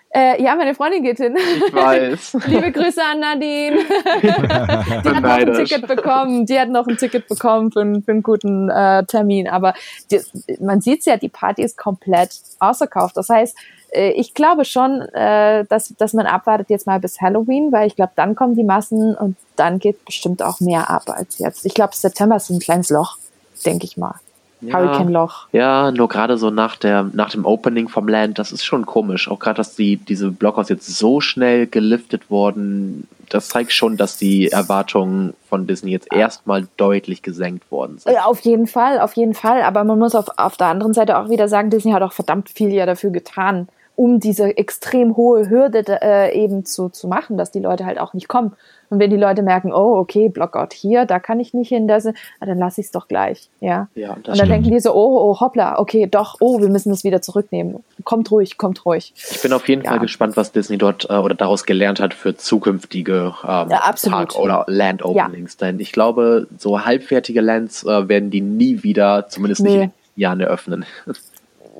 Äh, 0.08 0.42
ja, 0.42 0.56
meine 0.56 0.74
Freundin 0.74 1.02
geht 1.02 1.18
hin. 1.18 1.36
Ich 1.36 1.70
weiß. 1.70 2.38
Liebe 2.46 2.72
Grüße 2.72 2.98
an 3.02 3.20
Nadine. 3.20 3.76
die 4.22 5.10
hat 5.10 5.22
noch 5.22 5.30
ein 5.32 5.52
Ticket 5.52 5.86
bekommen. 5.86 6.46
Die 6.46 6.58
hat 6.58 6.70
noch 6.70 6.86
ein 6.86 6.96
Ticket 6.96 7.28
bekommen 7.28 7.70
für, 7.70 7.82
einen, 7.82 8.02
für 8.02 8.12
einen 8.12 8.22
guten 8.22 8.70
äh, 8.70 9.04
Termin. 9.04 9.48
Aber 9.48 9.74
die, 10.10 10.22
man 10.60 10.80
sieht's 10.80 11.04
ja, 11.04 11.18
die 11.18 11.28
Party 11.28 11.62
ist 11.62 11.76
komplett 11.76 12.30
ausverkauft. 12.58 13.18
Das 13.18 13.28
heißt, 13.28 13.54
ich 13.92 14.34
glaube 14.34 14.64
schon, 14.64 15.00
äh, 15.00 15.64
dass, 15.68 15.94
dass 15.96 16.12
man 16.12 16.26
abwartet 16.26 16.70
jetzt 16.70 16.86
mal 16.86 17.00
bis 17.00 17.20
Halloween, 17.20 17.72
weil 17.72 17.86
ich 17.86 17.96
glaube, 17.96 18.12
dann 18.16 18.34
kommen 18.34 18.54
die 18.54 18.64
Massen 18.64 19.14
und 19.14 19.36
dann 19.56 19.78
geht 19.78 20.04
bestimmt 20.04 20.42
auch 20.42 20.60
mehr 20.60 20.90
ab 20.90 21.04
als 21.06 21.38
jetzt. 21.38 21.64
Ich 21.64 21.74
glaube, 21.74 21.94
September 21.94 22.36
ist 22.36 22.50
ein 22.50 22.60
kleines 22.60 22.90
Loch, 22.90 23.16
denke 23.64 23.84
ich 23.84 23.96
mal. 23.96 24.14
Ja, 24.60 24.74
Hurricane-Loch. 24.74 25.46
Ja, 25.52 25.92
nur 25.92 26.08
gerade 26.08 26.36
so 26.36 26.50
nach, 26.50 26.76
der, 26.76 27.08
nach 27.12 27.30
dem 27.30 27.46
Opening 27.46 27.88
vom 27.88 28.08
Land, 28.08 28.38
das 28.38 28.50
ist 28.50 28.64
schon 28.64 28.86
komisch. 28.86 29.30
Auch 29.30 29.38
gerade, 29.38 29.56
dass 29.56 29.76
die, 29.76 29.96
diese 29.96 30.30
Blockhaus 30.30 30.68
jetzt 30.68 30.86
so 30.86 31.20
schnell 31.20 31.66
geliftet 31.66 32.28
wurden, 32.28 33.06
das 33.28 33.48
zeigt 33.48 33.72
schon, 33.72 33.96
dass 33.96 34.16
die 34.16 34.48
Erwartungen 34.50 35.34
von 35.48 35.66
Disney 35.66 35.92
jetzt 35.92 36.12
erstmal 36.12 36.66
deutlich 36.76 37.22
gesenkt 37.22 37.70
worden 37.70 37.98
sind. 37.98 38.16
Auf 38.24 38.40
jeden 38.40 38.66
Fall, 38.66 39.00
auf 39.00 39.14
jeden 39.14 39.34
Fall. 39.34 39.62
Aber 39.62 39.84
man 39.84 39.98
muss 39.98 40.14
auf, 40.14 40.26
auf 40.36 40.56
der 40.56 40.68
anderen 40.68 40.94
Seite 40.94 41.18
auch 41.18 41.30
wieder 41.30 41.48
sagen, 41.48 41.70
Disney 41.70 41.92
hat 41.92 42.02
auch 42.02 42.12
verdammt 42.12 42.50
viel 42.50 42.72
ja 42.72 42.86
dafür 42.86 43.10
getan, 43.10 43.68
um 43.98 44.20
diese 44.20 44.56
extrem 44.56 45.16
hohe 45.16 45.50
Hürde 45.50 45.82
äh, 46.00 46.32
eben 46.32 46.64
zu, 46.64 46.88
zu 46.88 47.08
machen, 47.08 47.36
dass 47.36 47.50
die 47.50 47.58
Leute 47.58 47.84
halt 47.84 47.98
auch 47.98 48.14
nicht 48.14 48.28
kommen. 48.28 48.52
Und 48.90 49.00
wenn 49.00 49.10
die 49.10 49.16
Leute 49.16 49.42
merken, 49.42 49.72
oh, 49.72 49.96
okay, 49.96 50.28
Blockout 50.28 50.72
hier, 50.72 51.04
da 51.04 51.18
kann 51.18 51.40
ich 51.40 51.52
nicht 51.52 51.68
hin, 51.68 51.88
das, 51.88 52.06
ah, 52.06 52.12
dann 52.46 52.58
lasse 52.58 52.80
ich 52.80 52.86
es 52.86 52.92
doch 52.92 53.08
gleich. 53.08 53.50
Ja. 53.58 53.88
ja 53.96 54.12
und 54.12 54.28
dann 54.28 54.36
stimmt. 54.36 54.52
denken 54.52 54.70
die 54.70 54.78
so, 54.78 54.94
oh, 54.94 55.18
oh, 55.18 55.40
hoppla, 55.40 55.80
okay, 55.80 56.06
doch, 56.08 56.36
oh, 56.38 56.60
wir 56.60 56.68
müssen 56.68 56.90
das 56.90 57.02
wieder 57.02 57.20
zurücknehmen. 57.20 57.82
Kommt 58.04 58.30
ruhig, 58.30 58.56
kommt 58.56 58.86
ruhig. 58.86 59.12
Ich 59.16 59.42
bin 59.42 59.52
auf 59.52 59.68
jeden 59.68 59.82
ja. 59.82 59.90
Fall 59.90 59.98
gespannt, 59.98 60.36
was 60.36 60.52
Disney 60.52 60.78
dort 60.78 61.10
äh, 61.10 61.14
oder 61.14 61.34
daraus 61.34 61.64
gelernt 61.64 61.98
hat 61.98 62.14
für 62.14 62.36
zukünftige 62.36 63.34
ähm, 63.42 63.68
ja, 63.68 63.94
Park- 64.08 64.36
oder 64.36 64.64
Land-Openings. 64.68 65.56
Denn 65.56 65.80
ich 65.80 65.90
glaube, 65.90 66.46
so 66.56 66.84
halbfertige 66.84 67.40
Lands 67.40 67.82
äh, 67.82 68.08
werden 68.08 68.30
die 68.30 68.42
nie 68.42 68.84
wieder, 68.84 69.26
zumindest 69.28 69.62
nee. 69.62 69.70
nicht 69.70 69.82
in 70.14 70.20
Jahren 70.22 70.38
eröffnen. 70.38 70.86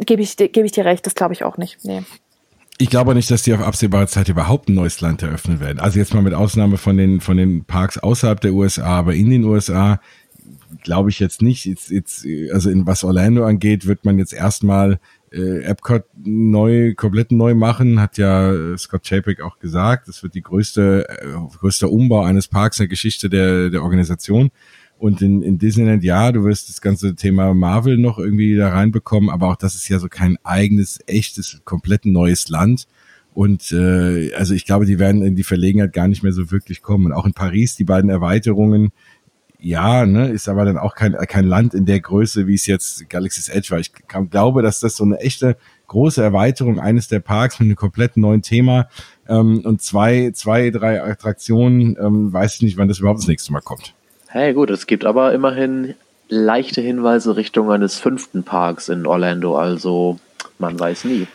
gebe 0.01 0.23
ich, 0.23 0.37
geb 0.37 0.57
ich 0.59 0.73
dir 0.73 0.85
recht, 0.85 1.07
das 1.07 1.15
glaube 1.15 1.35
ich 1.35 1.45
auch 1.45 1.57
nicht. 1.57 1.79
Nee. 1.85 2.03
Ich 2.81 2.91
glaube 2.91 3.15
nicht, 3.15 3.31
dass 3.31 3.43
die 3.43 3.53
auf 3.55 3.61
absehbare 3.61 4.07
Zeit 4.07 4.29
überhaupt 4.29 4.69
ein 4.69 4.75
neues 4.75 5.01
Land 5.01 5.23
eröffnen 5.23 5.59
werden. 5.59 5.81
Also 5.81 5.99
jetzt 5.99 6.15
mal 6.15 6.23
mit 6.23 6.35
Ausnahme 6.35 6.77
von 6.77 6.97
den, 6.97 7.21
von 7.21 7.37
den 7.37 7.65
Parks 7.65 7.99
außerhalb 7.99 8.41
der 8.41 8.53
USA, 8.53 8.99
aber 8.99 9.15
in 9.15 9.31
den 9.31 9.45
USA 9.45 10.01
glaube 10.85 11.11
ich 11.11 11.19
jetzt 11.19 11.43
nicht. 11.43 11.65
Jetzt, 11.65 11.91
jetzt, 11.91 12.25
also 12.53 12.71
in 12.71 12.87
was 12.87 13.03
Orlando 13.03 13.45
angeht, 13.45 13.87
wird 13.87 14.05
man 14.05 14.19
jetzt 14.19 14.33
erstmal 14.33 15.01
äh, 15.33 15.63
Epcot 15.65 16.05
neu, 16.25 16.95
komplett 16.95 17.33
neu 17.33 17.55
machen, 17.55 18.01
hat 18.01 18.17
ja 18.17 18.53
äh, 18.53 18.79
Scott 18.79 19.05
Chapek 19.05 19.41
auch 19.41 19.59
gesagt. 19.59 20.09
Das 20.09 20.23
wird 20.23 20.35
die 20.35 20.43
größte, 20.43 21.07
äh, 21.09 21.57
größte 21.59 21.89
Umbau 21.89 22.23
eines 22.23 22.49
Parks 22.49 22.79
in 22.79 22.85
der 22.85 22.89
Geschichte 22.89 23.29
der, 23.29 23.71
der 23.71 23.83
Organisation. 23.83 24.51
Und 24.99 25.23
in, 25.23 25.43
in 25.43 25.59
Disneyland, 25.59 26.03
ja, 26.03 26.33
du 26.33 26.45
wirst 26.45 26.69
das 26.69 26.81
ganze 26.81 27.15
Thema 27.15 27.55
Marvel 27.55 27.99
noch 27.99 28.19
irgendwie 28.19 28.57
da 28.57 28.71
reinbekommen, 28.71 29.31
aber 29.31 29.49
auch 29.49 29.57
das 29.57 29.77
ist 29.77 29.89
ja 29.89 30.01
so 30.01 30.09
kein 30.09 30.37
eigenes, 30.43 30.99
echtes, 31.07 31.61
komplett 31.65 32.05
neues 32.05 32.49
Land. 32.49 32.89
Und 33.33 33.71
äh, 33.71 34.35
also 34.35 34.55
ich 34.55 34.65
glaube, 34.65 34.87
die 34.87 34.99
werden 34.99 35.23
in 35.23 35.37
die 35.37 35.45
Verlegenheit 35.45 35.93
gar 35.93 36.09
nicht 36.09 36.25
mehr 36.25 36.33
so 36.33 36.51
wirklich 36.51 36.83
kommen. 36.83 37.07
Und 37.07 37.13
auch 37.13 37.27
in 37.27 37.33
Paris, 37.33 37.77
die 37.77 37.85
beiden 37.85 38.11
Erweiterungen, 38.11 38.91
ja, 39.61 40.07
ne, 40.07 40.29
ist 40.29 40.49
aber 40.49 40.65
dann 40.65 40.79
auch 40.79 40.95
kein, 40.95 41.13
kein 41.13 41.45
Land 41.45 41.75
in 41.75 41.85
der 41.85 42.01
Größe, 42.01 42.49
wie 42.49 42.55
es 42.55 42.67
jetzt 42.67 43.09
Galaxy's 43.09 43.49
Edge 43.49 43.71
war. 43.71 43.79
Ich 43.79 43.93
glaube, 44.31 44.63
dass 44.63 44.81
das 44.81 44.97
so 44.97 45.05
eine 45.05 45.19
echte 45.19 45.57
große 45.89 46.23
Erweiterung 46.23 46.81
eines 46.81 47.09
der 47.09 47.21
Parks 47.21 47.59
mit 47.61 47.67
einem 47.67 47.77
komplett 47.77 48.17
neuen 48.17 48.43
Thema 48.43 48.89
ähm, 49.29 49.61
und 49.61 49.83
zwei, 49.83 50.31
zwei, 50.33 50.71
drei 50.71 51.03
Attraktionen, 51.03 51.97
ähm, 52.01 52.33
weiß 52.33 52.57
ich 52.57 52.63
nicht, 52.63 52.77
wann 52.77 52.89
das 52.89 52.99
überhaupt 52.99 53.21
das 53.21 53.29
nächste 53.29 53.53
Mal 53.53 53.61
kommt. 53.61 53.95
Hey, 54.29 54.53
gut, 54.53 54.71
es 54.71 54.87
gibt 54.87 55.05
aber 55.05 55.33
immerhin 55.33 55.95
leichte 56.29 56.81
Hinweise 56.81 57.37
Richtung 57.37 57.71
eines 57.71 57.99
fünften 57.99 58.43
Parks 58.43 58.89
in 58.89 59.07
Orlando, 59.07 59.57
also 59.57 60.19
man 60.59 60.79
weiß 60.79 61.05
nie. 61.05 61.27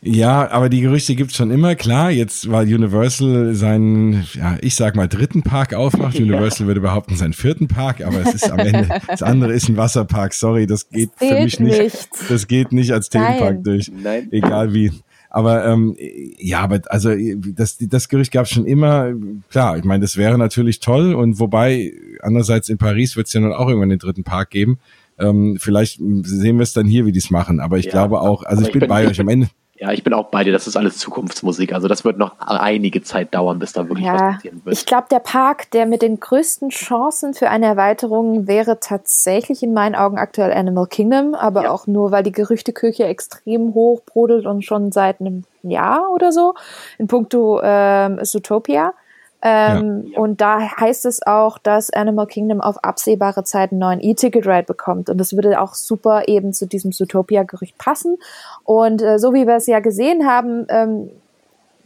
Ja, 0.00 0.48
aber 0.50 0.68
die 0.68 0.80
Gerüchte 0.80 1.16
gibt's 1.16 1.36
schon 1.36 1.50
immer. 1.50 1.74
Klar, 1.74 2.12
jetzt 2.12 2.50
weil 2.50 2.72
Universal 2.72 3.54
seinen, 3.54 4.24
ja, 4.34 4.56
ich 4.60 4.76
sag 4.76 4.94
mal, 4.94 5.08
dritten 5.08 5.42
Park 5.42 5.74
aufmacht. 5.74 6.08
Ja. 6.18 6.24
Universal 6.24 6.66
würde 6.66 6.80
behaupten, 6.80 7.16
seinen 7.16 7.32
vierten 7.32 7.68
Park, 7.68 8.00
aber 8.00 8.22
es 8.22 8.34
ist 8.34 8.50
am 8.50 8.58
Ende, 8.58 8.88
das 9.08 9.22
andere 9.22 9.52
ist 9.52 9.68
ein 9.68 9.76
Wasserpark. 9.76 10.32
Sorry, 10.32 10.66
das 10.66 10.88
geht 10.88 11.10
das 11.18 11.28
für 11.28 11.34
mich 11.42 11.60
nicht. 11.60 11.80
nicht. 11.80 12.08
Das 12.28 12.46
geht 12.46 12.72
nicht 12.72 12.92
als 12.92 13.08
Themenpark 13.08 13.54
Nein. 13.54 13.62
durch. 13.62 13.90
Nein. 13.92 14.28
Egal 14.30 14.72
wie. 14.72 14.92
Aber 15.30 15.66
ähm, 15.66 15.94
ja, 16.38 16.60
aber 16.60 16.80
also 16.86 17.10
das, 17.54 17.76
das 17.78 18.08
Gerücht 18.08 18.32
gab's 18.32 18.50
schon 18.50 18.66
immer. 18.66 19.12
Klar, 19.50 19.76
ich 19.76 19.84
meine, 19.84 20.00
das 20.00 20.16
wäre 20.16 20.38
natürlich 20.38 20.80
toll. 20.80 21.14
Und 21.14 21.38
wobei, 21.38 21.92
andererseits 22.20 22.68
in 22.68 22.78
Paris 22.78 23.16
wird's 23.16 23.32
ja 23.32 23.40
nun 23.40 23.52
auch 23.52 23.68
irgendwann 23.68 23.90
den 23.90 23.98
dritten 23.98 24.24
Park 24.24 24.50
geben. 24.50 24.78
Ähm, 25.18 25.58
vielleicht 25.60 25.98
sehen 25.98 26.56
wir 26.56 26.62
es 26.62 26.72
dann 26.72 26.86
hier, 26.86 27.04
wie 27.04 27.12
die 27.12 27.18
es 27.18 27.30
machen. 27.30 27.60
Aber 27.60 27.78
ich 27.78 27.86
ja, 27.86 27.90
glaube 27.90 28.20
auch, 28.20 28.42
also 28.44 28.62
ich 28.62 28.72
bin, 28.72 28.80
bin 28.80 28.88
bei 28.88 29.06
euch 29.06 29.20
am 29.20 29.28
Ende. 29.28 29.48
Ja, 29.80 29.92
ich 29.92 30.02
bin 30.02 30.12
auch 30.12 30.26
bei 30.26 30.42
dir. 30.42 30.52
Das 30.52 30.66
ist 30.66 30.76
alles 30.76 30.98
Zukunftsmusik. 30.98 31.72
Also 31.72 31.86
das 31.86 32.04
wird 32.04 32.18
noch 32.18 32.34
einige 32.40 33.02
Zeit 33.02 33.32
dauern, 33.34 33.60
bis 33.60 33.72
da 33.72 33.88
wirklich 33.88 34.06
ja, 34.06 34.14
was 34.14 34.34
passieren 34.36 34.60
wird. 34.64 34.76
Ich 34.76 34.86
glaube, 34.86 35.06
der 35.10 35.20
Park, 35.20 35.70
der 35.70 35.86
mit 35.86 36.02
den 36.02 36.18
größten 36.18 36.70
Chancen 36.70 37.32
für 37.32 37.48
eine 37.48 37.66
Erweiterung 37.66 38.48
wäre 38.48 38.80
tatsächlich 38.80 39.62
in 39.62 39.72
meinen 39.72 39.94
Augen 39.94 40.18
aktuell 40.18 40.52
Animal 40.52 40.86
Kingdom, 40.86 41.34
aber 41.34 41.64
ja. 41.64 41.70
auch 41.70 41.86
nur, 41.86 42.10
weil 42.10 42.24
die 42.24 42.32
Gerüchteküche 42.32 43.04
extrem 43.04 43.74
hoch 43.74 44.00
brodelt 44.04 44.46
und 44.46 44.64
schon 44.64 44.90
seit 44.90 45.20
einem 45.20 45.44
Jahr 45.62 46.10
oder 46.12 46.32
so 46.32 46.54
in 46.98 47.06
puncto 47.06 47.60
ähm, 47.62 48.18
Zootopia. 48.22 48.94
Ähm, 49.40 50.10
ja. 50.12 50.18
Und 50.18 50.40
da 50.40 50.60
heißt 50.60 51.06
es 51.06 51.24
auch, 51.24 51.58
dass 51.58 51.90
Animal 51.90 52.26
Kingdom 52.26 52.60
auf 52.60 52.82
absehbare 52.82 53.44
Zeit 53.44 53.70
einen 53.70 53.80
neuen 53.80 54.00
E-Ticket-Ride 54.00 54.64
bekommt. 54.64 55.10
Und 55.10 55.18
das 55.18 55.34
würde 55.34 55.60
auch 55.60 55.74
super 55.74 56.26
eben 56.26 56.52
zu 56.52 56.66
diesem 56.66 56.92
Zootopia-Gerücht 56.92 57.78
passen. 57.78 58.16
Und 58.64 59.02
äh, 59.02 59.18
so 59.18 59.34
wie 59.34 59.46
wir 59.46 59.56
es 59.56 59.66
ja 59.66 59.80
gesehen 59.80 60.26
haben, 60.26 60.66
ähm, 60.68 61.10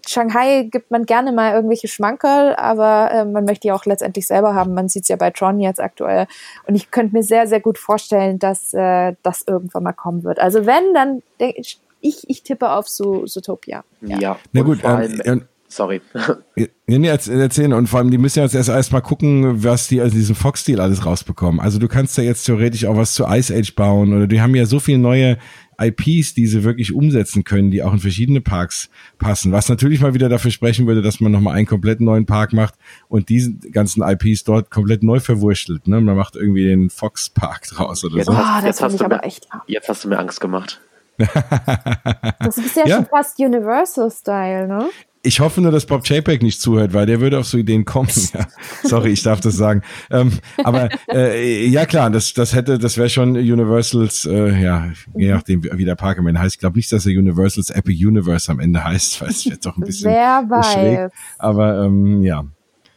Shanghai 0.06 0.64
gibt 0.64 0.90
man 0.90 1.06
gerne 1.06 1.30
mal 1.30 1.54
irgendwelche 1.54 1.86
Schmankerl, 1.86 2.56
aber 2.56 3.10
äh, 3.12 3.24
man 3.24 3.44
möchte 3.44 3.68
ja 3.68 3.74
auch 3.74 3.84
letztendlich 3.84 4.26
selber 4.26 4.54
haben. 4.54 4.74
Man 4.74 4.88
sieht 4.88 5.02
es 5.02 5.08
ja 5.08 5.16
bei 5.16 5.30
Tron 5.30 5.60
jetzt 5.60 5.80
aktuell. 5.80 6.26
Und 6.66 6.74
ich 6.74 6.90
könnte 6.90 7.14
mir 7.14 7.22
sehr, 7.22 7.46
sehr 7.46 7.60
gut 7.60 7.78
vorstellen, 7.78 8.38
dass 8.38 8.74
äh, 8.74 9.14
das 9.22 9.44
irgendwann 9.46 9.84
mal 9.84 9.92
kommen 9.92 10.24
wird. 10.24 10.40
Also 10.40 10.66
wenn, 10.66 10.94
dann 10.94 11.22
ich, 11.38 12.28
ich 12.28 12.42
tippe 12.42 12.70
auf 12.70 12.88
Zootopia. 12.88 13.84
Ja, 14.00 14.18
ja. 14.18 14.38
na 14.52 14.62
gut. 14.62 14.80
Ähm, 14.82 15.44
Sorry. 15.72 16.02
nee, 16.56 16.68
nee, 16.86 17.08
erzählen. 17.08 17.72
Und 17.72 17.86
vor 17.86 18.00
allem, 18.00 18.10
die 18.10 18.18
müssen 18.18 18.40
ja 18.40 18.44
jetzt 18.44 18.54
erst 18.54 18.68
erstmal 18.68 19.00
gucken, 19.00 19.64
was 19.64 19.88
die 19.88 20.02
also 20.02 20.14
diesen 20.14 20.34
Fox-Deal 20.34 20.80
alles 20.80 21.06
rausbekommen. 21.06 21.60
Also 21.60 21.78
du 21.78 21.88
kannst 21.88 22.18
ja 22.18 22.24
jetzt 22.24 22.44
theoretisch 22.44 22.84
auch 22.84 22.96
was 22.96 23.14
zu 23.14 23.24
Ice 23.24 23.54
Age 23.54 23.74
bauen 23.74 24.12
oder 24.12 24.26
die 24.26 24.42
haben 24.42 24.54
ja 24.54 24.66
so 24.66 24.80
viele 24.80 24.98
neue 24.98 25.38
IPs, 25.80 26.34
die 26.34 26.46
sie 26.46 26.62
wirklich 26.62 26.92
umsetzen 26.92 27.44
können, 27.44 27.70
die 27.70 27.82
auch 27.82 27.94
in 27.94 28.00
verschiedene 28.00 28.42
Parks 28.42 28.90
passen. 29.18 29.50
Was 29.50 29.70
natürlich 29.70 30.00
mal 30.00 30.12
wieder 30.12 30.28
dafür 30.28 30.50
sprechen 30.50 30.86
würde, 30.86 31.00
dass 31.00 31.20
man 31.20 31.32
nochmal 31.32 31.56
einen 31.56 31.66
komplett 31.66 32.02
neuen 32.02 32.26
Park 32.26 32.52
macht 32.52 32.74
und 33.08 33.30
diese 33.30 33.54
ganzen 33.72 34.02
IPs 34.02 34.44
dort 34.44 34.70
komplett 34.70 35.02
neu 35.02 35.20
verwurschtelt. 35.20 35.88
Ne? 35.88 36.02
Man 36.02 36.16
macht 36.16 36.36
irgendwie 36.36 36.64
den 36.64 36.90
Fox 36.90 37.30
Park 37.30 37.62
draus 37.68 38.04
oder 38.04 38.16
jetzt 38.16 38.26
so. 38.26 38.36
Hast, 38.36 38.62
oh, 38.62 38.66
jetzt, 38.66 38.82
hast 38.82 39.00
du 39.00 39.08
mir, 39.08 39.20
jetzt 39.66 39.88
hast 39.88 40.04
du 40.04 40.08
mir 40.08 40.18
Angst 40.18 40.40
gemacht. 40.40 40.82
das 41.18 42.58
ist 42.58 42.76
ja, 42.76 42.86
ja, 42.86 42.96
schon 42.96 43.06
fast 43.06 43.38
Universal-Style, 43.38 44.68
ne? 44.68 44.90
Ich 45.24 45.38
hoffe 45.38 45.60
nur, 45.60 45.70
dass 45.70 45.86
Bob 45.86 46.04
Chapek 46.04 46.42
nicht 46.42 46.60
zuhört, 46.60 46.94
weil 46.94 47.06
der 47.06 47.20
würde 47.20 47.38
auf 47.38 47.46
so 47.46 47.56
Ideen 47.56 47.84
kommen. 47.84 48.08
Ja, 48.34 48.46
sorry, 48.82 49.10
ich 49.10 49.22
darf 49.22 49.40
das 49.40 49.56
sagen. 49.56 49.82
Ähm, 50.10 50.32
aber 50.64 50.88
äh, 51.12 51.66
ja 51.66 51.86
klar, 51.86 52.10
das, 52.10 52.32
das 52.34 52.54
hätte, 52.54 52.78
das 52.78 52.96
wäre 52.96 53.08
schon 53.08 53.36
Universals, 53.36 54.24
äh, 54.24 54.60
ja, 54.60 54.90
je 55.14 55.28
nachdem, 55.30 55.62
wie 55.62 55.84
der 55.84 55.94
Park 55.94 56.18
am 56.18 56.26
Ende 56.26 56.40
heißt. 56.40 56.54
Ich 56.56 56.60
glaube 56.60 56.76
nicht, 56.76 56.90
dass 56.92 57.06
er 57.06 57.12
Universals 57.12 57.70
Epic 57.70 58.04
Universe 58.04 58.50
am 58.50 58.58
Ende 58.58 58.82
heißt, 58.82 59.20
weil 59.20 59.28
es 59.28 59.44
wird 59.48 59.64
doch 59.66 59.76
ein 59.76 59.82
bisschen 59.82 60.10
Wer 60.10 60.44
weiß. 60.48 60.72
schräg. 60.72 61.10
Aber 61.38 61.84
ähm, 61.84 62.22
ja. 62.22 62.44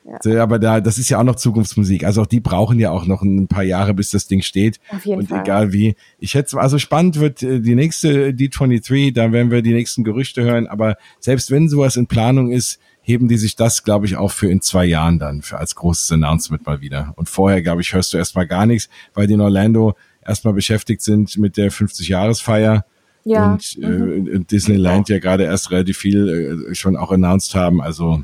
Ja. 0.06 0.44
Aber 0.44 0.60
da, 0.60 0.82
das 0.82 1.00
ist 1.00 1.10
ja 1.10 1.20
auch 1.20 1.24
noch 1.24 1.36
Zukunftsmusik. 1.36 2.04
Also 2.04 2.22
auch 2.22 2.28
die 2.28 2.40
brauchen 2.40 2.80
ja 2.80 2.92
auch 2.92 3.08
noch 3.08 3.24
ein 3.24 3.48
paar 3.48 3.64
Jahre, 3.64 3.94
bis 3.94 4.12
das 4.12 4.28
Ding 4.28 4.42
steht. 4.42 4.80
Auf 4.90 5.06
jeden 5.06 5.22
Und 5.22 5.30
Fall. 5.30 5.42
egal 5.42 5.74
wie. 5.74 5.96
Ich 6.20 6.36
hätte, 6.36 6.60
also 6.60 6.78
spannend 6.78 7.20
wird 7.20 7.42
äh, 7.42 7.60
die 7.60 7.74
nächste 7.74 8.30
D23, 8.30 9.14
da 9.14 9.32
werden 9.32 9.50
wir 9.50 9.64
die 9.64 9.74
nächsten 9.74 10.04
Gerüchte 10.04 10.44
hören. 10.44 10.68
Aber 10.68 10.98
selbst 11.20 11.50
wenn 11.50 11.70
sowas 11.70 11.96
in 11.96 12.06
Planung 12.06 12.52
ist, 12.52 12.80
heben 13.02 13.28
die 13.28 13.38
sich 13.38 13.56
das, 13.56 13.84
glaube 13.84 14.06
ich, 14.06 14.16
auch 14.16 14.32
für 14.32 14.50
in 14.50 14.62
zwei 14.62 14.86
Jahren 14.86 15.20
dann, 15.20 15.42
für 15.42 15.58
als 15.58 15.76
großes 15.76 16.12
Announcement 16.12 16.66
mal 16.66 16.82
wieder. 16.82 17.14
Und 17.16 17.30
vorher, 17.30 17.62
glaube 17.62 17.82
ich, 17.82 17.94
hörst 17.94 18.14
du 18.14 18.18
erstmal 18.18 18.48
gar 18.48 18.66
nichts, 18.66 18.90
weil 19.14 19.28
die 19.28 19.34
in 19.34 19.42
Orlando 19.42 19.96
erstmal 20.26 20.54
beschäftigt 20.54 21.02
sind 21.02 21.38
mit 21.38 21.58
der 21.58 21.72
50-Jahresfeier. 21.72 22.86
Ja. 23.24 23.54
Und, 23.54 23.78
äh, 23.82 23.88
mhm. 23.88 24.28
äh, 24.28 24.40
Disneyland 24.40 25.10
ja 25.10 25.20
gerade 25.20 25.44
erst 25.46 25.72
relativ 25.72 25.98
viel 25.98 26.68
äh, 26.70 26.76
schon 26.76 26.96
auch 26.96 27.12
announced 27.12 27.56
haben. 27.56 27.82
Also 27.82 28.24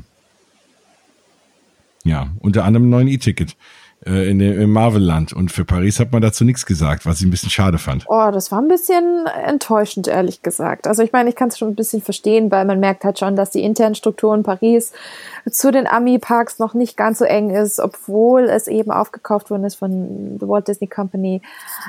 ja, 2.04 2.34
unter 2.40 2.64
anderem 2.64 2.90
neuen 2.90 3.08
E-Ticket 3.08 3.56
äh, 4.06 4.30
in 4.30 4.38
dem, 4.38 4.60
im 4.60 4.72
Marvel-Land. 4.72 5.32
Und 5.32 5.52
für 5.52 5.64
Paris 5.64 6.00
hat 6.00 6.12
man 6.12 6.22
dazu 6.22 6.44
nichts 6.44 6.66
gesagt, 6.66 7.06
was 7.06 7.20
ich 7.20 7.26
ein 7.26 7.30
bisschen 7.30 7.50
schade 7.50 7.78
fand. 7.78 8.04
Oh, 8.08 8.30
das 8.32 8.50
war 8.50 8.60
ein 8.60 8.68
bisschen 8.68 9.26
enttäuschend, 9.26 10.08
ehrlich 10.08 10.42
gesagt. 10.42 10.86
Also 10.86 11.02
ich 11.02 11.12
meine, 11.12 11.30
ich 11.30 11.36
kann 11.36 11.48
es 11.48 11.58
schon 11.58 11.68
ein 11.68 11.74
bisschen 11.74 12.02
verstehen, 12.02 12.50
weil 12.50 12.64
man 12.64 12.80
merkt 12.80 13.04
halt 13.04 13.18
schon, 13.18 13.36
dass 13.36 13.50
die 13.50 13.62
internen 13.62 13.94
Strukturen 13.94 14.42
Paris 14.42 14.92
zu 15.50 15.70
den 15.70 15.86
Ami-Parks 15.86 16.58
noch 16.58 16.74
nicht 16.74 16.96
ganz 16.96 17.18
so 17.18 17.24
eng 17.24 17.50
ist, 17.50 17.80
obwohl 17.80 18.44
es 18.44 18.68
eben 18.68 18.90
aufgekauft 18.90 19.50
worden 19.50 19.64
ist 19.64 19.76
von 19.76 20.38
The 20.40 20.48
Walt 20.48 20.68
Disney 20.68 20.88
Company. 20.88 21.42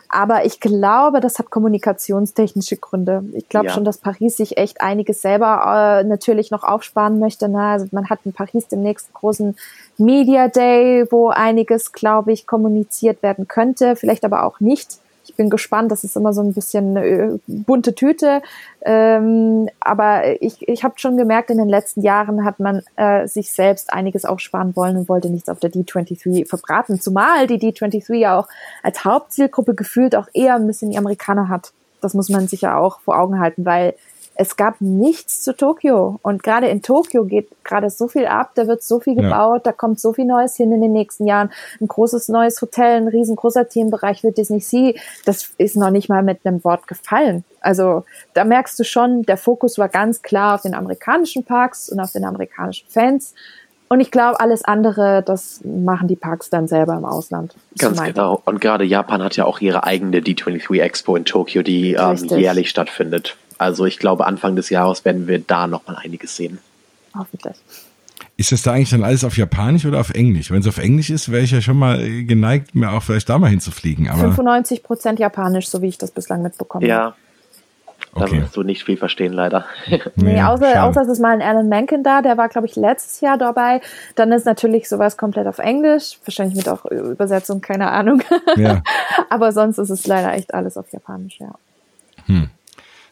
Aber 0.10 0.46
ich 0.46 0.60
glaube, 0.60 1.20
das 1.20 1.40
hat 1.40 1.50
kommunikationstechnische 1.50 2.78
Gründe. 2.78 3.24
Ich 3.34 3.50
glaube 3.50 3.68
ja. 3.68 3.74
schon, 3.74 3.86
dass 3.86 3.98
Paris 3.98 4.38
sich 4.38 4.58
echt 4.58 4.82
einiges 4.82 5.22
selber 5.22 6.02
äh, 6.02 6.04
natürlich 6.04 6.52
noch 6.52 6.64
aufsparen 6.64 7.20
möchte. 7.20 7.50
Ne? 7.50 7.60
Also 7.60 7.88
man 7.92 8.10
hat 8.10 8.20
in 8.26 8.34
Paris 8.34 8.68
den 8.68 8.84
nächsten 8.84 9.14
großen 9.14 9.56
Media 9.98 10.48
Day, 10.48 11.06
wo 11.12 11.30
einiges, 11.30 11.92
glaube 12.04 12.34
ich, 12.34 12.46
kommuniziert 12.46 13.24
werden 13.24 13.48
könnte, 13.48 13.96
vielleicht 13.96 14.26
aber 14.26 14.44
auch 14.44 14.60
nicht. 14.60 14.98
Ich 15.24 15.36
bin 15.36 15.50
gespannt, 15.50 15.90
das 15.90 16.04
ist 16.04 16.18
immer 16.18 16.34
so 16.34 16.42
ein 16.42 16.52
bisschen 16.54 16.98
äh, 16.98 17.30
bunte 17.48 17.96
Tüte. 17.96 18.42
Ähm, 18.82 19.70
aber 19.80 20.42
ich, 20.42 20.68
ich 20.68 20.84
habe 20.84 20.96
schon 20.98 21.16
gemerkt, 21.16 21.50
in 21.50 21.58
den 21.58 21.70
letzten 21.70 22.02
Jahren 22.02 22.44
hat 22.44 22.60
man 22.60 22.82
äh, 22.98 23.26
sich 23.26 23.54
selbst 23.54 23.94
einiges 23.94 24.26
aufsparen 24.26 24.76
wollen 24.76 24.98
und 24.98 25.08
wollte 25.08 25.30
nichts 25.30 25.48
auf 25.48 25.62
der 25.62 25.72
D23 25.72 26.46
verbraten. 26.46 27.00
Zumal 27.00 27.48
die 27.48 27.58
D23 27.58 28.14
ja 28.16 28.38
auch 28.38 28.50
als 28.84 29.06
Hauptzielgruppe 29.06 29.76
gefühlt 29.76 30.14
auch 30.18 30.28
eher 30.34 30.56
ein 30.56 30.68
bisschen 30.68 30.92
die 30.92 30.98
Amerikaner 30.98 31.48
hat. 31.48 31.72
Das 32.02 32.14
muss 32.14 32.28
man 32.28 32.50
sich 32.50 32.60
ja 32.60 32.78
auch 32.78 33.00
vor 33.00 33.18
Augen 33.18 33.40
halten, 33.40 33.64
weil 33.64 33.94
es 34.36 34.56
gab 34.56 34.82
nichts 34.82 35.42
zu 35.42 35.56
Tokio. 35.56 36.20
Und 36.24 36.44
gerade 36.44 36.68
in 36.68 36.82
Tokio 36.82 37.26
geht 37.26 37.50
gerade 37.64 37.90
so 37.90 38.08
viel 38.08 38.26
ab, 38.26 38.52
da 38.56 38.68
wird 38.68 38.84
so 38.84 39.00
viel 39.00 39.16
gebaut, 39.16 39.62
ja. 39.66 39.72
da 39.72 39.72
kommt 39.72 40.00
so 40.00 40.14
viel 40.14 40.26
Neues 40.26 40.56
hin 40.56 40.72
in 40.72 40.82
den 40.82 40.92
nächsten 40.92 41.28
Jahren. 41.28 41.52
Ein 41.80 41.88
großes 41.88 42.30
neues 42.30 42.62
Hotel, 42.62 42.98
ein 42.98 43.08
riesengroßer 43.08 43.70
Themenbereich 43.70 44.24
wird 44.24 44.38
Disney 44.38 44.60
Sea. 44.60 44.94
Das 45.26 45.54
ist 45.58 45.76
noch 45.76 45.92
nicht 45.92 46.10
mal 46.10 46.24
mit 46.24 46.46
einem 46.46 46.64
Wort 46.64 46.88
gefallen. 46.88 47.44
Also 47.62 48.04
da 48.34 48.44
merkst 48.44 48.78
du 48.80 48.84
schon, 48.84 49.24
der 49.24 49.38
Fokus 49.38 49.78
war 49.78 49.90
ganz 49.90 50.22
klar 50.22 50.56
auf 50.56 50.62
den 50.62 50.74
amerikanischen 50.74 51.44
Parks 51.44 51.90
und 51.90 52.00
auf 52.00 52.12
den 52.12 52.26
amerikanischen 52.26 52.88
Fans. 52.90 53.34
Und 53.94 54.00
ich 54.00 54.10
glaube, 54.10 54.40
alles 54.40 54.64
andere, 54.66 55.22
das 55.24 55.62
machen 55.64 56.08
die 56.08 56.16
Parks 56.16 56.50
dann 56.50 56.68
selber 56.68 56.96
im 56.96 57.06
Ausland. 57.06 57.54
Ganz 57.78 58.02
genau. 58.02 58.42
Und 58.44 58.60
gerade 58.60 58.86
Japan 58.86 59.22
hat 59.22 59.36
ja 59.36 59.46
auch 59.46 59.62
ihre 59.62 59.84
eigene 59.84 60.20
D23 60.20 60.82
Expo 60.82 61.16
in 61.16 61.26
Tokio, 61.26 61.62
die 61.62 61.94
ähm, 61.94 62.16
jährlich 62.16 62.72
stattfindet. 62.72 63.38
Also 63.64 63.86
ich 63.86 63.98
glaube, 63.98 64.28
Anfang 64.28 64.56
des 64.58 64.70
Jahres 64.70 65.06
werden 65.06 65.28
wir 65.28 65.40
da 65.40 65.68
noch 65.68 65.88
mal 65.88 65.96
einiges 65.96 66.36
sehen. 66.36 66.60
Hoffentlich. 67.18 67.56
Ist 68.36 68.52
das 68.52 68.62
da 68.62 68.74
eigentlich 68.74 68.90
dann 68.90 69.04
alles 69.04 69.24
auf 69.24 69.38
Japanisch 69.38 69.86
oder 69.86 70.00
auf 70.00 70.10
Englisch? 70.10 70.52
Wenn 70.52 70.60
es 70.60 70.68
auf 70.68 70.80
Englisch 70.80 71.10
ist, 71.10 71.32
wäre 71.32 71.44
ich 71.44 71.52
ja 71.52 71.62
schon 71.62 71.78
mal 71.78 71.98
geneigt, 72.26 72.76
mir 72.76 72.92
auch 72.92 73.04
vielleicht 73.04 73.30
da 73.30 73.40
mal 73.40 73.50
hinzufliegen. 73.50 74.10
Aber 74.10 74.20
95 74.20 74.84
Prozent 74.84 75.20
Japanisch, 75.20 75.68
so 75.68 75.82
wie 75.82 75.88
ich 75.88 75.98
das 75.98 76.12
bislang 76.12 76.42
mitbekommen 76.42 76.86
ja. 76.86 76.98
habe. 76.98 77.16
Da 78.16 78.26
okay. 78.26 78.42
wirst 78.42 78.56
du 78.58 78.64
nicht 78.64 78.84
viel 78.84 78.98
verstehen, 78.98 79.34
leider. 79.34 79.66
nee, 80.16 80.42
außer, 80.42 80.84
außer 80.84 81.02
es 81.02 81.08
ist 81.08 81.20
mal 81.20 81.34
ein 81.34 81.42
Alan 81.42 81.70
Menken 81.70 82.04
da, 82.04 82.22
der 82.22 82.38
war, 82.38 82.50
glaube 82.50 82.68
ich, 82.68 82.76
letztes 82.76 83.22
Jahr 83.22 83.38
dabei. 83.38 83.82
Dann 84.16 84.32
ist 84.32 84.46
natürlich 84.46 84.90
sowas 84.90 85.18
komplett 85.18 85.48
auf 85.48 85.60
Englisch, 85.60 86.20
wahrscheinlich 86.26 86.56
mit 86.56 86.70
auch 86.70 86.86
Übersetzung, 86.86 87.62
keine 87.62 87.92
Ahnung. 87.92 88.22
Ja. 88.56 88.84
Aber 89.30 89.52
sonst 89.52 89.78
ist 89.78 89.90
es 89.90 90.06
leider 90.06 90.34
echt 90.34 90.54
alles 90.54 90.78
auf 90.78 90.92
Japanisch, 90.92 91.40
ja. 91.40 91.54
Hm. 92.26 92.50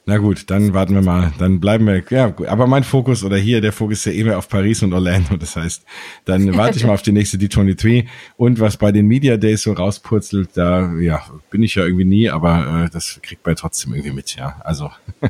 Na 0.06 0.18
gut, 0.18 0.50
dann 0.50 0.74
warten 0.74 0.96
wir 0.96 1.04
mal. 1.04 1.32
Dann 1.38 1.60
bleiben 1.60 1.86
wir. 1.86 2.04
Ja, 2.10 2.30
gut. 2.30 2.48
aber 2.48 2.66
mein 2.66 2.84
Fokus 2.84 3.24
oder 3.24 3.38
hier, 3.38 3.62
der 3.62 3.72
Fokus 3.72 4.00
ist 4.00 4.06
ja 4.06 4.12
immer 4.14 4.38
auf 4.38 4.50
Paris 4.50 4.82
und 4.82 4.94
Orlando. 4.94 5.38
Das 5.38 5.56
heißt, 5.56 5.84
dann 6.26 6.58
warte 6.58 6.78
ich 6.78 6.86
mal 6.86 6.94
auf 6.94 7.04
die 7.04 7.12
nächste 7.12 7.38
D23 7.38 8.08
und 8.36 8.60
was 8.60 8.78
bei 8.78 8.92
den 8.92 9.06
Media 9.06 9.38
Days 9.38 9.62
so 9.62 9.74
rauspurzelt, 9.74 10.50
da 10.56 10.92
ja, 10.96 11.24
bin 11.52 11.62
ich 11.62 11.76
ja 11.76 11.84
irgendwie 11.86 12.06
nie, 12.06 12.30
aber 12.30 12.86
äh, 12.86 12.90
das 12.90 13.20
kriegt 13.22 13.46
man 13.46 13.56
trotzdem 13.56 13.94
irgendwie 13.94 14.14
mit, 14.14 14.36
ja. 14.36 14.56
Also 14.64 14.90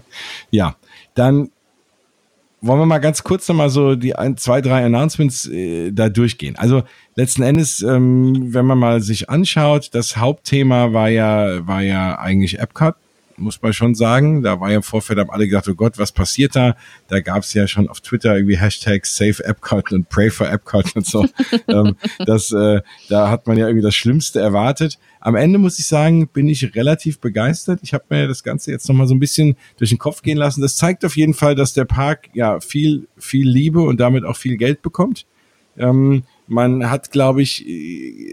ja, 0.51 0.75
dann 1.15 1.49
wollen 2.61 2.79
wir 2.79 2.85
mal 2.85 2.99
ganz 2.99 3.23
kurz 3.23 3.47
nochmal 3.49 3.69
so 3.69 3.95
die 3.95 4.15
ein, 4.15 4.37
zwei, 4.37 4.61
drei 4.61 4.85
Announcements 4.85 5.47
äh, 5.47 5.91
da 5.91 6.07
durchgehen. 6.07 6.55
Also 6.55 6.83
letzten 7.15 7.41
Endes, 7.41 7.81
ähm, 7.81 8.53
wenn 8.53 8.65
man 8.65 8.77
mal 8.77 9.01
sich 9.01 9.29
anschaut, 9.29 9.89
das 9.93 10.15
Hauptthema 10.15 10.93
war 10.93 11.09
ja, 11.09 11.67
war 11.67 11.81
ja 11.81 12.17
eigentlich 12.19 12.59
Epcot 12.59 12.95
muss 13.41 13.61
man 13.61 13.73
schon 13.73 13.95
sagen. 13.95 14.43
Da 14.43 14.59
war 14.59 14.69
ja 14.69 14.77
im 14.77 14.83
Vorfeld, 14.83 15.19
haben 15.19 15.29
alle 15.29 15.47
gedacht, 15.47 15.67
oh 15.67 15.75
Gott, 15.75 15.97
was 15.97 16.11
passiert 16.11 16.55
da? 16.55 16.75
Da 17.07 17.19
gab 17.19 17.43
es 17.43 17.53
ja 17.53 17.67
schon 17.67 17.89
auf 17.89 18.01
Twitter 18.01 18.35
irgendwie 18.35 18.57
Hashtags 18.57 19.15
Save 19.15 19.43
Epcot 19.43 19.91
und 19.91 20.09
Pray 20.09 20.29
for 20.29 20.49
Epcot 20.49 20.95
und 20.95 21.05
so. 21.05 21.25
ähm, 21.67 21.95
das, 22.25 22.51
äh, 22.51 22.81
da 23.09 23.29
hat 23.29 23.47
man 23.47 23.57
ja 23.57 23.67
irgendwie 23.67 23.83
das 23.83 23.95
Schlimmste 23.95 24.39
erwartet. 24.39 24.99
Am 25.19 25.35
Ende 25.35 25.59
muss 25.59 25.79
ich 25.79 25.87
sagen, 25.87 26.27
bin 26.27 26.47
ich 26.47 26.75
relativ 26.75 27.19
begeistert. 27.19 27.79
Ich 27.83 27.93
habe 27.93 28.05
mir 28.09 28.27
das 28.27 28.43
Ganze 28.43 28.71
jetzt 28.71 28.87
nochmal 28.87 29.07
so 29.07 29.13
ein 29.13 29.19
bisschen 29.19 29.55
durch 29.77 29.89
den 29.89 29.99
Kopf 29.99 30.21
gehen 30.21 30.37
lassen. 30.37 30.61
Das 30.61 30.77
zeigt 30.77 31.05
auf 31.05 31.17
jeden 31.17 31.33
Fall, 31.33 31.55
dass 31.55 31.73
der 31.73 31.85
Park 31.85 32.29
ja 32.33 32.59
viel, 32.59 33.07
viel 33.17 33.47
Liebe 33.47 33.81
und 33.81 33.99
damit 33.99 34.23
auch 34.23 34.37
viel 34.37 34.57
Geld 34.57 34.81
bekommt. 34.81 35.25
Ähm, 35.77 36.23
man 36.51 36.89
hat, 36.89 37.11
glaube 37.11 37.41
ich, 37.41 37.65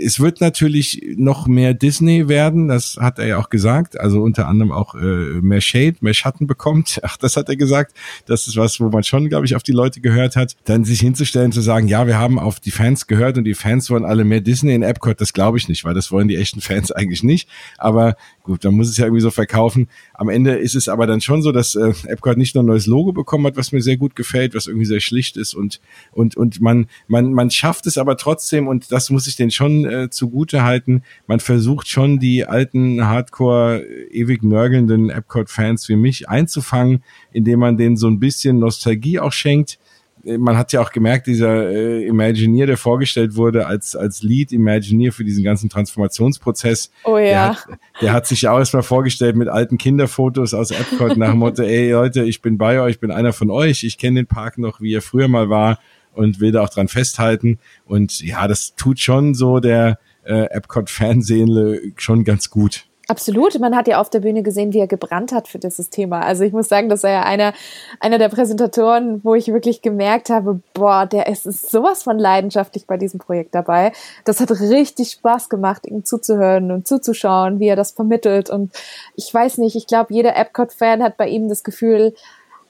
es 0.02 0.18
wird 0.18 0.40
natürlich 0.40 1.14
noch 1.16 1.46
mehr 1.46 1.72
Disney 1.72 2.28
werden, 2.28 2.66
das 2.66 2.96
hat 3.00 3.18
er 3.18 3.26
ja 3.26 3.38
auch 3.38 3.48
gesagt, 3.48 3.98
also 3.98 4.22
unter 4.22 4.48
anderem 4.48 4.72
auch 4.72 4.96
äh, 4.96 5.40
mehr 5.40 5.60
Shade, 5.60 5.96
mehr 6.00 6.14
Schatten 6.14 6.46
bekommt. 6.46 6.98
Ach, 7.02 7.16
das 7.16 7.36
hat 7.36 7.48
er 7.48 7.56
gesagt. 7.56 7.94
Das 8.26 8.48
ist 8.48 8.56
was, 8.56 8.80
wo 8.80 8.88
man 8.88 9.04
schon, 9.04 9.28
glaube 9.28 9.46
ich, 9.46 9.54
auf 9.54 9.62
die 9.62 9.72
Leute 9.72 10.00
gehört 10.00 10.34
hat. 10.34 10.56
Dann 10.64 10.84
sich 10.84 11.00
hinzustellen, 11.00 11.52
zu 11.52 11.60
sagen, 11.60 11.86
ja, 11.86 12.06
wir 12.06 12.18
haben 12.18 12.38
auf 12.38 12.58
die 12.58 12.72
Fans 12.72 13.06
gehört 13.06 13.38
und 13.38 13.44
die 13.44 13.54
Fans 13.54 13.88
wollen 13.88 14.04
alle 14.04 14.24
mehr 14.24 14.40
Disney 14.40 14.74
in 14.74 14.82
Epcot, 14.82 15.20
das 15.20 15.32
glaube 15.32 15.58
ich 15.58 15.68
nicht, 15.68 15.84
weil 15.84 15.94
das 15.94 16.10
wollen 16.10 16.28
die 16.28 16.36
echten 16.36 16.60
Fans 16.60 16.90
eigentlich 16.98 17.22
nicht. 17.22 17.48
Aber 17.78 18.16
gut, 18.42 18.64
dann 18.64 18.74
muss 18.74 18.88
es 18.88 18.96
ja 18.96 19.04
irgendwie 19.04 19.22
so 19.22 19.30
verkaufen. 19.30 19.88
Am 20.14 20.28
Ende 20.28 20.56
ist 20.56 20.74
es 20.74 20.88
aber 20.88 21.06
dann 21.06 21.20
schon 21.20 21.42
so, 21.42 21.52
dass 21.52 21.76
äh, 21.76 21.92
Epcot 22.06 22.36
nicht 22.36 22.54
nur 22.54 22.64
ein 22.64 22.66
neues 22.66 22.86
Logo 22.86 23.12
bekommen 23.12 23.46
hat, 23.46 23.56
was 23.56 23.72
mir 23.72 23.82
sehr 23.82 23.96
gut 23.96 24.16
gefällt, 24.16 24.54
was 24.54 24.66
irgendwie 24.66 24.86
sehr 24.86 25.00
schlicht 25.00 25.36
ist 25.36 25.54
und 25.54 25.80
und 26.12 26.36
und 26.36 26.60
man 26.60 26.88
man 27.06 27.32
man 27.32 27.50
schafft 27.50 27.86
es 27.86 27.98
aber 27.98 28.07
trotzdem 28.16 28.68
und 28.68 28.90
das 28.92 29.10
muss 29.10 29.26
ich 29.26 29.36
denen 29.36 29.50
schon 29.50 29.84
äh, 29.84 30.10
zugute 30.10 30.62
halten. 30.62 31.02
Man 31.26 31.40
versucht 31.40 31.88
schon 31.88 32.18
die 32.18 32.44
alten 32.46 33.04
Hardcore 33.04 33.84
ewig 34.10 34.42
nörgelnden 34.42 35.10
Epcot-Fans 35.10 35.88
wie 35.88 35.96
mich 35.96 36.28
einzufangen, 36.28 37.02
indem 37.32 37.60
man 37.60 37.76
denen 37.76 37.96
so 37.96 38.08
ein 38.08 38.20
bisschen 38.20 38.58
Nostalgie 38.58 39.20
auch 39.20 39.32
schenkt 39.32 39.78
man 40.24 40.56
hat 40.56 40.72
ja 40.72 40.80
auch 40.80 40.90
gemerkt, 40.90 41.26
dieser 41.26 41.70
äh, 41.70 42.06
Imagineer, 42.06 42.66
der 42.66 42.76
vorgestellt 42.76 43.36
wurde 43.36 43.66
als, 43.66 43.96
als 43.96 44.22
Lead 44.22 44.52
Imagineer 44.52 45.12
für 45.12 45.24
diesen 45.24 45.44
ganzen 45.44 45.70
Transformationsprozess, 45.70 46.90
oh, 47.04 47.18
ja. 47.18 47.24
der, 47.24 47.48
hat, 47.48 47.66
der 48.02 48.12
hat 48.12 48.26
sich 48.26 48.42
ja 48.42 48.52
auch 48.52 48.58
erstmal 48.58 48.82
vorgestellt 48.82 49.36
mit 49.36 49.48
alten 49.48 49.78
Kinderfotos 49.78 50.54
aus 50.54 50.70
Epcot 50.70 51.16
nach 51.16 51.30
dem 51.30 51.38
Motto, 51.38 51.62
ey 51.64 51.92
Leute, 51.92 52.24
ich 52.24 52.42
bin 52.42 52.58
bei 52.58 52.80
euch, 52.80 52.92
ich 52.92 53.00
bin 53.00 53.10
einer 53.10 53.32
von 53.32 53.50
euch, 53.50 53.84
ich 53.84 53.98
kenne 53.98 54.20
den 54.20 54.26
Park 54.26 54.58
noch, 54.58 54.80
wie 54.80 54.94
er 54.94 55.02
früher 55.02 55.28
mal 55.28 55.48
war 55.48 55.78
und 56.18 56.40
will 56.40 56.50
da 56.50 56.62
auch 56.62 56.68
dran 56.68 56.88
festhalten. 56.88 57.58
Und 57.86 58.20
ja, 58.20 58.48
das 58.48 58.74
tut 58.74 58.98
schon 58.98 59.34
so 59.34 59.60
der 59.60 59.98
äh, 60.24 60.50
Epcot-Fanseele 60.50 61.92
schon 61.96 62.24
ganz 62.24 62.50
gut. 62.50 62.86
Absolut. 63.06 63.58
Man 63.58 63.74
hat 63.74 63.88
ja 63.88 64.00
auf 64.00 64.10
der 64.10 64.20
Bühne 64.20 64.42
gesehen, 64.42 64.74
wie 64.74 64.80
er 64.80 64.88
gebrannt 64.88 65.32
hat 65.32 65.48
für 65.48 65.58
dieses 65.58 65.88
Thema. 65.88 66.20
Also 66.20 66.42
ich 66.44 66.52
muss 66.52 66.68
sagen, 66.68 66.90
das 66.90 67.04
war 67.04 67.10
ja 67.10 67.22
einer, 67.22 67.54
einer 68.00 68.18
der 68.18 68.28
Präsentatoren, 68.28 69.20
wo 69.24 69.34
ich 69.34 69.46
wirklich 69.48 69.80
gemerkt 69.80 70.28
habe, 70.28 70.60
boah, 70.74 71.06
der 71.06 71.28
ist 71.28 71.44
sowas 71.44 72.02
von 72.02 72.18
leidenschaftlich 72.18 72.86
bei 72.86 72.98
diesem 72.98 73.20
Projekt 73.20 73.54
dabei. 73.54 73.92
Das 74.24 74.40
hat 74.40 74.50
richtig 74.50 75.12
Spaß 75.12 75.48
gemacht, 75.48 75.86
ihm 75.86 76.04
zuzuhören 76.04 76.70
und 76.72 76.86
zuzuschauen, 76.86 77.60
wie 77.60 77.68
er 77.68 77.76
das 77.76 77.92
vermittelt. 77.92 78.50
Und 78.50 78.72
ich 79.14 79.32
weiß 79.32 79.56
nicht, 79.58 79.76
ich 79.76 79.86
glaube, 79.86 80.12
jeder 80.12 80.36
Epcot-Fan 80.36 81.02
hat 81.02 81.16
bei 81.16 81.28
ihm 81.28 81.48
das 81.48 81.64
Gefühl, 81.64 82.12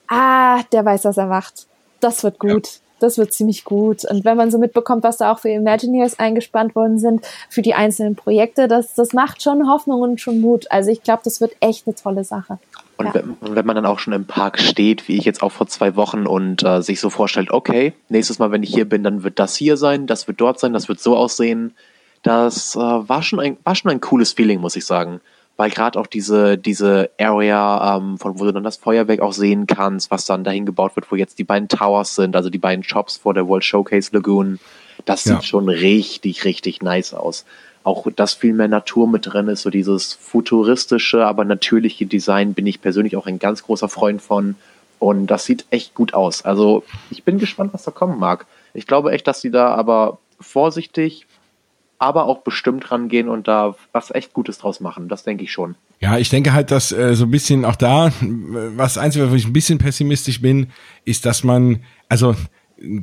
ah, 0.07 0.63
der 0.71 0.85
weiß, 0.85 1.07
was 1.07 1.17
er 1.17 1.27
macht. 1.27 1.67
Das 1.99 2.23
wird 2.23 2.39
gut. 2.39 2.67
Ja 2.67 2.88
das 3.01 3.19
wird 3.19 3.33
ziemlich 3.33 3.65
gut. 3.65 4.05
Und 4.05 4.25
wenn 4.25 4.37
man 4.37 4.51
so 4.51 4.59
mitbekommt, 4.59 5.03
was 5.03 5.17
da 5.19 5.33
auch 5.33 5.39
für 5.39 5.49
Imagineers 5.49 6.19
eingespannt 6.19 6.75
worden 6.75 6.99
sind, 6.99 7.27
für 7.49 7.63
die 7.63 7.75
einzelnen 7.75 8.17
Projekte, 8.17 8.69
das, 8.69 8.95
das 8.95 9.13
macht 9.13 9.43
schon 9.43 9.69
Hoffnung 9.69 10.01
und 10.01 10.21
schon 10.21 10.41
Mut. 10.41 10.67
Also 10.71 10.91
ich 10.91 11.03
glaube, 11.03 11.23
das 11.25 11.41
wird 11.41 11.53
echt 11.61 11.87
eine 11.87 11.95
tolle 11.95 12.25
Sache. 12.25 12.59
Und 12.97 13.07
ja. 13.07 13.15
wenn, 13.15 13.37
wenn, 13.41 13.67
man 13.67 13.77
dann 13.77 13.87
auch 13.87 13.99
schon 13.99 14.13
im 14.13 14.27
Park 14.27 14.59
steht, 14.59 15.07
wie 15.07 15.17
ich 15.17 15.25
jetzt 15.25 15.43
auch 15.43 15.53
vor 15.53 15.69
zwei 15.69 15.95
Wochen 15.95 16.27
und 16.27 16.65
äh, 16.65 16.83
sich 16.83 17.01
so 17.01 17.11
vorstellt, 17.11 17.51
okay, 17.51 17.93
nächstes 18.09 18.39
Mal, 18.39 18.51
wenn 18.51 18.63
ich 18.63 18.75
hier 18.75 18.89
bin, 18.89 19.05
dann 19.05 19.23
wird 19.23 19.39
das 19.39 19.55
hier 19.55 19.77
sein, 19.77 20.07
das 20.07 20.27
wird 20.27 20.41
dort 20.41 20.59
sein, 20.59 20.73
das 20.73 20.89
wird 20.89 21.01
so 21.01 21.17
aussehen. 21.17 21.75
Das 22.25 22.75
äh, 22.75 22.79
war, 22.79 23.23
schon 23.23 23.39
ein, 23.39 23.57
war 23.63 23.77
schon 23.77 23.91
ein 23.91 24.01
cooles 24.01 24.33
Feeling, 24.33 24.61
muss 24.61 24.75
ich 24.75 24.85
sagen 24.85 25.21
weil 25.59 25.71
gerade 25.71 25.99
auch 25.99 26.07
diese, 26.07 26.57
diese 26.57 27.11
Area, 27.19 27.97
ähm, 27.97 28.17
von 28.17 28.39
wo 28.39 28.45
du 28.45 28.53
dann 28.53 28.63
das 28.63 28.77
Feuerwerk 28.77 29.21
auch 29.21 29.33
sehen 29.33 29.67
kannst, 29.67 30.09
was 30.11 30.25
dann 30.25 30.45
dahin 30.45 30.65
gebaut 30.65 30.95
wird, 30.95 31.11
wo 31.11 31.17
jetzt 31.17 31.39
die 31.41 31.45
beiden 31.45 31.69
Towers 31.69 32.15
sind, 32.15 32.37
also 32.37 32.49
die 32.49 32.59
beiden 32.59 32.85
Shops 32.85 33.17
vor 33.17 33.35
der 33.35 33.49
World 33.49 33.65
Showcase 33.65 34.11
Lagoon, 34.13 34.61
das 35.05 35.25
ja. 35.25 35.35
sieht 35.35 35.45
schon 35.45 35.69
richtig, 35.69 36.45
richtig 36.45 36.81
nice 36.81 37.13
aus. 37.13 37.45
Auch 37.83 38.07
dass 38.15 38.35
viel 38.35 38.53
mehr 38.53 38.69
Natur 38.69 39.09
mit 39.09 39.27
drin 39.27 39.49
ist, 39.49 39.63
so 39.63 39.71
dieses 39.71 40.13
futuristische, 40.13 41.27
aber 41.27 41.45
natürliche 41.45 42.07
Design 42.07 42.55
bin 42.55 42.67
ich 42.67 42.81
persönlich 42.81 43.17
auch 43.17 43.27
ein 43.27 43.41
ganz 43.41 43.65
großer 43.65 43.89
Freund 43.89 44.23
von. 44.23 44.55
Und 45.01 45.27
das 45.27 45.45
sieht 45.45 45.65
echt 45.71 45.93
gut 45.95 46.15
aus. 46.15 46.43
Also 46.43 46.85
ich 47.11 47.25
bin 47.25 47.39
gespannt, 47.39 47.75
was 47.75 47.83
da 47.83 47.91
kommen 47.91 48.21
mag. 48.21 48.47
Ich 48.75 48.87
glaube 48.87 49.11
echt, 49.11 49.27
dass 49.27 49.41
sie 49.41 49.51
da 49.51 49.75
aber 49.75 50.19
vorsichtig, 50.41 51.27
aber 51.99 52.27
auch 52.27 52.43
bestimmt 52.43 52.91
rangehen 52.91 53.29
und 53.29 53.49
da 53.49 53.75
was 53.93 54.13
echt 54.15 54.33
Gutes 54.33 54.59
draus 54.59 54.81
machen. 54.81 55.09
Das 55.09 55.25
denke 55.25 55.45
ich 55.45 55.53
schon. 55.53 55.75
Ja, 56.01 56.17
ich 56.17 56.31
denke 56.31 56.53
halt, 56.53 56.71
dass 56.71 56.93
äh, 56.93 57.17
so 57.17 57.25
ein 57.25 57.31
bisschen 57.31 57.65
auch 57.65 57.77
da, 57.77 58.13
was 58.21 58.99
einzige, 58.99 59.31
wo 59.31 59.35
ich 59.35 59.47
ein 59.47 59.53
bisschen 59.53 59.79
pessimistisch 59.79 60.41
bin, 60.41 60.69
ist, 61.05 61.27
dass 61.27 61.43
man, 61.43 61.83
also 62.09 62.37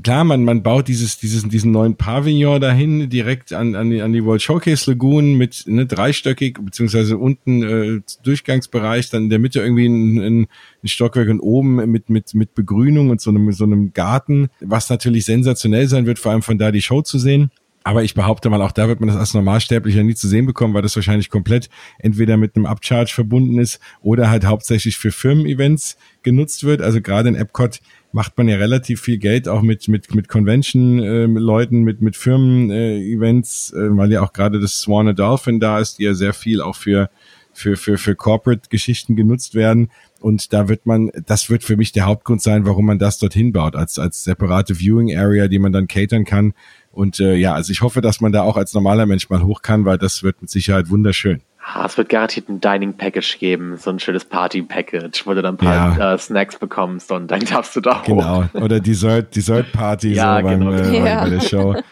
klar, 0.03 0.23
man, 0.23 0.43
man 0.43 0.63
baut 0.63 0.87
dieses, 0.87 1.17
dieses, 1.17 1.47
diesen 1.47 1.71
neuen 1.71 1.95
Pavillon 1.95 2.61
dahin, 2.61 3.09
direkt 3.09 3.51
an, 3.51 3.75
an, 3.75 3.89
die, 3.89 4.01
an 4.01 4.13
die 4.13 4.23
World 4.23 4.41
Showcase 4.41 4.89
Lagoon 4.89 5.37
mit 5.37 5.63
ne, 5.67 5.85
dreistöckig, 5.85 6.59
beziehungsweise 6.61 7.17
unten 7.17 7.63
äh, 7.63 8.01
Durchgangsbereich, 8.23 9.09
dann 9.09 9.23
in 9.23 9.29
der 9.29 9.39
Mitte 9.39 9.59
irgendwie 9.59 9.87
ein, 9.87 10.17
ein, 10.17 10.47
ein 10.83 10.87
Stockwerk 10.87 11.29
und 11.29 11.41
oben 11.41 11.75
mit, 11.91 12.09
mit, 12.09 12.33
mit 12.33 12.55
Begrünung 12.55 13.09
und 13.09 13.19
so 13.19 13.29
einem, 13.29 13.51
so 13.51 13.65
einem 13.65 13.93
Garten, 13.93 14.49
was 14.61 14.89
natürlich 14.89 15.25
sensationell 15.25 15.87
sein 15.87 16.05
wird, 16.05 16.19
vor 16.19 16.31
allem 16.31 16.41
von 16.41 16.57
da 16.57 16.71
die 16.71 16.81
Show 16.81 17.01
zu 17.01 17.19
sehen. 17.19 17.51
Aber 17.87 18.03
ich 18.03 18.15
behaupte 18.15 18.49
mal, 18.49 18.63
auch 18.63 18.71
da 18.71 18.87
wird 18.87 18.99
man 18.99 19.09
das 19.09 19.17
als 19.17 19.35
Normalsterblicher 19.35 20.01
nie 20.01 20.15
zu 20.15 20.27
sehen 20.27 20.47
bekommen, 20.47 20.73
weil 20.73 20.81
das 20.81 20.95
wahrscheinlich 20.95 21.29
komplett 21.29 21.69
entweder 21.99 22.35
mit 22.35 22.55
einem 22.55 22.65
Upcharge 22.65 23.11
verbunden 23.13 23.59
ist 23.59 23.79
oder 24.01 24.31
halt 24.31 24.43
hauptsächlich 24.43 24.97
für 24.97 25.11
Firmen-Events 25.11 25.95
genutzt 26.23 26.63
wird. 26.63 26.81
Also 26.81 26.99
gerade 26.99 27.29
in 27.29 27.35
Epcot 27.35 27.81
macht 28.11 28.39
man 28.39 28.47
ja 28.47 28.57
relativ 28.57 29.01
viel 29.01 29.19
Geld 29.19 29.47
auch 29.47 29.61
mit 29.61 29.87
mit 29.87 30.15
mit 30.15 30.29
Convention-Leuten, 30.29 31.83
mit 31.83 32.01
mit 32.01 32.15
Firmen-Events, 32.15 33.73
äh, 33.73 33.95
weil 33.95 34.11
ja 34.11 34.23
auch 34.23 34.33
gerade 34.33 34.59
das 34.59 34.79
Swan 34.79 35.15
Dolphin 35.15 35.59
da 35.59 35.77
ist, 35.77 35.99
die 35.99 36.05
ja 36.05 36.15
sehr 36.15 36.33
viel 36.33 36.61
auch 36.61 36.75
für 36.75 37.11
für 37.53 37.77
für 37.77 37.99
für 37.99 38.15
Corporate-Geschichten 38.15 39.15
genutzt 39.15 39.53
werden. 39.53 39.91
Und 40.21 40.53
da 40.53 40.69
wird 40.69 40.87
man, 40.87 41.11
das 41.27 41.51
wird 41.51 41.63
für 41.63 41.77
mich 41.77 41.91
der 41.91 42.05
Hauptgrund 42.05 42.41
sein, 42.41 42.65
warum 42.65 42.87
man 42.87 42.97
das 42.97 43.19
dorthin 43.19 43.53
baut, 43.53 43.75
als 43.75 43.99
als 43.99 44.23
separate 44.23 44.79
Viewing 44.79 45.15
Area, 45.15 45.47
die 45.47 45.59
man 45.59 45.71
dann 45.71 45.87
catern 45.87 46.25
kann 46.25 46.55
und 46.95 47.19
äh, 47.19 47.35
ja, 47.35 47.53
also 47.53 47.71
ich 47.71 47.81
hoffe, 47.81 48.01
dass 48.01 48.21
man 48.21 48.31
da 48.31 48.41
auch 48.43 48.57
als 48.57 48.73
normaler 48.73 49.05
Mensch 49.05 49.29
mal 49.29 49.43
hoch 49.43 49.61
kann, 49.61 49.85
weil 49.85 49.97
das 49.97 50.23
wird 50.23 50.41
mit 50.41 50.49
Sicherheit 50.49 50.89
wunderschön. 50.89 51.41
Ah, 51.61 51.85
es 51.85 51.97
wird 51.97 52.09
garantiert 52.09 52.47
ein 52.47 52.61
Dining 52.61 52.93
Package 52.93 53.39
geben, 53.39 53.75
so 53.77 53.89
ein 53.89 53.99
schönes 53.99 54.23
Party 54.23 54.61
Package, 54.61 55.25
wo 55.25 55.33
du 55.33 55.41
dann 55.41 55.55
ein 55.55 55.57
paar 55.57 55.97
ja. 55.97 56.13
äh, 56.13 56.17
Snacks 56.17 56.57
bekommst 56.57 57.11
und 57.11 57.29
dann 57.29 57.41
darfst 57.41 57.75
du 57.75 57.81
da 57.81 58.01
hoch. 58.01 58.05
Genau, 58.05 58.45
oder 58.53 58.79
Dessert, 58.79 59.35
Dessert 59.35 59.71
Party 59.73 60.13
ja, 60.13 60.37
so 60.37 60.43
beim, 60.43 60.59
genau. 60.59 60.71
äh, 60.71 61.05
ja. 61.05 61.23
bei 61.23 61.29
der 61.31 61.41
Show. 61.41 61.75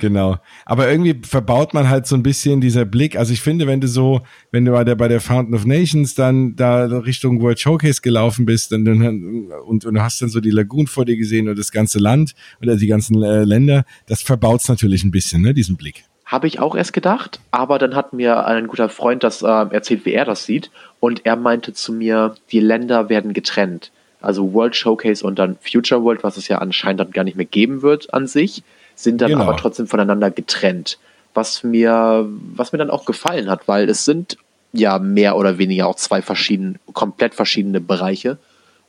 Genau. 0.00 0.36
Aber 0.64 0.90
irgendwie 0.90 1.20
verbaut 1.26 1.74
man 1.74 1.88
halt 1.88 2.06
so 2.06 2.16
ein 2.16 2.22
bisschen 2.22 2.60
dieser 2.60 2.84
Blick. 2.84 3.16
Also 3.16 3.32
ich 3.32 3.40
finde, 3.40 3.66
wenn 3.66 3.80
du 3.80 3.88
so, 3.88 4.22
wenn 4.50 4.64
du 4.64 4.72
bei 4.72 4.84
der, 4.84 4.94
bei 4.94 5.08
der 5.08 5.20
Fountain 5.20 5.54
of 5.54 5.66
Nations 5.66 6.14
dann 6.14 6.56
da 6.56 6.84
Richtung 6.84 7.42
World 7.42 7.60
Showcase 7.60 8.00
gelaufen 8.00 8.46
bist 8.46 8.72
und, 8.72 8.88
und, 8.88 9.84
und 9.84 10.02
hast 10.02 10.22
dann 10.22 10.28
so 10.28 10.40
die 10.40 10.50
Lagoon 10.50 10.86
vor 10.86 11.04
dir 11.04 11.16
gesehen 11.16 11.48
und 11.48 11.58
das 11.58 11.70
ganze 11.70 11.98
Land 11.98 12.34
oder 12.62 12.76
die 12.76 12.86
ganzen 12.86 13.22
äh, 13.22 13.44
Länder, 13.44 13.84
das 14.06 14.22
verbaut 14.22 14.62
es 14.62 14.68
natürlich 14.68 15.04
ein 15.04 15.10
bisschen, 15.10 15.42
ne, 15.42 15.52
diesen 15.52 15.76
Blick. 15.76 16.04
Habe 16.24 16.46
ich 16.46 16.58
auch 16.58 16.74
erst 16.74 16.94
gedacht, 16.94 17.40
aber 17.50 17.78
dann 17.78 17.94
hat 17.94 18.14
mir 18.14 18.46
ein 18.46 18.66
guter 18.66 18.88
Freund 18.88 19.22
das 19.22 19.42
äh, 19.42 19.46
erzählt, 19.46 20.06
wie 20.06 20.14
er 20.14 20.24
das 20.24 20.46
sieht. 20.46 20.70
Und 20.98 21.26
er 21.26 21.36
meinte 21.36 21.74
zu 21.74 21.92
mir, 21.92 22.34
die 22.50 22.60
Länder 22.60 23.10
werden 23.10 23.34
getrennt. 23.34 23.92
Also 24.22 24.54
World 24.54 24.74
Showcase 24.74 25.24
und 25.24 25.38
dann 25.38 25.58
Future 25.60 26.02
World, 26.02 26.24
was 26.24 26.38
es 26.38 26.48
ja 26.48 26.58
anscheinend 26.58 27.00
dann 27.00 27.10
gar 27.10 27.24
nicht 27.24 27.36
mehr 27.36 27.44
geben 27.44 27.82
wird 27.82 28.14
an 28.14 28.26
sich, 28.26 28.62
sind 28.94 29.20
dann 29.20 29.30
genau. 29.30 29.42
aber 29.44 29.56
trotzdem 29.56 29.86
voneinander 29.86 30.30
getrennt. 30.30 30.98
Was 31.34 31.64
mir, 31.64 32.28
was 32.54 32.72
mir 32.72 32.78
dann 32.78 32.90
auch 32.90 33.04
gefallen 33.04 33.50
hat, 33.50 33.66
weil 33.66 33.88
es 33.88 34.04
sind 34.04 34.36
ja 34.72 34.98
mehr 34.98 35.36
oder 35.36 35.58
weniger 35.58 35.86
auch 35.86 35.96
zwei 35.96 36.22
verschiedene, 36.22 36.74
komplett 36.92 37.34
verschiedene 37.34 37.80
Bereiche, 37.80 38.38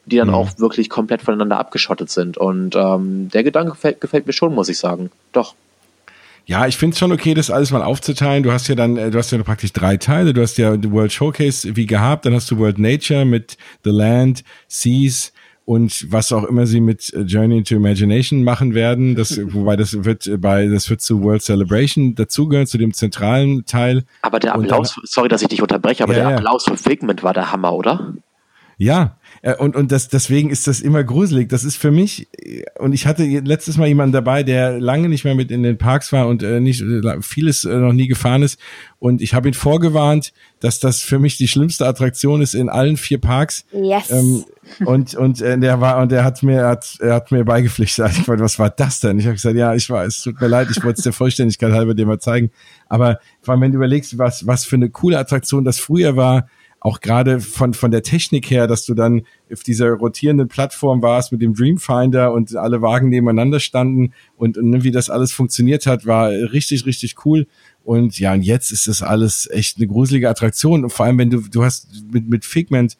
die 0.05 0.17
dann 0.17 0.27
mhm. 0.27 0.35
auch 0.35 0.59
wirklich 0.59 0.89
komplett 0.89 1.21
voneinander 1.21 1.57
abgeschottet 1.57 2.09
sind. 2.09 2.37
Und 2.37 2.75
ähm, 2.75 3.29
der 3.33 3.43
Gedanke 3.43 3.71
gefällt, 3.71 4.01
gefällt 4.01 4.27
mir 4.27 4.33
schon, 4.33 4.53
muss 4.53 4.69
ich 4.69 4.77
sagen. 4.77 5.09
Doch. 5.31 5.55
Ja, 6.47 6.67
ich 6.67 6.77
finde 6.77 6.93
es 6.93 6.99
schon 6.99 7.11
okay, 7.11 7.33
das 7.33 7.49
alles 7.49 7.71
mal 7.71 7.81
aufzuteilen. 7.81 8.43
Du 8.43 8.51
hast 8.51 8.67
ja 8.67 8.75
dann, 8.75 8.97
äh, 8.97 9.09
du 9.09 9.17
hast 9.17 9.31
ja 9.31 9.41
praktisch 9.41 9.73
drei 9.73 9.97
Teile. 9.97 10.33
Du 10.33 10.41
hast 10.41 10.57
ja 10.57 10.77
die 10.77 10.91
World 10.91 11.11
Showcase 11.11 11.75
wie 11.75 11.87
gehabt, 11.87 12.25
dann 12.25 12.35
hast 12.35 12.51
du 12.51 12.57
World 12.57 12.77
Nature 12.77 13.25
mit 13.25 13.57
The 13.83 13.89
Land, 13.89 14.43
Seas 14.67 15.33
und 15.65 16.11
was 16.11 16.31
auch 16.31 16.43
immer 16.43 16.67
sie 16.67 16.79
mit 16.79 17.11
Journey 17.25 17.57
into 17.57 17.75
Imagination 17.75 18.43
machen 18.43 18.75
werden. 18.75 19.15
Das, 19.15 19.39
wobei 19.53 19.75
das 19.75 20.05
wird 20.05 20.29
bei, 20.39 20.67
das 20.67 20.89
wird 20.89 21.01
zu 21.01 21.23
World 21.23 21.41
Celebration 21.41 22.13
dazugehören, 22.15 22.67
zu 22.67 22.77
dem 22.77 22.93
zentralen 22.93 23.65
Teil. 23.65 24.03
Aber 24.21 24.39
der 24.39 24.53
Applaus, 24.53 24.95
dann, 24.95 25.03
sorry, 25.05 25.27
dass 25.27 25.41
ich 25.41 25.47
dich 25.47 25.61
unterbreche, 25.61 26.03
aber 26.03 26.15
ja, 26.15 26.27
der 26.29 26.37
Applaus 26.37 26.65
ja. 26.67 26.73
für 26.73 26.77
Figment 26.77 27.23
war 27.23 27.33
der 27.33 27.51
Hammer, 27.51 27.73
oder? 27.73 28.13
Ja, 28.77 29.17
äh, 29.41 29.55
und, 29.55 29.75
und 29.75 29.91
das, 29.91 30.09
deswegen 30.09 30.49
ist 30.49 30.67
das 30.67 30.81
immer 30.81 31.03
gruselig. 31.03 31.49
Das 31.49 31.63
ist 31.63 31.77
für 31.77 31.91
mich, 31.91 32.27
und 32.77 32.93
ich 32.93 33.07
hatte 33.07 33.23
letztes 33.23 33.77
Mal 33.77 33.87
jemanden 33.87 34.11
dabei, 34.11 34.43
der 34.43 34.79
lange 34.79 35.07
nicht 35.07 35.23
mehr 35.23 35.35
mit 35.35 35.49
in 35.51 35.63
den 35.63 35.77
Parks 35.77 36.11
war 36.11 36.27
und 36.27 36.43
äh, 36.43 36.59
nicht 36.59 36.81
äh, 36.81 37.21
vieles 37.21 37.63
äh, 37.63 37.75
noch 37.75 37.93
nie 37.93 38.07
gefahren 38.07 38.43
ist. 38.43 38.59
Und 38.99 39.21
ich 39.21 39.33
habe 39.33 39.47
ihn 39.47 39.53
vorgewarnt, 39.53 40.33
dass 40.59 40.79
das 40.79 41.01
für 41.01 41.19
mich 41.19 41.37
die 41.37 41.47
schlimmste 41.47 41.85
Attraktion 41.85 42.41
ist 42.41 42.53
in 42.53 42.69
allen 42.69 42.97
vier 42.97 43.19
Parks. 43.19 43.65
Yes. 43.71 44.11
Ähm, 44.11 44.43
und 44.83 45.15
und 45.15 45.41
äh, 45.41 45.57
der 45.59 45.79
war 45.79 46.01
und 46.01 46.11
der 46.11 46.23
hat 46.23 46.41
mir 46.41 46.65
hat 46.65 46.97
er 46.99 47.13
hat 47.13 47.31
mir 47.31 47.45
beigepflichtet. 47.45 48.11
Ich 48.17 48.27
meine, 48.27 48.41
was 48.41 48.57
war 48.57 48.71
das 48.71 48.99
denn? 48.99 49.19
Ich 49.19 49.25
habe 49.25 49.35
gesagt, 49.35 49.55
ja, 49.55 49.75
ich 49.75 49.89
weiß, 49.89 50.17
es 50.17 50.23
tut 50.23 50.41
mir 50.41 50.47
leid, 50.47 50.69
ich 50.71 50.83
wollte 50.83 50.97
es 50.97 51.03
der 51.03 51.13
Vollständigkeit 51.13 51.71
halber 51.71 51.93
dir 51.93 52.05
mal 52.05 52.19
zeigen. 52.19 52.49
Aber 52.89 53.19
vor 53.41 53.53
allem, 53.53 53.61
wenn 53.61 53.71
du 53.71 53.77
überlegst, 53.77 54.17
was 54.17 54.47
was 54.47 54.65
für 54.65 54.75
eine 54.75 54.89
coole 54.89 55.19
Attraktion 55.19 55.63
das 55.63 55.79
früher 55.79 56.15
war, 56.15 56.47
auch 56.85 57.01
gerade 57.01 57.39
von, 57.39 57.73
von 57.73 57.89
der 57.89 58.03
Technik 58.03 58.51
her, 58.51 58.67
dass 58.67 58.85
du 58.85 58.93
dann 58.93 59.23
auf 59.51 59.63
dieser 59.63 59.89
rotierenden 59.89 60.47
Plattform 60.47 61.01
warst 61.01 61.31
mit 61.31 61.41
dem 61.41 61.55
Dreamfinder 61.55 62.31
und 62.31 62.55
alle 62.55 62.79
Wagen 62.83 63.09
nebeneinander 63.09 63.59
standen 63.59 64.13
und, 64.37 64.55
und 64.55 64.83
wie 64.83 64.91
das 64.91 65.09
alles 65.09 65.31
funktioniert 65.31 65.87
hat, 65.87 66.05
war 66.05 66.29
richtig, 66.29 66.85
richtig 66.85 67.25
cool. 67.25 67.47
Und 67.83 68.19
ja, 68.19 68.33
und 68.33 68.43
jetzt 68.43 68.71
ist 68.71 68.87
das 68.87 69.01
alles 69.01 69.49
echt 69.51 69.77
eine 69.77 69.87
gruselige 69.87 70.29
Attraktion. 70.29 70.83
Und 70.83 70.91
vor 70.91 71.07
allem, 71.07 71.17
wenn 71.17 71.31
du, 71.31 71.41
du 71.41 71.63
hast 71.63 71.87
mit, 72.11 72.29
mit 72.29 72.45
Figment 72.45 72.97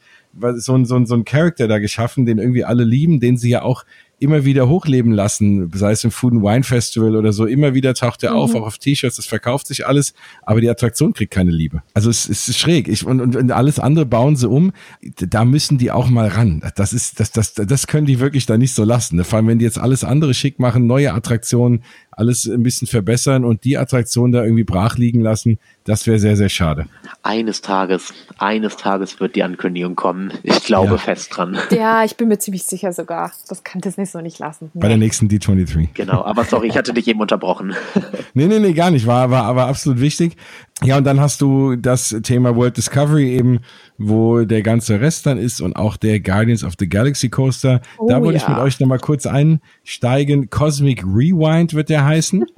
so 0.55 0.73
ein, 0.73 0.85
so 0.85 0.95
ein, 0.95 1.05
so 1.05 1.13
ein 1.13 1.23
Charakter 1.23 1.67
da 1.67 1.77
geschaffen, 1.77 2.25
den 2.25 2.39
irgendwie 2.39 2.63
alle 2.63 2.83
lieben, 2.83 3.19
den 3.19 3.37
sie 3.37 3.49
ja 3.49 3.61
auch 3.61 3.85
immer 4.25 4.43
wieder 4.43 4.67
hochleben 4.67 5.11
lassen, 5.11 5.71
sei 5.73 5.91
es 5.91 6.03
im 6.03 6.11
Food 6.11 6.33
and 6.33 6.43
Wine 6.43 6.63
Festival 6.63 7.15
oder 7.15 7.31
so, 7.31 7.45
immer 7.45 7.73
wieder 7.73 7.93
taucht 7.93 8.23
er 8.23 8.31
mhm. 8.31 8.37
auf, 8.37 8.55
auch 8.55 8.65
auf 8.65 8.77
T-Shirts, 8.77 9.15
das 9.15 9.25
verkauft 9.25 9.67
sich 9.67 9.87
alles, 9.87 10.13
aber 10.43 10.59
die 10.59 10.69
Attraktion 10.69 11.13
kriegt 11.13 11.31
keine 11.31 11.51
Liebe. 11.51 11.83
Also 11.93 12.09
es, 12.09 12.27
es 12.27 12.49
ist 12.49 12.57
schräg. 12.57 12.87
Ich, 12.87 13.05
und, 13.05 13.21
und, 13.21 13.35
und 13.35 13.51
alles 13.51 13.79
andere 13.79 14.05
bauen 14.05 14.35
sie 14.35 14.49
um, 14.49 14.71
da 15.01 15.45
müssen 15.45 15.77
die 15.77 15.91
auch 15.91 16.09
mal 16.09 16.27
ran. 16.27 16.61
Das 16.75 16.91
ist, 16.91 17.19
das, 17.19 17.31
das, 17.31 17.53
das 17.53 17.87
können 17.87 18.07
die 18.07 18.19
wirklich 18.19 18.45
da 18.45 18.57
nicht 18.57 18.73
so 18.73 18.83
lassen. 18.83 19.23
Vor 19.23 19.37
allem, 19.37 19.47
wenn 19.47 19.59
die 19.59 19.65
jetzt 19.65 19.79
alles 19.79 20.03
andere 20.03 20.33
schick 20.33 20.59
machen, 20.59 20.87
neue 20.87 21.13
Attraktionen, 21.13 21.83
alles 22.11 22.45
ein 22.45 22.63
bisschen 22.63 22.87
verbessern 22.87 23.43
und 23.45 23.63
die 23.63 23.77
Attraktion 23.77 24.31
da 24.31 24.43
irgendwie 24.43 24.63
brach 24.63 24.97
liegen 24.97 25.21
lassen, 25.21 25.59
das 25.83 26.07
wäre 26.07 26.17
sehr, 26.17 26.35
sehr 26.35 26.49
schade. 26.49 26.87
Eines 27.21 27.61
Tages, 27.61 28.13
eines 28.37 28.77
Tages 28.77 29.19
wird 29.19 29.35
die 29.35 29.43
Ankündigung 29.43 29.95
kommen. 29.95 30.33
Ich 30.43 30.63
glaube 30.63 30.93
ja. 30.93 30.97
fest 30.97 31.35
dran. 31.35 31.57
Ja, 31.69 32.03
ich 32.03 32.15
bin 32.15 32.27
mir 32.27 32.39
ziemlich 32.39 32.63
sicher 32.63 32.93
sogar. 32.93 33.31
Das 33.47 33.63
kann 33.63 33.81
Disney 33.81 34.05
so 34.15 34.21
nicht 34.21 34.39
lassen. 34.39 34.71
Bei 34.73 34.87
der 34.87 34.97
nächsten 34.97 35.27
D23. 35.27 35.89
Genau, 35.93 36.23
aber 36.23 36.45
sorry, 36.45 36.67
ich 36.67 36.77
hatte 36.77 36.93
dich 36.93 37.07
eben 37.07 37.19
unterbrochen. 37.19 37.75
nee, 38.33 38.47
nee, 38.47 38.59
nee, 38.59 38.73
gar 38.73 38.91
nicht. 38.91 39.05
War, 39.05 39.29
war 39.29 39.43
aber 39.43 39.67
absolut 39.67 39.99
wichtig. 39.99 40.37
Ja, 40.83 40.97
und 40.97 41.03
dann 41.03 41.19
hast 41.19 41.41
du 41.41 41.75
das 41.75 42.15
Thema 42.23 42.55
World 42.55 42.77
Discovery 42.77 43.35
eben, 43.35 43.59
wo 43.97 44.43
der 44.43 44.61
ganze 44.61 44.99
Rest 44.99 45.25
dann 45.25 45.37
ist 45.37 45.61
und 45.61 45.75
auch 45.75 45.97
der 45.97 46.19
Guardians 46.19 46.63
of 46.63 46.73
the 46.79 46.87
Galaxy 46.87 47.29
Coaster. 47.29 47.81
Oh, 47.97 48.07
da 48.07 48.21
wollte 48.21 48.39
ja. 48.39 48.43
ich 48.43 48.49
mit 48.49 48.57
euch 48.57 48.79
nochmal 48.79 48.99
kurz 48.99 49.25
einsteigen. 49.25 50.49
Cosmic 50.49 51.03
Rewind 51.03 51.73
wird 51.73 51.89
der 51.89 52.05
heißen. 52.05 52.45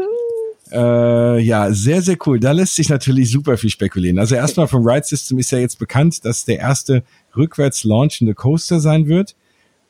Äh, 0.70 1.40
ja, 1.40 1.72
sehr, 1.72 2.02
sehr 2.02 2.18
cool. 2.26 2.42
Da 2.42 2.52
lässt 2.52 2.76
sich 2.76 2.90
natürlich 2.90 3.32
super 3.32 3.56
viel 3.56 3.70
spekulieren. 3.70 4.20
Also 4.20 4.36
erstmal 4.36 4.68
vom 4.68 4.86
Ride 4.86 5.06
System 5.06 5.40
ist 5.40 5.50
ja 5.52 5.60
jetzt 5.60 5.80
bekannt, 5.80 6.26
dass 6.26 6.44
der 6.44 6.60
erste 6.60 7.04
rückwärts 7.38 7.86
launchende 7.86 8.34
Coaster 8.34 8.82
sein 8.82 9.08
wird. 9.08 9.38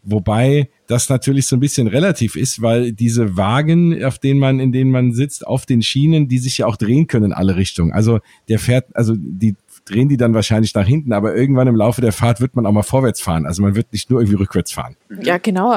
Wobei 0.10 0.70
das 0.88 1.10
natürlich 1.10 1.47
so 1.47 1.58
ein 1.58 1.60
bisschen 1.60 1.88
relativ 1.88 2.38
ist, 2.38 2.62
weil 2.62 2.93
diese 2.93 3.36
Wagen, 3.36 4.01
auf 4.05 4.20
denen 4.20 4.39
man, 4.39 4.62
in 4.62 4.72
denen 4.72 4.89
man 4.89 5.12
sitzt, 5.12 5.45
auf 5.45 5.66
den 5.66 5.82
Schienen, 5.82 6.30
die 6.30 6.38
sich 6.38 6.60
ja 6.60 6.66
auch 6.66 6.78
drehen 6.78 7.08
können 7.08 7.26
in 7.26 7.34
alle 7.34 7.58
Richtungen. 7.58 7.91
Also 7.91 8.20
der 8.47 8.58
fährt, 8.58 8.86
also 8.95 9.16
die 9.18 9.58
drehen 9.84 10.08
die 10.08 10.16
dann 10.16 10.34
wahrscheinlich 10.34 10.74
nach 10.76 10.88
hinten, 10.88 11.12
aber 11.12 11.36
irgendwann 11.36 11.68
im 11.68 11.76
Laufe 11.76 11.99
der 11.99 12.14
Fahrt 12.14 12.39
wird 12.39 12.55
man 12.55 12.66
auch 12.66 12.72
mal 12.72 12.84
vorwärts 12.84 13.20
fahren. 13.20 13.45
Also 13.45 13.62
man 13.62 13.76
wird 13.76 13.91
nicht 13.91 14.10
nur 14.10 14.22
irgendwie 14.22 14.38
rückwärts 14.38 14.72
fahren. 14.72 14.95
Ja, 15.22 15.39
genau, 15.39 15.74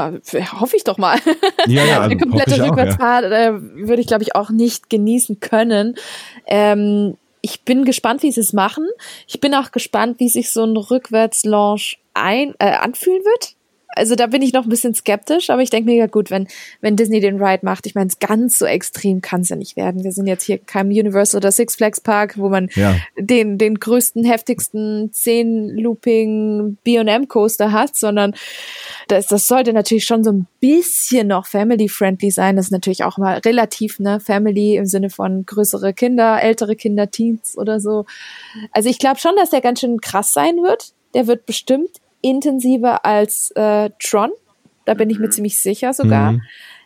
hoffe 0.61 0.77
ich 0.77 0.85
doch 0.85 0.99
mal. 0.99 1.19
Ja, 1.67 1.85
ja, 1.85 2.01
also 2.01 2.11
Eine 2.11 2.17
komplette 2.17 2.65
Rückwärtsfahrt 2.65 3.25
ja. 3.25 3.49
äh, 3.49 3.61
würde 3.61 4.01
ich, 4.01 4.07
glaube 4.07 4.23
ich, 4.23 4.37
auch 4.37 4.51
nicht 4.51 4.91
genießen 4.91 5.41
können. 5.41 5.97
Ähm, 6.47 7.17
ich 7.43 7.63
bin 7.63 7.85
gespannt, 7.85 8.23
wie 8.23 8.31
sie 8.31 8.41
es 8.41 8.53
machen. 8.53 8.87
Ich 9.27 9.41
bin 9.41 9.55
auch 9.55 9.73
gespannt, 9.73 10.21
wie 10.21 10.29
sich 10.29 10.51
so 10.51 10.63
ein 10.65 10.77
Rückwärtslaunch 10.77 11.99
ein, 12.15 12.55
äh, 12.59 12.71
anfühlen 12.71 13.23
wird 13.25 13.57
also 14.01 14.15
da 14.15 14.27
bin 14.27 14.41
ich 14.41 14.55
noch 14.55 14.65
ein 14.65 14.71
bisschen 14.71 14.95
skeptisch, 14.95 15.51
aber 15.51 15.61
ich 15.61 15.69
denke 15.69 15.91
mir 15.91 15.97
ja 15.97 16.07
gut, 16.07 16.31
wenn, 16.31 16.49
wenn 16.81 16.97
Disney 16.97 17.21
den 17.21 17.43
Ride 17.43 17.65
macht, 17.67 17.85
ich 17.85 17.95
meine, 17.95 18.11
ganz 18.19 18.59
so 18.59 18.65
extrem 18.65 19.21
kann 19.21 19.43
es 19.43 19.51
ja 19.51 19.57
nicht 19.57 19.77
werden. 19.77 20.03
Wir 20.03 20.13
sind 20.13 20.27
jetzt 20.27 20.45
hier 20.45 20.57
kein 20.57 20.87
Universal 20.87 21.39
oder 21.39 21.53
Six 21.53 21.77
Flags 21.77 22.01
Park, 22.01 22.39
wo 22.39 22.49
man 22.49 22.71
ja. 22.75 22.97
den, 23.19 23.59
den 23.59 23.79
größten, 23.79 24.25
heftigsten 24.25 25.13
10 25.13 25.69
Looping 25.77 26.79
B&M 26.83 27.29
Coaster 27.29 27.73
hat, 27.73 27.95
sondern 27.95 28.35
das, 29.09 29.27
das 29.27 29.47
sollte 29.47 29.75
natürlich 29.75 30.07
schon 30.07 30.25
so 30.25 30.33
ein 30.33 30.47
bisschen 30.61 31.29
noch 31.29 31.47
family-friendly 31.47 32.31
sein. 32.31 32.57
Das 32.57 32.67
ist 32.67 32.73
natürlich 32.73 33.05
auch 33.05 33.19
mal 33.19 33.39
relativ, 33.45 34.01
ne, 34.01 34.19
Family 34.19 34.77
im 34.77 34.87
Sinne 34.87 35.11
von 35.11 35.45
größere 35.45 35.93
Kinder, 35.93 36.43
ältere 36.43 36.75
Kinder, 36.75 37.11
Teens 37.11 37.59
oder 37.59 37.81
so. 37.81 38.07
Also 38.73 38.89
ich 38.89 38.99
glaube 38.99 39.21
schon, 39.21 39.37
dass 39.37 39.51
der 39.51 39.61
ganz 39.61 39.81
schön 39.81 40.01
krass 40.01 40.33
sein 40.33 40.57
wird. 40.63 40.95
Der 41.15 41.27
wird 41.27 41.45
bestimmt 41.45 42.01
intensiver 42.21 43.05
als 43.05 43.51
äh, 43.53 43.91
Tron. 43.99 44.31
Da 44.85 44.95
bin 44.95 45.11
ich 45.11 45.19
mir 45.19 45.27
mhm. 45.27 45.33
ziemlich 45.33 45.61
sicher 45.61 45.93
sogar. 45.93 46.33
Mhm. 46.33 46.43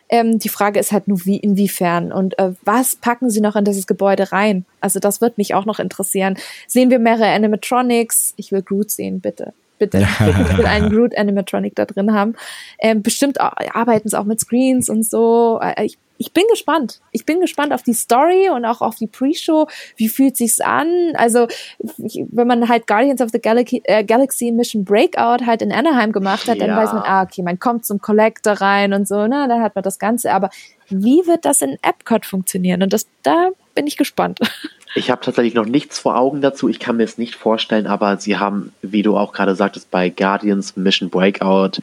Ähm, 0.07 0.39
die 0.39 0.49
Frage 0.49 0.79
ist 0.79 0.91
halt 0.91 1.07
nur, 1.07 1.25
wie, 1.25 1.37
inwiefern 1.37 2.11
und 2.11 2.37
äh, 2.37 2.51
was 2.63 2.95
packen 2.95 3.31
sie 3.31 3.41
noch 3.41 3.55
in 3.55 3.65
dieses 3.65 3.87
Gebäude 3.87 4.31
rein? 4.31 4.65
Also 4.79 4.99
das 4.99 5.19
wird 5.19 5.39
mich 5.39 5.55
auch 5.55 5.65
noch 5.65 5.79
interessieren. 5.79 6.37
Sehen 6.67 6.91
wir 6.91 6.99
mehrere 6.99 7.29
Animatronics? 7.29 8.35
Ich 8.37 8.51
will 8.51 8.61
Groot 8.61 8.91
sehen, 8.91 9.19
bitte. 9.19 9.53
Bitte. 9.77 10.07
Ich 10.19 10.57
will 10.57 10.65
einen 10.65 10.89
Groot 10.89 11.17
Animatronic 11.17 11.75
da 11.75 11.85
drin 11.85 12.13
haben. 12.13 12.35
Ähm, 12.79 13.01
bestimmt 13.01 13.39
arbeiten 13.39 14.09
sie 14.09 14.17
auch 14.17 14.23
mit 14.23 14.39
Screens 14.39 14.89
und 14.89 15.05
so. 15.05 15.59
Äh, 15.61 15.85
ich 15.85 15.97
ich 16.17 16.31
bin 16.31 16.45
gespannt. 16.49 17.01
Ich 17.11 17.25
bin 17.25 17.41
gespannt 17.41 17.73
auf 17.73 17.83
die 17.83 17.93
Story 17.93 18.49
und 18.49 18.65
auch 18.65 18.81
auf 18.81 18.95
die 18.95 19.07
Pre-Show. 19.07 19.67
Wie 19.97 20.07
fühlt 20.07 20.37
sich's 20.37 20.61
an? 20.61 20.87
Also, 21.15 21.47
wenn 21.79 22.47
man 22.47 22.69
halt 22.69 22.87
Guardians 22.87 23.21
of 23.21 23.31
the 23.31 23.39
Galaxy, 23.39 23.81
äh, 23.83 24.03
Galaxy 24.03 24.51
Mission 24.51 24.85
Breakout 24.85 25.45
halt 25.45 25.61
in 25.61 25.71
Anaheim 25.71 26.11
gemacht 26.11 26.47
hat, 26.47 26.57
ja. 26.57 26.67
dann 26.67 26.77
weiß 26.77 26.93
man, 26.93 27.03
ah, 27.03 27.23
okay, 27.23 27.41
man 27.41 27.59
kommt 27.59 27.85
zum 27.85 27.99
Collector 27.99 28.53
rein 28.53 28.93
und 28.93 29.07
so, 29.07 29.27
ne, 29.27 29.47
dann 29.49 29.61
hat 29.61 29.75
man 29.75 29.83
das 29.83 29.99
Ganze. 29.99 30.31
Aber 30.31 30.49
wie 30.87 31.27
wird 31.27 31.45
das 31.45 31.61
in 31.61 31.77
Epcot 31.81 32.25
funktionieren? 32.25 32.81
Und 32.81 32.93
das, 32.93 33.07
da 33.23 33.49
bin 33.73 33.87
ich 33.87 33.97
gespannt. 33.97 34.39
Ich 34.95 35.11
habe 35.11 35.21
tatsächlich 35.21 35.53
noch 35.53 35.65
nichts 35.65 35.99
vor 35.99 36.17
Augen 36.17 36.41
dazu. 36.41 36.69
Ich 36.69 36.79
kann 36.79 36.97
mir 36.97 37.03
es 37.03 37.17
nicht 37.17 37.35
vorstellen, 37.35 37.85
aber 37.85 38.17
sie 38.17 38.37
haben, 38.37 38.73
wie 38.81 39.03
du 39.03 39.17
auch 39.17 39.33
gerade 39.33 39.55
sagtest, 39.55 39.91
bei 39.91 40.09
Guardians 40.09 40.75
Mission 40.77 41.09
Breakout 41.09 41.81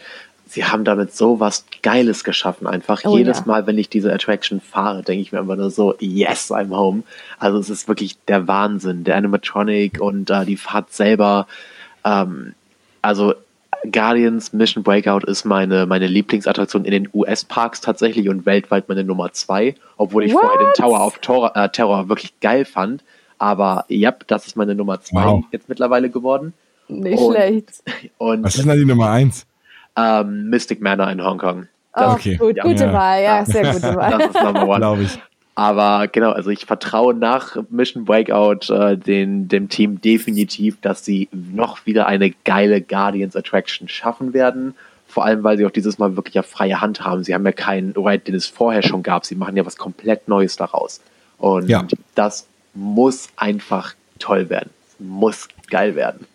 sie 0.53 0.65
haben 0.65 0.85
damit 0.85 1.15
so 1.15 1.41
was 1.41 1.65
Geiles 1.83 2.25
geschaffen. 2.25 2.67
Einfach 2.67 3.01
oh, 3.05 3.17
jedes 3.17 3.39
ja. 3.39 3.45
Mal, 3.47 3.67
wenn 3.67 3.79
ich 3.79 3.89
diese 3.89 4.13
Attraction 4.13 4.61
fahre, 4.61 5.03
denke 5.03 5.23
ich 5.23 5.33
mir 5.33 5.41
einfach 5.41 5.57
nur 5.57 5.71
so, 5.71 5.95
yes, 5.99 6.53
I'm 6.53 6.77
home. 6.77 7.03
Also 7.39 7.59
es 7.59 7.71
ist 7.71 7.89
wirklich 7.89 8.19
der 8.29 8.47
Wahnsinn. 8.49 9.05
Der 9.05 9.17
Animatronic 9.17 10.01
und 10.01 10.31
äh, 10.31 10.45
die 10.45 10.59
Fahrt 10.59 10.93
selber. 10.93 11.47
Ähm, 12.05 12.55
also 13.01 13.35
Guardians 13.91 14.53
Mission 14.53 14.83
Breakout 14.83 15.27
ist 15.27 15.45
meine, 15.45 15.87
meine 15.87 16.07
Lieblingsattraktion 16.07 16.85
in 16.85 16.93
den 16.93 17.09
US-Parks 17.13 17.81
tatsächlich 17.81 18.29
und 18.29 18.47
weltweit 18.47 18.89
meine 18.89 19.03
Nummer 19.03 19.33
zwei, 19.33 19.75
obwohl 19.97 20.25
ich 20.25 20.33
What? 20.33 20.43
vorher 20.43 20.59
den 20.59 20.73
Tower 20.75 21.07
of 21.07 21.19
Terror, 21.19 21.57
äh, 21.57 21.69
Terror 21.69 22.09
wirklich 22.09 22.39
geil 22.41 22.65
fand. 22.65 23.03
Aber 23.39 23.85
ja, 23.89 24.15
das 24.29 24.47
ist 24.47 24.57
meine 24.57 24.75
Nummer 24.75 25.01
zwei 25.01 25.25
wow. 25.25 25.45
jetzt 25.51 25.69
mittlerweile 25.69 26.11
geworden. 26.11 26.53
Nicht 26.89 27.19
und, 27.19 27.35
schlecht. 27.35 27.83
Und 28.19 28.45
Was 28.45 28.55
ist 28.55 28.67
denn 28.67 28.79
die 28.79 28.85
Nummer 28.85 29.11
eins? 29.11 29.47
ähm, 29.97 30.49
Mystic 30.49 30.81
Manor 30.81 31.11
in 31.11 31.23
Hongkong. 31.23 31.69
Das, 31.95 32.09
oh, 32.09 32.13
okay. 32.15 32.37
gut, 32.37 32.61
gute 32.61 32.85
ja. 32.85 32.93
Wahl, 32.93 33.23
ja, 33.23 33.45
sehr 33.45 33.73
gute 33.73 33.95
Wahl. 33.95 34.11
das 34.19 34.35
ist 34.35 34.43
Number 34.43 34.67
One. 34.67 34.79
Glaube 34.79 35.03
ich. 35.03 35.19
Aber 35.55 36.09
genau, 36.09 36.31
also 36.31 36.51
ich 36.51 36.65
vertraue 36.65 37.15
nach 37.15 37.57
Mission 37.69 38.05
Breakout 38.05 38.73
äh, 38.73 38.97
den, 38.97 39.49
dem 39.49 39.69
Team 39.69 40.01
definitiv, 40.01 40.81
dass 40.81 41.05
sie 41.05 41.29
noch 41.33 41.85
wieder 41.85 42.07
eine 42.07 42.31
geile 42.31 42.81
Guardians 42.81 43.37
Attraction 43.37 43.87
schaffen 43.87 44.33
werden. 44.33 44.75
Vor 45.07 45.27
allem, 45.27 45.45
weil 45.45 45.59
sie 45.59 45.67
auch 45.67 45.71
dieses 45.71 45.99
Mal 45.99 46.17
wirklich 46.17 46.35
ja 46.35 46.43
freie 46.43 46.81
Hand 46.81 47.05
haben. 47.05 47.23
Sie 47.23 47.35
haben 47.35 47.45
ja 47.45 47.53
keinen 47.53 47.93
Ride, 47.93 48.21
den 48.21 48.35
es 48.35 48.47
vorher 48.47 48.83
schon 48.83 49.03
gab. 49.03 49.27
Sie 49.27 49.35
machen 49.35 49.57
ja 49.57 49.67
was 49.67 49.77
komplett 49.77 50.27
Neues 50.27 50.57
daraus. 50.57 51.03
Und 51.37 51.69
ja. 51.69 51.87
das 52.15 52.47
muss 52.73 53.29
einfach 53.37 53.95
toll 54.19 54.49
werden. 54.49 54.71
Muss 54.99 55.49
geil 55.69 55.95
werden. 55.97 56.27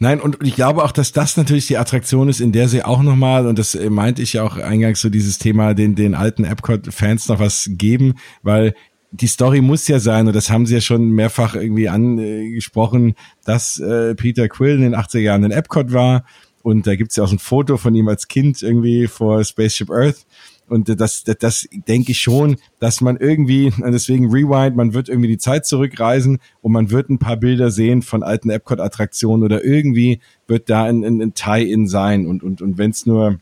Nein, 0.00 0.20
und 0.20 0.38
ich 0.44 0.54
glaube 0.54 0.84
auch, 0.84 0.92
dass 0.92 1.12
das 1.12 1.36
natürlich 1.36 1.66
die 1.66 1.76
Attraktion 1.76 2.28
ist, 2.28 2.40
in 2.40 2.52
der 2.52 2.68
sie 2.68 2.84
auch 2.84 3.02
nochmal, 3.02 3.46
und 3.46 3.58
das 3.58 3.76
meinte 3.88 4.22
ich 4.22 4.34
ja 4.34 4.44
auch 4.44 4.56
eingangs 4.56 5.00
so 5.00 5.08
dieses 5.08 5.38
Thema, 5.38 5.74
den, 5.74 5.96
den 5.96 6.14
alten 6.14 6.44
Epcot-Fans 6.44 7.28
noch 7.28 7.40
was 7.40 7.68
geben, 7.72 8.14
weil 8.42 8.74
die 9.10 9.26
Story 9.26 9.60
muss 9.60 9.88
ja 9.88 9.98
sein, 9.98 10.28
und 10.28 10.36
das 10.36 10.50
haben 10.50 10.66
sie 10.66 10.74
ja 10.74 10.80
schon 10.80 11.10
mehrfach 11.10 11.56
irgendwie 11.56 11.88
angesprochen, 11.88 13.14
dass 13.44 13.80
äh, 13.80 14.14
Peter 14.14 14.48
Quill 14.48 14.76
in 14.76 14.82
den 14.82 14.94
80er 14.94 15.18
Jahren 15.18 15.44
in 15.44 15.50
Epcot 15.50 15.92
war. 15.92 16.24
Und 16.62 16.86
da 16.86 16.96
gibt's 16.96 17.16
ja 17.16 17.24
auch 17.24 17.32
ein 17.32 17.38
Foto 17.38 17.76
von 17.76 17.94
ihm 17.94 18.08
als 18.08 18.28
Kind 18.28 18.62
irgendwie 18.62 19.06
vor 19.06 19.42
Spaceship 19.42 19.90
Earth. 19.90 20.26
Und 20.68 21.00
das, 21.00 21.24
das, 21.24 21.38
das 21.38 21.68
denke 21.88 22.12
ich 22.12 22.20
schon, 22.20 22.56
dass 22.78 23.00
man 23.00 23.16
irgendwie, 23.16 23.72
deswegen 23.78 24.30
Rewind, 24.30 24.76
man 24.76 24.94
wird 24.94 25.08
irgendwie 25.08 25.28
die 25.28 25.38
Zeit 25.38 25.66
zurückreisen 25.66 26.38
und 26.60 26.72
man 26.72 26.90
wird 26.90 27.10
ein 27.10 27.18
paar 27.18 27.36
Bilder 27.36 27.70
sehen 27.70 28.02
von 28.02 28.22
alten 28.22 28.50
Epcot-Attraktionen 28.50 29.44
oder 29.44 29.64
irgendwie 29.64 30.20
wird 30.46 30.70
da 30.70 30.84
ein, 30.84 31.04
ein, 31.04 31.20
ein 31.20 31.34
Tie-In 31.34 31.88
sein. 31.88 32.26
Und, 32.26 32.42
und, 32.42 32.62
und 32.62 32.78
wenn 32.78 32.90
es 32.90 33.06
nur 33.06 33.38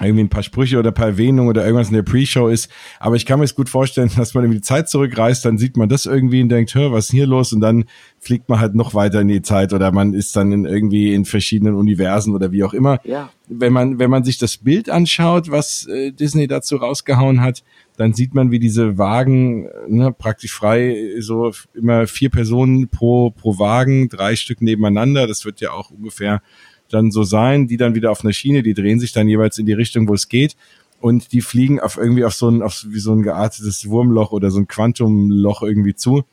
irgendwie 0.00 0.24
ein 0.24 0.28
paar 0.28 0.42
Sprüche 0.42 0.78
oder 0.78 0.90
ein 0.90 0.94
paar 0.94 1.08
Erwähnungen 1.08 1.48
oder 1.48 1.64
irgendwas 1.64 1.88
in 1.88 1.94
der 1.94 2.02
Pre-Show 2.02 2.48
ist. 2.48 2.70
Aber 2.98 3.16
ich 3.16 3.26
kann 3.26 3.38
mir 3.38 3.44
es 3.44 3.54
gut 3.54 3.68
vorstellen, 3.68 4.10
dass 4.16 4.34
man 4.34 4.44
irgendwie 4.44 4.58
die 4.58 4.64
Zeit 4.64 4.88
zurückreist, 4.88 5.44
dann 5.44 5.58
sieht 5.58 5.76
man 5.76 5.88
das 5.88 6.06
irgendwie 6.06 6.42
und 6.42 6.48
denkt, 6.48 6.74
hör, 6.74 6.92
was 6.92 7.06
ist 7.06 7.10
hier 7.12 7.26
los? 7.26 7.52
Und 7.52 7.60
dann 7.60 7.84
fliegt 8.18 8.48
man 8.48 8.60
halt 8.60 8.74
noch 8.74 8.94
weiter 8.94 9.20
in 9.20 9.28
die 9.28 9.42
Zeit 9.42 9.72
oder 9.72 9.92
man 9.92 10.14
ist 10.14 10.36
dann 10.36 10.52
in 10.52 10.64
irgendwie 10.64 11.14
in 11.14 11.24
verschiedenen 11.24 11.74
Universen 11.74 12.34
oder 12.34 12.52
wie 12.52 12.64
auch 12.64 12.74
immer. 12.74 13.00
Ja. 13.04 13.30
Wenn 13.48 13.72
man, 13.72 13.98
wenn 13.98 14.10
man 14.10 14.24
sich 14.24 14.38
das 14.38 14.58
Bild 14.58 14.90
anschaut, 14.90 15.50
was 15.50 15.86
äh, 15.86 16.12
Disney 16.12 16.46
dazu 16.46 16.76
rausgehauen 16.76 17.40
hat, 17.40 17.64
dann 17.96 18.14
sieht 18.14 18.34
man, 18.34 18.50
wie 18.50 18.58
diese 18.58 18.96
Wagen 18.96 19.68
ne, 19.88 20.12
praktisch 20.16 20.52
frei 20.52 21.14
so 21.18 21.52
immer 21.74 22.06
vier 22.06 22.30
Personen 22.30 22.88
pro, 22.88 23.30
pro 23.30 23.58
Wagen, 23.58 24.08
drei 24.08 24.36
Stück 24.36 24.62
nebeneinander. 24.62 25.26
Das 25.26 25.44
wird 25.44 25.60
ja 25.60 25.72
auch 25.72 25.90
ungefähr 25.90 26.40
dann 26.92 27.10
so 27.10 27.22
sein, 27.22 27.66
die 27.66 27.76
dann 27.76 27.94
wieder 27.94 28.10
auf 28.10 28.22
einer 28.22 28.32
Schiene, 28.32 28.62
die 28.62 28.74
drehen 28.74 29.00
sich 29.00 29.12
dann 29.12 29.28
jeweils 29.28 29.58
in 29.58 29.66
die 29.66 29.72
Richtung, 29.72 30.08
wo 30.08 30.14
es 30.14 30.28
geht 30.28 30.56
und 31.00 31.32
die 31.32 31.40
fliegen 31.40 31.80
auf 31.80 31.96
irgendwie 31.96 32.24
auf 32.24 32.34
so 32.34 32.48
ein, 32.48 32.62
auf 32.62 32.84
wie 32.88 33.00
so 33.00 33.12
ein 33.12 33.22
geartetes 33.22 33.88
Wurmloch 33.88 34.32
oder 34.32 34.50
so 34.50 34.58
ein 34.58 34.68
Quantumloch 34.68 35.62
irgendwie 35.62 35.94
zu. 35.94 36.24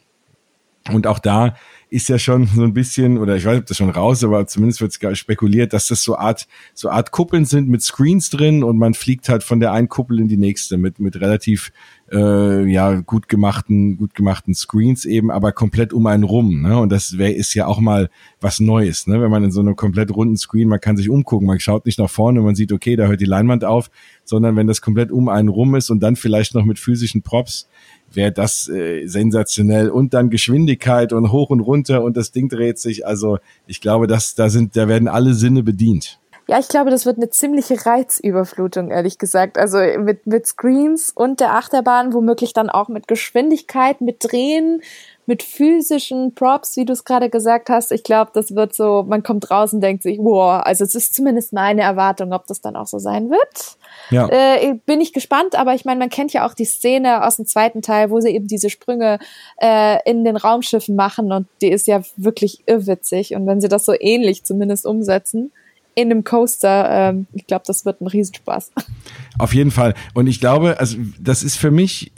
Und 0.91 1.07
auch 1.07 1.19
da 1.19 1.55
ist 1.89 2.09
ja 2.09 2.19
schon 2.19 2.47
so 2.47 2.63
ein 2.63 2.73
bisschen, 2.73 3.17
oder 3.17 3.35
ich 3.35 3.45
weiß 3.45 3.53
nicht, 3.53 3.61
ob 3.61 3.67
das 3.67 3.77
schon 3.77 3.89
raus, 3.89 4.23
aber 4.23 4.45
zumindest 4.47 4.81
wird 4.81 5.17
spekuliert, 5.17 5.73
dass 5.73 5.87
das 5.87 6.01
so 6.01 6.17
Art, 6.17 6.47
so 6.73 6.89
Art 6.89 7.11
Kuppeln 7.11 7.45
sind 7.45 7.69
mit 7.69 7.81
Screens 7.81 8.29
drin 8.29 8.63
und 8.63 8.77
man 8.77 8.93
fliegt 8.93 9.29
halt 9.29 9.43
von 9.43 9.59
der 9.59 9.71
einen 9.71 9.89
Kuppel 9.89 10.19
in 10.19 10.27
die 10.27 10.37
nächste 10.37 10.77
mit, 10.77 10.99
mit 10.99 11.19
relativ 11.19 11.71
äh, 12.11 12.65
ja 12.65 13.01
gut 13.01 13.27
gemachten, 13.27 13.97
gut 13.97 14.15
gemachten 14.15 14.53
Screens 14.53 15.05
eben, 15.05 15.29
aber 15.29 15.51
komplett 15.51 15.93
um 15.93 16.07
einen 16.07 16.23
rum. 16.23 16.61
Ne? 16.61 16.77
Und 16.79 16.91
das 16.91 17.17
wär, 17.17 17.35
ist 17.35 17.53
ja 17.53 17.67
auch 17.67 17.79
mal 17.79 18.09
was 18.39 18.59
Neues, 18.59 19.07
ne? 19.07 19.21
wenn 19.21 19.31
man 19.31 19.43
in 19.43 19.51
so 19.51 19.59
einem 19.59 19.75
komplett 19.75 20.15
runden 20.15 20.37
Screen, 20.37 20.69
man 20.69 20.79
kann 20.79 20.97
sich 20.97 21.09
umgucken, 21.09 21.47
man 21.47 21.59
schaut 21.59 21.85
nicht 21.85 21.99
nach 21.99 22.09
vorne 22.09 22.39
und 22.39 22.45
man 22.45 22.55
sieht, 22.55 22.71
okay, 22.71 22.95
da 22.95 23.07
hört 23.07 23.21
die 23.21 23.25
Leinwand 23.25 23.65
auf, 23.65 23.89
sondern 24.23 24.55
wenn 24.55 24.67
das 24.67 24.81
komplett 24.81 25.11
um 25.11 25.29
einen 25.29 25.49
rum 25.49 25.75
ist 25.75 25.89
und 25.89 26.01
dann 26.01 26.15
vielleicht 26.15 26.55
noch 26.55 26.65
mit 26.65 26.79
physischen 26.79 27.21
Props, 27.21 27.67
wäre 28.13 28.31
das 28.31 28.69
äh, 28.69 29.05
sensationell. 29.07 29.89
Und 29.89 30.13
dann 30.13 30.29
Geschwindigkeit 30.29 31.13
und 31.13 31.31
hoch 31.31 31.49
und 31.49 31.59
runter 31.59 32.03
und 32.03 32.15
das 32.15 32.31
Ding 32.31 32.47
dreht 32.47 32.79
sich. 32.79 33.05
Also 33.05 33.39
ich 33.65 33.81
glaube, 33.81 34.07
dass 34.07 34.35
da 34.35 34.49
sind, 34.49 34.75
da 34.77 34.87
werden 34.87 35.07
alle 35.07 35.33
Sinne 35.33 35.63
bedient. 35.63 36.19
Ja, 36.49 36.59
ich 36.59 36.69
glaube, 36.69 36.91
das 36.91 37.05
wird 37.05 37.17
eine 37.17 37.29
ziemliche 37.29 37.85
Reizüberflutung, 37.85 38.89
ehrlich 38.89 39.17
gesagt. 39.17 39.57
Also 39.57 39.79
mit, 39.99 40.25
mit 40.27 40.47
Screens 40.47 41.11
und 41.13 41.41
der 41.41 41.53
Achterbahn, 41.53 42.13
womöglich 42.13 42.53
dann 42.53 42.69
auch 42.69 42.87
mit 42.87 43.09
Geschwindigkeit, 43.09 43.99
mit 43.99 44.23
Drehen, 44.23 44.81
mit 45.25 45.43
physischen 45.43 46.33
Props, 46.35 46.77
wie 46.77 46.85
du 46.85 46.93
es 46.93 47.03
gerade 47.03 47.29
gesagt 47.29 47.67
hast. 47.69 47.91
Ich 47.91 48.03
glaube, 48.03 48.31
das 48.33 48.55
wird 48.55 48.73
so, 48.73 49.03
man 49.05 49.23
kommt 49.23 49.51
raus 49.51 49.73
und 49.73 49.81
denkt 49.81 50.03
sich, 50.03 50.19
wow, 50.19 50.61
also 50.63 50.85
es 50.85 50.95
ist 50.95 51.13
zumindest 51.13 51.51
meine 51.51 51.81
Erwartung, 51.81 52.31
ob 52.31 52.47
das 52.47 52.61
dann 52.61 52.77
auch 52.77 52.87
so 52.87 52.97
sein 52.97 53.29
wird. 53.29 53.77
Ja. 54.09 54.29
Äh, 54.29 54.79
bin 54.85 55.01
ich 55.01 55.11
gespannt, 55.11 55.53
aber 55.55 55.73
ich 55.73 55.83
meine, 55.83 55.99
man 55.99 56.09
kennt 56.09 56.31
ja 56.31 56.47
auch 56.47 56.53
die 56.53 56.63
Szene 56.63 57.25
aus 57.25 57.35
dem 57.35 57.45
zweiten 57.45 57.81
Teil, 57.81 58.09
wo 58.09 58.21
sie 58.21 58.29
eben 58.29 58.47
diese 58.47 58.69
Sprünge 58.69 59.19
äh, 59.61 59.97
in 60.09 60.23
den 60.23 60.37
Raumschiffen 60.37 60.95
machen 60.95 61.33
und 61.33 61.47
die 61.61 61.71
ist 61.71 61.87
ja 61.87 62.01
wirklich 62.15 62.63
irrwitzig. 62.65 63.35
Und 63.35 63.45
wenn 63.47 63.59
sie 63.59 63.67
das 63.67 63.83
so 63.83 63.93
ähnlich 63.99 64.45
zumindest 64.45 64.85
umsetzen, 64.85 65.51
in 65.97 66.11
einem 66.11 66.23
Coaster. 66.23 66.87
Ähm, 67.09 67.25
ich 67.33 67.47
glaube, 67.47 67.63
das 67.65 67.83
wird 67.83 68.01
ein 68.01 68.07
Riesenspaß. 68.07 68.71
Auf 69.39 69.53
jeden 69.55 69.71
Fall. 69.71 69.95
Und 70.13 70.27
ich 70.27 70.39
glaube, 70.39 70.79
also 70.79 70.97
das 71.19 71.41
ist 71.41 71.57
für 71.57 71.71
mich 71.71 72.11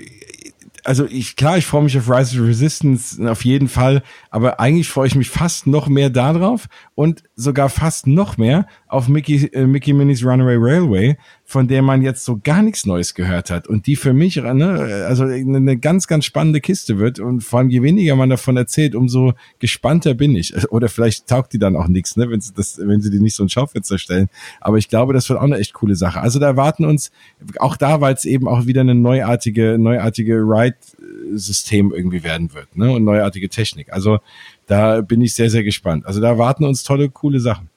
also 0.85 1.05
ich, 1.05 1.35
klar, 1.35 1.57
ich 1.57 1.65
freue 1.65 1.83
mich 1.83 1.97
auf 1.97 2.09
Rise 2.09 2.39
of 2.39 2.47
Resistance 2.47 3.29
auf 3.29 3.43
jeden 3.43 3.67
Fall, 3.67 4.01
aber 4.31 4.59
eigentlich 4.59 4.89
freue 4.89 5.07
ich 5.07 5.15
mich 5.15 5.29
fast 5.29 5.67
noch 5.67 5.87
mehr 5.87 6.09
darauf 6.09 6.67
und 6.95 7.23
sogar 7.35 7.69
fast 7.69 8.07
noch 8.07 8.37
mehr 8.37 8.67
auf 8.87 9.07
Mickey, 9.07 9.45
äh, 9.53 9.65
Mickey 9.65 9.93
Minnie's 9.93 10.23
Runaway 10.23 10.55
Railway, 10.57 11.17
von 11.45 11.67
der 11.67 11.81
man 11.81 12.01
jetzt 12.01 12.25
so 12.25 12.39
gar 12.43 12.61
nichts 12.61 12.85
Neues 12.85 13.15
gehört 13.15 13.49
hat 13.49 13.67
und 13.67 13.87
die 13.87 13.95
für 13.95 14.13
mich, 14.13 14.35
ne, 14.35 15.05
also 15.07 15.23
eine 15.23 15.77
ganz, 15.77 16.07
ganz 16.07 16.25
spannende 16.25 16.61
Kiste 16.61 16.99
wird 16.99 17.19
und 17.19 17.41
vor 17.41 17.59
allem 17.59 17.69
je 17.69 17.81
weniger 17.81 18.15
man 18.15 18.29
davon 18.29 18.55
erzählt, 18.55 18.93
umso 18.93 19.33
gespannter 19.57 20.13
bin 20.13 20.35
ich. 20.35 20.53
Oder 20.71 20.89
vielleicht 20.89 21.27
taugt 21.27 21.53
die 21.53 21.59
dann 21.59 21.75
auch 21.75 21.87
nichts, 21.87 22.17
ne, 22.17 22.29
wenn 22.29 22.41
sie 22.41 22.53
das, 22.53 22.77
wenn 22.77 23.01
sie 23.01 23.09
die 23.09 23.19
nicht 23.19 23.35
so 23.35 23.43
ein 23.43 23.49
Schaufenster 23.49 23.97
stellen. 23.97 24.29
Aber 24.61 24.77
ich 24.77 24.89
glaube, 24.89 25.13
das 25.13 25.27
wird 25.29 25.39
auch 25.39 25.43
eine 25.43 25.57
echt 25.57 25.73
coole 25.73 25.95
Sache. 25.95 26.21
Also 26.21 26.39
da 26.39 26.47
erwarten 26.47 26.85
uns 26.85 27.11
auch 27.59 27.77
da, 27.77 28.01
weil 28.01 28.13
es 28.13 28.25
eben 28.25 28.47
auch 28.47 28.67
wieder 28.67 28.81
eine 28.81 28.95
neuartige, 28.95 29.77
neuartige 29.79 30.35
Ride-System 30.35 31.91
irgendwie 31.91 32.23
werden 32.23 32.53
wird, 32.53 32.75
ne, 32.77 32.91
und 32.91 33.03
neuartige 33.03 33.49
Technik. 33.49 33.91
Also 33.91 34.18
da 34.67 35.01
bin 35.01 35.21
ich 35.21 35.33
sehr, 35.33 35.49
sehr 35.49 35.63
gespannt. 35.63 36.05
Also 36.05 36.21
da 36.21 36.37
warten 36.37 36.63
uns 36.63 36.83
tolle, 36.83 37.09
coole 37.09 37.39
Sachen. 37.39 37.69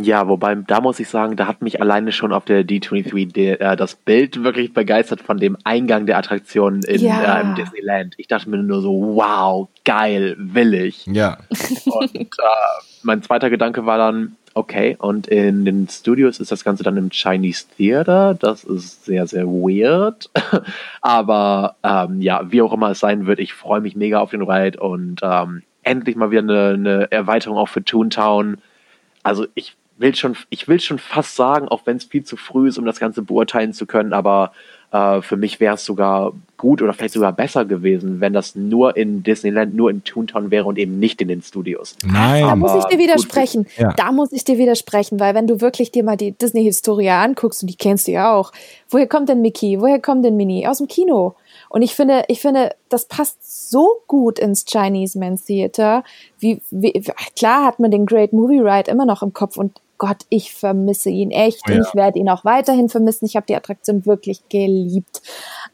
Ja, 0.00 0.28
wobei, 0.28 0.54
da 0.54 0.80
muss 0.80 1.00
ich 1.00 1.08
sagen, 1.08 1.36
da 1.36 1.46
hat 1.46 1.62
mich 1.62 1.80
alleine 1.80 2.12
schon 2.12 2.32
auf 2.32 2.44
der 2.44 2.62
D23 2.62 3.32
de, 3.32 3.58
äh, 3.58 3.76
das 3.76 3.96
Bild 3.96 4.42
wirklich 4.44 4.72
begeistert 4.72 5.20
von 5.20 5.38
dem 5.38 5.56
Eingang 5.64 6.06
der 6.06 6.18
Attraktion 6.18 6.82
in 6.82 7.00
ja. 7.00 7.38
äh, 7.38 7.42
im 7.42 7.54
Disneyland. 7.54 8.14
Ich 8.18 8.28
dachte 8.28 8.48
mir 8.50 8.58
nur 8.58 8.80
so, 8.80 8.92
wow, 9.16 9.68
geil, 9.84 10.36
will 10.38 10.74
ich. 10.74 11.06
Ja. 11.06 11.38
Und 11.86 12.14
äh, 12.14 12.26
mein 13.02 13.22
zweiter 13.22 13.50
Gedanke 13.50 13.86
war 13.86 13.98
dann, 13.98 14.36
okay, 14.58 14.96
und 14.98 15.28
in 15.28 15.64
den 15.64 15.88
Studios 15.88 16.40
ist 16.40 16.50
das 16.50 16.64
Ganze 16.64 16.82
dann 16.82 16.96
im 16.96 17.10
Chinese 17.10 17.66
Theater. 17.76 18.34
Das 18.34 18.64
ist 18.64 19.04
sehr, 19.04 19.26
sehr 19.28 19.46
weird. 19.46 20.30
Aber 21.00 21.76
ähm, 21.84 22.20
ja, 22.20 22.50
wie 22.50 22.60
auch 22.60 22.72
immer 22.72 22.90
es 22.90 22.98
sein 22.98 23.26
wird, 23.26 23.38
ich 23.38 23.54
freue 23.54 23.80
mich 23.80 23.94
mega 23.94 24.18
auf 24.18 24.30
den 24.30 24.42
Ride 24.42 24.80
und 24.80 25.20
ähm, 25.22 25.62
endlich 25.84 26.16
mal 26.16 26.32
wieder 26.32 26.42
eine, 26.42 26.68
eine 26.70 27.12
Erweiterung 27.12 27.56
auch 27.56 27.68
für 27.68 27.84
Toontown. 27.84 28.58
Also 29.22 29.46
ich 29.54 29.76
will 29.96 30.14
schon, 30.16 30.36
ich 30.50 30.66
will 30.66 30.80
schon 30.80 30.98
fast 30.98 31.36
sagen, 31.36 31.68
auch 31.68 31.82
wenn 31.86 31.96
es 31.96 32.04
viel 32.04 32.24
zu 32.24 32.36
früh 32.36 32.68
ist, 32.68 32.78
um 32.78 32.84
das 32.84 32.98
Ganze 32.98 33.22
beurteilen 33.22 33.72
zu 33.72 33.86
können, 33.86 34.12
aber 34.12 34.52
äh, 34.90 35.20
für 35.22 35.36
mich 35.36 35.60
wäre 35.60 35.74
es 35.74 35.84
sogar 35.84 36.32
gut 36.56 36.82
oder 36.82 36.92
vielleicht 36.92 37.14
sogar 37.14 37.32
besser 37.32 37.64
gewesen, 37.64 38.20
wenn 38.20 38.32
das 38.32 38.56
nur 38.56 38.96
in 38.96 39.22
Disneyland, 39.22 39.74
nur 39.74 39.90
in 39.90 40.02
Toontown 40.02 40.50
wäre 40.50 40.64
und 40.64 40.76
eben 40.76 40.98
nicht 40.98 41.20
in 41.20 41.28
den 41.28 41.42
Studios. 41.42 41.94
Nein. 42.04 42.42
Da 42.42 42.56
muss 42.56 42.74
ich 42.74 42.84
dir 42.86 42.98
widersprechen. 42.98 43.66
Ja. 43.76 43.92
Da 43.92 44.12
muss 44.12 44.32
ich 44.32 44.44
dir 44.44 44.58
widersprechen, 44.58 45.20
weil 45.20 45.34
wenn 45.34 45.46
du 45.46 45.60
wirklich 45.60 45.92
dir 45.92 46.02
mal 46.02 46.16
die 46.16 46.32
Disney-Historie 46.32 47.10
anguckst, 47.10 47.62
und 47.62 47.68
die 47.68 47.76
kennst 47.76 48.08
du 48.08 48.12
ja 48.12 48.34
auch, 48.34 48.52
woher 48.90 49.06
kommt 49.06 49.28
denn 49.28 49.40
Mickey? 49.40 49.80
Woher 49.80 50.00
kommt 50.00 50.24
denn 50.24 50.36
Minnie? 50.36 50.66
Aus 50.66 50.78
dem 50.78 50.88
Kino. 50.88 51.36
Und 51.68 51.82
ich 51.82 51.94
finde, 51.94 52.24
ich 52.28 52.40
finde, 52.40 52.74
das 52.88 53.04
passt 53.06 53.70
so 53.70 54.00
gut 54.06 54.38
ins 54.38 54.64
Chinese 54.64 55.18
Men's 55.18 55.44
Theater. 55.44 56.02
Wie, 56.38 56.60
wie, 56.70 56.92
klar 57.36 57.66
hat 57.66 57.78
man 57.78 57.90
den 57.90 58.06
Great 58.06 58.32
Movie 58.32 58.60
Ride 58.60 58.90
immer 58.90 59.04
noch 59.04 59.22
im 59.22 59.32
Kopf 59.32 59.56
und 59.56 59.80
Gott, 59.98 60.24
ich 60.28 60.54
vermisse 60.54 61.10
ihn 61.10 61.32
echt 61.32 61.62
oh 61.68 61.72
ja. 61.72 61.80
ich 61.80 61.94
werde 61.94 62.18
ihn 62.18 62.28
auch 62.28 62.44
weiterhin 62.44 62.88
vermissen. 62.88 63.26
Ich 63.26 63.36
habe 63.36 63.46
die 63.46 63.56
Attraktion 63.56 64.06
wirklich 64.06 64.48
geliebt. 64.48 65.22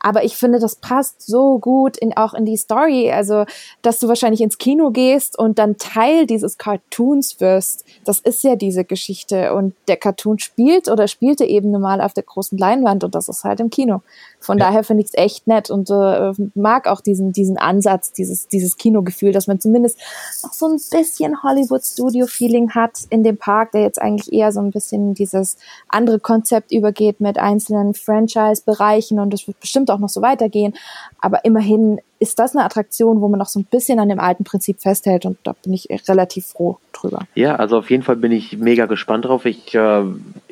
Aber 0.00 0.24
ich 0.24 0.36
finde, 0.36 0.58
das 0.58 0.76
passt 0.76 1.22
so 1.22 1.58
gut 1.58 1.96
in, 1.96 2.16
auch 2.16 2.34
in 2.34 2.44
die 2.44 2.56
Story. 2.56 3.10
Also, 3.10 3.44
dass 3.82 3.98
du 3.98 4.08
wahrscheinlich 4.08 4.40
ins 4.40 4.58
Kino 4.58 4.90
gehst 4.90 5.38
und 5.38 5.58
dann 5.58 5.76
Teil 5.78 6.26
dieses 6.26 6.58
Cartoons 6.58 7.40
wirst. 7.40 7.84
Das 8.04 8.20
ist 8.20 8.44
ja 8.44 8.56
diese 8.56 8.84
Geschichte. 8.84 9.54
Und 9.54 9.74
der 9.88 9.96
Cartoon 9.96 10.38
spielt 10.38 10.88
oder 10.88 11.08
spielte 11.08 11.44
eben 11.44 11.70
normal 11.70 12.00
auf 12.00 12.14
der 12.14 12.22
großen 12.22 12.58
Leinwand 12.58 13.04
und 13.04 13.14
das 13.14 13.28
ist 13.28 13.44
halt 13.44 13.60
im 13.60 13.70
Kino. 13.70 14.02
Von 14.40 14.58
ja. 14.58 14.66
daher 14.66 14.84
finde 14.84 15.02
ich 15.02 15.08
es 15.08 15.14
echt 15.14 15.46
nett 15.46 15.70
und 15.70 15.90
äh, 15.90 16.32
mag 16.54 16.86
auch 16.86 17.00
diesen, 17.00 17.32
diesen 17.32 17.56
Ansatz, 17.56 18.12
dieses, 18.12 18.46
dieses 18.48 18.76
Kinogefühl, 18.76 19.32
dass 19.32 19.46
man 19.46 19.58
zumindest 19.58 19.98
noch 20.42 20.52
so 20.52 20.66
ein 20.66 20.78
bisschen 20.90 21.42
Hollywood-Studio-Feeling 21.42 22.72
hat 22.72 22.98
in 23.10 23.24
dem 23.24 23.38
Park, 23.38 23.72
der 23.72 23.82
jetzt 23.82 24.00
eigentlich 24.00 24.32
eher 24.32 24.52
so 24.52 24.60
ein 24.60 24.70
bisschen 24.70 25.14
dieses 25.14 25.56
andere 25.88 26.20
Konzept 26.20 26.72
übergeht 26.72 27.20
mit 27.20 27.38
einzelnen 27.38 27.94
Franchise-Bereichen 27.94 29.18
und 29.18 29.32
es 29.32 29.46
wird 29.46 29.58
bestimmt 29.60 29.83
bestimmt 29.84 29.90
auch 29.90 30.00
noch 30.00 30.08
so 30.08 30.22
weitergehen. 30.22 30.74
Aber 31.20 31.44
immerhin 31.44 32.00
ist 32.18 32.38
das 32.38 32.54
eine 32.54 32.64
Attraktion, 32.64 33.20
wo 33.20 33.28
man 33.28 33.38
noch 33.38 33.48
so 33.48 33.60
ein 33.60 33.64
bisschen 33.64 33.98
an 33.98 34.08
dem 34.08 34.20
alten 34.20 34.44
Prinzip 34.44 34.80
festhält 34.80 35.26
und 35.26 35.36
da 35.44 35.54
bin 35.62 35.72
ich 35.72 35.88
relativ 36.08 36.46
froh 36.46 36.78
drüber. 36.92 37.26
Ja, 37.34 37.56
also 37.56 37.78
auf 37.78 37.90
jeden 37.90 38.02
Fall 38.02 38.16
bin 38.16 38.32
ich 38.32 38.56
mega 38.58 38.86
gespannt 38.86 39.26
drauf. 39.26 39.44
Ich, 39.44 39.74
äh, 39.74 40.02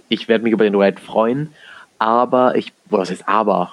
ich 0.09 0.29
werde 0.29 0.45
mich 0.45 0.53
über 0.53 0.65
den 0.65 0.75
Ride 0.75 1.01
freuen, 1.01 1.53
aber 1.99 2.57
ich, 2.57 2.73
was 2.91 3.11
ist 3.11 3.29
aber? 3.29 3.73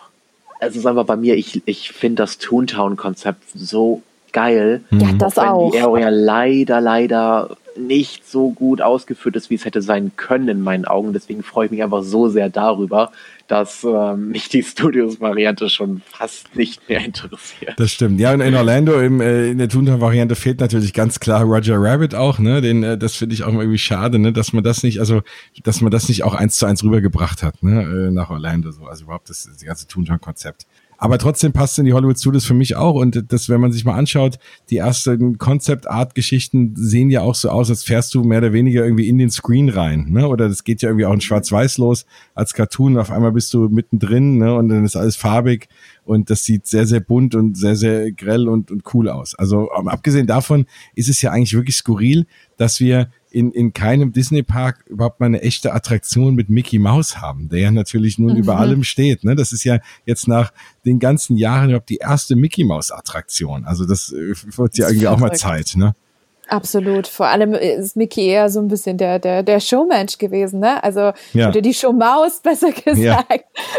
Es 0.61 0.76
ist 0.76 0.86
einfach 0.86 1.06
bei 1.06 1.15
mir, 1.15 1.36
ich, 1.36 1.61
ich 1.65 1.91
finde 1.91 2.23
das 2.23 2.38
Toontown-Konzept 2.38 3.44
so 3.56 4.02
geil. 4.31 4.81
Ja, 4.91 5.11
das 5.18 5.38
auch. 5.38 5.72
Die 5.72 5.80
Area 5.80 6.10
leider, 6.10 6.81
leider 6.81 7.57
nicht 7.80 8.30
so 8.30 8.51
gut 8.51 8.81
ausgeführt 8.81 9.35
ist, 9.35 9.49
wie 9.49 9.56
es 9.56 9.65
hätte 9.65 9.81
sein 9.81 10.11
können 10.15 10.47
in 10.47 10.61
meinen 10.61 10.85
Augen. 10.85 11.14
Deswegen 11.14 11.43
freue 11.43 11.65
ich 11.65 11.72
mich 11.72 11.84
einfach 11.84 12.03
so 12.03 12.27
sehr 12.30 12.49
darüber, 12.49 13.11
dass 13.47 13.84
ähm, 13.84 14.30
mich 14.30 14.49
die 14.49 14.61
Studios-Variante 14.61 15.69
schon 15.69 16.01
fast 16.06 16.56
nicht 16.56 16.88
mehr 16.88 17.03
interessiert. 17.03 17.80
Das 17.80 17.91
stimmt. 17.91 18.19
Ja, 18.19 18.34
und 18.34 18.41
in 18.41 18.53
Orlando 18.56 19.01
im, 19.01 19.22
äh, 19.22 19.49
in 19.49 19.57
der 19.57 19.69
Toontown-Variante 19.69 20.35
fehlt 20.35 20.60
natürlich 20.60 20.93
ganz 20.93 21.19
klar 21.19 21.43
Roger 21.43 21.77
Rabbit 21.80 22.14
auch, 22.14 22.38
ne? 22.38 22.61
Den, 22.61 22.84
äh, 22.84 22.97
das 22.97 23.15
finde 23.15 23.34
ich 23.34 23.43
auch 23.43 23.53
irgendwie 23.53 23.80
schade, 23.80 24.19
ne? 24.19 24.31
Dass 24.31 24.53
man 24.53 24.64
das 24.64 24.84
nicht, 24.84 24.99
also 24.99 25.22
dass 25.64 25.81
man 25.81 25.89
das 25.89 26.10
nicht 26.10 26.23
auch 26.23 26.35
eins 26.35 26.57
zu 26.57 26.65
eins 26.65 26.84
rübergebracht 26.84 27.41
hat, 27.41 27.64
ne? 27.64 27.81
Äh, 27.81 28.11
nach 28.11 28.30
Orlando 28.30 28.72
so. 28.72 28.85
Also 28.85 29.06
überhaupt 29.06 29.30
das, 29.30 29.49
das 29.51 29.64
ganze 29.65 29.88
Toontown-Konzept. 29.88 30.68
Aber 31.02 31.18
trotzdem 31.18 31.54
passt 31.54 31.80
in 31.80 31.86
die 31.86 31.94
Hollywood 31.94 32.20
Studios 32.20 32.46
für 32.46 32.54
mich 32.54 32.76
auch. 32.76 32.96
Und 32.96 33.32
das, 33.32 33.48
wenn 33.48 33.62
man 33.62 33.72
sich 33.72 33.86
mal 33.86 33.96
anschaut, 33.96 34.38
die 34.70 34.78
ersten 34.78 35.38
Concept-Art-Geschichten 35.38 36.74
sehen 36.76 37.10
ja 37.10 37.22
auch 37.22 37.36
so 37.36 37.50
aus, 37.50 37.70
als 37.70 37.86
fährst 37.86 38.14
du 38.14 38.24
mehr 38.24 38.40
oder 38.40 38.52
weniger 38.52 38.84
irgendwie 38.84 39.08
in 39.08 39.18
den 39.18 39.30
Screen 39.30 39.70
rein. 39.70 40.08
Ne? 40.10 40.28
Oder 40.28 40.50
das 40.50 40.66
geht 40.66 40.82
ja 40.82 40.90
irgendwie 40.90 41.06
auch 41.06 41.14
in 41.14 41.22
Schwarz-Weiß 41.22 41.78
los 41.78 42.06
als 42.36 42.54
Cartoon. 42.54 42.98
Auf 42.98 43.12
einmal 43.12 43.32
bist 43.32 43.54
du 43.54 43.70
mittendrin 43.70 44.40
ne? 44.40 44.54
und 44.54 44.68
dann 44.68 44.84
ist 44.84 44.98
alles 44.98 45.16
farbig. 45.16 45.70
Und 46.04 46.30
das 46.30 46.44
sieht 46.44 46.68
sehr, 46.68 46.86
sehr 46.86 47.00
bunt 47.00 47.34
und 47.34 47.56
sehr, 47.56 47.78
sehr 47.78 48.12
grell 48.12 48.50
und, 48.50 48.70
und 48.70 48.84
cool 48.94 49.08
aus. 49.08 49.36
Also 49.36 49.72
abgesehen 49.72 50.28
davon 50.28 50.66
ist 50.96 51.08
es 51.08 51.22
ja 51.22 51.32
eigentlich 51.32 51.54
wirklich 51.54 51.78
skurril, 51.78 52.26
dass 52.58 52.82
wir 52.82 53.10
in, 53.31 53.51
in 53.51 53.73
keinem 53.73 54.11
Disney-Park 54.11 54.85
überhaupt 54.88 55.19
mal 55.19 55.27
eine 55.27 55.41
echte 55.41 55.73
Attraktion 55.73 56.35
mit 56.35 56.49
Mickey 56.49 56.80
Mouse 56.80 57.22
haben, 57.22 57.49
der 57.49 57.60
ja 57.60 57.72
natürlich 57.72 58.18
nun 58.18 58.34
mhm. 58.34 58.38
über 58.38 58.57
allem 58.57 58.84
steht. 58.84 59.23
Ne? 59.23 59.35
Das 59.35 59.51
ist 59.51 59.64
ja 59.64 59.80
jetzt 60.06 60.27
nach 60.27 60.51
den 60.85 60.99
ganzen 60.99 61.38
Jahren 61.38 61.69
überhaupt 61.69 61.89
die 61.89 61.97
erste 61.97 62.35
Mickey 62.35 62.64
Mouse-Attraktion. 62.64 63.65
Also 63.65 63.85
das 63.85 64.11
äh, 64.11 64.34
wird 64.57 64.77
ja 64.77 64.88
irgendwie 64.88 65.07
auch 65.07 65.19
mal 65.19 65.34
Zeit. 65.34 65.73
Ne? 65.76 65.95
Absolut. 66.47 67.07
Vor 67.07 67.27
allem 67.27 67.53
ist 67.53 67.95
Mickey 67.95 68.27
eher 68.27 68.49
so 68.49 68.60
ein 68.60 68.68
bisschen 68.68 68.97
der, 68.97 69.19
der, 69.19 69.43
der 69.43 69.60
Showmensch 69.60 70.18
gewesen, 70.18 70.60
ne? 70.60 70.84
Also, 70.84 71.11
ja. 71.34 71.49
oder 71.49 71.61
die 71.61 71.73
Showmaus, 71.73 72.39
besser 72.43 72.72
gesagt. 72.72 72.97
Ja. 72.97 73.23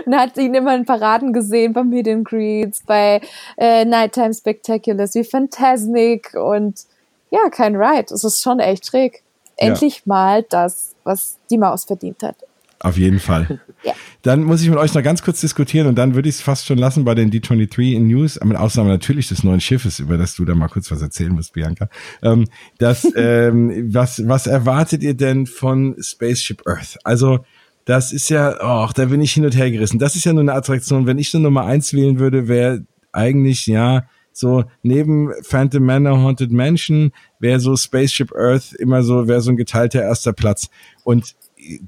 Man 0.06 0.20
hat 0.20 0.36
ihn 0.36 0.54
immer 0.54 0.76
in 0.76 0.84
Paraden 0.84 1.32
gesehen, 1.32 1.72
bei 1.72 1.82
Meet 1.82 2.08
and 2.08 2.24
Greets, 2.24 2.84
bei 2.86 3.20
äh, 3.58 3.84
Nighttime 3.84 4.32
Spectaculars, 4.32 5.16
wie 5.16 5.24
Fantasmic 5.24 6.34
und 6.34 6.84
ja, 7.30 7.48
kein 7.50 7.74
Ride. 7.74 8.14
Es 8.14 8.22
ist 8.22 8.40
schon 8.40 8.60
echt 8.60 8.86
schräg 8.86 9.22
endlich 9.60 9.96
ja. 9.96 10.02
mal 10.06 10.46
das, 10.48 10.94
was 11.04 11.38
die 11.50 11.58
Maus 11.58 11.84
verdient 11.84 12.22
hat. 12.22 12.36
Auf 12.82 12.96
jeden 12.96 13.18
Fall. 13.18 13.60
ja. 13.84 13.92
Dann 14.22 14.42
muss 14.42 14.62
ich 14.62 14.70
mit 14.70 14.78
euch 14.78 14.94
noch 14.94 15.02
ganz 15.02 15.22
kurz 15.22 15.40
diskutieren 15.40 15.86
und 15.86 15.96
dann 15.96 16.14
würde 16.14 16.30
ich 16.30 16.36
es 16.36 16.40
fast 16.40 16.66
schon 16.66 16.78
lassen 16.78 17.04
bei 17.04 17.14
den 17.14 17.30
D23 17.30 17.92
in 17.92 18.08
News, 18.08 18.40
mit 18.42 18.56
Ausnahme 18.56 18.88
natürlich 18.88 19.28
des 19.28 19.44
neuen 19.44 19.60
Schiffes, 19.60 19.98
über 19.98 20.16
das 20.16 20.34
du 20.34 20.46
da 20.46 20.54
mal 20.54 20.68
kurz 20.68 20.90
was 20.90 21.02
erzählen 21.02 21.32
musst, 21.32 21.52
Bianca. 21.52 21.88
Ähm, 22.22 22.46
das, 22.78 23.06
ähm, 23.16 23.92
was, 23.92 24.26
was 24.26 24.46
erwartet 24.46 25.02
ihr 25.02 25.14
denn 25.14 25.46
von 25.46 25.94
Spaceship 26.00 26.66
Earth? 26.66 26.98
Also, 27.04 27.40
das 27.84 28.12
ist 28.12 28.30
ja, 28.30 28.56
ach, 28.60 28.92
da 28.92 29.06
bin 29.06 29.20
ich 29.20 29.32
hin 29.32 29.44
und 29.44 29.56
her 29.56 29.70
gerissen. 29.70 29.98
Das 29.98 30.16
ist 30.16 30.24
ja 30.24 30.32
nur 30.32 30.42
eine 30.42 30.54
Attraktion. 30.54 31.06
Wenn 31.06 31.18
ich 31.18 31.34
eine 31.34 31.42
Nummer 31.42 31.64
eins 31.64 31.92
wählen 31.92 32.18
würde, 32.18 32.48
wäre 32.48 32.84
eigentlich, 33.12 33.66
ja, 33.66 34.04
so 34.32 34.64
neben 34.82 35.32
Phantom 35.42 35.84
Manor, 35.84 36.20
Haunted 36.22 36.50
Mansion 36.50 37.12
wäre 37.38 37.60
so 37.60 37.76
Spaceship 37.76 38.32
Earth 38.32 38.72
immer 38.74 39.02
so, 39.02 39.28
wäre 39.28 39.40
so 39.40 39.50
ein 39.50 39.56
geteilter 39.56 40.02
erster 40.02 40.32
Platz. 40.32 40.68
Und 41.04 41.36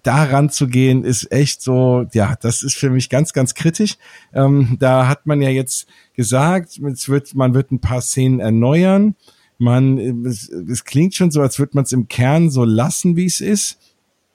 daran 0.02 0.50
zu 0.50 0.66
gehen, 0.66 1.04
ist 1.04 1.30
echt 1.32 1.62
so, 1.62 2.06
ja, 2.12 2.36
das 2.40 2.62
ist 2.62 2.76
für 2.76 2.90
mich 2.90 3.08
ganz, 3.08 3.32
ganz 3.32 3.54
kritisch. 3.54 3.96
Ähm, 4.32 4.76
da 4.78 5.08
hat 5.08 5.26
man 5.26 5.40
ja 5.40 5.48
jetzt 5.48 5.88
gesagt, 6.14 6.78
es 6.78 7.08
wird, 7.08 7.34
man 7.34 7.54
wird 7.54 7.72
ein 7.72 7.80
paar 7.80 8.00
Szenen 8.00 8.40
erneuern. 8.40 9.14
Man, 9.58 10.26
es, 10.26 10.48
es 10.48 10.84
klingt 10.84 11.14
schon 11.14 11.30
so, 11.30 11.40
als 11.40 11.58
würde 11.58 11.72
man 11.74 11.84
es 11.84 11.92
im 11.92 12.08
Kern 12.08 12.50
so 12.50 12.64
lassen, 12.64 13.16
wie 13.16 13.26
es 13.26 13.40
ist. 13.40 13.78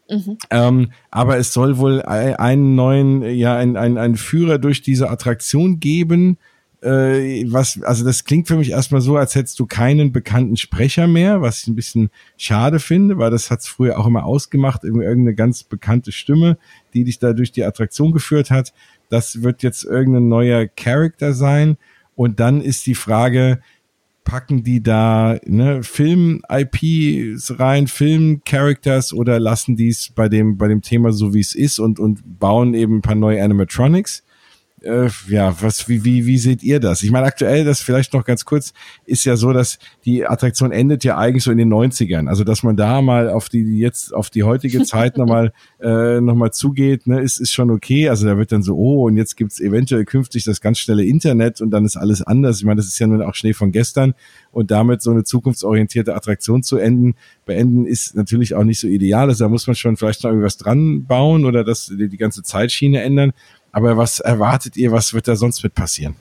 Mhm. 0.09 0.37
Ähm, 0.49 0.91
aber 1.11 1.37
es 1.37 1.51
soll 1.53 1.77
wohl 1.77 2.01
einen 2.01 2.75
neuen, 2.75 3.23
ja, 3.23 3.57
ein, 3.57 3.75
ein, 3.75 3.97
ein 3.97 4.15
Führer 4.15 4.57
durch 4.57 4.81
diese 4.81 5.09
Attraktion 5.09 5.79
geben, 5.79 6.37
äh, 6.87 7.43
was, 7.51 7.81
also 7.83 8.05
das 8.05 8.23
klingt 8.23 8.47
für 8.47 8.55
mich 8.55 8.71
erstmal 8.71 9.01
so, 9.01 9.17
als 9.17 9.35
hättest 9.35 9.59
du 9.59 9.65
keinen 9.65 10.13
bekannten 10.13 10.55
Sprecher 10.55 11.07
mehr, 11.07 11.41
was 11.41 11.61
ich 11.61 11.67
ein 11.67 11.75
bisschen 11.75 12.09
schade 12.37 12.79
finde, 12.79 13.17
weil 13.17 13.29
das 13.29 13.51
hat's 13.51 13.67
früher 13.67 13.99
auch 13.99 14.07
immer 14.07 14.25
ausgemacht, 14.25 14.83
irgendeine 14.83 15.35
ganz 15.35 15.63
bekannte 15.63 16.11
Stimme, 16.11 16.57
die 16.93 17.03
dich 17.03 17.19
da 17.19 17.33
durch 17.33 17.51
die 17.51 17.65
Attraktion 17.65 18.13
geführt 18.13 18.51
hat. 18.51 18.73
Das 19.09 19.43
wird 19.43 19.63
jetzt 19.63 19.83
irgendein 19.83 20.29
neuer 20.29 20.67
Charakter 20.67 21.33
sein. 21.33 21.77
Und 22.15 22.39
dann 22.39 22.61
ist 22.61 22.87
die 22.87 22.95
Frage, 22.95 23.59
packen 24.23 24.63
die 24.63 24.81
da 24.81 25.39
ne, 25.45 25.83
Film-IPs 25.83 27.59
rein, 27.59 27.87
Film-Characters 27.87 29.13
oder 29.13 29.39
lassen 29.39 29.75
die 29.75 29.89
es 29.89 30.09
bei 30.09 30.27
dem, 30.29 30.57
bei 30.57 30.67
dem 30.67 30.81
Thema 30.81 31.11
so 31.11 31.33
wie 31.33 31.39
es 31.39 31.53
ist 31.53 31.79
und, 31.79 31.99
und 31.99 32.39
bauen 32.39 32.73
eben 32.73 32.97
ein 32.97 33.01
paar 33.01 33.15
neue 33.15 33.41
Animatronics? 33.43 34.23
Äh, 34.87 35.09
ja, 35.27 35.55
was, 35.61 35.89
wie, 35.89 36.03
wie, 36.03 36.25
wie 36.25 36.37
seht 36.37 36.63
ihr 36.63 36.79
das? 36.79 37.03
Ich 37.03 37.11
meine, 37.11 37.25
aktuell, 37.25 37.65
das 37.65 37.81
vielleicht 37.81 38.13
noch 38.13 38.23
ganz 38.23 38.45
kurz, 38.45 38.73
ist 39.05 39.25
ja 39.25 39.35
so, 39.35 39.51
dass 39.51 39.79
die 40.05 40.25
Attraktion 40.25 40.71
endet 40.71 41.03
ja 41.03 41.17
eigentlich 41.17 41.43
so 41.43 41.51
in 41.51 41.57
den 41.57 41.71
90ern. 41.71 42.27
Also, 42.27 42.43
dass 42.43 42.63
man 42.63 42.77
da 42.77 43.01
mal 43.01 43.29
auf 43.29 43.49
die, 43.49 43.77
jetzt 43.77 44.13
auf 44.13 44.29
die 44.29 44.43
heutige 44.43 44.83
Zeit 44.83 45.17
nochmal, 45.17 45.51
äh, 45.81 46.21
noch 46.21 46.35
mal 46.35 46.51
zugeht, 46.51 47.05
ne, 47.07 47.21
ist, 47.21 47.39
ist 47.39 47.53
schon 47.53 47.69
okay. 47.69 48.09
Also, 48.09 48.25
da 48.25 48.37
wird 48.37 48.51
dann 48.51 48.63
so, 48.63 48.75
oh, 48.75 49.07
und 49.07 49.17
jetzt 49.17 49.35
gibt's 49.35 49.59
eventuell 49.59 50.05
künftig 50.05 50.45
das 50.45 50.61
ganz 50.61 50.79
schnelle 50.79 51.05
Internet 51.05 51.61
und 51.61 51.71
dann 51.71 51.85
ist 51.85 51.97
alles 51.97 52.21
anders. 52.21 52.59
Ich 52.59 52.65
meine, 52.65 52.77
das 52.77 52.87
ist 52.87 52.97
ja 52.99 53.07
nun 53.07 53.21
auch 53.21 53.35
Schnee 53.35 53.53
von 53.53 53.71
gestern 53.71 54.13
und 54.51 54.71
damit 54.71 55.01
so 55.01 55.11
eine 55.11 55.23
zukunftsorientierte 55.23 56.15
Attraktion 56.15 56.63
zu 56.63 56.77
enden, 56.77 57.15
beenden, 57.45 57.85
ist 57.85 58.15
natürlich 58.15 58.55
auch 58.55 58.63
nicht 58.63 58.79
so 58.79 58.87
ideal. 58.87 59.27
Also, 59.27 59.43
da 59.43 59.49
muss 59.49 59.67
man 59.67 59.75
schon 59.75 59.97
vielleicht 59.97 60.23
noch 60.23 60.31
irgendwas 60.31 60.57
dran 60.57 61.05
bauen 61.05 61.45
oder 61.45 61.63
das, 61.63 61.87
die, 61.87 62.07
die 62.07 62.17
ganze 62.17 62.41
Zeitschiene 62.41 63.01
ändern. 63.01 63.33
Aber 63.77 63.95
was 63.95 64.19
erwartet 64.19 64.75
ihr, 64.75 64.91
was 64.91 65.13
wird 65.13 65.27
da 65.27 65.35
sonst 65.35 65.61
mit 65.61 65.75
passieren? 65.75 66.15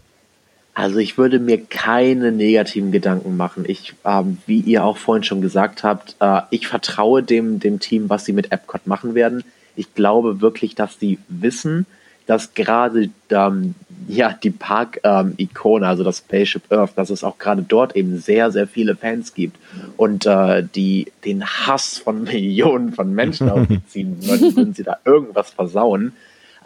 Also 0.75 0.99
ich 0.99 1.17
würde 1.17 1.39
mir 1.39 1.65
keine 1.65 2.31
negativen 2.31 2.93
Gedanken 2.93 3.39
machen. 3.39 3.65
Ich, 3.67 3.95
ähm, 4.05 4.37
wie 4.45 4.61
ihr 4.61 4.85
auch 4.85 4.99
vorhin 4.99 5.25
schon 5.25 5.41
gesagt 5.41 5.83
habt, 5.83 6.17
äh, 6.21 6.43
ich 6.51 6.69
vertraue 6.69 7.23
dem, 7.23 7.59
dem 7.59 7.81
Team, 7.81 8.11
was 8.11 8.27
sie 8.27 8.35
mit 8.35 8.53
Epcot 8.53 8.87
machen 8.87 9.15
werden. 9.15 9.43
Ich 9.75 9.95
glaube 9.95 10.43
wirklich, 10.43 10.75
dass 10.75 11.01
sie 11.01 11.19
wissen, 11.29 11.87
dass 12.27 12.53
gerade 12.53 13.09
ähm, 13.31 13.75
ja, 14.07 14.35
die 14.35 14.51
Park-Ikone, 14.51 15.87
ähm, 15.87 15.89
also 15.89 16.05
das 16.05 16.19
Spaceship 16.19 16.71
Earth, 16.71 16.93
dass 16.97 17.09
es 17.09 17.25
auch 17.25 17.39
gerade 17.39 17.63
dort 17.63 17.97
eben 17.97 18.19
sehr, 18.19 18.51
sehr 18.51 18.67
viele 18.67 18.97
Fans 18.97 19.33
gibt 19.33 19.57
und 19.97 20.27
äh, 20.27 20.63
die 20.63 21.11
den 21.25 21.43
Hass 21.43 21.97
von 21.97 22.23
Millionen 22.25 22.93
von 22.93 23.15
Menschen 23.15 23.49
auf 23.51 23.67
sie 23.67 23.81
ziehen 23.87 24.19
würden, 24.29 24.55
würden 24.55 24.75
sie 24.75 24.85
da 24.85 24.99
irgendwas 25.07 25.53
versauen. 25.53 26.13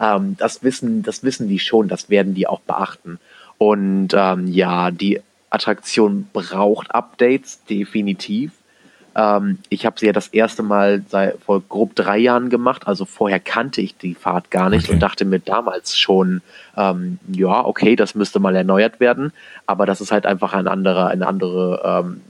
Ähm, 0.01 0.35
das 0.37 0.63
wissen, 0.63 1.03
das 1.03 1.23
wissen 1.23 1.47
die 1.47 1.59
schon, 1.59 1.87
das 1.87 2.09
werden 2.09 2.33
die 2.33 2.47
auch 2.47 2.61
beachten. 2.61 3.19
Und 3.57 4.09
ähm, 4.13 4.47
ja, 4.47 4.89
die 4.89 5.21
Attraktion 5.51 6.27
braucht 6.33 6.95
Updates, 6.95 7.63
definitiv. 7.65 8.51
Ähm, 9.13 9.59
ich 9.69 9.85
habe 9.85 9.99
sie 9.99 10.07
ja 10.07 10.13
das 10.13 10.29
erste 10.29 10.63
Mal 10.63 11.03
seit 11.09 11.37
vor 11.43 11.61
grob 11.61 11.95
drei 11.95 12.17
Jahren 12.17 12.49
gemacht, 12.49 12.87
also 12.87 13.05
vorher 13.05 13.39
kannte 13.39 13.81
ich 13.81 13.97
die 13.97 14.15
Fahrt 14.15 14.49
gar 14.51 14.69
nicht 14.69 14.85
okay. 14.85 14.93
und 14.93 14.99
dachte 15.01 15.25
mir 15.25 15.39
damals 15.39 15.97
schon, 15.99 16.41
ähm, 16.77 17.19
ja, 17.27 17.63
okay, 17.65 17.95
das 17.95 18.15
müsste 18.15 18.39
mal 18.39 18.55
erneuert 18.55 18.99
werden, 18.99 19.33
aber 19.65 19.85
das 19.85 19.99
ist 19.99 20.11
halt 20.11 20.25
einfach 20.25 20.53
ein 20.53 20.67
anderer, 20.67 21.07
eine 21.07 21.27
andere 21.27 21.81
ähm, 21.83 22.21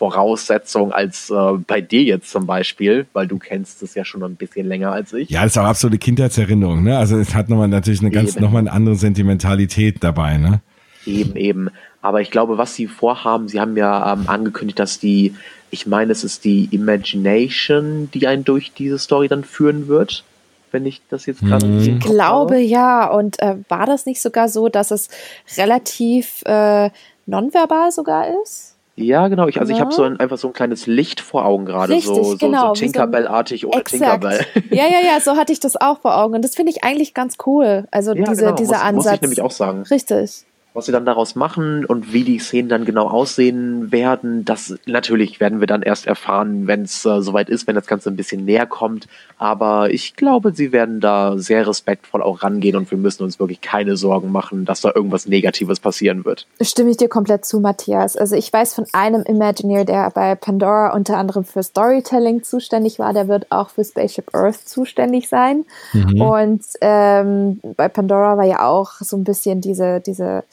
Voraussetzung 0.00 0.92
als 0.92 1.28
äh, 1.28 1.34
bei 1.66 1.82
dir 1.82 2.02
jetzt 2.02 2.30
zum 2.30 2.46
Beispiel, 2.46 3.06
weil 3.12 3.26
du 3.26 3.38
kennst 3.38 3.82
es 3.82 3.94
ja 3.94 4.02
schon 4.02 4.22
ein 4.22 4.36
bisschen 4.36 4.66
länger 4.66 4.92
als 4.92 5.12
ich. 5.12 5.28
Ja, 5.28 5.42
das 5.42 5.52
ist 5.52 5.58
auch 5.58 5.66
absolute 5.66 5.98
Kindheitserinnerung, 5.98 6.82
ne? 6.82 6.96
Also 6.96 7.18
es 7.18 7.34
hat 7.34 7.50
nochmal 7.50 7.68
natürlich 7.68 8.00
eine 8.00 8.10
ganz, 8.10 8.40
nochmal 8.40 8.60
eine 8.60 8.72
andere 8.72 8.94
Sentimentalität 8.94 9.96
dabei, 10.00 10.38
ne? 10.38 10.62
Eben, 11.04 11.36
eben. 11.36 11.68
Aber 12.00 12.22
ich 12.22 12.30
glaube, 12.30 12.56
was 12.56 12.74
sie 12.74 12.86
vorhaben, 12.86 13.48
sie 13.48 13.60
haben 13.60 13.76
ja 13.76 14.14
ähm, 14.14 14.24
angekündigt, 14.26 14.78
dass 14.78 14.98
die, 14.98 15.34
ich 15.70 15.86
meine, 15.86 16.12
es 16.12 16.24
ist 16.24 16.46
die 16.46 16.70
Imagination, 16.70 18.10
die 18.14 18.26
einen 18.26 18.44
durch 18.44 18.72
diese 18.72 18.98
Story 18.98 19.28
dann 19.28 19.44
führen 19.44 19.86
wird 19.86 20.24
wenn 20.72 20.86
ich 20.86 21.02
das 21.10 21.26
jetzt 21.26 21.40
gerade 21.40 21.66
hm. 21.66 21.80
Ich 21.80 21.98
glaube 21.98 22.56
ja. 22.58 23.10
Und 23.10 23.42
äh, 23.42 23.56
war 23.68 23.86
das 23.86 24.06
nicht 24.06 24.22
sogar 24.22 24.48
so, 24.48 24.68
dass 24.68 24.92
es 24.92 25.08
relativ 25.56 26.42
äh, 26.46 26.90
nonverbal 27.26 27.90
sogar 27.90 28.28
ist? 28.44 28.69
Ja, 29.00 29.28
genau. 29.28 29.48
Ich, 29.48 29.60
also 29.60 29.72
ja. 29.72 29.76
ich 29.76 29.80
habe 29.80 29.92
so 29.92 30.02
ein, 30.02 30.18
einfach 30.18 30.38
so 30.38 30.48
ein 30.48 30.52
kleines 30.52 30.86
Licht 30.86 31.20
vor 31.20 31.44
Augen 31.44 31.64
gerade, 31.64 32.00
so, 32.00 32.22
so, 32.22 32.36
genau, 32.36 32.74
so 32.74 32.80
Tinkerbell-artig 32.80 33.66
oder 33.66 33.78
exakt. 33.78 34.02
Tinkerbell. 34.02 34.46
Ja, 34.70 34.84
ja, 34.84 35.00
ja, 35.04 35.20
so 35.20 35.36
hatte 35.36 35.52
ich 35.52 35.60
das 35.60 35.76
auch 35.76 36.00
vor 36.00 36.16
Augen. 36.16 36.34
Und 36.34 36.42
das 36.42 36.54
finde 36.54 36.70
ich 36.70 36.84
eigentlich 36.84 37.14
ganz 37.14 37.36
cool. 37.46 37.86
Also 37.90 38.14
ja, 38.14 38.24
diese, 38.24 38.44
genau. 38.44 38.56
dieser 38.56 38.76
muss, 38.76 38.82
Ansatz. 38.82 39.04
Muss 39.04 39.14
ich 39.14 39.20
nämlich 39.22 39.42
auch 39.42 39.50
sagen. 39.50 39.82
Richtig 39.82 40.44
was 40.72 40.86
sie 40.86 40.92
dann 40.92 41.04
daraus 41.04 41.34
machen 41.34 41.84
und 41.84 42.12
wie 42.12 42.22
die 42.22 42.38
Szenen 42.38 42.68
dann 42.68 42.84
genau 42.84 43.08
aussehen 43.08 43.90
werden, 43.90 44.44
das 44.44 44.78
natürlich 44.86 45.40
werden 45.40 45.60
wir 45.60 45.66
dann 45.66 45.82
erst 45.82 46.06
erfahren, 46.06 46.66
wenn 46.66 46.82
es 46.82 47.04
äh, 47.04 47.20
soweit 47.22 47.48
ist, 47.48 47.66
wenn 47.66 47.74
das 47.74 47.86
Ganze 47.86 48.08
ein 48.08 48.16
bisschen 48.16 48.44
näher 48.44 48.66
kommt. 48.66 49.08
Aber 49.36 49.90
ich 49.90 50.14
glaube, 50.14 50.52
sie 50.54 50.70
werden 50.70 51.00
da 51.00 51.36
sehr 51.38 51.66
respektvoll 51.66 52.22
auch 52.22 52.42
rangehen 52.42 52.76
und 52.76 52.90
wir 52.90 52.98
müssen 52.98 53.24
uns 53.24 53.40
wirklich 53.40 53.60
keine 53.60 53.96
Sorgen 53.96 54.30
machen, 54.30 54.64
dass 54.64 54.80
da 54.80 54.92
irgendwas 54.94 55.26
Negatives 55.26 55.80
passieren 55.80 56.24
wird. 56.24 56.46
Stimme 56.60 56.90
ich 56.90 56.96
dir 56.96 57.08
komplett 57.08 57.44
zu, 57.44 57.58
Matthias. 57.58 58.16
Also 58.16 58.36
ich 58.36 58.52
weiß 58.52 58.74
von 58.74 58.86
einem 58.92 59.22
Imagineer, 59.22 59.84
der 59.84 60.10
bei 60.10 60.36
Pandora 60.36 60.94
unter 60.94 61.16
anderem 61.16 61.44
für 61.44 61.62
Storytelling 61.62 62.44
zuständig 62.44 62.98
war, 62.98 63.12
der 63.12 63.26
wird 63.26 63.50
auch 63.50 63.70
für 63.70 63.84
Spaceship 63.84 64.34
Earth 64.34 64.68
zuständig 64.68 65.28
sein. 65.28 65.64
Mhm. 65.92 66.20
Und 66.20 66.62
ähm, 66.80 67.60
bei 67.76 67.88
Pandora 67.88 68.36
war 68.36 68.44
ja 68.44 68.66
auch 68.68 68.92
so 69.00 69.16
ein 69.16 69.24
bisschen 69.24 69.60
diese, 69.60 70.00
diese 70.00 70.44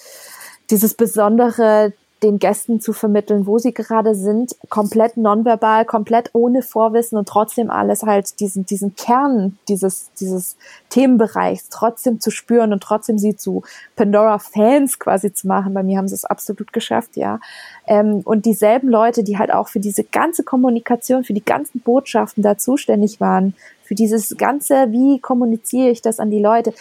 dieses 0.69 0.93
Besondere 0.93 1.93
den 2.23 2.39
Gästen 2.39 2.81
zu 2.81 2.93
vermitteln, 2.93 3.45
wo 3.45 3.59
sie 3.59 3.73
gerade 3.73 4.15
sind, 4.15 4.55
komplett 4.69 5.17
nonverbal, 5.17 5.85
komplett 5.85 6.31
ohne 6.33 6.63
Vorwissen 6.63 7.17
und 7.17 7.27
trotzdem 7.27 7.69
alles 7.69 8.03
halt 8.03 8.39
diesen, 8.39 8.65
diesen 8.65 8.95
Kern 8.95 9.59
dieses, 9.67 10.09
dieses 10.19 10.57
Themenbereichs 10.89 11.69
trotzdem 11.69 12.19
zu 12.19 12.31
spüren 12.31 12.73
und 12.73 12.81
trotzdem 12.81 13.19
sie 13.19 13.35
zu 13.35 13.61
Pandora-Fans 13.95 14.97
quasi 14.97 15.31
zu 15.31 15.47
machen. 15.47 15.75
Bei 15.75 15.83
mir 15.83 15.99
haben 15.99 16.07
sie 16.07 16.15
es 16.15 16.25
absolut 16.25 16.73
geschafft, 16.73 17.17
ja. 17.17 17.39
Ähm, 17.85 18.21
und 18.25 18.45
dieselben 18.45 18.89
Leute, 18.89 19.23
die 19.23 19.37
halt 19.37 19.53
auch 19.53 19.67
für 19.67 19.79
diese 19.79 20.03
ganze 20.03 20.43
Kommunikation, 20.43 21.23
für 21.23 21.33
die 21.33 21.45
ganzen 21.45 21.81
Botschaften 21.81 22.41
da 22.41 22.57
zuständig 22.57 23.21
waren, 23.21 23.53
für 23.83 23.95
dieses 23.95 24.35
ganze, 24.37 24.91
wie 24.91 25.19
kommuniziere 25.19 25.89
ich 25.89 26.01
das 26.01 26.19
an 26.19 26.31
die 26.31 26.41
Leute, 26.41 26.73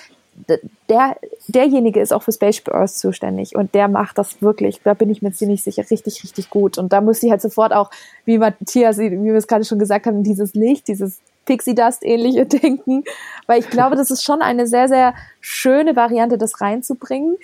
der, 0.88 1.16
derjenige 1.48 2.00
ist 2.00 2.12
auch 2.12 2.22
für 2.22 2.32
Spaceship 2.32 2.68
Earth 2.68 2.90
zuständig 2.90 3.56
und 3.56 3.74
der 3.74 3.88
macht 3.88 4.18
das 4.18 4.42
wirklich, 4.42 4.80
da 4.82 4.94
bin 4.94 5.10
ich 5.10 5.22
mir 5.22 5.32
ziemlich 5.32 5.62
sicher, 5.62 5.84
richtig, 5.90 6.22
richtig 6.22 6.50
gut. 6.50 6.78
Und 6.78 6.92
da 6.92 7.00
muss 7.00 7.20
sie 7.20 7.30
halt 7.30 7.42
sofort 7.42 7.72
auch, 7.72 7.90
wie 8.24 8.38
Matthias, 8.38 8.98
wie 8.98 9.10
wir 9.10 9.34
es 9.34 9.46
gerade 9.46 9.64
schon 9.64 9.78
gesagt 9.78 10.06
haben, 10.06 10.22
dieses 10.22 10.54
Licht, 10.54 10.88
dieses 10.88 11.20
Pixie 11.46 11.74
Dust 11.74 12.04
ähnliche 12.04 12.46
denken, 12.46 13.04
weil 13.46 13.60
ich 13.60 13.70
glaube, 13.70 13.96
das 13.96 14.10
ist 14.10 14.24
schon 14.24 14.42
eine 14.42 14.66
sehr, 14.66 14.88
sehr 14.88 15.14
schöne 15.40 15.96
Variante, 15.96 16.38
das 16.38 16.60
reinzubringen. 16.60 17.36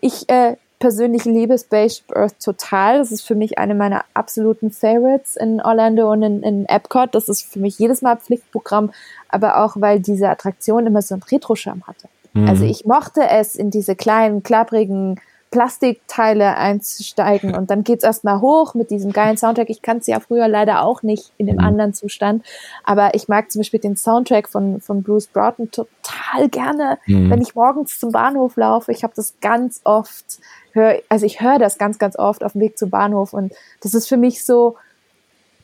Ich 0.00 0.28
äh, 0.28 0.56
persönlich 0.80 1.26
liebe 1.26 1.56
Spaceship 1.56 2.16
Earth 2.16 2.40
total. 2.42 2.98
Das 2.98 3.12
ist 3.12 3.22
für 3.22 3.34
mich 3.34 3.58
eine 3.58 3.74
meiner 3.74 4.04
absoluten 4.14 4.70
Favorites 4.70 5.36
in 5.36 5.60
Orlando 5.60 6.10
und 6.10 6.22
in, 6.22 6.42
in 6.42 6.66
Epcot. 6.66 7.14
Das 7.14 7.28
ist 7.28 7.42
für 7.42 7.60
mich 7.60 7.78
jedes 7.78 8.02
Mal 8.02 8.16
Pflichtprogramm, 8.16 8.90
aber 9.28 9.62
auch, 9.62 9.76
weil 9.76 10.00
diese 10.00 10.28
Attraktion 10.28 10.86
immer 10.86 11.02
so 11.02 11.14
einen 11.14 11.22
Retro-Charme 11.22 11.86
hatte. 11.86 12.08
Also 12.34 12.40
mhm. 12.40 12.48
Also 12.48 12.64
ich 12.64 12.84
mochte 12.84 13.22
es, 13.28 13.54
in 13.54 13.70
diese 13.70 13.96
kleinen, 13.96 14.42
klapprigen 14.42 15.20
Plastikteile 15.50 16.56
einzusteigen 16.56 17.56
und 17.56 17.70
dann 17.70 17.82
geht's 17.82 18.04
erstmal 18.04 18.40
hoch 18.40 18.74
mit 18.74 18.90
diesem 18.90 19.12
geilen 19.12 19.36
Soundtrack. 19.36 19.68
Ich 19.68 19.82
kannte 19.82 20.02
es 20.02 20.06
ja 20.06 20.20
früher 20.20 20.46
leider 20.46 20.82
auch 20.82 21.02
nicht 21.02 21.32
in 21.38 21.46
dem 21.46 21.56
mhm. 21.56 21.64
anderen 21.64 21.92
Zustand, 21.92 22.44
aber 22.84 23.14
ich 23.14 23.26
mag 23.26 23.50
zum 23.50 23.60
Beispiel 23.60 23.80
den 23.80 23.96
Soundtrack 23.96 24.48
von, 24.48 24.80
von 24.80 25.02
Bruce 25.02 25.26
Broughton 25.26 25.70
total 25.72 26.48
gerne, 26.50 26.98
mhm. 27.06 27.30
wenn 27.30 27.42
ich 27.42 27.56
morgens 27.56 27.98
zum 27.98 28.12
Bahnhof 28.12 28.56
laufe. 28.56 28.92
Ich 28.92 29.02
habe 29.02 29.12
das 29.16 29.34
ganz 29.40 29.80
oft, 29.82 30.38
hör, 30.72 30.94
also 31.08 31.26
ich 31.26 31.40
höre 31.40 31.58
das 31.58 31.78
ganz, 31.78 31.98
ganz 31.98 32.16
oft 32.16 32.44
auf 32.44 32.52
dem 32.52 32.60
Weg 32.60 32.78
zum 32.78 32.90
Bahnhof 32.90 33.32
und 33.32 33.52
das 33.80 33.94
ist 33.94 34.08
für 34.08 34.16
mich 34.16 34.44
so 34.44 34.76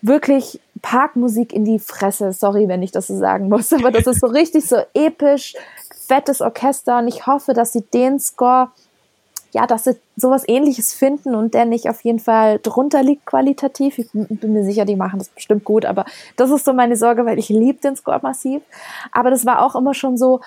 wirklich 0.02 0.60
Parkmusik 0.82 1.52
in 1.52 1.64
die 1.64 1.78
Fresse. 1.78 2.32
Sorry, 2.32 2.68
wenn 2.68 2.82
ich 2.82 2.90
das 2.90 3.06
so 3.06 3.16
sagen 3.16 3.48
muss, 3.48 3.72
aber 3.72 3.92
das 3.92 4.08
ist 4.08 4.20
so 4.20 4.26
richtig 4.26 4.66
so 4.66 4.78
episch 4.94 5.54
fettes 6.06 6.40
Orchester 6.40 6.98
und 6.98 7.08
ich 7.08 7.26
hoffe, 7.26 7.52
dass 7.52 7.72
sie 7.72 7.82
den 7.82 8.18
Score, 8.18 8.70
ja, 9.52 9.66
dass 9.66 9.84
sie 9.84 9.96
sowas 10.16 10.44
ähnliches 10.46 10.92
finden 10.92 11.34
und 11.34 11.54
der 11.54 11.64
nicht 11.64 11.88
auf 11.88 12.02
jeden 12.02 12.18
Fall 12.18 12.58
drunter 12.62 13.02
liegt 13.02 13.26
qualitativ. 13.26 13.98
Ich 13.98 14.10
bin 14.12 14.52
mir 14.52 14.64
sicher, 14.64 14.84
die 14.84 14.96
machen 14.96 15.18
das 15.18 15.28
bestimmt 15.28 15.64
gut, 15.64 15.84
aber 15.84 16.04
das 16.36 16.50
ist 16.50 16.64
so 16.64 16.72
meine 16.72 16.96
Sorge, 16.96 17.26
weil 17.26 17.38
ich 17.38 17.48
liebe 17.48 17.80
den 17.80 17.96
Score 17.96 18.20
massiv. 18.22 18.62
Aber 19.12 19.30
das 19.30 19.46
war 19.46 19.64
auch 19.64 19.74
immer 19.74 19.94
schon 19.94 20.16
so, 20.16 20.40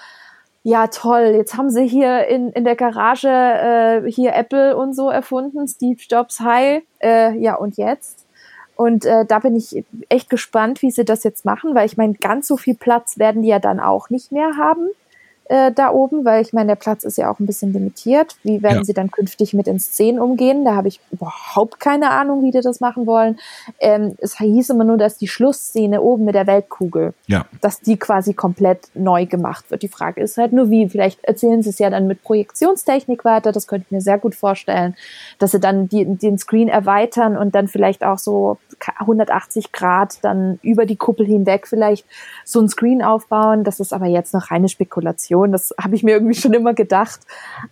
ja 0.64 0.88
toll, 0.88 1.34
jetzt 1.36 1.58
haben 1.58 1.70
sie 1.70 1.88
hier 1.88 2.28
in, 2.28 2.52
in 2.52 2.66
der 2.66 2.76
Garage 2.76 3.30
äh, 3.30 4.12
hier 4.12 4.36
Apple 4.36 4.76
und 4.76 4.94
so 4.94 5.10
erfunden, 5.10 5.68
Steve 5.68 6.00
Jobs 6.10 6.40
High, 6.40 6.84
äh, 7.02 7.38
ja 7.38 7.56
und 7.56 7.78
jetzt? 7.78 8.26
Und 8.76 9.06
äh, 9.06 9.26
da 9.26 9.40
bin 9.40 9.56
ich 9.56 9.84
echt 10.08 10.30
gespannt, 10.30 10.82
wie 10.82 10.92
sie 10.92 11.04
das 11.04 11.26
jetzt 11.26 11.44
machen, 11.44 11.76
weil 11.76 11.86
ich 11.86 11.98
meine, 11.98 12.14
ganz 12.14 12.48
so 12.48 12.56
viel 12.56 12.76
Platz 12.76 13.18
werden 13.18 13.42
die 13.42 13.50
ja 13.50 13.60
dann 13.60 13.80
auch 13.80 14.10
nicht 14.10 14.32
mehr 14.32 14.56
haben 14.58 14.90
äh, 15.50 15.72
da 15.72 15.90
oben, 15.92 16.26
weil 16.26 16.44
ich 16.44 16.54
meine, 16.54 16.68
der 16.68 16.76
Platz 16.76 17.04
ist 17.04 17.18
ja 17.18 17.32
auch 17.32 17.40
ein 17.40 17.48
bisschen 17.48 17.74
limitiert. 17.74 18.36
Wie 18.44 18.62
werden 18.62 18.78
ja. 18.78 18.84
sie 18.84 18.94
dann 18.94 19.10
künftig 19.10 19.56
mit 19.56 19.66
den 19.66 19.80
Szenen 19.80 20.20
umgehen? 20.20 20.64
Da 20.64 20.76
habe 20.76 20.88
ich 20.88 21.02
überhaupt 21.12 21.80
keine 21.80 22.12
Ahnung, 22.12 22.44
wie 22.44 22.52
die 22.52 22.62
das 22.62 22.80
machen 22.80 23.08
wollen. 23.08 23.40
Ähm, 23.80 24.16
es 24.20 24.38
hieß 24.38 24.70
immer 24.70 24.84
nur, 24.84 24.98
dass 24.98 25.18
die 25.18 25.28
Schlussszene 25.28 26.04
oben 26.04 26.26
mit 26.26 26.36
der 26.36 26.46
Weltkugel, 26.46 27.16
ja. 27.26 27.48
dass 27.62 27.82
die 27.82 27.98
quasi 27.98 28.36
komplett 28.36 28.90
neu 28.94 29.26
gemacht 29.26 29.72
wird. 29.72 29.82
Die 29.82 29.88
Frage 29.88 30.22
ist 30.22 30.38
halt 30.38 30.54
nur, 30.54 30.70
wie. 30.70 30.88
Vielleicht 30.88 31.24
erzählen 31.24 31.64
sie 31.64 31.72
es 31.72 31.80
ja 31.80 31.90
dann 31.90 32.06
mit 32.06 32.22
Projektionstechnik 32.22 33.26
weiter. 33.26 33.52
Das 33.52 33.66
könnte 33.66 33.88
ich 33.88 33.92
mir 33.92 34.02
sehr 34.02 34.20
gut 34.20 34.36
vorstellen, 34.36 34.96
dass 35.40 35.52
sie 35.52 35.60
dann 35.60 35.90
die, 35.90 36.06
den 36.06 36.38
Screen 36.38 36.68
erweitern 36.68 37.36
und 37.36 37.56
dann 37.56 37.68
vielleicht 37.68 38.04
auch 38.04 38.20
so 38.20 38.60
180 39.00 39.72
Grad 39.72 40.24
dann 40.24 40.60
über 40.62 40.86
die 40.86 40.96
Kuppel 40.96 41.26
hinweg 41.26 41.68
vielleicht 41.68 42.06
so 42.46 42.62
ein 42.62 42.70
Screen 42.70 43.02
aufbauen. 43.02 43.64
Das 43.64 43.80
ist 43.80 43.94
aber 43.94 44.06
jetzt 44.06 44.36
noch 44.36 44.52
reine 44.52 44.70
Spekulation. 44.70 45.39
Situation. 45.40 45.52
Das 45.52 45.74
habe 45.82 45.96
ich 45.96 46.04
mir 46.04 46.12
irgendwie 46.12 46.36
schon 46.36 46.54
immer 46.54 46.74
gedacht. 46.74 47.22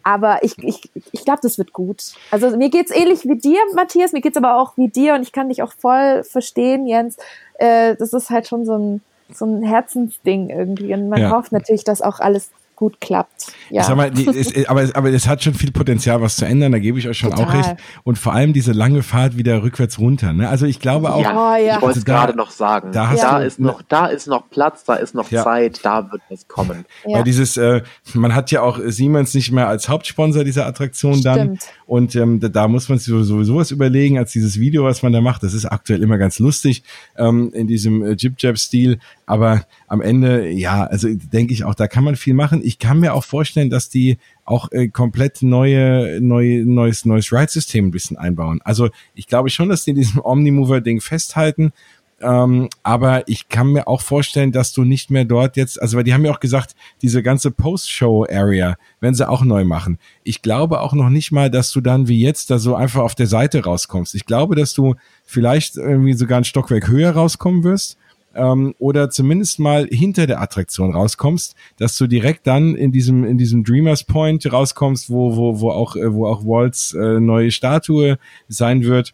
Aber 0.04 0.44
ich, 0.44 0.58
ich, 0.60 0.92
ich 1.12 1.26
glaube, 1.26 1.40
das 1.42 1.58
wird 1.58 1.74
gut. 1.74 2.14
Also 2.32 2.56
mir 2.58 2.70
geht's 2.70 2.92
ähnlich 2.92 3.26
wie 3.26 3.38
dir, 3.38 3.60
Matthias, 3.76 4.14
mir 4.14 4.22
geht's 4.22 4.38
aber 4.38 4.58
auch 4.58 4.78
wie 4.78 4.88
dir 4.88 5.16
und 5.16 5.22
ich 5.22 5.32
kann 5.32 5.50
dich 5.50 5.62
auch 5.62 5.74
voll 5.74 6.24
verstehen, 6.24 6.86
Jens. 6.86 7.18
Äh, 7.56 7.96
das 7.96 8.14
ist 8.14 8.30
halt 8.30 8.48
schon 8.48 8.66
so 8.66 8.78
ein, 8.78 9.02
so 9.34 9.46
ein 9.46 9.64
Herzensding 9.64 10.50
irgendwie. 10.50 10.94
Und 10.94 11.10
man 11.10 11.22
ja. 11.22 11.32
hofft 11.32 11.52
natürlich, 11.52 11.84
dass 11.84 12.02
auch 12.02 12.20
alles 12.20 12.52
gut 12.78 13.02
klappt. 13.02 13.48
Ja. 13.70 13.82
Ich 13.82 13.88
sag 13.88 13.98
mal, 13.98 14.12
die, 14.12 14.28
es, 14.30 14.68
aber, 14.68 14.88
aber 14.94 15.10
es 15.10 15.28
hat 15.28 15.44
schon 15.44 15.56
viel 15.56 15.72
Potenzial, 15.72 16.22
was 16.22 16.38
zu 16.38 16.46
ändern, 16.46 16.72
da 16.72 16.80
gebe 16.80 16.98
ich 16.98 17.08
euch 17.10 17.18
schon 17.18 17.32
Total. 17.32 17.46
auch 17.46 17.54
recht. 17.54 17.76
Und 18.04 18.18
vor 18.18 18.34
allem 18.34 18.54
diese 18.54 18.72
lange 18.72 19.04
Fahrt 19.04 19.36
wieder 19.36 19.64
rückwärts 19.64 20.00
runter. 20.00 20.32
Ne? 20.32 20.48
Also 20.48 20.66
ich 20.66 20.80
glaube 20.80 21.12
auch. 21.12 21.22
Ja, 21.22 21.34
oh, 21.34 21.56
ja. 21.58 21.76
ich 21.76 21.82
wollte 21.82 22.00
es 22.00 22.06
gerade 22.06 22.38
noch 22.38 22.52
sagen. 22.52 22.92
Da, 22.94 23.14
da 23.16 23.40
ist 23.40 23.60
noch, 23.60 23.82
da 23.82 24.06
ist 24.06 24.28
noch 24.28 24.50
Platz, 24.50 24.84
da 24.86 24.94
ist 24.94 25.16
noch 25.16 25.30
ja. 25.32 25.44
Zeit, 25.44 25.80
da 25.84 26.12
wird 26.12 26.22
es 26.30 26.48
kommen. 26.48 26.86
Weil 27.04 27.24
dieses, 27.24 27.58
äh, 27.58 27.82
man 28.14 28.36
hat 28.36 28.52
ja 28.52 28.62
auch 28.62 28.80
Siemens 28.86 29.34
nicht 29.34 29.52
mehr 29.52 29.68
als 29.68 29.90
Hauptsponsor 29.90 30.44
dieser 30.44 30.68
Attraktion 30.68 31.22
dann. 31.24 31.40
Stimmt. 31.40 31.62
Und 31.88 32.16
ähm, 32.16 32.40
da, 32.40 32.50
da 32.50 32.68
muss 32.68 32.90
man 32.90 33.00
sich 33.00 33.08
sowieso 33.08 33.56
was 33.56 33.72
überlegen, 33.72 34.20
als 34.20 34.34
dieses 34.34 34.60
Video, 34.60 34.84
was 34.84 35.02
man 35.02 35.14
da 35.14 35.22
macht. 35.22 35.42
Das 35.42 35.56
ist 35.56 35.66
aktuell 35.66 36.04
immer 36.04 36.20
ganz 36.20 36.38
lustig 36.38 36.84
ähm, 37.18 37.52
in 37.54 37.66
diesem 37.66 38.04
äh, 38.04 38.12
Jib-Jab-Stil. 38.12 39.00
Aber 39.26 39.66
am 39.88 40.02
Ende, 40.02 40.50
ja, 40.50 40.84
also 40.84 41.08
denke 41.12 41.54
ich 41.54 41.64
auch, 41.64 41.76
da 41.76 41.88
kann 41.88 42.04
man 42.04 42.16
viel 42.16 42.34
machen. 42.34 42.62
Ich 42.68 42.80
kann 42.80 43.00
mir 43.00 43.14
auch 43.14 43.24
vorstellen, 43.24 43.70
dass 43.70 43.88
die 43.88 44.18
auch 44.44 44.70
äh, 44.74 44.90
komplett 44.90 45.42
neue, 45.42 46.20
neue, 46.20 46.66
neues, 46.66 47.06
neues 47.06 47.32
Ride-System 47.32 47.86
ein 47.86 47.92
bisschen 47.92 48.18
einbauen. 48.18 48.60
Also 48.66 48.90
ich 49.16 49.28
glaube 49.28 49.50
schon, 49.50 49.70
dass 49.70 49.86
die 49.86 49.94
diesem 49.94 50.20
Omnimover-Ding 50.22 51.00
festhalten. 51.00 51.72
Ähm, 52.20 52.68
aber 52.84 53.26
ich 53.30 53.48
kann 53.48 53.68
mir 53.68 53.88
auch 53.88 54.02
vorstellen, 54.02 54.52
dass 54.52 54.74
du 54.74 54.84
nicht 54.84 55.10
mehr 55.12 55.24
dort 55.24 55.56
jetzt, 55.56 55.82
also 55.82 55.96
weil 55.96 56.04
die 56.04 56.14
haben 56.14 56.26
ja 56.26 56.32
auch 56.34 56.42
gesagt, 56.42 56.76
diese 57.02 57.24
ganze 57.24 57.52
Post-Show-Area 57.52 58.76
werden 59.00 59.16
sie 59.16 59.30
auch 59.30 59.46
neu 59.46 59.64
machen. 59.64 59.98
Ich 60.26 60.42
glaube 60.42 60.82
auch 60.82 60.92
noch 60.92 61.10
nicht 61.10 61.32
mal, 61.32 61.50
dass 61.50 61.72
du 61.72 61.80
dann 61.80 62.10
wie 62.10 62.22
jetzt 62.22 62.50
da 62.52 62.60
so 62.60 62.76
einfach 62.76 63.02
auf 63.02 63.16
der 63.16 63.28
Seite 63.28 63.64
rauskommst. 63.64 64.14
Ich 64.14 64.26
glaube, 64.26 64.56
dass 64.58 64.74
du 64.74 64.96
vielleicht 65.24 65.78
irgendwie 65.78 66.14
sogar 66.16 66.40
ein 66.40 66.44
Stockwerk 66.44 66.90
höher 66.90 67.12
rauskommen 67.12 67.64
wirst 67.64 67.97
ähm, 68.38 68.76
oder 68.80 69.10
zumindest 69.10 69.60
mal 69.60 69.88
hinter 69.88 70.28
der 70.28 70.42
Attraktion 70.42 70.94
rauskommst, 70.94 71.56
dass 71.78 71.98
du 71.98 72.08
direkt 72.08 72.48
dann 72.48 72.76
in 72.76 72.92
diesem 72.92 73.24
in 73.24 73.38
diesem 73.38 73.64
Dreamers 73.64 74.04
Point 74.04 74.52
rauskommst, 74.52 75.10
wo 75.10 75.36
wo 75.36 75.60
wo 75.60 75.72
auch 75.72 75.96
äh, 75.96 76.14
wo 76.14 76.28
auch 76.28 76.46
Walt's 76.46 76.94
äh, 76.94 77.20
neue 77.20 77.52
Statue 77.52 78.18
sein 78.48 78.84
wird. 78.84 79.14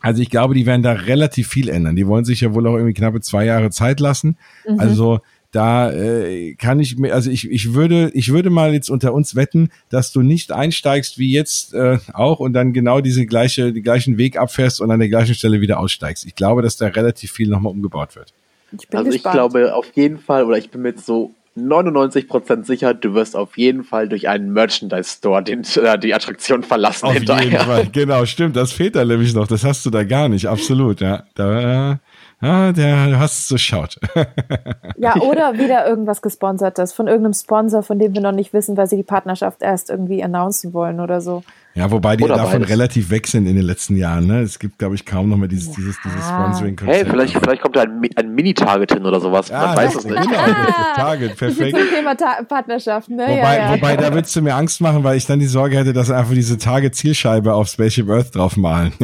Also 0.00 0.20
ich 0.20 0.28
glaube, 0.28 0.54
die 0.54 0.66
werden 0.66 0.82
da 0.82 0.92
relativ 0.92 1.48
viel 1.48 1.70
ändern. 1.70 1.96
Die 1.96 2.06
wollen 2.06 2.26
sich 2.26 2.42
ja 2.42 2.52
wohl 2.52 2.66
auch 2.66 2.74
irgendwie 2.74 2.92
knappe 2.92 3.22
zwei 3.22 3.46
Jahre 3.46 3.70
Zeit 3.70 4.00
lassen. 4.00 4.36
Mhm. 4.68 4.78
Also 4.78 5.20
da 5.54 5.92
äh, 5.92 6.54
kann 6.54 6.80
ich 6.80 6.98
mir, 6.98 7.14
also 7.14 7.30
ich, 7.30 7.48
ich 7.48 7.74
würde, 7.74 8.10
ich 8.12 8.32
würde 8.32 8.50
mal 8.50 8.72
jetzt 8.72 8.90
unter 8.90 9.14
uns 9.14 9.36
wetten, 9.36 9.70
dass 9.88 10.10
du 10.10 10.22
nicht 10.22 10.50
einsteigst 10.50 11.18
wie 11.18 11.32
jetzt 11.32 11.74
äh, 11.74 11.98
auch 12.12 12.40
und 12.40 12.54
dann 12.54 12.72
genau 12.72 13.00
diese 13.00 13.24
gleiche, 13.24 13.72
die 13.72 13.82
gleichen 13.82 14.18
Weg 14.18 14.36
abfährst 14.36 14.80
und 14.80 14.90
an 14.90 14.98
der 14.98 15.08
gleichen 15.08 15.34
Stelle 15.34 15.60
wieder 15.60 15.78
aussteigst. 15.78 16.26
Ich 16.26 16.34
glaube, 16.34 16.62
dass 16.62 16.76
da 16.76 16.88
relativ 16.88 17.30
viel 17.30 17.48
nochmal 17.48 17.72
umgebaut 17.72 18.16
wird. 18.16 18.32
Ich 18.72 18.88
also 18.92 19.10
gespannt. 19.10 19.14
ich 19.14 19.22
glaube 19.22 19.74
auf 19.74 19.86
jeden 19.94 20.18
Fall, 20.18 20.44
oder 20.44 20.58
ich 20.58 20.70
bin 20.70 20.82
mir 20.82 20.88
jetzt 20.88 21.06
so 21.06 21.32
99% 21.56 22.64
sicher, 22.64 22.92
du 22.92 23.14
wirst 23.14 23.36
auf 23.36 23.56
jeden 23.56 23.84
Fall 23.84 24.08
durch 24.08 24.28
einen 24.28 24.52
Merchandise-Store 24.52 25.44
äh, 25.46 25.98
die 26.00 26.14
Attraktion 26.14 26.64
verlassen. 26.64 27.06
Auf 27.06 27.14
hinterher. 27.14 27.44
jeden 27.44 27.58
Fall, 27.58 27.88
genau, 27.92 28.26
stimmt. 28.26 28.56
Das 28.56 28.72
fehlt 28.72 28.96
da 28.96 29.04
nämlich 29.04 29.34
noch. 29.34 29.46
Das 29.46 29.62
hast 29.62 29.86
du 29.86 29.90
da 29.90 30.02
gar 30.02 30.28
nicht, 30.28 30.46
absolut. 30.46 31.00
Ja, 31.00 31.22
da, 31.36 32.00
ja, 32.44 32.72
der 32.72 33.18
hast 33.18 33.38
es 33.38 33.48
so 33.48 33.56
schaut. 33.56 33.98
ja, 34.96 35.16
oder 35.16 35.54
wieder 35.54 35.86
irgendwas 35.86 36.20
gesponsertes 36.20 36.92
von 36.92 37.06
irgendeinem 37.06 37.32
Sponsor, 37.32 37.82
von 37.82 37.98
dem 37.98 38.14
wir 38.14 38.20
noch 38.20 38.32
nicht 38.32 38.52
wissen, 38.52 38.76
weil 38.76 38.86
sie 38.86 38.96
die 38.96 39.02
Partnerschaft 39.02 39.62
erst 39.62 39.90
irgendwie 39.90 40.22
announcen 40.22 40.74
wollen 40.74 41.00
oder 41.00 41.20
so. 41.20 41.42
Ja, 41.76 41.90
wobei 41.90 42.16
die 42.16 42.22
Oder 42.22 42.36
davon 42.36 42.60
beides. 42.60 42.68
relativ 42.68 43.10
weg 43.10 43.26
sind 43.26 43.46
in 43.46 43.56
den 43.56 43.64
letzten 43.64 43.96
Jahren. 43.96 44.28
Ne? 44.28 44.42
Es 44.42 44.60
gibt, 44.60 44.78
glaube 44.78 44.94
ich, 44.94 45.04
kaum 45.04 45.28
noch 45.28 45.36
mehr 45.36 45.48
dieses, 45.48 45.72
dieses, 45.72 45.96
dieses 46.04 46.24
Sponsoring-Konzept. 46.24 46.96
Hey, 46.96 47.04
vielleicht, 47.04 47.36
vielleicht 47.36 47.62
kommt 47.62 47.74
da 47.74 47.82
ein, 47.82 48.00
ein 48.14 48.32
Mini-Target 48.32 48.92
hin 48.92 49.04
oder 49.04 49.18
sowas. 49.20 49.48
Ja, 49.48 49.66
Man 49.66 49.76
weiß 49.78 49.96
es 49.96 50.04
nicht. 50.04 50.22
Genau, 50.22 50.36
Target, 50.94 51.36
perfekt. 51.36 51.76
Zum 51.76 51.88
Thema 51.88 52.16
Ta 52.16 52.44
Partnerschaft, 52.48 53.08
ne? 53.08 53.24
Wobei, 53.24 53.34
ja, 53.34 53.56
ja. 53.56 53.72
wobei 53.72 53.96
da 53.96 54.14
würdest 54.14 54.36
du 54.36 54.42
mir 54.42 54.54
Angst 54.54 54.80
machen, 54.80 55.02
weil 55.02 55.16
ich 55.16 55.26
dann 55.26 55.40
die 55.40 55.46
Sorge 55.46 55.76
hätte, 55.76 55.92
dass 55.92 56.12
einfach 56.12 56.34
diese 56.34 56.58
Target-Zielscheibe 56.58 57.52
auf 57.52 57.66
Spaceship 57.66 58.08
Earth 58.08 58.36
draufmalen. 58.36 58.92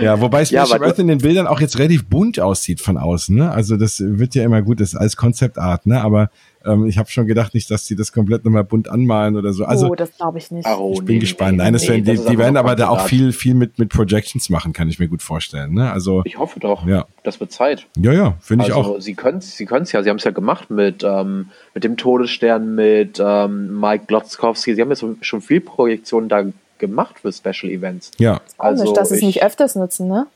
ja, 0.00 0.20
wobei 0.20 0.44
Spaceship 0.44 0.80
ja, 0.80 0.86
Earth 0.86 0.98
in 0.98 1.06
den 1.06 1.18
Bildern 1.18 1.46
auch 1.46 1.60
jetzt 1.60 1.78
relativ 1.78 2.08
bunt 2.08 2.40
aussieht 2.40 2.80
von 2.80 2.98
außen. 2.98 3.36
Ne? 3.36 3.52
Also 3.52 3.76
das 3.76 4.02
wird 4.04 4.34
ja 4.34 4.42
immer 4.42 4.62
gut, 4.62 4.80
das 4.80 4.94
ist 4.94 4.98
als 4.98 5.16
Konzeptart, 5.16 5.86
ne? 5.86 6.00
aber 6.00 6.30
ähm, 6.64 6.86
ich 6.86 6.98
habe 6.98 7.08
schon 7.10 7.26
gedacht, 7.26 7.54
nicht, 7.54 7.70
dass 7.70 7.84
die 7.84 7.94
das 7.94 8.12
komplett 8.12 8.44
nochmal 8.44 8.64
bunt 8.64 8.88
anmalen 8.88 9.36
oder 9.36 9.52
so. 9.52 9.64
Also, 9.64 9.88
oh, 9.88 9.94
das 9.94 10.16
glaube 10.16 10.38
ich 10.38 10.50
nicht. 10.50 10.66
Oh, 10.66 10.92
ich 10.94 11.04
bin 11.04 11.16
nee, 11.16 11.20
gespannt. 11.20 11.58
Nee, 11.58 11.64
Nein, 11.64 11.72
das 11.72 11.82
nee, 11.82 12.04
werden, 12.04 12.04
die, 12.04 12.30
die 12.30 12.38
werden 12.38 12.56
aber 12.56 12.74
da 12.74 12.88
auch 12.88 13.02
viel, 13.02 13.32
viel 13.32 13.54
mit, 13.54 13.78
mit 13.78 13.90
Projections 13.90 14.50
machen, 14.50 14.72
kann 14.72 14.88
ich 14.88 14.98
mir 14.98 15.08
gut 15.08 15.22
vorstellen. 15.22 15.74
Ne? 15.74 15.90
Also, 15.90 16.22
ich 16.24 16.38
hoffe 16.38 16.60
doch. 16.60 16.86
Ja. 16.86 17.06
Das 17.22 17.40
wird 17.40 17.52
Zeit. 17.52 17.86
Ja, 17.96 18.12
ja, 18.12 18.36
finde 18.40 18.64
also, 18.64 18.80
ich 18.80 18.86
auch. 18.86 19.00
Sie 19.00 19.14
können 19.14 19.38
es 19.38 19.56
sie 19.56 19.66
können's 19.66 19.92
ja. 19.92 20.02
Sie 20.02 20.10
haben 20.10 20.16
es 20.16 20.24
ja 20.24 20.30
gemacht 20.30 20.70
mit, 20.70 21.04
ähm, 21.04 21.50
mit 21.74 21.84
dem 21.84 21.96
Todesstern, 21.96 22.74
mit 22.74 23.22
ähm, 23.24 23.78
Mike 23.78 24.06
Glotzkowski. 24.06 24.74
Sie 24.74 24.80
haben 24.80 24.90
jetzt 24.90 25.04
schon 25.22 25.40
viel 25.40 25.60
Projektionen 25.60 26.28
da 26.28 26.44
gemacht 26.78 27.20
für 27.20 27.32
Special 27.32 27.70
Events. 27.72 28.10
Ja. 28.18 28.40
Also, 28.56 28.84
Komisch, 28.84 28.98
dass 28.98 29.08
sie 29.10 29.16
es 29.16 29.22
nicht 29.22 29.42
öfters 29.42 29.74
nutzen, 29.74 30.08
ne? 30.08 30.26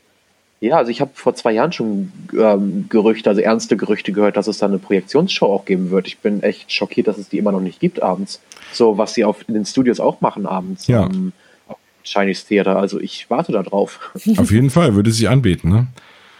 Ja, 0.62 0.76
also 0.76 0.93
ich 0.93 1.01
habe 1.01 1.10
vor 1.14 1.34
zwei 1.34 1.51
Jahren 1.51 1.72
schon 1.72 2.12
ähm, 2.39 2.86
Gerüchte, 2.89 3.28
also 3.28 3.43
ernste 3.43 3.76
Gerüchte 3.76 4.12
gehört, 4.12 4.36
dass 4.36 4.47
es 4.47 4.59
da 4.59 4.66
eine 4.66 4.78
Projektionsshow 4.78 5.47
auch 5.47 5.64
geben 5.64 5.90
wird. 5.90 6.06
Ich 6.06 6.18
bin 6.18 6.40
echt 6.44 6.70
schockiert, 6.70 7.09
dass 7.09 7.18
es 7.18 7.28
die 7.28 7.39
immer 7.39 7.51
noch 7.51 7.60
nicht 7.60 7.80
gibt 7.80 8.01
abends. 8.01 8.40
So, 8.72 8.97
was 8.97 9.12
sie 9.12 9.24
auf, 9.24 9.48
in 9.48 9.55
den 9.55 9.64
Studios 9.64 9.98
auch 9.98 10.20
machen 10.20 10.47
abends. 10.47 10.86
Ja. 10.86 11.06
Ähm, 11.06 11.32
Chinese 12.05 12.47
Theater. 12.47 12.76
Also 12.76 13.01
ich 13.01 13.28
warte 13.28 13.51
da 13.51 13.64
drauf. 13.64 14.12
Auf 14.36 14.52
jeden 14.52 14.70
Fall, 14.70 14.94
würde 14.94 15.10
sich 15.10 15.28
anbieten, 15.28 15.68
ne? 15.68 15.89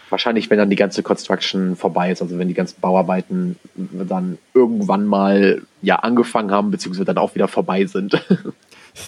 Wahrscheinlich, 0.09 0.49
wenn 0.49 0.57
dann 0.57 0.69
die 0.69 0.77
ganze 0.77 1.03
Construction 1.03 1.75
vorbei 1.75 2.09
ist, 2.09 2.21
also 2.21 2.39
wenn 2.39 2.47
die 2.47 2.53
ganzen 2.53 2.79
Bauarbeiten 2.79 3.57
dann 3.75 4.37
irgendwann 4.53 5.05
mal 5.05 5.63
ja 5.81 5.97
angefangen 5.97 6.51
haben, 6.51 6.71
beziehungsweise 6.71 7.03
dann 7.03 7.17
auch 7.17 7.35
wieder 7.35 7.49
vorbei 7.49 7.85
sind. 7.85 8.23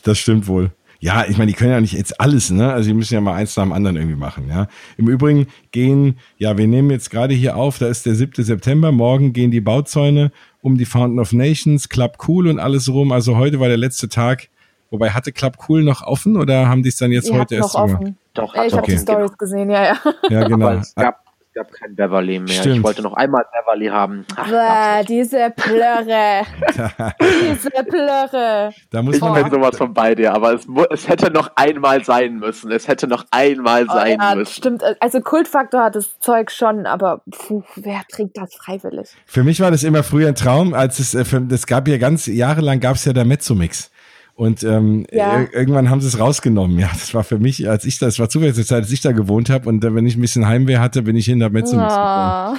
Das 0.04 0.18
stimmt 0.18 0.48
wohl. 0.48 0.72
Ja, 1.06 1.23
ich 1.30 1.38
meine, 1.38 1.52
die 1.52 1.56
können 1.56 1.69
ja 1.69 1.80
nicht 1.80 1.94
jetzt 1.94 2.19
alles, 2.19 2.49
ne? 2.49 2.73
Also 2.73 2.90
die 2.90 2.95
müssen 2.95 3.14
ja 3.14 3.22
mal 3.22 3.36
eins 3.36 3.56
nach 3.56 3.61
dem 3.64 3.73
anderen 3.73 3.95
irgendwie 3.95 4.15
machen, 4.15 4.49
ja. 4.49 4.65
Im 4.98 5.07
Übrigen 5.07 5.45
gehen, 5.69 6.18
ja, 6.40 6.57
wir 6.57 6.65
nehmen 6.65 6.90
jetzt 6.90 7.11
gerade 7.11 7.36
hier 7.36 7.57
auf, 7.57 7.77
da 7.77 7.86
ist 7.86 8.07
der 8.07 8.15
7. 8.15 8.44
September, 8.44 8.91
morgen 8.91 9.32
gehen 9.32 9.52
die 9.52 9.61
Bauzäune 9.61 10.32
um 10.64 10.80
die 10.80 10.86
Fountain 10.86 11.19
of 11.19 11.32
Nations, 11.32 11.90
Club 11.90 12.18
Cool 12.27 12.48
und 12.48 12.57
alles 12.57 12.91
rum. 12.91 13.11
Also 13.11 13.38
heute 13.38 13.60
war 13.60 13.68
der 13.68 13.77
letzte 13.77 14.10
Tag. 14.10 14.49
Wobei, 14.90 15.11
hatte 15.11 15.32
Club 15.32 15.57
Cool 15.69 15.84
noch 15.84 16.02
offen 16.02 16.38
oder 16.38 16.68
haben 16.68 16.82
die 16.82 16.90
es 16.90 16.98
dann 16.98 17.11
jetzt 17.11 17.30
Ihr 17.30 17.38
heute 17.38 17.53
erst 17.53 17.76
noch 17.76 17.84
offen. 17.84 18.18
Doch, 18.34 18.56
ich 18.56 18.73
habe 18.73 18.88
die 18.91 18.98
Stories 18.98 19.38
gesehen, 19.38 19.69
ja, 19.69 19.84
ja. 19.84 19.98
Ja, 20.32 20.48
genau. 20.48 20.69
Aber 20.69 20.80
es 20.80 20.95
gab 20.95 21.23
gab 21.56 21.72
kein 21.72 21.95
Beverly 21.95 22.40
mehr. 22.40 22.49
Stimmt. 22.49 22.77
Ich 22.77 22.84
wollte 22.84 23.02
noch 23.02 23.14
einmal 23.14 23.45
Beverly 23.52 23.88
haben. 23.88 24.26
Ach, 24.36 24.49
Bäh, 24.49 25.06
diese 25.07 25.52
Plörre. 25.56 26.44
diese 27.22 27.69
Plörre. 27.84 28.72
Da 28.91 29.02
muss 29.02 29.15
ich 29.15 29.22
man 29.22 29.41
bin 29.41 29.52
sowas 29.52 29.77
von 29.77 29.94
bei 29.94 30.14
dir, 30.14 30.34
aber 30.34 30.53
es, 30.53 30.68
es 30.91 31.07
hätte 31.07 31.32
noch 31.32 31.49
einmal 31.56 32.03
sein 32.03 32.36
müssen. 32.36 32.72
Es 32.72 32.88
hätte 32.88 33.07
noch 33.07 33.26
einmal 33.32 33.86
oh, 33.90 33.94
sein 33.94 34.19
ja, 34.19 34.36
müssen. 34.36 34.53
Stimmt, 34.53 34.84
also 34.99 35.22
Kultfaktor 35.22 35.86
hat 35.86 35.95
das 35.95 36.19
Zeug 36.19 36.52
schon, 36.52 36.86
aber 36.86 37.22
puh, 37.32 37.64
wer 37.76 38.02
trinkt 38.11 38.38
das 38.38 38.53
freiwillig? 38.53 39.10
Für 39.26 39.44
mich 39.44 39.61
war 39.61 39.72
das 39.72 39.84
immer 39.84 40.03
früher 40.03 40.27
ein 40.27 40.36
Traum, 40.36 40.73
als 40.73 40.99
es, 40.99 41.14
äh, 41.14 41.23
das 41.48 41.65
gab 41.65 41.88
ja 41.88 41.98
ganz 41.98 42.27
jahrelang 42.27 42.82
gab 42.82 42.95
es 42.95 43.06
ja 43.06 43.14
der 43.14 43.26
Mezzomix. 43.26 43.91
Und 44.36 44.64
ähm, 44.64 45.06
ja. 45.12 45.45
irgendwann 45.53 45.90
haben 45.90 46.02
sie 46.02 46.07
es 46.07 46.20
rausgenommen. 46.20 46.78
Ja, 46.78 46.90
das 46.91 47.14
war 47.14 47.24
für 47.24 47.40
mich, 47.40 47.70
als 47.70 47.86
ich 47.86 47.99
das 47.99 48.20
war 48.20 48.28
zufällig 48.28 48.56
zur 48.56 48.66
Zeit, 48.66 48.84
als 48.84 48.91
ich 48.91 48.99
da 48.99 49.14
gewohnt 49.14 49.49
habe 49.49 49.70
und 49.70 49.84
äh, 49.84 49.95
wenn 49.95 50.06
ich 50.06 50.18
ein 50.18 50.22
bisschen 50.22 50.45
Heimweh 50.45 50.78
hatte, 50.78 51.03
bin 51.03 51.16
ich 51.16 51.26
hinter 51.26 51.49
Metzo. 51.49 51.78
Oh. 51.78 52.56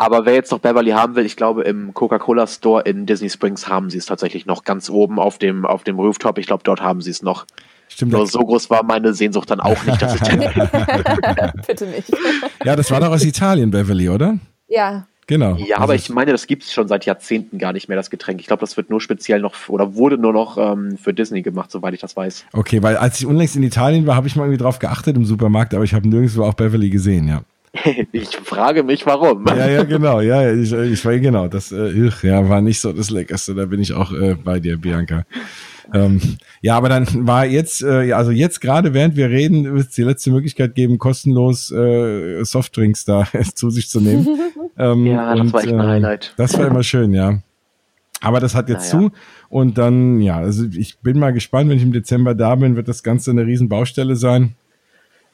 Aber 0.00 0.24
wer 0.24 0.32
jetzt 0.32 0.50
noch 0.50 0.58
Beverly 0.58 0.90
haben 0.92 1.14
will, 1.14 1.26
ich 1.26 1.36
glaube, 1.36 1.62
im 1.64 1.94
Coca-Cola 1.94 2.46
Store 2.46 2.82
in 2.82 3.06
Disney 3.06 3.28
Springs 3.28 3.68
haben 3.68 3.90
sie 3.90 3.98
es 3.98 4.06
tatsächlich 4.06 4.46
noch 4.46 4.64
ganz 4.64 4.90
oben 4.90 5.20
auf 5.20 5.38
dem, 5.38 5.66
auf 5.66 5.84
dem 5.84 5.98
Rooftop. 6.00 6.38
Ich 6.38 6.46
glaube, 6.46 6.62
dort 6.64 6.80
haben 6.80 7.00
sie 7.02 7.10
es 7.10 7.22
noch. 7.22 7.44
Stimmt. 7.88 8.12
Nur 8.12 8.26
so 8.26 8.40
groß 8.40 8.70
war 8.70 8.82
meine 8.82 9.12
Sehnsucht 9.12 9.50
dann 9.50 9.60
auch 9.60 9.84
nicht, 9.84 10.00
dass 10.00 10.14
ich 10.14 10.20
Bitte 11.66 11.86
nicht. 11.86 12.10
Ja, 12.64 12.76
das 12.76 12.90
war 12.90 13.00
doch 13.00 13.10
aus 13.10 13.24
Italien, 13.24 13.70
Beverly, 13.70 14.08
oder? 14.08 14.38
Ja. 14.68 15.06
Genau. 15.30 15.54
Ja, 15.58 15.78
aber 15.78 15.94
ich 15.94 16.10
meine, 16.10 16.32
das 16.32 16.48
gibt 16.48 16.64
es 16.64 16.72
schon 16.72 16.88
seit 16.88 17.06
Jahrzehnten 17.06 17.58
gar 17.58 17.72
nicht 17.72 17.86
mehr, 17.86 17.96
das 17.96 18.10
Getränk. 18.10 18.40
Ich 18.40 18.48
glaube, 18.48 18.62
das 18.62 18.76
wird 18.76 18.90
nur 18.90 19.00
speziell 19.00 19.38
noch 19.38 19.54
oder 19.68 19.94
wurde 19.94 20.18
nur 20.18 20.32
noch 20.32 20.58
ähm, 20.58 20.98
für 20.98 21.14
Disney 21.14 21.42
gemacht, 21.42 21.70
soweit 21.70 21.94
ich 21.94 22.00
das 22.00 22.16
weiß. 22.16 22.46
Okay, 22.52 22.82
weil 22.82 22.96
als 22.96 23.20
ich 23.20 23.26
unlängst 23.26 23.54
in 23.54 23.62
Italien 23.62 24.08
war, 24.08 24.16
habe 24.16 24.26
ich 24.26 24.34
mal 24.34 24.42
irgendwie 24.42 24.60
drauf 24.60 24.80
geachtet 24.80 25.14
im 25.14 25.24
Supermarkt, 25.24 25.72
aber 25.72 25.84
ich 25.84 25.94
habe 25.94 26.08
nirgendwo 26.08 26.42
auch 26.42 26.54
Beverly 26.54 26.90
gesehen, 26.90 27.28
ja. 27.28 27.42
ich 28.12 28.36
frage 28.38 28.82
mich, 28.82 29.06
warum. 29.06 29.46
Ja, 29.46 29.68
ja, 29.68 29.84
genau, 29.84 30.20
ja, 30.20 30.52
ich, 30.52 30.72
ich 30.72 31.04
war 31.04 31.16
genau, 31.20 31.46
das 31.46 31.70
äh, 31.70 32.10
ja, 32.22 32.48
war 32.48 32.60
nicht 32.60 32.80
so 32.80 32.92
das 32.92 33.10
Leckerste, 33.10 33.54
da 33.54 33.66
bin 33.66 33.80
ich 33.80 33.92
auch 33.92 34.10
äh, 34.10 34.34
bei 34.34 34.58
dir, 34.58 34.78
Bianca. 34.78 35.26
Ähm, 35.92 36.20
ja, 36.60 36.76
aber 36.76 36.88
dann 36.88 37.26
war 37.26 37.46
jetzt, 37.46 37.82
äh, 37.82 38.12
also 38.12 38.30
jetzt 38.30 38.60
gerade 38.60 38.94
während 38.94 39.16
wir 39.16 39.28
reden, 39.30 39.64
wird 39.64 39.88
es 39.88 39.94
die 39.94 40.02
letzte 40.02 40.30
Möglichkeit 40.30 40.74
geben, 40.74 40.98
kostenlos 40.98 41.70
äh, 41.72 42.44
Softdrinks 42.44 43.04
da 43.04 43.26
zu 43.54 43.70
sich 43.70 43.88
zu 43.88 44.00
nehmen. 44.00 44.26
Ähm, 44.78 45.04
ja, 45.04 45.34
das 45.34 45.40
und, 45.40 45.52
war 45.52 45.60
echt 45.60 45.72
ein 45.72 45.80
äh, 45.80 45.82
Highlight. 45.82 46.34
Das 46.38 46.56
war 46.56 46.66
immer 46.66 46.82
schön, 46.82 47.12
ja. 47.12 47.40
Aber 48.22 48.40
das 48.40 48.54
hat 48.54 48.70
jetzt 48.70 48.94
naja. 48.94 49.08
zu 49.08 49.16
und 49.50 49.76
dann, 49.76 50.22
ja, 50.22 50.38
also 50.38 50.64
ich 50.72 51.00
bin 51.00 51.18
mal 51.18 51.32
gespannt, 51.32 51.68
wenn 51.68 51.76
ich 51.76 51.82
im 51.82 51.92
Dezember 51.92 52.34
da 52.34 52.54
bin, 52.54 52.76
wird 52.76 52.88
das 52.88 53.02
Ganze 53.02 53.30
eine 53.30 53.44
riesen 53.44 53.68
Baustelle 53.68 54.16
sein. 54.16 54.54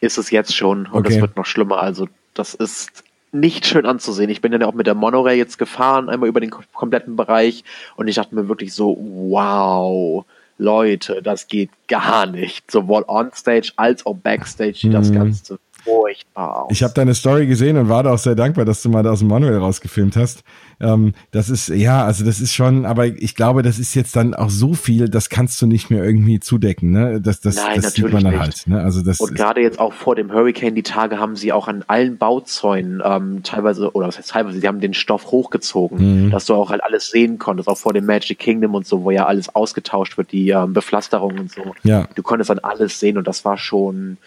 Ist 0.01 0.19
es 0.19 0.31
jetzt 0.31 0.57
schon 0.57 0.87
und 0.87 1.07
es 1.07 1.21
wird 1.21 1.37
noch 1.37 1.47
schlimmer. 1.47 1.81
Also 1.81 2.09
das 2.35 2.55
ist 2.55 3.05
nicht 3.33 3.67
schön 3.67 3.87
anzusehen. 3.87 4.31
Ich 4.31 4.41
bin 4.41 4.53
dann 4.53 4.63
auch 4.63 4.75
mit 4.75 4.87
der 4.87 4.95
Monorail 4.95 5.37
jetzt 5.37 5.59
gefahren, 5.59 6.09
einmal 6.09 6.29
über 6.29 6.41
den 6.41 6.51
kompletten 6.51 7.17
Bereich 7.17 7.65
und 7.97 8.09
ich 8.09 8.17
dachte 8.17 8.35
mir 8.35 8.49
wirklich 8.49 8.73
so, 8.73 8.97
wow, 8.99 10.25
Leute, 10.59 11.23
das 11.23 11.49
geht 11.49 11.71
gar 11.89 12.27
nicht. 12.27 12.71
Sowohl 12.71 13.05
on-stage 13.07 13.73
als 13.77 14.07
auch 14.07 14.17
backstage 14.17 14.87
mhm. 14.89 14.93
das 14.93 15.13
Ganze 15.13 15.59
furchtbar 15.87 16.65
aus. 16.65 16.73
Ich 16.73 16.83
habe 16.83 16.93
deine 16.93 17.15
Story 17.15 17.47
gesehen 17.47 17.79
und 17.79 17.89
war 17.89 18.03
da 18.03 18.13
auch 18.13 18.19
sehr 18.19 18.35
dankbar, 18.35 18.65
dass 18.65 18.83
du 18.83 18.91
mal 18.91 19.03
da 19.03 19.13
aus 19.13 19.21
dem 19.21 19.29
Manuel 19.29 19.57
rausgefilmt 19.57 20.17
hast. 20.17 20.43
Ähm, 20.79 21.15
das 21.31 21.49
ist, 21.49 21.69
ja, 21.69 22.05
also 22.05 22.25
das 22.25 22.41
ist 22.41 22.53
schon, 22.53 22.85
aber 22.85 23.07
ich 23.07 23.35
glaube, 23.35 23.63
das 23.63 23.79
ist 23.79 23.95
jetzt 23.95 24.15
dann 24.15 24.35
auch 24.35 24.51
so 24.51 24.75
viel, 24.75 25.09
das 25.09 25.31
kannst 25.31 25.63
du 25.63 25.67
nicht 25.67 25.89
mehr 25.89 26.05
irgendwie 26.05 26.39
zudecken, 26.39 26.91
ne? 26.91 27.21
Das, 27.21 27.41
das, 27.41 27.57
Nein, 27.57 27.81
das 27.81 27.95
sieht 27.95 28.13
man 28.13 28.25
dann 28.25 28.39
halt. 28.39 28.67
Ne? 28.67 28.83
Also 28.83 29.03
das 29.03 29.21
und 29.21 29.35
gerade 29.35 29.63
jetzt 29.63 29.79
auch 29.79 29.95
vor 29.95 30.17
dem 30.17 30.31
Hurricane, 30.33 30.75
die 30.75 30.83
Tage 30.83 31.19
haben 31.19 31.35
sie 31.35 31.53
auch 31.53 31.69
an 31.69 31.83
allen 31.87 32.19
Bauzäunen 32.19 33.01
ähm, 33.03 33.43
teilweise, 33.43 33.93
oder 33.93 34.09
was 34.09 34.19
heißt 34.19 34.31
teilweise, 34.31 34.61
sie 34.61 34.69
haben 34.69 34.81
den 34.81 34.93
Stoff 34.93 35.27
hochgezogen, 35.27 36.27
mhm. 36.27 36.31
dass 36.31 36.45
du 36.45 36.55
auch 36.55 36.71
halt 36.71 36.85
alles 36.85 37.11
sehen 37.11 37.39
konntest, 37.39 37.69
auch 37.69 37.79
vor 37.79 37.95
dem 37.95 38.05
Magic 38.05 38.39
Kingdom 38.39 38.75
und 38.75 38.87
so, 38.87 39.03
wo 39.03 39.11
ja 39.11 39.25
alles 39.25 39.55
ausgetauscht 39.55 40.19
wird, 40.19 40.33
die 40.33 40.51
ähm, 40.51 40.75
Bepflasterung 40.75 41.39
und 41.39 41.51
so. 41.51 41.75
Ja. 41.85 42.07
Du 42.15 42.23
konntest 42.23 42.51
dann 42.51 42.59
alles 42.59 43.01
sehen 43.01 43.17
und 43.17 43.27
das 43.27 43.47
war 43.47 43.57
schon, 43.57 44.19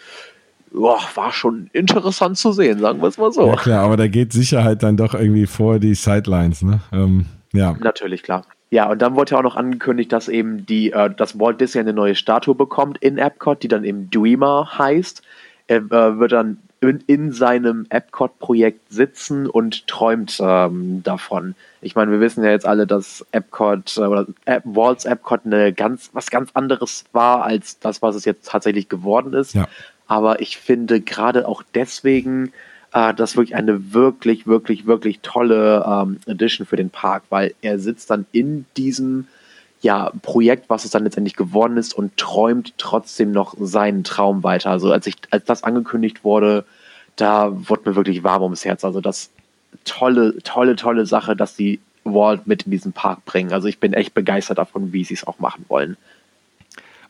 boah, 0.72 1.00
war 1.14 1.32
schon 1.32 1.70
interessant 1.72 2.38
zu 2.38 2.52
sehen, 2.52 2.78
sagen 2.78 3.00
wir 3.00 3.08
es 3.08 3.18
mal 3.18 3.32
so. 3.32 3.46
Ja 3.46 3.56
klar, 3.56 3.84
aber 3.84 3.96
da 3.96 4.08
geht 4.08 4.32
Sicherheit 4.32 4.82
dann 4.82 4.96
doch 4.96 5.14
irgendwie 5.14 5.46
vor 5.46 5.78
die 5.78 5.94
Sidelines, 5.94 6.62
ne? 6.62 6.80
Ähm, 6.92 7.26
ja. 7.52 7.74
Natürlich, 7.80 8.22
klar. 8.22 8.44
Ja, 8.70 8.88
und 8.88 9.02
dann 9.02 9.16
wurde 9.16 9.32
ja 9.32 9.38
auch 9.38 9.42
noch 9.42 9.56
angekündigt, 9.56 10.12
dass 10.12 10.28
eben 10.28 10.64
die, 10.64 10.92
äh, 10.92 11.10
dass 11.10 11.38
Walt 11.40 11.60
Disney 11.60 11.80
eine 11.80 11.92
neue 11.92 12.14
Statue 12.14 12.54
bekommt 12.54 12.98
in 12.98 13.18
Epcot, 13.18 13.62
die 13.62 13.68
dann 13.68 13.82
eben 13.82 14.10
Dreamer 14.10 14.78
heißt. 14.78 15.22
Er 15.66 15.78
äh, 15.78 16.18
wird 16.18 16.32
dann 16.32 16.58
in, 16.80 17.02
in 17.06 17.32
seinem 17.32 17.86
Epcot-Projekt 17.90 18.92
sitzen 18.92 19.46
und 19.46 19.86
träumt 19.86 20.38
ähm, 20.40 21.02
davon. 21.02 21.54
Ich 21.82 21.94
meine, 21.94 22.10
wir 22.12 22.20
wissen 22.20 22.44
ja 22.44 22.50
jetzt 22.50 22.66
alle, 22.66 22.86
dass 22.86 23.26
Epcot 23.32 23.96
äh, 23.98 24.00
oder 24.02 24.26
Ep 24.46 24.62
Walt's 24.64 25.04
Epcot 25.04 25.40
eine 25.44 25.72
ganz, 25.72 26.10
was 26.12 26.30
ganz 26.30 26.50
anderes 26.54 27.04
war 27.12 27.44
als 27.44 27.80
das, 27.80 28.02
was 28.02 28.14
es 28.14 28.24
jetzt 28.24 28.48
tatsächlich 28.48 28.88
geworden 28.88 29.34
ist. 29.34 29.54
Ja. 29.54 29.66
Aber 30.10 30.40
ich 30.40 30.56
finde 30.56 31.00
gerade 31.00 31.46
auch 31.46 31.62
deswegen 31.72 32.52
äh, 32.92 33.14
das 33.14 33.36
wirklich 33.36 33.54
eine 33.54 33.94
wirklich, 33.94 34.44
wirklich, 34.44 34.84
wirklich 34.84 35.20
tolle 35.20 35.84
ähm, 35.86 36.18
Edition 36.26 36.66
für 36.66 36.74
den 36.74 36.90
Park, 36.90 37.22
weil 37.30 37.54
er 37.62 37.78
sitzt 37.78 38.10
dann 38.10 38.26
in 38.32 38.66
diesem 38.76 39.28
ja, 39.82 40.10
Projekt, 40.22 40.68
was 40.68 40.84
es 40.84 40.90
dann 40.90 41.04
letztendlich 41.04 41.36
geworden 41.36 41.76
ist 41.76 41.94
und 41.94 42.16
träumt 42.16 42.74
trotzdem 42.76 43.30
noch 43.30 43.54
seinen 43.60 44.02
Traum 44.02 44.42
weiter. 44.42 44.70
Also 44.70 44.90
als 44.90 45.06
ich, 45.06 45.14
als 45.30 45.44
das 45.44 45.62
angekündigt 45.62 46.24
wurde, 46.24 46.64
da 47.14 47.52
wurde 47.68 47.88
mir 47.88 47.94
wirklich 47.94 48.24
warm 48.24 48.42
ums 48.42 48.64
Herz. 48.64 48.84
Also 48.84 49.00
das 49.00 49.30
tolle, 49.84 50.38
tolle, 50.42 50.74
tolle 50.74 51.06
Sache, 51.06 51.36
dass 51.36 51.54
sie 51.54 51.78
Walt 52.02 52.48
mit 52.48 52.64
in 52.64 52.72
diesen 52.72 52.92
Park 52.92 53.24
bringen. 53.26 53.52
Also 53.52 53.68
ich 53.68 53.78
bin 53.78 53.92
echt 53.92 54.12
begeistert 54.12 54.58
davon, 54.58 54.92
wie 54.92 55.04
sie 55.04 55.14
es 55.14 55.24
auch 55.24 55.38
machen 55.38 55.66
wollen. 55.68 55.96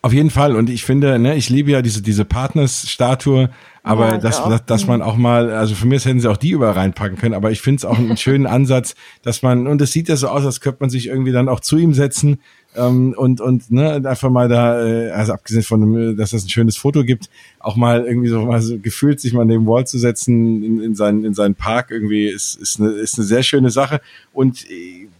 Auf 0.02 0.14
jeden 0.14 0.31
Fall. 0.31 0.56
Und 0.56 0.70
ich 0.70 0.85
finde, 0.85 1.18
ne, 1.18 1.36
ich 1.36 1.51
liebe 1.51 1.70
ja 1.70 1.82
diese, 1.82 2.01
diese 2.01 2.24
Partners-Statue, 2.24 3.51
aber 3.82 4.12
ja, 4.12 4.18
dass, 4.18 4.43
dass, 4.43 4.64
dass 4.64 4.86
man 4.86 5.02
auch 5.02 5.16
mal, 5.16 5.51
also 5.52 5.74
für 5.74 5.86
mich 5.86 6.06
hätten 6.06 6.20
sie 6.20 6.31
auch 6.31 6.39
die 6.39 6.51
überall 6.51 6.72
reinpacken 6.72 7.18
können, 7.18 7.35
aber 7.35 7.51
ich 7.51 7.60
finde 7.60 7.78
es 7.78 7.85
auch 7.85 7.98
einen 7.98 8.16
schönen 8.18 8.47
Ansatz, 8.47 8.94
dass 9.22 9.43
man, 9.43 9.66
und 9.66 9.82
es 9.82 9.93
sieht 9.93 10.09
ja 10.09 10.16
so 10.16 10.28
aus, 10.28 10.47
als 10.47 10.62
könnte 10.62 10.78
man 10.81 10.89
sich 10.89 11.09
irgendwie 11.09 11.32
dann 11.32 11.51
auch 11.51 11.60
zu 11.60 11.77
ihm 11.77 11.93
setzen 11.93 12.40
ähm, 12.77 13.14
und, 13.14 13.43
und 13.43 13.70
ne, 13.70 14.01
einfach 14.05 14.31
mal 14.31 14.48
da, 14.48 14.86
äh, 14.86 15.10
also 15.10 15.35
abgesehen 15.35 15.64
von 15.64 15.81
dem, 15.81 16.16
dass 16.16 16.32
es 16.32 16.44
ein 16.44 16.48
schönes 16.48 16.78
Foto 16.78 17.05
gibt, 17.05 17.28
auch 17.59 17.77
mal 17.77 18.06
irgendwie 18.06 18.28
so 18.28 18.40
mal 18.47 18.62
so 18.62 18.78
gefühlt 18.78 19.20
sich 19.20 19.35
mal 19.35 19.44
neben 19.44 19.66
Wall 19.66 19.86
zu 19.86 19.98
setzen 19.98 20.62
in, 20.62 20.82
in, 20.82 20.94
seinen, 20.94 21.24
in 21.24 21.35
seinen 21.35 21.56
Park 21.56 21.90
irgendwie 21.90 22.27
ist, 22.27 22.55
ist, 22.55 22.81
eine, 22.81 22.90
ist 22.90 23.18
eine 23.18 23.27
sehr 23.27 23.43
schöne 23.43 23.68
Sache. 23.68 24.01
Und 24.32 24.64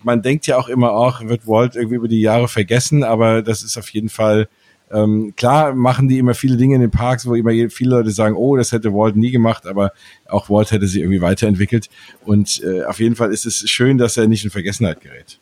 man 0.03 0.23
denkt 0.23 0.47
ja 0.47 0.57
auch 0.57 0.69
immer 0.69 0.93
auch, 0.93 1.23
wird 1.27 1.47
Walt 1.47 1.77
irgendwie 1.77 1.97
über 1.97 2.09
die 2.09 2.23
Jahre 2.23 2.49
vergessen, 2.49 3.05
aber 3.05 3.43
das 3.43 3.63
ist 3.63 3.77
auf 3.77 3.91
jeden 3.91 4.09
Fall 4.09 4.49
ähm, 4.93 5.35
klar 5.37 5.75
machen 5.75 6.09
die 6.09 6.19
immer 6.19 6.35
viele 6.35 6.57
Dinge 6.57 6.75
in 6.75 6.81
den 6.81 6.91
Parks, 6.91 7.27
wo 7.27 7.35
immer 7.35 7.53
viele 7.71 7.91
Leute 7.91 8.11
sagen, 8.11 8.35
oh, 8.35 8.57
das 8.57 8.73
hätte 8.73 8.93
Walt 8.93 9.17
nie 9.17 9.31
gemacht, 9.31 9.67
aber 9.67 9.93
auch 10.27 10.51
Walt 10.51 10.73
hätte 10.73 10.87
sich 10.87 11.01
irgendwie 11.01 11.23
weiterentwickelt. 11.23 11.89
Und 12.25 12.63
äh, 12.65 12.85
auf 12.85 13.01
jeden 13.01 13.17
Fall 13.17 13.33
ist 13.33 13.47
es 13.47 13.69
schön, 13.71 13.99
dass 13.99 14.17
er 14.17 14.27
nicht 14.27 14.45
in 14.45 14.51
Vergessenheit 14.51 15.01
gerät. 15.01 15.39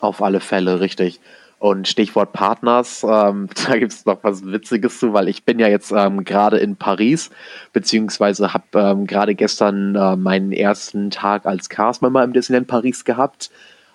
Auf 0.00 0.22
alle 0.22 0.40
Fälle, 0.40 0.80
richtig. 0.80 1.20
Und 1.58 1.86
Stichwort 1.86 2.32
Partners, 2.32 3.06
ähm, 3.08 3.48
da 3.66 3.78
gibt 3.78 3.92
es 3.92 4.04
noch 4.04 4.18
was 4.24 4.44
Witziges 4.44 4.98
zu, 4.98 5.12
weil 5.12 5.28
ich 5.28 5.44
bin 5.44 5.60
ja 5.60 5.68
jetzt 5.68 5.92
ähm, 5.92 6.24
gerade 6.24 6.58
in 6.58 6.74
Paris, 6.74 7.30
beziehungsweise 7.72 8.52
habe 8.52 8.64
ähm, 8.74 9.06
gerade 9.06 9.36
gestern 9.36 9.94
äh, 9.94 10.16
meinen 10.16 10.50
ersten 10.50 11.10
Tag 11.10 11.46
als 11.46 11.68
Castmember 11.68 12.24
im 12.24 12.32
Disneyland 12.32 12.66
Paris 12.66 13.04
gehabt. 13.04 13.50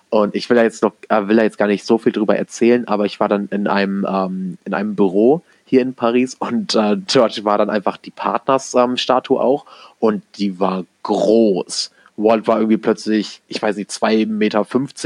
Und 0.09 0.35
ich 0.35 0.49
will 0.49 0.57
ja 0.57 0.63
jetzt 0.63 0.83
noch, 0.83 0.93
äh, 1.09 1.27
will 1.27 1.37
ja 1.37 1.43
jetzt 1.43 1.57
gar 1.57 1.67
nicht 1.67 1.85
so 1.85 1.97
viel 1.97 2.11
drüber 2.11 2.37
erzählen, 2.37 2.87
aber 2.87 3.05
ich 3.05 3.19
war 3.19 3.27
dann 3.27 3.47
in 3.51 3.67
einem, 3.67 4.05
ähm, 4.09 4.57
in 4.65 4.73
einem 4.73 4.95
Büro 4.95 5.41
hier 5.65 5.81
in 5.81 5.93
Paris 5.93 6.35
und 6.35 6.75
äh, 6.75 6.97
dort 7.13 7.43
war 7.43 7.57
dann 7.57 7.69
einfach 7.69 7.97
die 7.97 8.11
Partners-Statue 8.11 9.37
ähm, 9.37 9.43
auch 9.43 9.65
und 9.99 10.23
die 10.37 10.59
war 10.59 10.85
groß. 11.03 11.91
Walt 12.19 12.47
war 12.47 12.57
irgendwie 12.57 12.77
plötzlich, 12.77 13.41
ich 13.47 13.61
weiß 13.61 13.77
nicht, 13.77 13.91
2,50 13.91 14.25
Meter 14.25 14.65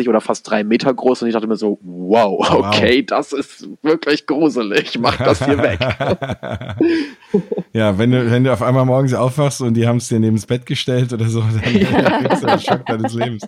oder 0.10 0.22
fast 0.22 0.50
drei 0.50 0.64
Meter 0.64 0.94
groß 0.94 1.22
und 1.22 1.28
ich 1.28 1.34
dachte 1.34 1.48
mir 1.48 1.58
so, 1.58 1.78
wow, 1.82 2.50
okay, 2.50 3.00
wow. 3.00 3.06
das 3.08 3.34
ist 3.34 3.68
wirklich 3.82 4.26
gruselig, 4.26 4.98
mach 4.98 5.18
das 5.18 5.44
hier 5.44 5.58
weg. 5.58 5.80
ja, 7.74 7.98
wenn 7.98 8.12
du, 8.12 8.32
wenn 8.32 8.46
du 8.46 8.54
auf 8.54 8.62
einmal 8.62 8.86
morgens 8.86 9.14
aufwachst 9.14 9.60
und 9.62 9.74
die 9.74 9.88
haben 9.88 9.98
es 9.98 10.08
dir 10.08 10.22
neben 10.22 10.38
das 10.38 10.46
Bett 10.46 10.66
gestellt 10.66 11.12
oder 11.12 11.26
so, 11.28 11.42
dann 11.42 11.62
kriegst 12.24 12.44
du 12.44 12.48
den 12.48 12.60
Schock 12.62 12.86
deines 12.86 13.14
Lebens. 13.14 13.44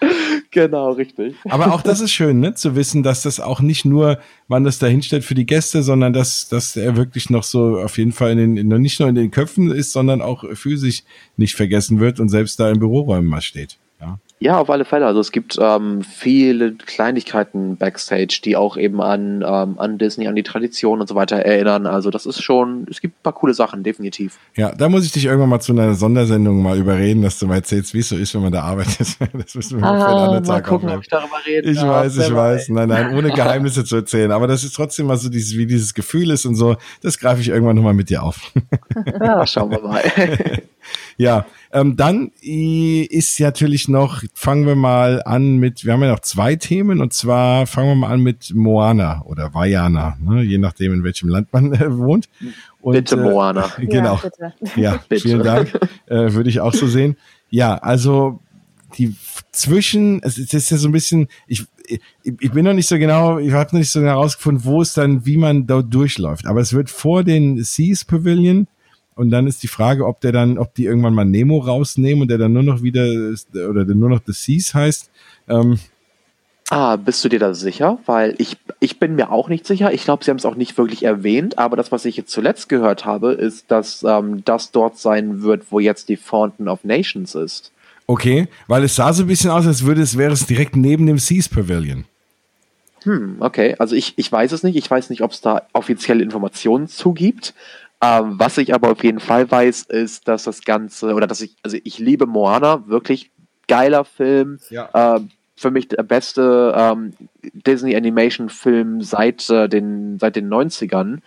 genau, 0.50 0.92
richtig. 0.92 1.34
Aber 1.48 1.72
auch 1.74 1.82
das 1.82 2.00
ist 2.00 2.12
schön, 2.12 2.40
ne, 2.40 2.54
zu 2.54 2.76
wissen, 2.76 3.02
dass 3.02 3.22
das 3.22 3.40
auch 3.40 3.60
nicht 3.60 3.84
nur 3.84 4.18
man 4.48 4.64
das 4.64 4.78
da 4.78 4.86
hinstellt 4.86 5.24
für 5.24 5.34
die 5.34 5.46
Gäste, 5.46 5.82
sondern 5.82 6.12
dass, 6.12 6.48
dass 6.48 6.76
er 6.76 6.96
wirklich 6.96 7.30
noch 7.30 7.42
so 7.42 7.78
auf 7.78 7.98
jeden 7.98 8.12
Fall 8.12 8.38
in 8.38 8.56
den, 8.56 8.68
nicht 8.80 9.00
nur 9.00 9.08
in 9.08 9.14
den 9.14 9.30
Köpfen 9.30 9.70
ist, 9.70 9.92
sondern 9.92 10.22
auch 10.22 10.44
physisch 10.54 11.02
nicht 11.36 11.54
vergessen 11.54 12.00
wird 12.00 12.20
und 12.20 12.28
selbst 12.28 12.60
da 12.60 12.70
in 12.70 12.78
Büroräumen 12.78 13.28
mal 13.28 13.40
steht. 13.40 13.78
Ja. 14.40 14.50
Ja, 14.50 14.58
auf 14.58 14.68
alle 14.68 14.84
Fälle. 14.84 15.06
Also 15.06 15.20
es 15.20 15.30
gibt 15.30 15.58
ähm, 15.60 16.02
viele 16.02 16.72
Kleinigkeiten 16.72 17.76
backstage, 17.76 18.40
die 18.44 18.56
auch 18.56 18.76
eben 18.76 19.00
an, 19.00 19.44
ähm, 19.46 19.78
an 19.78 19.96
Disney, 19.96 20.26
an 20.26 20.34
die 20.34 20.42
Tradition 20.42 21.00
und 21.00 21.08
so 21.08 21.14
weiter 21.14 21.36
erinnern. 21.36 21.86
Also 21.86 22.10
das 22.10 22.26
ist 22.26 22.42
schon, 22.42 22.84
es 22.90 23.00
gibt 23.00 23.18
ein 23.18 23.22
paar 23.22 23.34
coole 23.34 23.54
Sachen, 23.54 23.84
definitiv. 23.84 24.38
Ja, 24.56 24.72
da 24.74 24.88
muss 24.88 25.04
ich 25.04 25.12
dich 25.12 25.26
irgendwann 25.26 25.50
mal 25.50 25.60
zu 25.60 25.70
einer 25.70 25.94
Sondersendung 25.94 26.62
mal 26.62 26.76
überreden, 26.76 27.22
dass 27.22 27.38
du 27.38 27.46
mal 27.46 27.56
erzählst, 27.56 27.94
wie 27.94 28.00
es 28.00 28.08
so 28.08 28.16
ist, 28.16 28.34
wenn 28.34 28.42
man 28.42 28.50
da 28.50 28.62
arbeitet. 28.62 29.08
Das 29.32 29.54
müssen 29.54 29.80
wir 29.80 29.86
ah, 29.86 29.98
für 29.98 30.06
einen 30.06 30.18
anderen 30.18 30.44
Tag 30.44 30.66
gucken, 30.66 30.90
ob 30.90 31.02
ich 31.02 31.08
darüber 31.08 31.36
reden 31.46 31.70
Ich 31.70 31.78
darf, 31.78 31.88
weiß, 31.88 32.16
ich 32.16 32.34
weiß. 32.34 32.68
Nein, 32.70 32.88
nein, 32.88 33.16
ohne 33.16 33.30
Geheimnisse 33.30 33.84
zu 33.84 33.96
erzählen. 33.96 34.32
Aber 34.32 34.46
das 34.48 34.64
ist 34.64 34.74
trotzdem 34.74 35.06
mal 35.06 35.16
so 35.16 35.28
dieses, 35.28 35.56
wie 35.56 35.66
dieses 35.66 35.94
Gefühl 35.94 36.30
ist 36.30 36.46
und 36.46 36.56
so. 36.56 36.76
Das 37.02 37.18
greife 37.18 37.40
ich 37.40 37.48
irgendwann 37.48 37.76
nochmal 37.76 37.94
mit 37.94 38.10
dir 38.10 38.22
auf. 38.22 38.52
Ja, 39.20 39.46
schauen 39.46 39.70
wir 39.70 39.80
mal. 39.80 40.02
ja, 41.16 41.46
ähm, 41.72 41.96
dann 41.96 42.30
ist 42.40 43.38
natürlich 43.40 43.88
noch, 43.88 44.22
fangen 44.34 44.66
wir 44.66 44.74
mal 44.74 45.22
an 45.24 45.56
mit, 45.56 45.84
wir 45.84 45.92
haben 45.92 46.02
ja 46.02 46.10
noch 46.10 46.20
zwei 46.20 46.56
Themen 46.56 47.00
und 47.00 47.12
zwar 47.12 47.66
fangen 47.66 47.88
wir 47.88 47.94
mal 47.94 48.12
an 48.12 48.20
mit 48.20 48.54
Moana 48.54 49.22
oder 49.24 49.54
Vajana, 49.54 50.16
ne, 50.20 50.42
je 50.42 50.58
nachdem 50.58 50.92
in 50.92 51.04
welchem 51.04 51.28
Land 51.28 51.52
man 51.52 51.72
äh, 51.72 51.96
wohnt. 51.96 52.28
Und, 52.80 52.94
bitte 52.94 53.16
äh, 53.16 53.18
Moana. 53.18 53.70
Äh, 53.78 53.86
genau. 53.86 54.20
Ja, 54.22 54.22
bitte. 54.22 54.80
ja 54.80 55.00
bitte. 55.08 55.22
vielen 55.22 55.42
Dank. 55.42 55.78
Äh, 56.06 56.32
Würde 56.32 56.48
ich 56.48 56.60
auch 56.60 56.74
so 56.74 56.86
sehen. 56.86 57.16
Ja, 57.50 57.74
also 57.76 58.40
die 58.96 59.14
zwischen, 59.52 60.22
es 60.22 60.38
ist 60.38 60.70
ja 60.70 60.76
so 60.76 60.88
ein 60.88 60.92
bisschen, 60.92 61.28
ich, 61.46 61.64
ich 62.22 62.52
bin 62.52 62.64
noch 62.64 62.72
nicht 62.72 62.88
so 62.88 62.98
genau, 62.98 63.38
ich 63.38 63.52
habe 63.52 63.70
noch 63.72 63.80
nicht 63.80 63.90
so 63.90 64.00
genau 64.00 64.12
herausgefunden, 64.12 64.64
wo 64.64 64.82
es 64.82 64.94
dann, 64.94 65.26
wie 65.26 65.36
man 65.36 65.66
dort 65.66 65.92
durchläuft. 65.92 66.46
Aber 66.46 66.60
es 66.60 66.72
wird 66.72 66.90
vor 66.90 67.24
den 67.24 67.62
Seas 67.62 68.04
Pavilion 68.04 68.66
und 69.14 69.30
dann 69.30 69.46
ist 69.46 69.62
die 69.62 69.68
Frage, 69.68 70.06
ob 70.06 70.20
der 70.20 70.32
dann, 70.32 70.58
ob 70.58 70.74
die 70.74 70.84
irgendwann 70.84 71.14
mal 71.14 71.24
Nemo 71.24 71.58
rausnehmen 71.58 72.22
und 72.22 72.28
der 72.28 72.38
dann 72.38 72.52
nur 72.52 72.62
noch 72.62 72.82
wieder 72.82 73.04
oder 73.68 73.84
der 73.84 73.94
nur 73.94 74.08
noch 74.08 74.20
The 74.24 74.32
Seas 74.32 74.74
heißt. 74.74 75.10
Ähm, 75.48 75.78
Ah, 76.72 76.94
bist 76.94 77.24
du 77.24 77.28
dir 77.28 77.40
da 77.40 77.52
sicher? 77.52 77.98
Weil 78.06 78.36
ich, 78.38 78.56
ich 78.78 79.00
bin 79.00 79.16
mir 79.16 79.32
auch 79.32 79.48
nicht 79.48 79.66
sicher. 79.66 79.92
Ich 79.92 80.04
glaube, 80.04 80.22
sie 80.22 80.30
haben 80.30 80.36
es 80.36 80.46
auch 80.46 80.54
nicht 80.54 80.78
wirklich 80.78 81.02
erwähnt, 81.02 81.58
aber 81.58 81.76
das, 81.76 81.90
was 81.90 82.04
ich 82.04 82.16
jetzt 82.16 82.30
zuletzt 82.30 82.68
gehört 82.68 83.04
habe, 83.04 83.32
ist, 83.32 83.72
dass 83.72 84.04
ähm, 84.04 84.44
das 84.44 84.70
dort 84.70 84.96
sein 84.96 85.42
wird, 85.42 85.64
wo 85.70 85.80
jetzt 85.80 86.08
die 86.08 86.16
Fountain 86.16 86.68
of 86.68 86.84
Nations 86.84 87.34
ist. 87.34 87.72
Okay, 88.06 88.46
weil 88.68 88.84
es 88.84 88.94
sah 88.94 89.12
so 89.12 89.24
ein 89.24 89.26
bisschen 89.26 89.50
aus, 89.50 89.66
als 89.66 89.84
würde 89.84 90.00
es, 90.00 90.16
wäre 90.16 90.32
es 90.32 90.46
direkt 90.46 90.76
neben 90.76 91.06
dem 91.06 91.18
Seas 91.18 91.48
Pavilion. 91.48 92.04
Hm, 93.02 93.36
okay. 93.40 93.74
Also 93.78 93.96
ich, 93.96 94.14
ich 94.16 94.30
weiß 94.30 94.52
es 94.52 94.62
nicht. 94.62 94.76
Ich 94.76 94.90
weiß 94.90 95.10
nicht, 95.10 95.22
ob 95.22 95.32
es 95.32 95.40
da 95.40 95.62
offizielle 95.72 96.22
Informationen 96.22 96.86
zugibt. 96.86 97.54
Ähm, 98.02 98.38
was 98.38 98.56
ich 98.58 98.74
aber 98.74 98.90
auf 98.90 99.04
jeden 99.04 99.20
Fall 99.20 99.50
weiß, 99.50 99.82
ist, 99.82 100.26
dass 100.26 100.44
das 100.44 100.62
Ganze, 100.62 101.14
oder 101.14 101.26
dass 101.26 101.40
ich, 101.40 101.56
also 101.62 101.76
ich 101.84 101.98
liebe 101.98 102.26
Moana, 102.26 102.86
wirklich 102.88 103.30
geiler 103.68 104.04
Film. 104.04 104.58
Ja. 104.70 105.16
Äh, 105.16 105.20
für 105.56 105.70
mich 105.70 105.88
der 105.88 106.02
beste 106.02 106.74
ähm, 106.74 107.12
Disney 107.42 107.94
Animation 107.94 108.48
Film 108.48 109.02
seit, 109.02 109.50
äh, 109.50 109.68
den, 109.68 110.18
seit 110.18 110.36
den 110.36 110.48
90ern. 110.48 111.18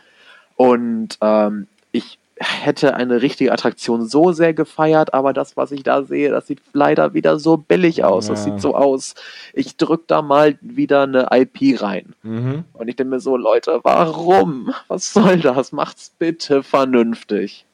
Und 0.55 1.19
ähm, 1.21 1.67
ich 1.91 2.17
hätte 2.43 2.95
eine 2.95 3.21
richtige 3.21 3.51
Attraktion 3.51 4.07
so 4.07 4.31
sehr 4.31 4.53
gefeiert, 4.53 5.13
aber 5.13 5.33
das, 5.33 5.57
was 5.57 5.71
ich 5.71 5.83
da 5.83 6.03
sehe, 6.03 6.29
das 6.29 6.47
sieht 6.47 6.61
leider 6.73 7.13
wieder 7.13 7.39
so 7.39 7.57
billig 7.57 8.03
aus. 8.03 8.27
Ja. 8.27 8.33
Das 8.33 8.43
sieht 8.43 8.61
so 8.61 8.75
aus. 8.75 9.15
Ich 9.53 9.77
drück 9.77 10.07
da 10.07 10.21
mal 10.21 10.57
wieder 10.61 11.03
eine 11.03 11.29
IP 11.31 11.81
rein. 11.81 12.13
Mhm. 12.23 12.65
Und 12.73 12.87
ich 12.87 12.95
denke 12.95 13.11
mir 13.11 13.19
so, 13.19 13.37
Leute, 13.37 13.79
warum? 13.83 14.73
Was 14.87 15.13
soll 15.13 15.39
das? 15.39 15.71
Macht's 15.71 16.11
bitte 16.17 16.63
vernünftig. 16.63 17.65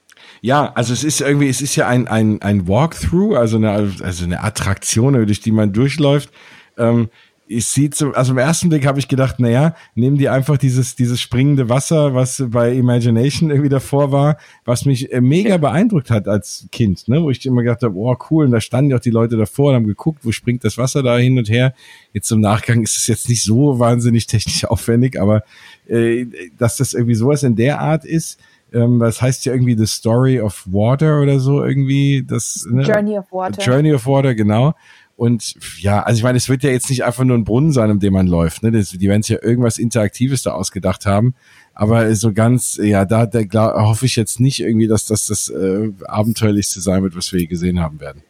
Ja, 0.42 0.72
also 0.76 0.94
es 0.94 1.04
ist 1.04 1.22
irgendwie, 1.22 1.50
es 1.50 1.62
ist 1.62 1.76
ja 1.76 1.88
ein, 1.88 2.08
ein, 2.08 2.42
ein 2.42 2.68
Walkthrough, 2.68 3.36
also 3.36 3.58
eine, 3.58 3.72
also 3.72 4.24
eine 4.24 4.44
Attraktion, 4.44 5.14
durch 5.14 5.42
die 5.42 5.52
man 5.52 5.74
durchläuft. 5.74 6.30
Ähm, 6.78 7.10
ich 7.52 7.66
sieht 7.66 7.96
so, 7.96 8.12
also 8.12 8.32
im 8.32 8.38
ersten 8.38 8.70
Blick 8.70 8.86
habe 8.86 9.00
ich 9.00 9.08
gedacht, 9.08 9.40
naja, 9.40 9.74
nehmen 9.96 10.20
die 10.20 10.30
einfach 10.30 10.56
dieses, 10.56 10.96
dieses 10.96 11.20
springende 11.20 11.68
Wasser, 11.68 12.14
was 12.14 12.44
bei 12.48 12.74
Imagination 12.74 13.50
irgendwie 13.50 13.70
davor 13.70 14.12
war, 14.12 14.38
was 14.66 14.86
mich 14.86 15.12
äh, 15.12 15.20
mega 15.20 15.58
beeindruckt 15.58 16.12
hat 16.12 16.28
als 16.28 16.68
Kind, 16.72 17.08
ne, 17.08 17.24
wo 17.24 17.32
ich 17.32 17.44
immer 17.48 17.64
gedacht 17.64 17.82
habe, 17.82 17.96
oh 17.96 18.16
cool, 18.30 18.46
und 18.46 18.52
da 18.52 18.62
standen 18.62 18.92
ja 18.92 18.98
auch 18.98 19.02
die 19.02 19.10
Leute 19.10 19.36
davor 19.36 19.72
und 19.72 19.78
haben 19.78 19.88
geguckt, 19.88 20.20
wo 20.24 20.32
springt 20.32 20.64
das 20.64 20.78
Wasser 20.78 21.02
da 21.02 21.18
hin 21.18 21.40
und 21.40 21.50
her. 21.50 21.74
Jetzt 22.14 22.32
im 22.32 22.40
Nachgang 22.40 22.84
ist 22.84 22.98
es 22.98 23.08
jetzt 23.08 23.28
nicht 23.28 23.42
so 23.42 23.80
wahnsinnig 23.80 24.28
technisch 24.28 24.66
aufwendig, 24.70 25.20
aber 25.20 25.42
äh, 25.88 26.28
dass 26.56 26.78
das 26.78 26.94
irgendwie 26.94 27.16
sowas 27.16 27.42
in 27.42 27.56
der 27.56 27.80
Art 27.80 28.06
ist, 28.06 28.40
ähm, 28.72 29.00
das 29.00 29.24
heißt 29.24 29.46
ja 29.46 29.54
irgendwie 29.54 29.76
The 29.76 29.88
Story 29.88 30.40
of 30.40 30.68
Water 30.68 31.20
oder 31.20 31.40
so 31.40 31.64
irgendwie, 31.64 32.24
das 32.24 32.68
ne? 32.70 32.84
Journey 32.84 33.18
of 33.18 33.32
Water. 33.32 33.60
Journey 33.60 33.92
of 33.92 34.06
Water, 34.06 34.36
genau. 34.36 34.76
Und 35.20 35.56
ja, 35.80 36.02
also 36.02 36.18
ich 36.18 36.24
meine, 36.24 36.38
es 36.38 36.48
wird 36.48 36.64
ja 36.64 36.70
jetzt 36.70 36.90
nicht 36.90 37.04
einfach 37.04 37.26
nur 37.26 37.38
ein 37.38 37.44
Brunnen 37.44 37.74
sein, 37.74 37.92
um 37.92 38.00
den 38.00 38.14
man 38.14 38.26
läuft. 38.26 38.64
Ne? 38.64 38.72
Das, 38.72 38.92
die 38.92 39.10
werden 39.10 39.22
sich 39.22 39.36
ja 39.36 39.44
irgendwas 39.44 39.78
Interaktives 39.78 40.44
da 40.44 40.52
ausgedacht 40.52 41.06
haben. 41.06 41.36
Aber 41.74 42.16
so 42.16 42.32
ganz, 42.32 42.80
ja, 42.82 43.04
da, 43.04 43.26
da 43.26 43.44
glaub, 43.44 43.74
hoffe 43.74 44.06
ich 44.06 44.16
jetzt 44.16 44.40
nicht 44.40 44.62
irgendwie, 44.62 44.88
dass 44.88 45.08
das 45.08 45.26
das 45.26 45.50
äh, 45.50 45.92
abenteuerlichste 46.08 46.80
sein 46.80 47.04
wird, 47.04 47.18
was 47.18 47.34
wir 47.34 47.42
je 47.42 47.48
gesehen 47.48 47.82
haben 47.82 48.00
werden. 48.00 48.24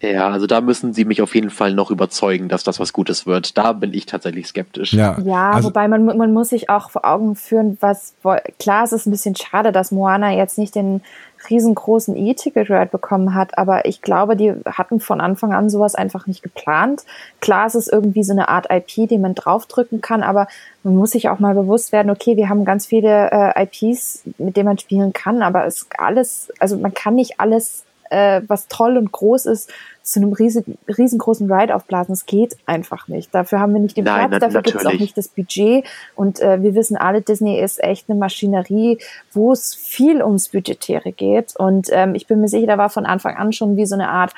Ja, 0.00 0.28
also 0.28 0.46
da 0.46 0.60
müssen 0.60 0.94
sie 0.94 1.04
mich 1.04 1.20
auf 1.20 1.34
jeden 1.34 1.50
Fall 1.50 1.74
noch 1.74 1.90
überzeugen, 1.90 2.48
dass 2.48 2.62
das 2.62 2.78
was 2.78 2.92
Gutes 2.92 3.26
wird. 3.26 3.58
Da 3.58 3.72
bin 3.72 3.92
ich 3.92 4.06
tatsächlich 4.06 4.46
skeptisch. 4.46 4.92
Ja, 4.92 5.18
ja 5.24 5.50
also, 5.50 5.70
wobei 5.70 5.88
man, 5.88 6.04
man 6.04 6.32
muss 6.32 6.50
sich 6.50 6.70
auch 6.70 6.90
vor 6.90 7.04
Augen 7.04 7.34
führen, 7.34 7.76
was 7.80 8.14
klar, 8.60 8.84
es 8.84 8.92
ist 8.92 9.06
ein 9.06 9.10
bisschen 9.10 9.34
schade, 9.34 9.72
dass 9.72 9.90
Moana 9.90 10.32
jetzt 10.36 10.58
nicht 10.58 10.76
den 10.76 11.00
riesengroßen 11.48 12.16
E-Ticket-Ride 12.16 12.90
bekommen 12.90 13.34
hat, 13.34 13.56
aber 13.58 13.86
ich 13.86 14.02
glaube, 14.02 14.36
die 14.36 14.52
hatten 14.66 15.00
von 15.00 15.20
Anfang 15.20 15.52
an 15.52 15.70
sowas 15.70 15.94
einfach 15.94 16.26
nicht 16.26 16.42
geplant. 16.42 17.04
Klar, 17.40 17.66
es 17.66 17.74
ist 17.74 17.92
irgendwie 17.92 18.22
so 18.22 18.32
eine 18.32 18.48
Art 18.48 18.66
IP, 18.70 19.08
die 19.08 19.18
man 19.18 19.34
draufdrücken 19.34 20.00
kann, 20.00 20.22
aber 20.22 20.48
man 20.82 20.96
muss 20.96 21.12
sich 21.12 21.28
auch 21.28 21.38
mal 21.38 21.54
bewusst 21.54 21.92
werden, 21.92 22.10
okay, 22.10 22.36
wir 22.36 22.48
haben 22.48 22.64
ganz 22.64 22.86
viele 22.86 23.30
äh, 23.30 23.62
IPs, 23.64 24.22
mit 24.38 24.56
denen 24.56 24.66
man 24.66 24.78
spielen 24.78 25.12
kann, 25.12 25.42
aber 25.42 25.66
es 25.66 25.86
alles, 25.96 26.52
also 26.58 26.76
man 26.76 26.92
kann 26.92 27.14
nicht 27.14 27.40
alles 27.40 27.85
äh, 28.10 28.42
was 28.46 28.68
toll 28.68 28.96
und 28.96 29.12
groß 29.12 29.46
ist, 29.46 29.70
zu 30.02 30.20
einem 30.20 30.32
riesen, 30.32 30.78
riesengroßen 30.86 31.50
Ride 31.50 31.74
aufblasen. 31.74 32.12
Das 32.12 32.26
geht 32.26 32.56
einfach 32.64 33.08
nicht. 33.08 33.34
Dafür 33.34 33.58
haben 33.58 33.74
wir 33.74 33.80
nicht 33.80 33.96
den 33.96 34.04
Nein, 34.04 34.30
Platz, 34.30 34.40
dafür 34.40 34.62
gibt 34.62 34.80
es 34.80 34.86
auch 34.86 34.92
nicht 34.92 35.18
das 35.18 35.28
Budget. 35.28 35.84
Und 36.14 36.40
äh, 36.40 36.62
wir 36.62 36.74
wissen 36.74 36.96
alle, 36.96 37.22
Disney 37.22 37.60
ist 37.60 37.82
echt 37.82 38.08
eine 38.08 38.18
Maschinerie, 38.18 38.98
wo 39.32 39.52
es 39.52 39.74
viel 39.74 40.22
ums 40.22 40.48
Budgetäre 40.48 41.10
geht. 41.12 41.56
Und 41.56 41.88
ähm, 41.90 42.14
ich 42.14 42.26
bin 42.26 42.40
mir 42.40 42.48
sicher, 42.48 42.68
da 42.68 42.78
war 42.78 42.88
von 42.88 43.04
Anfang 43.04 43.34
an 43.36 43.52
schon 43.52 43.76
wie 43.76 43.86
so 43.86 43.94
eine 43.94 44.08
Art 44.08 44.32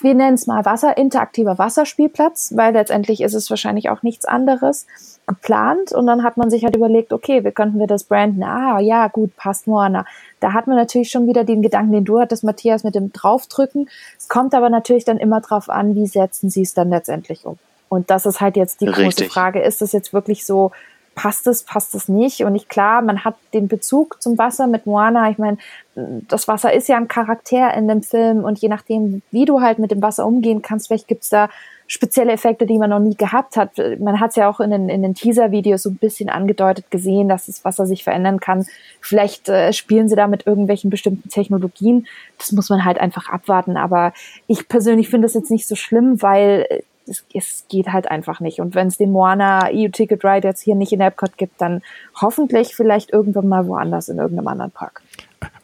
wir 0.00 0.14
nennen 0.14 0.34
es 0.34 0.46
mal 0.46 0.64
Wasser, 0.64 0.96
interaktiver 0.96 1.58
Wasserspielplatz, 1.58 2.54
weil 2.56 2.72
letztendlich 2.72 3.20
ist 3.20 3.34
es 3.34 3.50
wahrscheinlich 3.50 3.90
auch 3.90 4.02
nichts 4.02 4.24
anderes 4.24 4.86
geplant 5.26 5.92
und 5.92 6.06
dann 6.06 6.24
hat 6.24 6.36
man 6.36 6.50
sich 6.50 6.64
halt 6.64 6.74
überlegt, 6.74 7.12
okay, 7.12 7.44
wie 7.44 7.52
könnten 7.52 7.78
wir 7.78 7.86
das 7.86 8.04
branden? 8.04 8.42
Ah, 8.42 8.80
ja, 8.80 9.06
gut, 9.08 9.36
passt 9.36 9.68
Moana. 9.68 10.04
Da 10.40 10.52
hat 10.52 10.66
man 10.66 10.76
natürlich 10.76 11.10
schon 11.10 11.28
wieder 11.28 11.44
den 11.44 11.62
Gedanken, 11.62 11.92
den 11.92 12.04
du 12.04 12.18
hattest, 12.18 12.42
Matthias, 12.42 12.82
mit 12.82 12.96
dem 12.96 13.12
Draufdrücken. 13.12 13.88
Es 14.18 14.28
kommt 14.28 14.54
aber 14.54 14.70
natürlich 14.70 15.04
dann 15.04 15.18
immer 15.18 15.40
drauf 15.40 15.68
an, 15.68 15.94
wie 15.94 16.06
setzen 16.06 16.50
sie 16.50 16.62
es 16.62 16.74
dann 16.74 16.90
letztendlich 16.90 17.46
um. 17.46 17.58
Und 17.88 18.10
das 18.10 18.26
ist 18.26 18.40
halt 18.40 18.56
jetzt 18.56 18.80
die 18.80 18.86
Richtig. 18.86 19.04
große 19.04 19.24
Frage. 19.26 19.60
Ist 19.60 19.82
das 19.82 19.92
jetzt 19.92 20.12
wirklich 20.12 20.46
so 20.46 20.72
passt 21.14 21.46
es, 21.46 21.62
passt 21.62 21.94
es 21.94 22.08
nicht. 22.08 22.44
Und 22.44 22.54
ich 22.54 22.68
klar, 22.68 23.02
man 23.02 23.24
hat 23.24 23.36
den 23.52 23.68
Bezug 23.68 24.22
zum 24.22 24.38
Wasser 24.38 24.66
mit 24.66 24.86
Moana. 24.86 25.30
Ich 25.30 25.38
meine, 25.38 25.58
das 25.94 26.48
Wasser 26.48 26.72
ist 26.72 26.88
ja 26.88 26.96
ein 26.96 27.08
Charakter 27.08 27.74
in 27.74 27.88
dem 27.88 28.02
Film 28.02 28.44
und 28.44 28.58
je 28.58 28.68
nachdem, 28.68 29.22
wie 29.30 29.44
du 29.44 29.60
halt 29.60 29.78
mit 29.78 29.90
dem 29.90 30.02
Wasser 30.02 30.26
umgehen 30.26 30.62
kannst, 30.62 30.86
vielleicht 30.86 31.08
gibt's 31.08 31.28
da 31.28 31.48
spezielle 31.90 32.30
Effekte, 32.30 32.66
die 32.66 32.78
man 32.78 32.90
noch 32.90 33.00
nie 33.00 33.16
gehabt 33.16 33.56
hat. 33.56 33.72
Man 33.98 34.20
hat 34.20 34.30
es 34.30 34.36
ja 34.36 34.48
auch 34.48 34.60
in 34.60 34.70
den, 34.70 34.88
in 34.88 35.02
den 35.02 35.14
Teaser-Videos 35.14 35.82
so 35.82 35.90
ein 35.90 35.96
bisschen 35.96 36.30
angedeutet 36.30 36.88
gesehen, 36.92 37.28
dass 37.28 37.46
das 37.46 37.64
Wasser 37.64 37.84
sich 37.84 38.04
verändern 38.04 38.38
kann. 38.38 38.64
Vielleicht 39.00 39.48
äh, 39.48 39.72
spielen 39.72 40.08
sie 40.08 40.14
da 40.14 40.28
mit 40.28 40.46
irgendwelchen 40.46 40.88
bestimmten 40.88 41.28
Technologien. 41.28 42.06
Das 42.38 42.52
muss 42.52 42.70
man 42.70 42.84
halt 42.84 43.00
einfach 43.00 43.28
abwarten. 43.28 43.76
Aber 43.76 44.12
ich 44.46 44.68
persönlich 44.68 45.08
finde 45.08 45.26
das 45.26 45.34
jetzt 45.34 45.50
nicht 45.50 45.66
so 45.66 45.74
schlimm, 45.74 46.22
weil 46.22 46.84
es, 47.10 47.24
es 47.34 47.64
geht 47.68 47.88
halt 47.88 48.10
einfach 48.10 48.40
nicht. 48.40 48.60
Und 48.60 48.74
wenn 48.74 48.86
es 48.86 48.96
den 48.96 49.12
Moana 49.12 49.68
EU 49.72 49.88
Ticket 49.88 50.24
Ride 50.24 50.48
jetzt 50.48 50.62
hier 50.62 50.74
nicht 50.74 50.92
in 50.92 51.00
Epcot 51.00 51.36
gibt, 51.36 51.60
dann 51.60 51.82
hoffentlich 52.20 52.74
vielleicht 52.74 53.12
irgendwann 53.12 53.48
mal 53.48 53.66
woanders 53.66 54.08
in 54.08 54.18
irgendeinem 54.18 54.48
anderen 54.48 54.70
Park. 54.70 55.02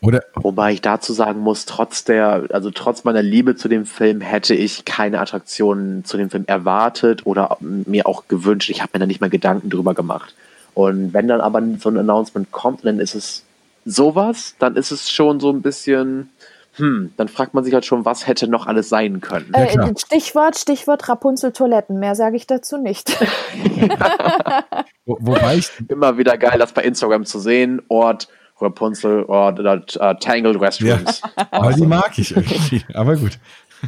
Oder 0.01 0.23
Wobei 0.35 0.73
ich 0.73 0.81
dazu 0.81 1.13
sagen 1.13 1.41
muss, 1.41 1.67
trotz 1.67 2.05
der, 2.05 2.45
also 2.51 2.71
trotz 2.71 3.05
meiner 3.05 3.23
Liebe 3.23 3.57
zu 3.57 3.69
dem 3.69 3.87
Film 3.87 4.21
hätte 4.21 4.55
ich 4.55 4.85
keine 4.85 5.21
Attraktionen 5.21 6.05
zu 6.05 6.17
dem 6.17 6.31
Film 6.31 6.45
erwartet 6.47 7.27
oder 7.27 7.57
mir 7.61 8.07
auch 8.07 8.29
gewünscht. 8.29 8.71
Ich 8.71 8.83
habe 8.83 8.91
mir 8.95 9.01
da 9.01 9.07
nicht 9.07 9.21
mal 9.21 9.31
Gedanken 9.31 9.71
drüber 9.71 9.95
gemacht. 9.95 10.35
Und 10.75 11.13
wenn 11.15 11.27
dann 11.27 11.41
aber 11.41 11.63
so 11.79 11.89
ein 11.89 11.99
Announcement 11.99 12.53
kommt, 12.53 12.85
dann 12.85 13.01
ist 13.01 13.15
es 13.15 13.43
sowas, 13.85 14.55
dann 14.59 14.77
ist 14.77 14.91
es 14.91 15.11
schon 15.11 15.41
so 15.41 15.51
ein 15.51 15.63
bisschen, 15.63 16.31
hm, 16.77 17.13
dann 17.17 17.29
fragt 17.29 17.55
man 17.55 17.65
sich 17.65 17.73
halt 17.73 17.87
schon, 17.87 18.05
was 18.05 18.27
hätte 18.27 18.49
noch 18.49 18.67
alles 18.67 18.89
sein 18.89 19.21
können. 19.21 19.53
Äh, 19.55 19.95
Stichwort, 19.99 20.59
Stichwort 20.59 21.09
Rapunzel 21.09 21.53
Toiletten. 21.53 21.99
Mehr 21.99 22.15
sage 22.15 22.37
ich 22.37 22.47
dazu 22.47 22.77
nicht. 22.77 23.19
Wo, 25.07 25.17
wobei 25.21 25.57
ich 25.57 25.71
immer 25.89 26.19
wieder 26.19 26.37
geil, 26.37 26.59
das 26.59 26.73
bei 26.73 26.83
Instagram 26.83 27.25
zu 27.25 27.39
sehen. 27.39 27.81
Ort 27.89 28.29
Rapunzel 28.61 29.25
oder 29.25 29.83
uh, 30.01 30.15
Tangled 30.21 30.61
Restrooms. 30.61 31.23
Ja. 31.23 31.47
Aber 31.51 31.73
die 31.73 31.87
mag 31.87 32.13
ich 32.19 32.35
irgendwie. 32.37 32.85
Aber 32.95 33.17
gut. 33.17 33.39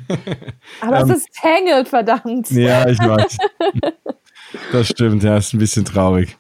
Aber 0.81 0.99
es 0.99 1.09
ähm, 1.09 1.15
ist 1.15 1.29
Tangled, 1.41 1.89
verdammt. 1.89 2.51
Ja, 2.51 2.87
ich 2.89 2.99
weiß. 2.99 3.39
Das 4.73 4.89
stimmt, 4.89 5.23
ja, 5.23 5.37
ist 5.37 5.53
ein 5.55 5.59
bisschen 5.59 5.85
traurig. 5.85 6.37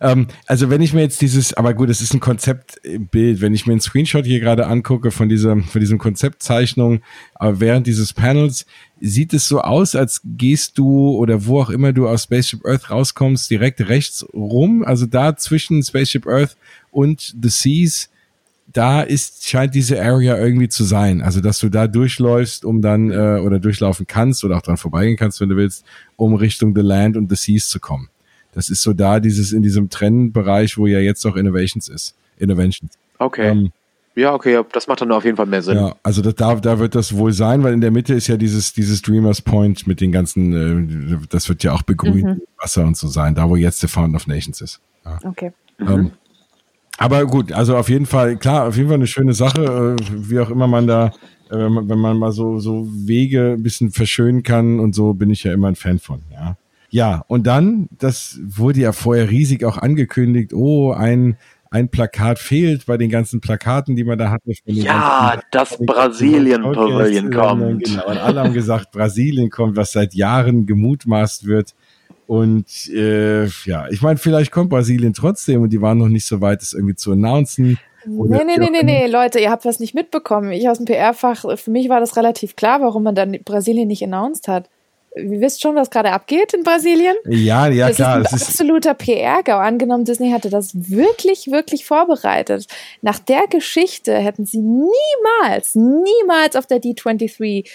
Ähm, 0.00 0.26
also 0.46 0.70
wenn 0.70 0.80
ich 0.80 0.92
mir 0.92 1.00
jetzt 1.00 1.20
dieses, 1.20 1.54
aber 1.54 1.74
gut, 1.74 1.90
es 1.90 2.00
ist 2.00 2.14
ein 2.14 2.20
Konzeptbild, 2.20 3.40
wenn 3.40 3.54
ich 3.54 3.66
mir 3.66 3.72
einen 3.72 3.80
Screenshot 3.80 4.24
hier 4.24 4.40
gerade 4.40 4.66
angucke 4.66 5.10
von 5.10 5.28
dieser, 5.28 5.56
von 5.56 5.80
diesem 5.80 5.98
Konzeptzeichnung, 5.98 7.00
aber 7.34 7.60
während 7.60 7.86
dieses 7.86 8.12
Panels 8.12 8.66
sieht 9.00 9.34
es 9.34 9.48
so 9.48 9.60
aus, 9.60 9.94
als 9.94 10.20
gehst 10.24 10.78
du 10.78 11.10
oder 11.16 11.46
wo 11.46 11.60
auch 11.60 11.70
immer 11.70 11.92
du 11.92 12.08
aus 12.08 12.24
Spaceship 12.24 12.64
Earth 12.64 12.90
rauskommst, 12.90 13.50
direkt 13.50 13.88
rechts 13.88 14.24
rum, 14.32 14.84
also 14.84 15.06
da 15.06 15.36
zwischen 15.36 15.82
Spaceship 15.82 16.26
Earth 16.26 16.56
und 16.90 17.34
The 17.40 17.48
Seas, 17.48 18.08
da 18.72 19.02
ist, 19.02 19.46
scheint 19.48 19.74
diese 19.74 20.02
Area 20.02 20.38
irgendwie 20.38 20.68
zu 20.68 20.84
sein. 20.84 21.20
Also, 21.20 21.40
dass 21.40 21.58
du 21.58 21.68
da 21.68 21.86
durchläufst, 21.86 22.64
um 22.64 22.80
dann, 22.80 23.10
äh, 23.10 23.40
oder 23.40 23.58
durchlaufen 23.58 24.06
kannst 24.06 24.44
oder 24.44 24.56
auch 24.56 24.62
dran 24.62 24.76
vorbeigehen 24.76 25.16
kannst, 25.16 25.40
wenn 25.40 25.48
du 25.48 25.56
willst, 25.56 25.84
um 26.16 26.34
Richtung 26.34 26.74
The 26.74 26.82
Land 26.82 27.16
und 27.16 27.28
The 27.28 27.36
Seas 27.36 27.68
zu 27.68 27.80
kommen. 27.80 28.08
Das 28.52 28.68
ist 28.68 28.82
so 28.82 28.92
da, 28.92 29.18
dieses 29.18 29.52
in 29.52 29.62
diesem 29.62 29.90
Trennbereich, 29.90 30.78
wo 30.78 30.86
ja 30.86 31.00
jetzt 31.00 31.24
auch 31.26 31.36
Innovations 31.36 31.88
ist. 31.88 32.14
Innovations. 32.38 32.92
Okay. 33.18 33.48
Ähm, 33.48 33.72
ja, 34.14 34.34
okay, 34.34 34.62
das 34.72 34.88
macht 34.88 35.00
dann 35.00 35.10
auf 35.10 35.24
jeden 35.24 35.38
Fall 35.38 35.46
mehr 35.46 35.62
Sinn. 35.62 35.76
Ja, 35.76 35.96
also 36.02 36.20
das, 36.20 36.34
da, 36.34 36.54
da 36.56 36.78
wird 36.78 36.94
das 36.94 37.16
wohl 37.16 37.32
sein, 37.32 37.62
weil 37.62 37.72
in 37.72 37.80
der 37.80 37.90
Mitte 37.90 38.12
ist 38.12 38.26
ja 38.26 38.36
dieses, 38.36 38.74
dieses 38.74 39.00
Dreamers 39.00 39.40
Point 39.40 39.86
mit 39.86 40.02
den 40.02 40.12
ganzen, 40.12 41.14
äh, 41.14 41.26
das 41.30 41.48
wird 41.48 41.64
ja 41.64 41.72
auch 41.72 41.82
begrünt, 41.82 42.24
mhm. 42.24 42.42
Wasser 42.60 42.84
und 42.84 42.96
so 42.96 43.08
sein, 43.08 43.34
da 43.34 43.48
wo 43.48 43.56
jetzt 43.56 43.82
der 43.82 43.88
Fountain 43.88 44.16
of 44.16 44.26
Nations 44.26 44.60
ist. 44.60 44.80
Ja. 45.04 45.18
Okay. 45.24 45.52
Ähm, 45.80 45.86
mhm. 45.88 46.10
aber 46.98 47.24
gut, 47.24 47.52
also 47.52 47.76
auf 47.76 47.88
jeden 47.88 48.04
Fall, 48.04 48.36
klar, 48.36 48.68
auf 48.68 48.76
jeden 48.76 48.88
Fall 48.88 48.96
eine 48.96 49.06
schöne 49.06 49.32
Sache, 49.32 49.96
äh, 49.98 50.04
wie 50.12 50.38
auch 50.40 50.50
immer 50.50 50.66
man 50.66 50.86
da, 50.86 51.06
äh, 51.48 51.56
wenn, 51.56 51.72
man, 51.72 51.88
wenn 51.88 51.98
man 51.98 52.18
mal 52.18 52.32
so, 52.32 52.58
so 52.58 52.86
Wege 52.90 53.54
ein 53.56 53.62
bisschen 53.62 53.92
verschönen 53.92 54.42
kann 54.42 54.78
und 54.78 54.94
so, 54.94 55.14
bin 55.14 55.30
ich 55.30 55.42
ja 55.44 55.54
immer 55.54 55.68
ein 55.68 55.76
Fan 55.76 55.98
von, 55.98 56.20
ja. 56.30 56.58
Ja, 56.92 57.24
und 57.26 57.46
dann, 57.46 57.88
das 57.98 58.38
wurde 58.44 58.80
ja 58.80 58.92
vorher 58.92 59.30
riesig 59.30 59.64
auch 59.64 59.78
angekündigt, 59.78 60.52
oh, 60.52 60.92
ein, 60.92 61.38
ein 61.70 61.88
Plakat 61.88 62.38
fehlt 62.38 62.84
bei 62.84 62.98
den 62.98 63.08
ganzen 63.08 63.40
Plakaten, 63.40 63.96
die 63.96 64.04
man 64.04 64.18
da 64.18 64.30
hatte. 64.30 64.52
ja, 64.66 65.40
das 65.50 65.78
Brasilien-Pavilion 65.78 67.30
kommt. 67.30 67.84
Genau, 67.84 68.06
und 68.06 68.18
alle 68.18 68.40
haben 68.40 68.52
gesagt, 68.52 68.90
Brasilien 68.92 69.48
kommt, 69.48 69.74
was 69.74 69.92
seit 69.92 70.12
Jahren 70.12 70.66
gemutmaßt 70.66 71.46
wird. 71.46 71.74
Und 72.26 72.90
äh, 72.90 73.46
ja, 73.64 73.88
ich 73.88 74.02
meine, 74.02 74.18
vielleicht 74.18 74.52
kommt 74.52 74.68
Brasilien 74.68 75.14
trotzdem 75.14 75.62
und 75.62 75.72
die 75.72 75.80
waren 75.80 75.96
noch 75.96 76.08
nicht 76.08 76.26
so 76.26 76.42
weit, 76.42 76.60
das 76.60 76.74
irgendwie 76.74 76.94
zu 76.94 77.12
announcen. 77.12 77.78
Nee, 78.04 78.44
nee, 78.44 78.58
nee, 78.58 78.68
nee, 78.70 78.82
nee, 78.82 79.06
Leute, 79.06 79.38
ihr 79.38 79.50
habt 79.50 79.64
was 79.64 79.80
nicht 79.80 79.94
mitbekommen. 79.94 80.52
Ich 80.52 80.68
aus 80.68 80.76
dem 80.76 80.84
PR-Fach, 80.84 81.56
für 81.56 81.70
mich 81.70 81.88
war 81.88 82.00
das 82.00 82.18
relativ 82.18 82.54
klar, 82.54 82.82
warum 82.82 83.02
man 83.02 83.14
dann 83.14 83.38
Brasilien 83.46 83.88
nicht 83.88 84.04
announced 84.04 84.46
hat. 84.46 84.68
Ihr 85.14 85.40
wisst 85.40 85.60
schon, 85.60 85.74
was 85.74 85.90
gerade 85.90 86.10
abgeht 86.10 86.54
in 86.54 86.62
Brasilien? 86.62 87.14
Ja, 87.28 87.66
ja, 87.68 87.88
das 87.88 87.96
klar. 87.96 88.20
Ist 88.20 88.32
ein 88.32 88.40
absoluter 88.40 88.94
PR-Gau. 88.94 89.58
Angenommen, 89.58 90.04
Disney 90.04 90.30
hatte 90.30 90.48
das 90.48 90.70
wirklich, 90.74 91.50
wirklich 91.50 91.84
vorbereitet. 91.84 92.66
Nach 93.02 93.18
der 93.18 93.46
Geschichte 93.46 94.14
hätten 94.14 94.46
sie 94.46 94.62
niemals, 94.62 95.74
niemals 95.74 96.56
auf 96.56 96.66
der 96.66 96.80
D23 96.80 97.68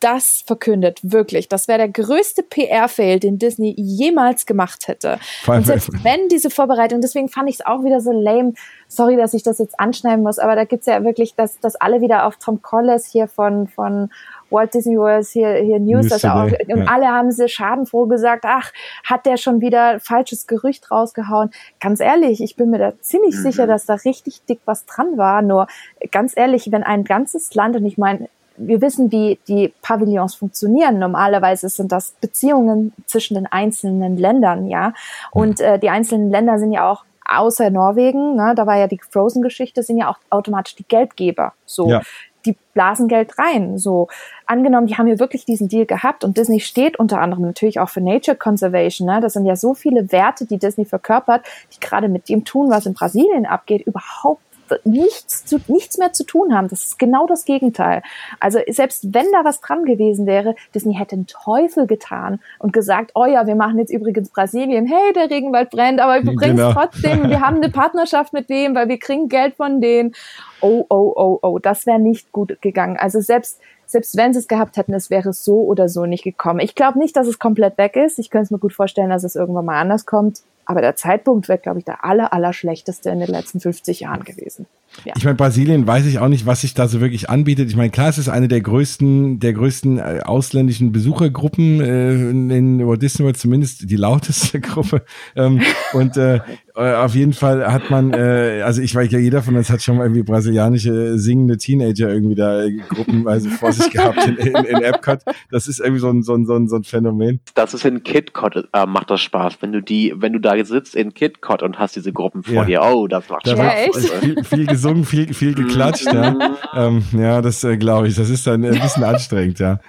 das 0.00 0.42
verkündet, 0.46 0.98
wirklich. 1.02 1.48
Das 1.48 1.68
wäre 1.68 1.78
der 1.78 1.88
größte 1.88 2.42
PR-Fail, 2.42 3.20
den 3.20 3.38
Disney 3.38 3.74
jemals 3.76 4.46
gemacht 4.46 4.88
hätte. 4.88 5.18
Und 5.46 5.66
selbst 5.66 5.90
wenn 6.02 6.28
diese 6.28 6.50
Vorbereitung, 6.50 7.00
deswegen 7.00 7.28
fand 7.28 7.48
ich 7.48 7.56
es 7.56 7.66
auch 7.66 7.84
wieder 7.84 8.00
so 8.00 8.10
lame, 8.10 8.54
sorry, 8.88 9.16
dass 9.16 9.34
ich 9.34 9.42
das 9.42 9.58
jetzt 9.58 9.78
anschneiden 9.78 10.22
muss, 10.22 10.38
aber 10.38 10.56
da 10.56 10.64
gibt's 10.64 10.86
ja 10.86 11.04
wirklich, 11.04 11.34
dass, 11.34 11.60
dass 11.60 11.76
alle 11.76 12.00
wieder 12.00 12.26
auf 12.26 12.36
Tom 12.36 12.62
Collis 12.62 13.06
hier 13.06 13.28
von, 13.28 13.68
von 13.68 14.10
Walt 14.50 14.74
Disney 14.74 14.96
World 14.96 15.26
hier, 15.26 15.54
hier 15.54 15.78
News, 15.78 16.08
das 16.08 16.24
auch, 16.24 16.44
und 16.44 16.68
ja. 16.68 16.84
alle 16.86 17.06
haben 17.06 17.30
sie 17.30 17.48
schadenfroh 17.48 18.06
gesagt, 18.06 18.44
ach, 18.46 18.72
hat 19.04 19.26
der 19.26 19.36
schon 19.36 19.60
wieder 19.60 20.00
falsches 20.00 20.46
Gerücht 20.46 20.90
rausgehauen. 20.90 21.50
Ganz 21.80 22.00
ehrlich, 22.00 22.42
ich 22.42 22.56
bin 22.56 22.70
mir 22.70 22.78
da 22.78 22.92
ziemlich 23.00 23.36
mhm. 23.36 23.42
sicher, 23.42 23.66
dass 23.66 23.86
da 23.86 23.94
richtig 23.94 24.42
dick 24.46 24.60
was 24.64 24.86
dran 24.86 25.16
war. 25.16 25.42
Nur 25.42 25.66
ganz 26.10 26.36
ehrlich, 26.36 26.72
wenn 26.72 26.82
ein 26.82 27.04
ganzes 27.04 27.54
Land, 27.54 27.76
und 27.76 27.86
ich 27.86 27.96
meine, 27.98 28.28
wir 28.60 28.80
wissen, 28.80 29.10
wie 29.10 29.38
die 29.48 29.72
Pavillons 29.82 30.34
funktionieren. 30.34 30.98
Normalerweise 30.98 31.68
sind 31.68 31.92
das 31.92 32.14
Beziehungen 32.20 32.92
zwischen 33.06 33.34
den 33.34 33.46
einzelnen 33.46 34.16
Ländern, 34.16 34.68
ja. 34.68 34.92
Und 35.30 35.60
äh, 35.60 35.78
die 35.78 35.90
einzelnen 35.90 36.30
Länder 36.30 36.58
sind 36.58 36.72
ja 36.72 36.90
auch 36.90 37.04
außer 37.24 37.70
Norwegen, 37.70 38.34
ne, 38.34 38.54
da 38.56 38.66
war 38.66 38.76
ja 38.76 38.88
die 38.88 38.98
Frozen-Geschichte, 38.98 39.84
sind 39.84 39.98
ja 39.98 40.10
auch 40.10 40.18
automatisch 40.30 40.74
die 40.74 40.84
Geldgeber. 40.84 41.52
So, 41.64 41.88
ja 41.88 42.02
die 42.44 42.56
blasen 42.74 43.08
Geld 43.08 43.38
rein. 43.38 43.78
So 43.78 44.08
angenommen, 44.46 44.86
die 44.86 44.96
haben 44.96 45.06
hier 45.06 45.18
wirklich 45.18 45.44
diesen 45.44 45.68
Deal 45.68 45.86
gehabt 45.86 46.24
und 46.24 46.36
Disney 46.36 46.60
steht 46.60 46.98
unter 46.98 47.20
anderem 47.20 47.44
natürlich 47.44 47.80
auch 47.80 47.88
für 47.88 48.00
Nature 48.00 48.36
Conservation. 48.36 49.06
Ne? 49.06 49.20
Das 49.20 49.34
sind 49.34 49.46
ja 49.46 49.56
so 49.56 49.74
viele 49.74 50.10
Werte, 50.12 50.46
die 50.46 50.58
Disney 50.58 50.84
verkörpert, 50.84 51.44
die 51.74 51.80
gerade 51.80 52.08
mit 52.08 52.28
dem 52.28 52.44
tun, 52.44 52.70
was 52.70 52.86
in 52.86 52.94
Brasilien 52.94 53.46
abgeht, 53.46 53.86
überhaupt 53.86 54.42
nichts, 54.84 55.44
zu, 55.44 55.60
nichts 55.68 55.98
mehr 55.98 56.12
zu 56.12 56.24
tun 56.24 56.54
haben. 56.54 56.68
Das 56.68 56.84
ist 56.84 56.98
genau 56.98 57.26
das 57.26 57.44
Gegenteil. 57.44 58.02
Also 58.38 58.58
selbst 58.68 59.14
wenn 59.14 59.26
da 59.32 59.44
was 59.44 59.60
dran 59.60 59.84
gewesen 59.84 60.26
wäre, 60.26 60.54
Disney 60.74 60.94
hätte 60.94 61.16
einen 61.16 61.26
Teufel 61.26 61.86
getan 61.86 62.40
und 62.58 62.72
gesagt, 62.72 63.12
oh 63.14 63.26
ja, 63.26 63.46
wir 63.46 63.54
machen 63.54 63.78
jetzt 63.78 63.90
übrigens 63.90 64.30
Brasilien, 64.30 64.86
hey, 64.86 65.12
der 65.14 65.30
Regenwald 65.30 65.70
brennt, 65.70 66.00
aber 66.00 66.24
wir 66.24 66.34
bringen 66.34 66.58
es 66.58 66.66
genau. 66.66 66.72
trotzdem, 66.72 67.28
wir 67.28 67.40
haben 67.40 67.56
eine 67.56 67.70
Partnerschaft 67.70 68.32
mit 68.32 68.50
dem, 68.50 68.74
weil 68.74 68.88
wir 68.88 68.98
kriegen 68.98 69.28
Geld 69.28 69.54
von 69.56 69.80
denen. 69.80 70.12
Oh, 70.60 70.84
oh, 70.88 71.12
oh, 71.16 71.38
oh, 71.42 71.58
das 71.58 71.86
wäre 71.86 71.98
nicht 71.98 72.32
gut 72.32 72.60
gegangen. 72.60 72.96
Also 72.98 73.20
selbst 73.20 73.60
selbst 73.90 74.16
wenn 74.16 74.32
sie 74.32 74.38
es 74.38 74.46
gehabt 74.46 74.76
hätten, 74.76 74.94
es 74.94 75.10
wäre 75.10 75.32
so 75.32 75.62
oder 75.62 75.88
so 75.88 76.06
nicht 76.06 76.22
gekommen. 76.22 76.60
Ich 76.60 76.76
glaube 76.76 76.98
nicht, 76.98 77.16
dass 77.16 77.26
es 77.26 77.40
komplett 77.40 77.76
weg 77.76 77.96
ist. 77.96 78.20
Ich 78.20 78.30
könnte 78.30 78.44
es 78.44 78.50
mir 78.52 78.60
gut 78.60 78.72
vorstellen, 78.72 79.10
dass 79.10 79.24
es 79.24 79.34
irgendwann 79.34 79.64
mal 79.64 79.80
anders 79.80 80.06
kommt. 80.06 80.42
Aber 80.70 80.82
der 80.82 80.94
Zeitpunkt 80.94 81.48
wäre, 81.48 81.58
glaube 81.58 81.80
ich, 81.80 81.84
der 81.84 82.04
aller, 82.04 82.32
aller 82.32 82.52
schlechteste 82.52 83.10
in 83.10 83.18
den 83.18 83.28
letzten 83.28 83.58
50 83.58 83.98
Jahren 83.98 84.22
gewesen. 84.22 84.66
Ja. 85.04 85.14
Ich 85.16 85.24
meine, 85.24 85.36
Brasilien 85.36 85.86
weiß 85.86 86.06
ich 86.06 86.18
auch 86.18 86.28
nicht, 86.28 86.46
was 86.46 86.62
sich 86.62 86.74
da 86.74 86.88
so 86.88 87.00
wirklich 87.00 87.30
anbietet. 87.30 87.70
Ich 87.70 87.76
meine, 87.76 87.90
klar, 87.90 88.08
es 88.08 88.18
ist 88.18 88.28
eine 88.28 88.48
der 88.48 88.60
größten, 88.60 89.40
der 89.40 89.52
größten 89.52 89.98
äh, 89.98 90.20
ausländischen 90.24 90.92
Besuchergruppen 90.92 91.80
äh, 91.80 92.12
in 92.30 92.86
Walt 92.86 93.02
Disney 93.02 93.24
World, 93.24 93.38
zumindest 93.38 93.90
die 93.90 93.96
lauteste 93.96 94.60
Gruppe. 94.60 95.04
Ähm, 95.36 95.62
und 95.92 96.16
äh, 96.16 96.40
äh, 96.80 96.94
auf 96.94 97.14
jeden 97.14 97.32
Fall 97.32 97.70
hat 97.70 97.90
man, 97.90 98.12
äh, 98.12 98.62
also 98.64 98.80
ich 98.80 98.94
weiß 98.94 99.10
ja, 99.12 99.18
jeder 99.18 99.42
von 99.42 99.56
uns 99.56 99.70
hat 99.70 99.82
schon 99.82 99.96
mal 99.96 100.04
irgendwie 100.04 100.22
brasilianische 100.22 101.18
singende 101.18 101.56
Teenager 101.56 102.08
irgendwie 102.08 102.34
da 102.34 102.62
äh, 102.62 102.76
gruppenweise 102.88 103.50
vor 103.50 103.72
sich 103.72 103.90
gehabt 103.90 104.26
in, 104.26 104.36
in, 104.36 104.54
in 104.54 104.82
Epcot. 104.82 105.20
Das 105.50 105.68
ist 105.68 105.80
irgendwie 105.80 106.00
so 106.00 106.08
ein, 106.08 106.22
so 106.22 106.34
ein, 106.34 106.46
so 106.46 106.54
ein, 106.54 106.68
so 106.68 106.76
ein 106.76 106.84
Phänomen. 106.84 107.40
Das 107.54 107.74
ist 107.74 107.84
in 107.84 108.02
KitKat, 108.02 108.68
äh, 108.72 108.86
macht 108.86 109.10
das 109.10 109.20
Spaß. 109.20 109.58
Wenn 109.60 109.72
du 109.72 109.82
die, 109.82 110.14
wenn 110.16 110.32
du 110.32 110.38
da 110.38 110.62
sitzt 110.64 110.94
in 110.94 111.12
KitKat 111.12 111.62
und 111.62 111.78
hast 111.78 111.96
diese 111.96 112.12
Gruppen 112.12 112.42
vor 112.42 112.54
ja. 112.54 112.64
dir, 112.64 112.82
oh, 112.82 113.06
das 113.06 113.28
macht 113.28 113.46
da 113.46 113.52
Spaß. 113.52 114.10
Viel, 114.20 114.44
viel, 114.44 114.76
gesungen, 114.80 115.04
viel, 115.04 115.34
viel 115.34 115.54
geklatscht, 115.54 116.06
ja. 116.06 116.56
ähm, 116.74 117.04
ja, 117.12 117.42
das 117.42 117.62
äh, 117.64 117.76
glaube 117.76 118.08
ich. 118.08 118.14
Das 118.14 118.30
ist 118.30 118.46
dann 118.46 118.64
ein 118.64 118.80
bisschen 118.80 119.04
anstrengend, 119.04 119.58
ja. 119.58 119.80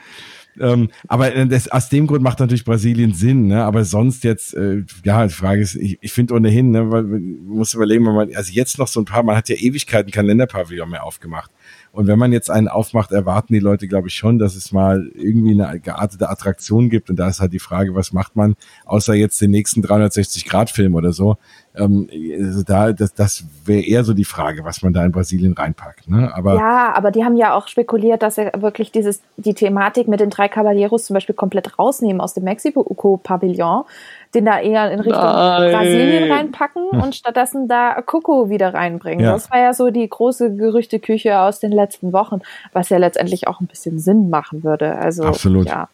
Ähm, 0.59 0.89
aber 1.07 1.33
äh, 1.33 1.47
das, 1.47 1.69
aus 1.69 1.87
dem 1.87 2.07
Grund 2.07 2.23
macht 2.23 2.39
natürlich 2.39 2.65
Brasilien 2.65 3.13
Sinn, 3.13 3.47
ne? 3.47 3.63
Aber 3.63 3.85
sonst 3.85 4.25
jetzt, 4.25 4.53
äh, 4.53 4.83
ja, 5.05 5.25
die 5.25 5.33
Frage 5.33 5.61
ist, 5.61 5.75
ich, 5.75 5.97
ich 6.01 6.11
finde 6.11 6.33
ohnehin, 6.33 6.71
ne, 6.71 6.91
weil 6.91 7.03
man 7.03 7.45
muss 7.45 7.73
überlegen, 7.73 8.05
wenn 8.05 8.15
man, 8.15 8.35
also 8.35 8.51
jetzt 8.51 8.77
noch 8.77 8.87
so 8.87 8.99
ein 8.99 9.05
paar, 9.05 9.23
man 9.23 9.37
hat 9.37 9.47
ja 9.47 9.55
Ewigkeiten 9.55 10.11
Kalenderpavillon 10.11 10.89
mehr 10.89 11.05
aufgemacht. 11.05 11.51
Und 11.93 12.07
wenn 12.07 12.19
man 12.19 12.31
jetzt 12.31 12.49
einen 12.49 12.67
aufmacht, 12.67 13.11
erwarten 13.11 13.53
die 13.53 13.59
Leute, 13.59 13.87
glaube 13.87 14.07
ich, 14.07 14.15
schon, 14.15 14.39
dass 14.39 14.55
es 14.55 14.71
mal 14.71 15.11
irgendwie 15.13 15.61
eine 15.61 15.79
geartete 15.79 16.29
Attraktion 16.29 16.89
gibt. 16.89 17.09
Und 17.09 17.17
da 17.17 17.27
ist 17.27 17.41
halt 17.41 17.53
die 17.53 17.59
Frage, 17.59 17.95
was 17.95 18.13
macht 18.13 18.35
man, 18.35 18.55
außer 18.85 19.13
jetzt 19.13 19.41
den 19.41 19.51
nächsten 19.51 19.83
360-Grad-Film 19.83 20.95
oder 20.95 21.11
so. 21.11 21.37
Ähm, 21.75 22.09
also 22.37 22.63
da, 22.63 22.91
das, 22.91 23.13
das 23.13 23.45
wäre 23.65 23.81
eher 23.81 24.03
so 24.03 24.13
die 24.13 24.25
Frage, 24.25 24.63
was 24.63 24.81
man 24.81 24.93
da 24.93 25.05
in 25.05 25.11
Brasilien 25.11 25.53
reinpackt. 25.53 26.09
Ne? 26.09 26.31
Aber 26.33 26.55
ja, 26.55 26.93
aber 26.93 27.11
die 27.11 27.23
haben 27.23 27.37
ja 27.37 27.53
auch 27.55 27.67
spekuliert, 27.67 28.21
dass 28.21 28.37
er 28.37 28.61
wirklich 28.61 28.91
dieses, 28.91 29.21
die 29.37 29.53
Thematik 29.53 30.07
mit 30.07 30.19
den 30.19 30.29
drei 30.29 30.47
Caballeros 30.47 31.05
zum 31.05 31.13
Beispiel 31.13 31.35
komplett 31.35 31.79
rausnehmen 31.79 32.21
aus 32.21 32.33
dem 32.33 32.43
Mexiko-Pavillon 32.43 33.85
den 34.33 34.45
da 34.45 34.59
eher 34.59 34.91
in 34.91 34.99
Richtung 34.99 35.23
Nein. 35.23 35.71
Brasilien 35.71 36.31
reinpacken 36.31 36.91
hm. 36.91 37.01
und 37.01 37.15
stattdessen 37.15 37.67
da 37.67 38.01
Coco 38.01 38.49
wieder 38.49 38.73
reinbringen. 38.73 39.25
Ja. 39.25 39.33
Das 39.33 39.51
war 39.51 39.59
ja 39.59 39.73
so 39.73 39.89
die 39.89 40.07
große 40.07 40.55
Gerüchteküche 40.55 41.39
aus 41.39 41.59
den 41.59 41.71
letzten 41.71 42.13
Wochen, 42.13 42.39
was 42.73 42.89
ja 42.89 42.97
letztendlich 42.97 43.47
auch 43.47 43.59
ein 43.59 43.67
bisschen 43.67 43.99
Sinn 43.99 44.29
machen 44.29 44.63
würde. 44.63 44.95
Also, 44.95 45.23
Absolut. 45.23 45.67
Ja. 45.67 45.89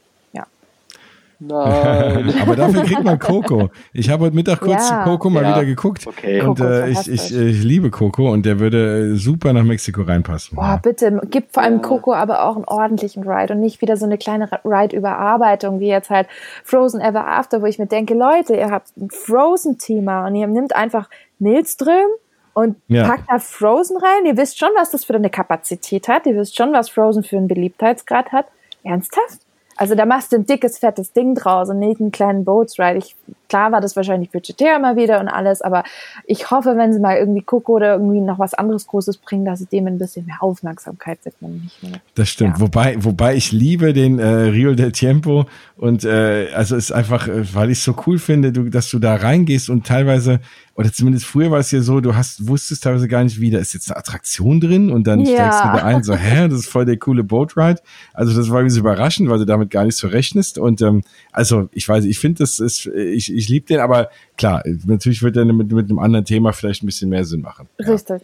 Nein. 1.39 2.33
Aber 2.41 2.55
dafür 2.55 2.83
kriegt 2.83 3.03
man 3.03 3.19
Coco. 3.19 3.69
Ich 3.93 4.09
habe 4.09 4.25
heute 4.25 4.35
Mittag 4.35 4.59
kurz 4.59 4.89
ja. 4.89 5.03
Coco 5.03 5.29
mal 5.29 5.43
ja. 5.43 5.51
wieder 5.51 5.65
geguckt. 5.65 6.07
Okay. 6.07 6.41
Und 6.41 6.59
äh, 6.59 6.89
ich, 6.89 7.07
ich, 7.07 7.35
ich, 7.35 7.63
liebe 7.63 7.91
Coco 7.91 8.31
und 8.31 8.45
der 8.45 8.59
würde 8.59 9.15
super 9.15 9.53
nach 9.53 9.63
Mexiko 9.63 10.01
reinpassen. 10.01 10.55
Boah, 10.55 10.63
ja. 10.63 10.77
bitte, 10.77 11.21
gib 11.29 11.53
vor 11.53 11.63
allem 11.63 11.81
Coco 11.81 12.13
aber 12.13 12.43
auch 12.43 12.55
einen 12.55 12.65
ordentlichen 12.65 13.23
Ride 13.23 13.53
und 13.53 13.59
nicht 13.59 13.81
wieder 13.81 13.97
so 13.97 14.05
eine 14.05 14.17
kleine 14.17 14.49
Ride-Überarbeitung 14.65 15.79
wie 15.79 15.87
jetzt 15.87 16.09
halt 16.09 16.27
Frozen 16.63 17.01
Ever 17.01 17.27
After, 17.27 17.61
wo 17.61 17.65
ich 17.65 17.77
mir 17.77 17.87
denke, 17.87 18.15
Leute, 18.15 18.55
ihr 18.55 18.71
habt 18.71 18.95
ein 18.97 19.09
Frozen-Thema 19.09 20.27
und 20.27 20.35
ihr 20.35 20.47
nimmt 20.47 20.75
einfach 20.75 21.09
Nilström 21.39 22.09
und 22.53 22.77
packt 22.87 23.29
da 23.29 23.37
Frozen 23.37 23.97
rein. 23.97 24.25
Ihr 24.25 24.37
wisst 24.37 24.57
schon, 24.57 24.69
was 24.75 24.89
das 24.89 25.05
für 25.05 25.13
eine 25.13 25.29
Kapazität 25.29 26.07
hat. 26.07 26.25
Ihr 26.25 26.35
wisst 26.35 26.57
schon, 26.57 26.73
was 26.73 26.89
Frozen 26.89 27.23
für 27.23 27.37
einen 27.37 27.47
Beliebtheitsgrad 27.47 28.31
hat. 28.31 28.47
Ernsthaft? 28.83 29.46
Also 29.77 29.95
da 29.95 30.05
machst 30.05 30.31
du 30.31 30.37
ein 30.37 30.45
dickes, 30.45 30.79
fettes 30.79 31.13
Ding 31.13 31.35
draus 31.35 31.69
und 31.69 31.79
nicht 31.79 32.01
einen 32.01 32.11
kleinen 32.11 32.43
Boatsride. 32.43 32.97
Ich, 32.97 33.15
klar 33.47 33.71
war 33.71 33.79
das 33.79 33.95
wahrscheinlich 33.95 34.31
budgetär 34.31 34.79
mal 34.79 34.95
wieder 34.95 35.19
und 35.19 35.27
alles, 35.27 35.61
aber 35.61 35.83
ich 36.25 36.49
hoffe, 36.49 36.75
wenn 36.75 36.93
sie 36.93 36.99
mal 36.99 37.17
irgendwie 37.17 37.41
Coco 37.41 37.73
oder 37.73 37.93
irgendwie 37.93 38.19
noch 38.19 38.39
was 38.39 38.55
anderes 38.55 38.87
Großes 38.87 39.17
bringen, 39.17 39.45
dass 39.45 39.59
sie 39.59 39.67
dem 39.67 39.87
ein 39.87 39.99
bisschen 39.99 40.25
mehr 40.25 40.37
Aufmerksamkeit 40.41 41.19
widmen. 41.23 41.69
Das 42.15 42.29
stimmt. 42.29 42.55
Ja. 42.55 42.61
Wobei, 42.61 42.95
wobei 42.99 43.35
ich 43.35 43.51
liebe 43.51 43.93
den 43.93 44.17
äh, 44.19 44.25
Rio 44.25 44.73
del 44.73 44.91
Tiempo 44.91 45.45
und 45.77 46.03
äh, 46.03 46.47
also 46.53 46.75
ist 46.75 46.91
einfach, 46.91 47.27
äh, 47.27 47.53
weil 47.53 47.69
ich 47.69 47.77
es 47.77 47.83
so 47.83 47.95
cool 48.07 48.17
finde, 48.17 48.51
du, 48.51 48.69
dass 48.69 48.89
du 48.89 48.97
da 48.97 49.15
reingehst 49.15 49.69
und 49.69 49.85
teilweise 49.85 50.39
oder 50.77 50.93
zumindest 50.93 51.25
früher 51.25 51.49
war 51.49 51.57
es 51.57 51.71
ja 51.71 51.81
so, 51.81 52.01
du 52.01 52.15
hast, 52.15 52.47
wusstest 52.47 52.83
teilweise 52.83 53.07
gar 53.07 53.23
nicht, 53.23 53.41
wie, 53.41 53.49
da 53.49 53.57
ist 53.57 53.73
jetzt 53.73 53.89
eine 53.89 53.97
Attraktion 53.97 54.61
drin 54.61 54.91
und 54.91 55.07
dann 55.07 55.21
ja. 55.21 55.33
steigst 55.33 55.59
du 55.59 55.63
da 55.63 55.83
ein, 55.83 56.03
so, 56.03 56.13
hä, 56.13 56.47
das 56.47 56.59
ist 56.59 56.69
voll 56.69 56.85
der 56.85 56.97
coole 56.97 57.23
Boatride. 57.23 57.81
Also 58.13 58.37
das 58.37 58.51
war 58.51 58.59
irgendwie 58.59 58.75
so 58.75 58.81
überraschend, 58.81 59.27
weil 59.27 59.39
du 59.39 59.45
damit 59.45 59.71
gar 59.71 59.85
nicht 59.85 59.97
so 59.97 60.07
rechnest 60.07 60.59
und 60.59 60.83
ähm, 60.83 61.01
also 61.31 61.67
ich 61.71 61.89
weiß, 61.89 62.05
ich 62.05 62.19
finde 62.19 62.43
das 62.43 62.59
ist, 62.59 62.85
ich, 62.85 63.33
ich 63.33 63.49
liebe 63.49 63.65
den, 63.65 63.79
aber 63.79 64.11
klar, 64.37 64.61
natürlich 64.85 65.23
wird 65.23 65.35
der 65.35 65.45
mit, 65.45 65.71
mit 65.71 65.89
einem 65.89 65.97
anderen 65.97 66.25
Thema 66.25 66.53
vielleicht 66.53 66.83
ein 66.83 66.85
bisschen 66.85 67.09
mehr 67.09 67.25
Sinn 67.25 67.41
machen. 67.41 67.67
Richtig. 67.79 68.21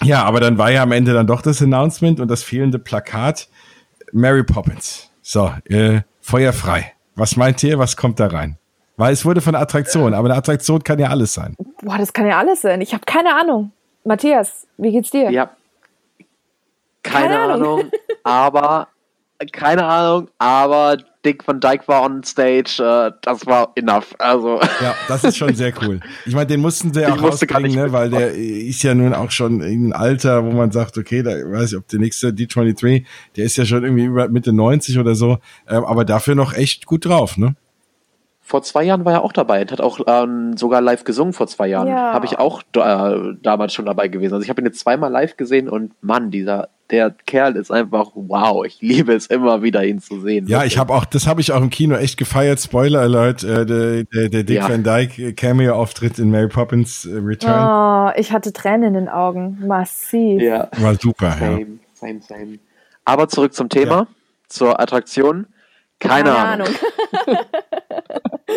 Ja. 0.00 0.06
ja, 0.06 0.24
aber 0.24 0.40
dann 0.40 0.56
war 0.56 0.72
ja 0.72 0.82
am 0.82 0.92
Ende 0.92 1.12
dann 1.12 1.26
doch 1.26 1.42
das 1.42 1.60
Announcement 1.60 2.18
und 2.20 2.28
das 2.28 2.42
fehlende 2.42 2.78
Plakat 2.78 3.50
Mary 4.12 4.42
Poppins. 4.42 5.10
So, 5.20 5.52
äh, 5.64 6.00
Feuer 6.22 6.54
frei. 6.54 6.94
Was 7.14 7.36
meint 7.36 7.62
ihr, 7.62 7.78
was 7.78 7.98
kommt 7.98 8.20
da 8.20 8.28
rein? 8.28 8.56
Weil 9.00 9.14
es 9.14 9.24
wurde 9.24 9.40
von 9.40 9.54
einer 9.54 9.62
Attraktion, 9.62 10.12
aber 10.12 10.28
eine 10.28 10.36
Attraktion 10.36 10.84
kann 10.84 10.98
ja 10.98 11.08
alles 11.08 11.32
sein. 11.32 11.56
Boah, 11.80 11.96
das 11.96 12.12
kann 12.12 12.26
ja 12.26 12.38
alles 12.38 12.60
sein. 12.60 12.82
Ich 12.82 12.92
habe 12.92 13.02
keine 13.06 13.34
Ahnung. 13.34 13.72
Matthias, 14.04 14.66
wie 14.76 14.92
geht's 14.92 15.10
dir? 15.10 15.30
Ja. 15.30 15.48
Keine, 17.02 17.28
keine 17.28 17.38
Ahnung. 17.38 17.78
Ahnung, 17.78 17.90
aber 18.24 18.88
keine 19.52 19.86
Ahnung, 19.86 20.28
aber 20.36 20.98
Dick 21.24 21.44
von 21.44 21.60
Dyke 21.60 21.88
war 21.88 22.02
on 22.02 22.22
stage, 22.24 22.82
äh, 22.82 23.10
das 23.22 23.46
war 23.46 23.72
enough. 23.74 24.14
Also. 24.18 24.60
Ja, 24.82 24.94
das 25.08 25.24
ist 25.24 25.38
schon 25.38 25.54
sehr 25.54 25.72
cool. 25.80 26.00
Ich 26.26 26.34
meine, 26.34 26.48
den 26.48 26.60
mussten 26.60 26.92
sie 26.92 27.00
ja 27.00 27.14
auch 27.14 27.22
rausbringen, 27.22 27.72
ne, 27.72 27.92
weil 27.92 28.10
der 28.10 28.34
ist 28.34 28.82
ja 28.82 28.94
nun 28.94 29.14
auch 29.14 29.30
schon 29.30 29.62
in 29.62 29.84
einem 29.84 29.92
Alter, 29.94 30.44
wo 30.44 30.50
man 30.50 30.72
sagt, 30.72 30.98
okay, 30.98 31.22
da 31.22 31.30
weiß 31.30 31.72
ich, 31.72 31.78
ob 31.78 31.88
der 31.88 32.00
nächste 32.00 32.28
D23, 32.28 33.06
der 33.34 33.46
ist 33.46 33.56
ja 33.56 33.64
schon 33.64 33.82
irgendwie 33.82 34.04
über 34.04 34.28
Mitte 34.28 34.52
90 34.52 34.98
oder 34.98 35.14
so, 35.14 35.38
äh, 35.66 35.76
aber 35.76 36.04
dafür 36.04 36.34
noch 36.34 36.52
echt 36.52 36.84
gut 36.84 37.06
drauf, 37.06 37.38
ne? 37.38 37.54
Vor 38.50 38.62
zwei 38.62 38.82
Jahren 38.82 39.04
war 39.04 39.12
er 39.12 39.22
auch 39.22 39.32
dabei 39.32 39.60
und 39.60 39.70
hat 39.70 39.80
auch 39.80 40.00
ähm, 40.08 40.56
sogar 40.56 40.80
live 40.80 41.04
gesungen 41.04 41.32
vor 41.32 41.46
zwei 41.46 41.68
Jahren. 41.68 41.86
Ja. 41.86 42.12
Habe 42.12 42.26
ich 42.26 42.36
auch 42.40 42.62
äh, 42.74 43.34
damals 43.40 43.72
schon 43.72 43.86
dabei 43.86 44.08
gewesen. 44.08 44.34
Also 44.34 44.42
ich 44.42 44.50
habe 44.50 44.60
ihn 44.60 44.64
jetzt 44.64 44.80
zweimal 44.80 45.08
live 45.08 45.36
gesehen 45.36 45.68
und 45.68 45.92
Mann, 46.02 46.32
dieser 46.32 46.68
der 46.90 47.14
Kerl 47.26 47.54
ist 47.54 47.70
einfach 47.70 48.10
wow. 48.16 48.64
Ich 48.66 48.80
liebe 48.80 49.14
es 49.14 49.28
immer 49.28 49.62
wieder, 49.62 49.84
ihn 49.84 50.00
zu 50.00 50.20
sehen. 50.20 50.48
Ja, 50.48 50.64
ich 50.64 50.78
habe 50.78 50.92
auch, 50.92 51.04
das 51.04 51.28
habe 51.28 51.40
ich 51.40 51.52
auch 51.52 51.62
im 51.62 51.70
Kino 51.70 51.94
echt 51.94 52.16
gefeiert. 52.16 52.58
Spoiler 52.58 53.02
Alert, 53.02 53.44
äh, 53.44 53.64
der, 53.64 54.02
der, 54.02 54.28
der 54.28 54.42
Dick 54.42 54.56
ja. 54.56 54.68
Van 54.68 54.82
Dyke 54.82 55.32
Cameo-Auftritt 55.34 56.18
in 56.18 56.32
Mary 56.32 56.48
Poppins 56.48 57.06
äh, 57.06 57.18
Return. 57.18 58.10
Oh, 58.10 58.18
ich 58.18 58.32
hatte 58.32 58.52
Tränen 58.52 58.82
in 58.82 58.94
den 58.94 59.08
Augen, 59.08 59.62
massiv. 59.64 60.42
Ja. 60.42 60.68
War 60.78 60.96
super. 60.96 61.36
Same, 61.38 61.60
ja. 61.60 61.66
same, 61.94 62.20
same. 62.20 62.58
Aber 63.04 63.28
zurück 63.28 63.54
zum 63.54 63.68
Thema, 63.68 63.94
ja. 63.94 64.06
zur 64.48 64.80
Attraktion. 64.80 65.46
Keine, 66.00 66.30
Keine 66.30 66.36
Ahnung. 66.36 66.68
Ahnung. 67.26 67.36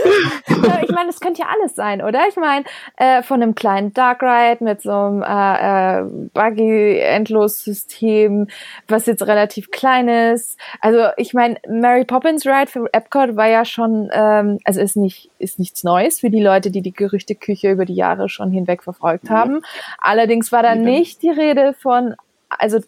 ich 0.84 0.92
meine, 0.92 1.08
das 1.08 1.20
könnte 1.20 1.42
ja 1.42 1.48
alles 1.50 1.76
sein, 1.76 2.02
oder? 2.02 2.22
Ich 2.28 2.36
meine, 2.36 2.66
äh, 2.98 3.22
von 3.22 3.42
einem 3.42 3.56
kleinen 3.56 3.94
Dark 3.94 4.24
Ride 4.24 4.64
mit 4.64 4.82
so 4.82 4.92
einem 4.92 5.22
äh, 5.22 6.00
äh, 6.00 6.04
Buggy-Endlos-System, 6.34 8.48
was 8.88 9.06
jetzt 9.06 9.22
relativ 9.24 9.72
klein 9.72 10.08
ist. 10.08 10.58
Also 10.82 11.08
ich 11.18 11.34
meine, 11.34 11.58
Mary 11.68 12.06
Poppins 12.06 12.46
Ride 12.46 12.68
für 12.68 12.88
Epcot 12.92 13.36
war 13.36 13.48
ja 13.48 13.66
schon, 13.66 14.10
ähm, 14.14 14.60
also 14.64 14.82
ist 14.82 14.98
nicht 14.98 15.30
ist 15.40 15.60
nichts 15.60 15.84
Neues 15.84 16.22
für 16.22 16.30
die 16.30 16.42
Leute, 16.42 16.72
die 16.72 16.82
die 16.82 16.94
Gerüchteküche 16.94 17.72
über 17.72 17.86
die 17.86 17.96
Jahre 17.96 18.30
schon 18.30 18.52
hinweg 18.52 18.84
verfolgt 18.84 19.30
haben. 19.30 19.62
Allerdings 19.98 20.52
war 20.52 20.64
da 20.64 20.76
nicht 20.76 21.22
die 21.22 21.30
Rede 21.30 21.74
von, 21.74 22.16
also 22.50 22.80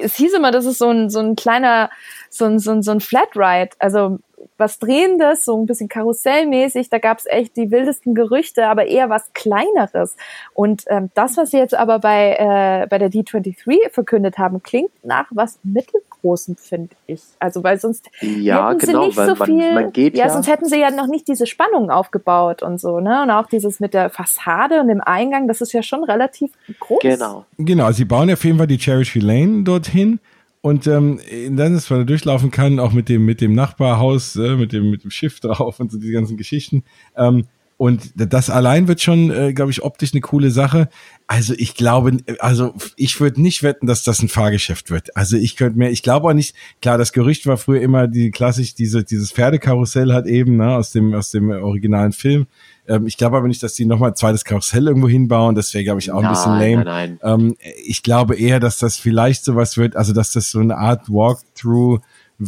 es 0.00 0.16
hieß 0.16 0.34
immer, 0.34 0.50
das 0.50 0.64
ist 0.64 0.78
so 0.78 0.90
ein, 0.90 1.10
so 1.10 1.20
ein 1.20 1.36
kleiner, 1.36 1.90
so 2.32 2.46
ein, 2.46 2.58
so 2.58 2.72
ein, 2.72 2.82
so 2.82 2.90
ein 2.92 3.00
Flat 3.00 3.36
Ride. 3.36 3.70
Also 3.78 4.18
was 4.56 4.78
Drehendes, 4.78 5.44
so 5.44 5.60
ein 5.60 5.66
bisschen 5.66 5.88
karussellmäßig. 5.88 6.88
Da 6.88 6.98
gab 6.98 7.18
es 7.18 7.26
echt 7.26 7.56
die 7.56 7.70
wildesten 7.70 8.14
Gerüchte, 8.14 8.66
aber 8.66 8.86
eher 8.86 9.10
was 9.10 9.32
Kleineres. 9.34 10.16
Und 10.54 10.84
ähm, 10.88 11.10
das, 11.14 11.36
was 11.36 11.50
sie 11.50 11.58
jetzt 11.58 11.74
aber 11.74 11.98
bei, 11.98 12.36
äh, 12.38 12.86
bei 12.88 12.98
der 12.98 13.10
D23 13.10 13.90
verkündet 13.90 14.38
haben, 14.38 14.62
klingt 14.62 14.90
nach 15.04 15.26
was 15.30 15.58
Mittelgroßem, 15.62 16.56
finde 16.56 16.94
ich. 17.06 17.22
Also 17.38 17.62
weil 17.62 17.78
sonst 17.78 18.08
ja, 18.20 18.70
hätten 18.70 18.78
genau, 18.78 19.00
sie 19.00 19.06
nicht 19.06 19.36
so 19.38 19.44
viel. 19.44 19.56
Man, 19.56 19.74
man 19.74 19.92
geht 19.92 20.16
ja, 20.16 20.26
ja, 20.26 20.30
sonst 20.30 20.48
hätten 20.48 20.66
sie 20.66 20.78
ja 20.78 20.90
noch 20.90 21.06
nicht 21.06 21.28
diese 21.28 21.46
Spannung 21.46 21.90
aufgebaut 21.90 22.62
und 22.62 22.80
so, 22.80 23.00
ne? 23.00 23.22
Und 23.22 23.30
auch 23.30 23.46
dieses 23.46 23.80
mit 23.80 23.94
der 23.94 24.10
Fassade 24.10 24.80
und 24.80 24.88
dem 24.88 25.00
Eingang, 25.00 25.48
das 25.48 25.60
ist 25.60 25.72
ja 25.72 25.82
schon 25.82 26.04
relativ 26.04 26.52
groß. 26.80 27.00
Genau. 27.00 27.44
Genau, 27.58 27.90
sie 27.92 28.04
bauen 28.04 28.30
auf 28.32 28.44
jeden 28.44 28.58
Fall 28.58 28.66
die 28.66 28.78
Cherry 28.78 29.02
Lane 29.14 29.64
dorthin. 29.64 30.20
Und 30.62 30.86
ähm, 30.86 31.20
dann 31.50 31.74
ist, 31.74 31.90
weil 31.90 31.98
er 31.98 32.04
durchlaufen 32.06 32.50
kann, 32.50 32.78
auch 32.78 32.92
mit 32.92 33.10
dem, 33.10 33.26
mit 33.26 33.40
dem 33.40 33.54
Nachbarhaus, 33.54 34.36
äh, 34.36 34.56
mit, 34.56 34.72
dem, 34.72 34.90
mit 34.90 35.04
dem 35.04 35.10
Schiff 35.10 35.40
drauf 35.40 35.78
und 35.80 35.92
so 35.92 35.98
die 35.98 36.12
ganzen 36.12 36.36
Geschichten. 36.38 36.84
Ähm, 37.16 37.44
Und 37.78 38.12
das 38.14 38.48
allein 38.48 38.86
wird 38.86 39.00
schon, 39.00 39.32
äh, 39.32 39.52
glaube 39.52 39.72
ich, 39.72 39.82
optisch 39.82 40.12
eine 40.12 40.20
coole 40.20 40.52
Sache. 40.52 40.88
Also 41.26 41.52
ich 41.56 41.74
glaube, 41.74 42.18
also 42.38 42.74
ich 42.96 43.20
würde 43.20 43.42
nicht 43.42 43.64
wetten, 43.64 43.88
dass 43.88 44.04
das 44.04 44.22
ein 44.22 44.28
Fahrgeschäft 44.28 44.90
wird. 44.90 45.16
Also 45.16 45.36
ich 45.36 45.56
könnte 45.56 45.78
mir, 45.78 45.90
ich 45.90 46.04
glaube 46.04 46.28
auch 46.28 46.34
nicht, 46.34 46.54
klar, 46.80 46.96
das 46.96 47.12
Gerücht 47.12 47.44
war 47.46 47.56
früher 47.56 47.80
immer 47.80 48.06
die 48.06 48.30
klassisch, 48.30 48.76
diese, 48.76 49.02
dieses 49.02 49.32
Pferdekarussell 49.32 50.12
hat 50.12 50.26
eben, 50.26 50.58
ne, 50.58 50.76
aus 50.76 50.92
dem, 50.92 51.12
aus 51.12 51.32
dem 51.32 51.50
originalen 51.50 52.12
Film. 52.12 52.46
Ähm, 52.88 53.06
ich 53.06 53.16
glaube 53.16 53.36
aber 53.36 53.48
nicht, 53.48 53.62
dass 53.62 53.74
die 53.74 53.84
nochmal 53.84 54.10
ein 54.10 54.16
zweites 54.16 54.44
Karussell 54.44 54.88
irgendwo 54.88 55.08
hinbauen. 55.08 55.54
Das 55.54 55.72
wäre, 55.74 55.84
glaube 55.84 56.00
ich, 56.00 56.10
auch 56.10 56.18
ein 56.18 56.24
nein, 56.24 56.32
bisschen 56.32 56.52
lame. 56.52 56.84
Nein, 56.84 57.18
nein. 57.22 57.40
Ähm, 57.40 57.56
ich 57.84 58.02
glaube 58.02 58.36
eher, 58.36 58.60
dass 58.60 58.78
das 58.78 58.96
vielleicht 58.96 59.44
sowas 59.44 59.76
wird, 59.76 59.96
also 59.96 60.12
dass 60.12 60.32
das 60.32 60.50
so 60.50 60.58
eine 60.58 60.76
Art 60.76 61.08
Walkthrough 61.08 62.00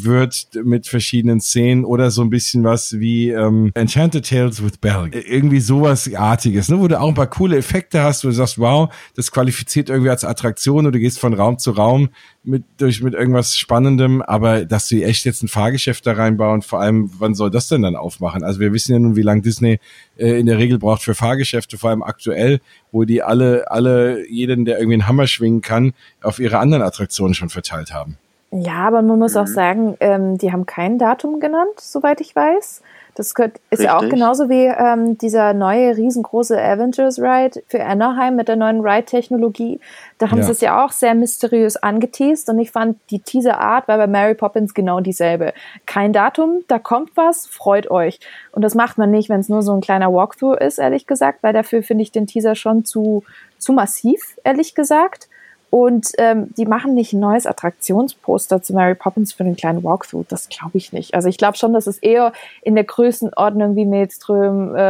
wird 0.02 0.48
mit 0.64 0.86
verschiedenen 0.86 1.40
Szenen 1.40 1.84
oder 1.84 2.10
so 2.10 2.22
ein 2.22 2.30
bisschen 2.30 2.64
was 2.64 2.98
wie 2.98 3.30
ähm, 3.30 3.70
Enchanted 3.74 4.28
Tales 4.28 4.62
with 4.62 4.78
Belle. 4.78 5.10
Irgendwie 5.12 5.60
sowas 5.60 6.12
Artiges, 6.14 6.68
ne? 6.68 6.80
wo 6.80 6.88
du 6.88 6.98
auch 6.98 7.08
ein 7.08 7.14
paar 7.14 7.28
coole 7.28 7.56
Effekte 7.56 8.02
hast, 8.02 8.24
wo 8.24 8.28
du 8.28 8.34
sagst, 8.34 8.58
wow, 8.58 8.92
das 9.14 9.30
qualifiziert 9.30 9.88
irgendwie 9.88 10.10
als 10.10 10.24
Attraktion 10.24 10.86
oder 10.86 10.92
du 10.92 10.98
gehst 10.98 11.18
von 11.18 11.34
Raum 11.34 11.58
zu 11.58 11.70
Raum 11.72 12.08
mit, 12.42 12.64
durch, 12.78 13.02
mit 13.02 13.14
irgendwas 13.14 13.56
Spannendem, 13.56 14.20
aber 14.20 14.64
dass 14.64 14.88
sie 14.88 15.04
echt 15.04 15.24
jetzt 15.24 15.42
ein 15.42 15.48
Fahrgeschäft 15.48 16.06
da 16.06 16.12
reinbauen, 16.12 16.62
vor 16.62 16.80
allem, 16.80 17.10
wann 17.18 17.34
soll 17.34 17.50
das 17.50 17.68
denn 17.68 17.82
dann 17.82 17.96
aufmachen? 17.96 18.42
Also 18.42 18.60
wir 18.60 18.72
wissen 18.72 18.92
ja 18.92 18.98
nun, 18.98 19.16
wie 19.16 19.22
lange 19.22 19.42
Disney 19.42 19.78
äh, 20.16 20.38
in 20.38 20.46
der 20.46 20.58
Regel 20.58 20.78
braucht 20.78 21.02
für 21.02 21.14
Fahrgeschäfte, 21.14 21.78
vor 21.78 21.90
allem 21.90 22.02
aktuell, 22.02 22.60
wo 22.92 23.04
die 23.04 23.22
alle, 23.22 23.70
alle, 23.70 24.28
jeden, 24.28 24.64
der 24.64 24.78
irgendwie 24.78 24.94
einen 24.94 25.08
Hammer 25.08 25.26
schwingen 25.26 25.62
kann, 25.62 25.94
auf 26.20 26.38
ihre 26.38 26.58
anderen 26.58 26.82
Attraktionen 26.82 27.34
schon 27.34 27.48
verteilt 27.48 27.92
haben. 27.92 28.18
Ja, 28.56 28.86
aber 28.86 29.02
man 29.02 29.18
muss 29.18 29.34
mhm. 29.34 29.40
auch 29.40 29.46
sagen, 29.48 29.96
ähm, 29.98 30.38
die 30.38 30.52
haben 30.52 30.64
kein 30.64 30.96
Datum 30.96 31.40
genannt, 31.40 31.80
soweit 31.80 32.20
ich 32.20 32.36
weiß. 32.36 32.82
Das 33.16 33.28
ist 33.28 33.38
Richtig. 33.38 33.80
ja 33.80 33.96
auch 33.96 34.08
genauso 34.08 34.48
wie 34.48 34.66
ähm, 34.66 35.18
dieser 35.18 35.54
neue 35.54 35.96
riesengroße 35.96 36.60
Avengers 36.60 37.20
Ride 37.20 37.62
für 37.68 37.84
Anaheim 37.84 38.36
mit 38.36 38.48
der 38.48 38.56
neuen 38.56 38.80
Ride-Technologie. 38.80 39.80
Da 40.18 40.30
haben 40.30 40.38
ja. 40.38 40.44
sie 40.44 40.52
es 40.52 40.60
ja 40.60 40.84
auch 40.84 40.90
sehr 40.90 41.14
mysteriös 41.14 41.76
angeteased 41.76 42.48
und 42.48 42.58
ich 42.58 42.70
fand 42.70 42.98
die 43.10 43.20
Teaser-Art 43.20 43.86
war 43.86 43.98
bei 43.98 44.06
Mary 44.06 44.34
Poppins 44.34 44.74
genau 44.74 45.00
dieselbe. 45.00 45.52
Kein 45.86 46.12
Datum, 46.12 46.64
da 46.66 46.78
kommt 46.78 47.10
was, 47.16 47.46
freut 47.46 47.90
euch. 47.90 48.18
Und 48.52 48.62
das 48.62 48.74
macht 48.74 48.98
man 48.98 49.10
nicht, 49.10 49.28
wenn 49.28 49.40
es 49.40 49.48
nur 49.48 49.62
so 49.62 49.72
ein 49.72 49.80
kleiner 49.80 50.12
Walkthrough 50.12 50.60
ist, 50.60 50.78
ehrlich 50.78 51.06
gesagt, 51.06 51.42
weil 51.42 51.52
dafür 51.52 51.82
finde 51.82 52.02
ich 52.02 52.12
den 52.12 52.26
Teaser 52.26 52.54
schon 52.54 52.84
zu, 52.84 53.24
zu 53.58 53.72
massiv, 53.72 54.38
ehrlich 54.44 54.74
gesagt. 54.74 55.28
Und 55.74 56.12
ähm, 56.18 56.50
die 56.56 56.66
machen 56.66 56.94
nicht 56.94 57.14
ein 57.14 57.18
neues 57.18 57.46
Attraktionsposter 57.46 58.62
zu 58.62 58.74
Mary 58.74 58.94
Poppins 58.94 59.32
für 59.32 59.42
einen 59.42 59.56
kleinen 59.56 59.82
Walkthrough. 59.82 60.24
Das 60.28 60.48
glaube 60.48 60.78
ich 60.78 60.92
nicht. 60.92 61.14
Also 61.14 61.28
ich 61.28 61.36
glaube 61.36 61.58
schon, 61.58 61.72
dass 61.72 61.88
es 61.88 61.98
eher 61.98 62.32
in 62.62 62.76
der 62.76 62.84
Größenordnung 62.84 63.74
wie 63.74 63.84
Maelstrom, 63.84 64.72
äh, 64.76 64.82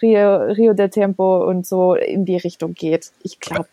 Rio, 0.00 0.36
Rio 0.44 0.72
de 0.72 0.88
Tempo 0.88 1.46
und 1.46 1.66
so 1.66 1.92
in 1.94 2.24
die 2.24 2.38
Richtung 2.38 2.72
geht. 2.72 3.10
Ich 3.22 3.38
glaube, 3.38 3.66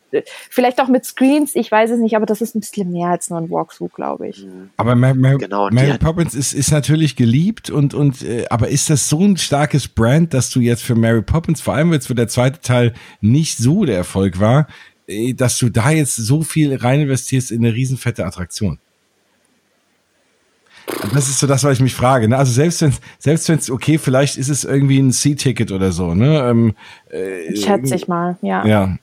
vielleicht 0.50 0.82
auch 0.82 0.90
mit 0.90 1.06
Screens, 1.06 1.56
ich 1.56 1.72
weiß 1.72 1.92
es 1.92 2.00
nicht, 2.02 2.18
aber 2.18 2.26
das 2.26 2.42
ist 2.42 2.54
ein 2.54 2.60
bisschen 2.60 2.92
mehr 2.92 3.12
als 3.12 3.30
nur 3.30 3.40
ein 3.40 3.50
Walkthrough, 3.50 3.94
glaube 3.94 4.28
ich. 4.28 4.44
Mhm. 4.44 4.70
Aber 4.76 4.96
Mary, 4.96 5.18
Mary, 5.18 5.38
genau, 5.38 5.70
Mary 5.70 5.98
Poppins 5.98 6.36
ist, 6.36 6.52
ist 6.52 6.74
natürlich 6.74 7.16
geliebt 7.16 7.70
und, 7.70 7.94
und 7.94 8.24
äh, 8.24 8.46
aber 8.50 8.68
ist 8.68 8.90
das 8.90 9.08
so 9.08 9.22
ein 9.22 9.38
starkes 9.38 9.88
Brand, 9.88 10.34
dass 10.34 10.50
du 10.50 10.60
jetzt 10.60 10.84
für 10.84 10.96
Mary 10.96 11.22
Poppins, 11.22 11.62
vor 11.62 11.76
allem 11.76 11.94
jetzt, 11.94 12.10
wo 12.10 12.14
der 12.14 12.28
zweite 12.28 12.60
Teil 12.60 12.94
nicht 13.22 13.58
so 13.58 13.86
der 13.86 13.96
Erfolg 13.96 14.42
war, 14.42 14.68
äh, 14.68 14.74
dass 15.36 15.58
du 15.58 15.70
da 15.70 15.92
jetzt 15.92 16.16
so 16.16 16.42
viel 16.44 16.76
rein 16.76 17.02
investierst 17.02 17.52
in 17.52 17.66
eine 17.66 17.74
riesenfette 17.74 18.26
Attraktion. 18.26 18.80
Das 21.14 21.28
ist 21.28 21.40
so 21.40 21.48
das, 21.48 21.64
was 21.64 21.74
ich 21.74 21.82
mich 21.82 21.96
frage. 21.96 22.28
Ne? 22.28 22.38
Also 22.38 22.52
selbst 22.52 22.82
wenn 22.82 22.94
selbst 23.20 23.50
wenn 23.50 23.58
es 23.58 23.70
okay, 23.70 23.98
vielleicht 23.98 24.38
ist 24.38 24.50
es 24.50 24.64
irgendwie 24.64 25.00
ein 25.00 25.12
C-Ticket 25.12 25.72
oder 25.72 25.92
so. 25.92 26.14
Ne? 26.14 26.40
Ähm, 26.50 26.76
äh, 27.10 27.56
Schätze 27.56 27.96
ich 27.96 28.08
mal, 28.08 28.38
ja. 28.42 28.66
Ja, 28.66 28.98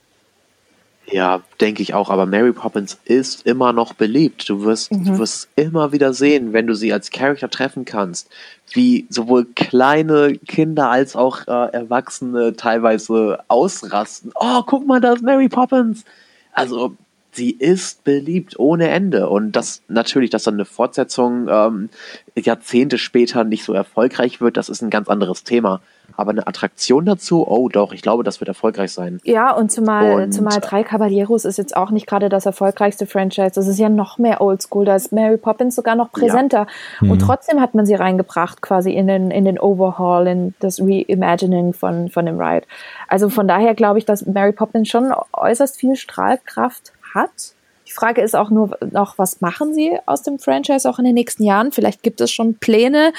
ja, 1.11 1.43
denke 1.61 1.83
ich 1.83 1.95
auch, 1.95 2.11
aber 2.11 2.27
Mary 2.27 2.53
Poppins 2.53 2.99
ist 3.05 3.47
immer 3.47 3.73
noch 3.73 3.93
beliebt. 3.93 4.49
Du 4.49 4.65
wirst, 4.65 4.93
mhm. 4.93 5.05
du 5.05 5.19
wirst 5.19 5.49
immer 5.57 5.93
wieder 5.93 6.15
sehen, 6.15 6.53
wenn 6.53 6.67
du 6.67 6.75
sie 6.75 6.93
als 6.93 7.11
Charakter 7.11 7.51
treffen 7.51 7.85
kannst, 7.85 8.31
wie 8.73 9.07
sowohl 9.11 9.45
kleine 9.55 10.39
Kinder 10.39 10.91
als 10.91 11.15
auch 11.15 11.47
äh, 11.47 11.73
Erwachsene 11.73 12.55
teilweise 12.57 13.41
ausrasten. 13.49 14.33
Oh, 14.35 14.63
guck 14.67 14.87
mal, 14.87 15.01
da 15.01 15.13
ist 15.13 15.23
Mary 15.23 15.49
Poppins. 15.49 16.05
Also, 16.53 16.97
sie 17.35 17.51
ist 17.51 18.05
beliebt 18.05 18.59
ohne 18.59 18.89
Ende. 18.89 19.29
Und 19.29 19.53
das 19.53 19.83
natürlich, 19.89 20.31
dass 20.31 20.45
dann 20.45 20.55
eine 20.55 20.65
Fortsetzung 20.65 21.49
ähm, 21.49 21.91
Jahrzehnte 22.37 22.99
später 22.99 23.45
nicht 23.45 23.65
so 23.65 23.73
erfolgreich 23.73 24.41
wird, 24.41 24.57
das 24.57 24.69
ist 24.69 24.83
ein 24.83 24.91
ganz 24.91 25.09
anderes 25.09 25.45
Thema. 25.45 25.81
Aber 26.17 26.33
eine 26.33 26.47
Attraktion 26.47 27.07
dazu, 27.07 27.47
oh 27.49 27.69
doch, 27.69 27.93
ich 27.93 28.03
glaube, 28.03 28.25
das 28.25 28.41
wird 28.41 28.49
erfolgreich 28.49 28.93
sein. 28.93 29.21
Ja, 29.25 29.53
und 29.53 29.73
zumal, 29.73 30.25
und, 30.25 30.33
zumal 30.33 30.61
Drei 30.61 30.83
Caballeros 30.83 31.45
ist 31.45 31.57
jetzt 31.57 31.77
auch 31.77 31.91
nicht 31.91 32.07
gerade 32.07 32.29
das 32.29 32.47
erfolgreichste 32.47 33.07
Franchise. 33.07 33.53
Das 33.55 33.67
ist 33.67 33.79
ja 33.79 33.89
noch 33.89 34.19
mehr 34.19 34.41
Oldschool. 34.41 34.85
Da 34.85 34.97
ist 34.97 35.13
Mary 35.13 35.39
Poppins 35.39 35.75
sogar 35.75 35.97
noch 35.97 36.13
präsenter. 36.13 36.67
Ja. 37.01 37.11
Und 37.11 37.21
mhm. 37.21 37.27
trotzdem 37.27 37.61
hat 37.61 37.75
man 37.75 37.87
sie 37.87 37.95
reingebracht, 37.95 38.61
quasi 38.61 38.93
in 38.93 39.07
den, 39.07 39.31
in 39.31 39.45
den 39.45 39.59
Overhaul, 39.59 40.27
in 40.27 40.55
das 40.61 40.79
Reimagining 40.81 41.73
von, 41.73 42.11
von 42.11 42.27
dem 42.27 42.39
Ride. 42.39 42.67
Also 43.09 43.29
von 43.31 43.49
daher 43.49 43.75
glaube 43.75 43.99
ich, 43.99 44.05
dass 44.05 44.27
Mary 44.27 44.53
Poppins 44.53 44.89
schon 44.89 45.13
äußerst 45.33 45.77
viel 45.77 45.97
Strahlkraft 45.97 46.93
hat 47.15 47.55
die 47.87 47.93
Frage 47.93 48.23
ist 48.23 48.35
auch 48.35 48.51
nur 48.51 48.77
noch, 48.93 49.19
was 49.19 49.41
machen 49.41 49.75
sie 49.75 49.99
aus 50.07 50.23
dem 50.23 50.39
Franchise 50.39 50.89
auch 50.89 50.99
in 50.99 51.05
den 51.05 51.15
nächsten 51.15 51.45
Jahren? 51.45 51.71
Vielleicht 51.71 52.03
gibt 52.03 52.21
es 52.21 52.31
schon 52.31 52.55
Pläne, 52.55 53.13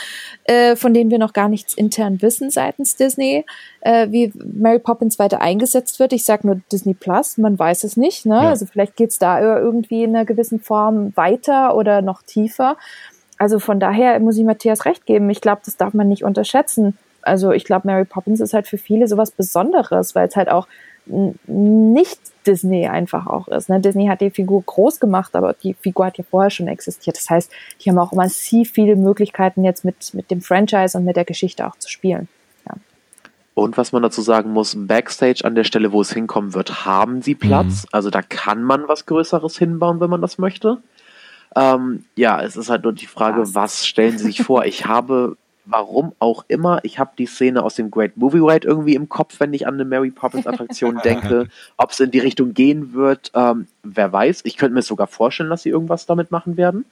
äh, 0.45 0.76
von 0.76 0.93
denen 0.93 1.11
wir 1.11 1.19
noch 1.19 1.34
gar 1.34 1.49
nichts 1.49 1.76
intern 1.76 2.22
wissen 2.22 2.49
seitens 2.49 2.95
Disney, 2.95 3.45
äh, 3.81 4.07
wie 4.09 4.34
Mary 4.35 4.80
Poppins 4.80 5.19
weiter 5.19 5.41
eingesetzt 5.41 5.99
wird. 5.99 6.13
Ich 6.13 6.26
sage 6.26 6.47
nur 6.47 6.61
Disney 6.72 6.95
Plus, 6.95 7.38
man 7.38 7.59
weiß 7.59 7.84
es 7.84 7.95
nicht. 7.95 8.26
Ne? 8.26 8.35
Ja. 8.35 8.49
Also 8.49 8.65
vielleicht 8.65 8.95
geht 8.95 9.11
es 9.11 9.19
da 9.19 9.39
irgendwie 9.39 10.03
in 10.03 10.15
einer 10.15 10.26
gewissen 10.26 10.59
Form 10.59 11.15
weiter 11.15 11.76
oder 11.76 12.01
noch 12.01 12.23
tiefer. 12.23 12.77
Also 13.38 13.59
von 13.59 13.80
daher 13.80 14.19
muss 14.19 14.38
ich 14.38 14.45
Matthias 14.45 14.85
recht 14.85 15.05
geben. 15.05 15.30
Ich 15.30 15.41
glaube, 15.41 15.61
das 15.65 15.77
darf 15.77 15.93
man 15.93 16.07
nicht 16.07 16.23
unterschätzen. 16.23 16.97
Also 17.22 17.51
ich 17.51 17.65
glaube, 17.65 17.88
Mary 17.88 18.05
Poppins 18.05 18.39
ist 18.39 18.53
halt 18.53 18.67
für 18.67 18.77
viele 18.77 19.07
sowas 19.07 19.31
Besonderes, 19.31 20.15
weil 20.15 20.27
es 20.27 20.35
halt 20.35 20.49
auch 20.49 20.67
nicht 21.05 22.19
Disney 22.45 22.88
einfach 22.88 23.27
auch 23.27 23.47
ist. 23.47 23.69
Ne? 23.69 23.80
Disney 23.80 24.07
hat 24.07 24.22
die 24.22 24.30
Figur 24.30 24.63
groß 24.63 24.99
gemacht, 24.99 25.35
aber 25.35 25.53
die 25.53 25.73
Figur 25.73 26.05
hat 26.05 26.17
ja 26.17 26.23
vorher 26.30 26.49
schon 26.49 26.67
existiert. 26.67 27.17
Das 27.17 27.30
heißt, 27.30 27.51
die 27.81 27.89
haben 27.89 27.99
auch 27.99 28.11
massiv 28.13 28.72
viele 28.72 28.95
Möglichkeiten 28.95 29.63
jetzt 29.63 29.85
mit, 29.85 30.13
mit 30.13 30.31
dem 30.31 30.41
Franchise 30.41 30.97
und 30.97 31.05
mit 31.05 31.15
der 31.15 31.26
Geschichte 31.26 31.67
auch 31.67 31.77
zu 31.77 31.89
spielen. 31.89 32.27
Ja. 32.67 32.76
Und 33.53 33.77
was 33.77 33.91
man 33.91 34.03
dazu 34.03 34.22
sagen 34.22 34.51
muss, 34.51 34.76
Backstage 34.77 35.43
an 35.43 35.55
der 35.55 35.63
Stelle, 35.63 35.91
wo 35.91 36.01
es 36.01 36.11
hinkommen 36.11 36.53
wird, 36.53 36.85
haben 36.85 37.22
sie 37.22 37.35
Platz. 37.35 37.84
Mhm. 37.84 37.89
Also 37.91 38.09
da 38.09 38.22
kann 38.22 38.63
man 38.63 38.88
was 38.88 39.05
Größeres 39.05 39.57
hinbauen, 39.57 39.99
wenn 39.99 40.09
man 40.09 40.22
das 40.22 40.38
möchte. 40.38 40.77
Ähm, 41.55 42.05
ja, 42.15 42.41
es 42.41 42.57
ist 42.57 42.69
halt 42.69 42.84
nur 42.84 42.93
die 42.93 43.07
Frage, 43.07 43.41
was, 43.41 43.55
was 43.55 43.88
stellen 43.88 44.17
sie 44.17 44.26
sich 44.26 44.41
vor? 44.41 44.65
Ich 44.65 44.85
habe 44.85 45.38
warum 45.65 46.13
auch 46.19 46.45
immer, 46.47 46.79
ich 46.83 46.99
habe 46.99 47.11
die 47.17 47.25
Szene 47.25 47.63
aus 47.63 47.75
dem 47.75 47.91
Great 47.91 48.17
Movie 48.17 48.39
Ride 48.39 48.67
irgendwie 48.67 48.95
im 48.95 49.09
Kopf, 49.09 49.39
wenn 49.39 49.53
ich 49.53 49.67
an 49.67 49.75
eine 49.75 49.85
Mary 49.85 50.11
Poppins 50.11 50.47
Attraktion 50.47 50.99
denke. 51.03 51.47
Ob 51.77 51.91
es 51.91 51.99
in 51.99 52.11
die 52.11 52.19
Richtung 52.19 52.53
gehen 52.53 52.93
wird, 52.93 53.31
ähm, 53.33 53.67
wer 53.83 54.11
weiß. 54.11 54.41
Ich 54.43 54.57
könnte 54.57 54.75
mir 54.75 54.81
sogar 54.81 55.07
vorstellen, 55.07 55.49
dass 55.49 55.63
sie 55.63 55.69
irgendwas 55.69 56.05
damit 56.05 56.31
machen 56.31 56.57
werden. 56.57 56.85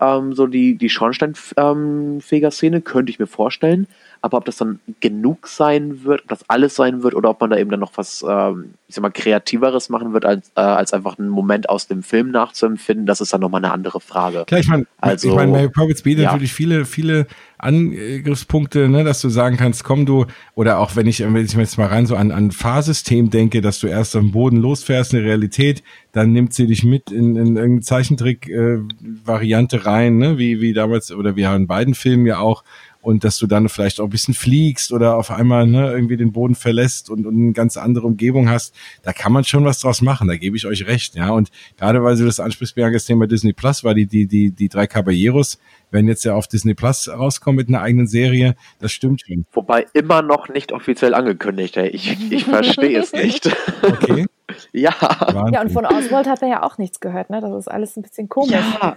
Ähm, 0.00 0.32
so 0.32 0.46
die, 0.46 0.76
die 0.76 0.88
Schornsteinfeger-Szene 0.88 2.80
könnte 2.80 3.10
ich 3.10 3.18
mir 3.18 3.26
vorstellen. 3.26 3.86
Aber 4.22 4.38
ob 4.38 4.44
das 4.44 4.56
dann 4.56 4.80
genug 5.00 5.46
sein 5.46 6.04
wird, 6.04 6.22
ob 6.22 6.28
das 6.28 6.48
alles 6.48 6.74
sein 6.74 7.02
wird 7.02 7.14
oder 7.14 7.30
ob 7.30 7.40
man 7.40 7.50
da 7.50 7.56
eben 7.56 7.70
dann 7.70 7.80
noch 7.80 7.92
was, 7.96 8.24
ähm, 8.26 8.74
ich 8.86 8.94
sag 8.94 9.02
mal, 9.02 9.10
kreativeres 9.10 9.88
machen 9.88 10.12
wird, 10.12 10.24
als, 10.24 10.52
äh, 10.56 10.60
als 10.60 10.92
einfach 10.92 11.18
einen 11.18 11.28
Moment 11.28 11.68
aus 11.68 11.86
dem 11.86 12.02
Film 12.02 12.30
nachzuempfinden, 12.30 13.06
das 13.06 13.20
ist 13.20 13.32
dann 13.32 13.40
nochmal 13.40 13.64
eine 13.64 13.72
andere 13.72 14.00
Frage. 14.00 14.44
Klar, 14.46 14.60
ich 14.60 14.68
meine, 14.68 14.86
also, 14.98 15.28
ich 15.28 15.34
meine, 15.34 15.52
Mary 15.52 15.68
Poppins 15.68 16.02
bietet 16.02 16.24
ja. 16.24 16.32
natürlich 16.32 16.52
viele, 16.52 16.84
viele 16.84 17.26
Angriffspunkte, 17.62 18.88
ne, 18.88 19.04
dass 19.04 19.20
du 19.20 19.28
sagen 19.28 19.56
kannst, 19.56 19.84
komm 19.84 20.06
du, 20.06 20.26
oder 20.54 20.78
auch 20.78 20.96
wenn 20.96 21.06
ich, 21.06 21.20
wenn 21.20 21.36
ich 21.36 21.52
jetzt 21.52 21.78
mal 21.78 21.86
rein 21.86 22.06
so 22.06 22.16
an, 22.16 22.30
an 22.30 22.50
Fahrsystem 22.50 23.30
denke, 23.30 23.60
dass 23.60 23.80
du 23.80 23.86
erst 23.86 24.16
am 24.16 24.32
Boden 24.32 24.56
losfährst, 24.56 25.14
eine 25.14 25.24
Realität, 25.24 25.82
dann 26.12 26.32
nimmt 26.32 26.54
sie 26.54 26.66
dich 26.66 26.84
mit 26.84 27.10
in, 27.10 27.36
in 27.36 27.56
irgendeine 27.56 27.80
Zeichentrick-Variante 27.80 29.76
äh, 29.76 29.80
rein, 29.80 30.18
ne, 30.18 30.38
wie, 30.38 30.60
wie 30.60 30.72
damals, 30.72 31.12
oder 31.12 31.36
wie 31.36 31.42
in 31.42 31.66
beiden 31.66 31.94
Filmen 31.94 32.26
ja 32.26 32.38
auch, 32.38 32.64
und 33.02 33.24
dass 33.24 33.38
du 33.38 33.46
dann 33.46 33.68
vielleicht 33.68 34.00
auch 34.00 34.04
ein 34.04 34.10
bisschen 34.10 34.34
fliegst 34.34 34.92
oder 34.92 35.16
auf 35.16 35.30
einmal 35.30 35.66
ne, 35.66 35.90
irgendwie 35.90 36.16
den 36.16 36.32
Boden 36.32 36.54
verlässt 36.54 37.08
und, 37.08 37.26
und 37.26 37.34
eine 37.34 37.52
ganz 37.52 37.76
andere 37.76 38.06
Umgebung 38.06 38.48
hast, 38.48 38.74
da 39.02 39.12
kann 39.12 39.32
man 39.32 39.44
schon 39.44 39.64
was 39.64 39.80
draus 39.80 40.02
machen, 40.02 40.28
da 40.28 40.36
gebe 40.36 40.56
ich 40.56 40.66
euch 40.66 40.86
recht, 40.86 41.14
ja. 41.14 41.30
Und 41.30 41.50
gerade 41.78 42.02
weil 42.02 42.16
du 42.16 42.24
das 42.24 42.40
ansprichst, 42.40 42.76
das 42.76 43.04
Thema 43.06 43.26
Disney 43.26 43.52
Plus, 43.52 43.84
war 43.84 43.94
die, 43.94 44.06
die, 44.06 44.26
die, 44.26 44.50
die 44.50 44.68
drei 44.68 44.86
Caballeros, 44.86 45.58
werden 45.90 46.08
jetzt 46.08 46.24
ja 46.24 46.34
auf 46.34 46.46
Disney 46.46 46.74
Plus 46.74 47.08
rauskommen 47.08 47.56
mit 47.56 47.68
einer 47.68 47.82
eigenen 47.82 48.06
Serie, 48.06 48.54
das 48.78 48.92
stimmt 48.92 49.22
schon. 49.22 49.46
Wobei 49.52 49.86
immer 49.92 50.22
noch 50.22 50.48
nicht 50.48 50.72
offiziell 50.72 51.14
angekündigt, 51.14 51.76
ey. 51.76 51.88
Ich, 51.88 52.32
ich 52.32 52.44
verstehe 52.44 52.98
es 52.98 53.12
nicht. 53.12 53.50
Okay. 53.82 54.26
ja. 54.72 54.94
Wahnsinn. 55.00 55.54
Ja, 55.54 55.60
und 55.62 55.72
von 55.72 55.86
Oswald 55.86 56.28
hat 56.28 56.40
man 56.40 56.50
ja 56.50 56.62
auch 56.62 56.78
nichts 56.78 57.00
gehört, 57.00 57.30
ne? 57.30 57.40
Das 57.40 57.52
ist 57.54 57.68
alles 57.68 57.96
ein 57.96 58.02
bisschen 58.02 58.28
komisch. 58.28 58.52
Ja. 58.52 58.96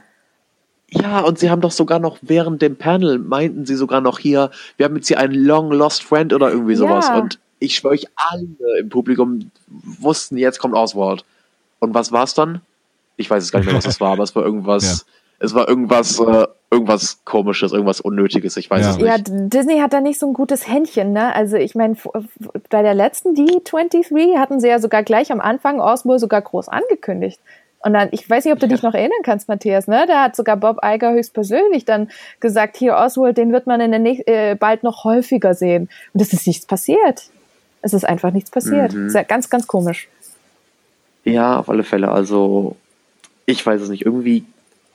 Ja, 0.96 1.22
und 1.22 1.40
sie 1.40 1.50
haben 1.50 1.62
doch 1.62 1.72
sogar 1.72 1.98
noch 1.98 2.20
während 2.22 2.62
dem 2.62 2.76
Panel 2.76 3.18
meinten 3.18 3.66
sie 3.66 3.76
sogar 3.76 4.00
noch 4.00 4.20
hier, 4.20 4.52
wir 4.78 4.86
haben 4.86 4.96
jetzt 4.96 5.08
hier 5.08 5.18
einen 5.18 5.34
Long 5.34 5.72
Lost 5.72 6.04
Friend 6.04 6.34
oder 6.34 6.52
irgendwie 6.52 6.76
sowas. 6.76 7.08
Ja. 7.08 7.18
Und 7.18 7.40
ich 7.60 7.76
schwöre 7.76 7.94
euch, 7.94 8.06
alle 8.16 8.80
im 8.80 8.90
Publikum 8.90 9.52
wussten, 9.68 10.38
jetzt 10.38 10.60
kommt 10.60 10.76
Oswald. 10.76 11.26
Und 11.80 11.94
was 11.94 12.12
war 12.12 12.26
es 12.26 12.34
dann? 12.34 12.62
Ich 13.18 13.30
weiß 13.30 13.44
es 13.44 13.52
gar 13.52 13.60
nicht 13.60 13.68
mehr, 13.68 13.76
was 13.76 13.86
es 13.86 14.00
war, 14.00 14.14
aber 14.14 14.24
es 14.24 14.36
war 14.36 14.44
irgendwas, 14.44 15.06
ja. 15.06 15.46
es 15.46 15.54
war 15.54 15.68
irgendwas, 15.68 16.20
äh, 16.20 16.48
irgendwas 16.74 17.20
komisches, 17.24 17.72
irgendwas 17.72 18.02
Unnötiges, 18.02 18.58
ich 18.58 18.70
weiß 18.70 18.86
ja. 18.86 18.92
es 18.92 18.98
nicht. 18.98 19.08
Ja, 19.08 19.18
Disney 19.48 19.80
hat 19.80 19.94
da 19.94 20.02
nicht 20.02 20.20
so 20.20 20.28
ein 20.28 20.34
gutes 20.34 20.68
Händchen, 20.68 21.14
ne? 21.14 21.34
Also 21.36 21.56
ich 21.56 21.76
meine, 21.76 21.96
bei 22.70 22.82
der 22.82 22.96
letzten 22.96 23.36
D23 23.36 24.38
hatten 24.38 24.60
sie 24.60 24.68
ja 24.68 24.80
sogar 24.80 25.04
gleich 25.04 25.32
am 25.32 25.40
Anfang 25.40 25.80
Oswald 25.80 26.20
sogar 26.20 26.42
groß 26.42 26.70
angekündigt. 26.70 27.40
Und 27.86 27.94
dann, 27.94 28.10
ich 28.12 28.28
weiß 28.28 28.46
nicht, 28.46 28.54
ob 28.54 28.60
du 28.60 28.66
ja. 28.66 28.72
dich 28.72 28.82
noch 28.82 28.94
erinnern 28.94 29.20
kannst, 29.24 29.50
Matthias, 29.50 29.88
ne? 29.88 30.06
Da 30.08 30.24
hat 30.24 30.36
sogar 30.36 30.58
Bob 30.58 30.80
Iger 30.84 31.14
höchstpersönlich 31.14 31.86
dann 31.86 32.10
gesagt, 32.40 32.78
hier 32.78 32.96
Oswald, 32.96 33.38
den 33.38 33.52
wird 33.52 33.68
man 33.68 33.80
in 33.82 33.92
der 33.92 34.00
nächsten, 34.00 34.30
äh, 34.30 34.56
bald 34.60 34.84
noch 34.84 35.04
häufiger 35.04 35.54
sehen. 35.54 35.90
Und 36.14 36.22
es 36.22 36.34
ist 36.34 36.48
nichts 36.48 36.66
passiert. 36.66 37.26
Es 37.82 37.94
ist 37.94 38.06
einfach 38.06 38.32
nichts 38.32 38.50
passiert. 38.50 38.94
Mhm. 38.94 39.08
Ist 39.08 39.28
ganz, 39.28 39.50
ganz 39.50 39.68
komisch. 39.68 40.08
Ja, 41.26 41.60
auf 41.60 41.70
alle 41.70 41.84
Fälle. 41.84 42.10
Also, 42.10 42.78
ich 43.46 43.64
weiß 43.66 43.82
es 43.82 43.90
nicht. 43.90 44.06
Irgendwie, 44.06 44.46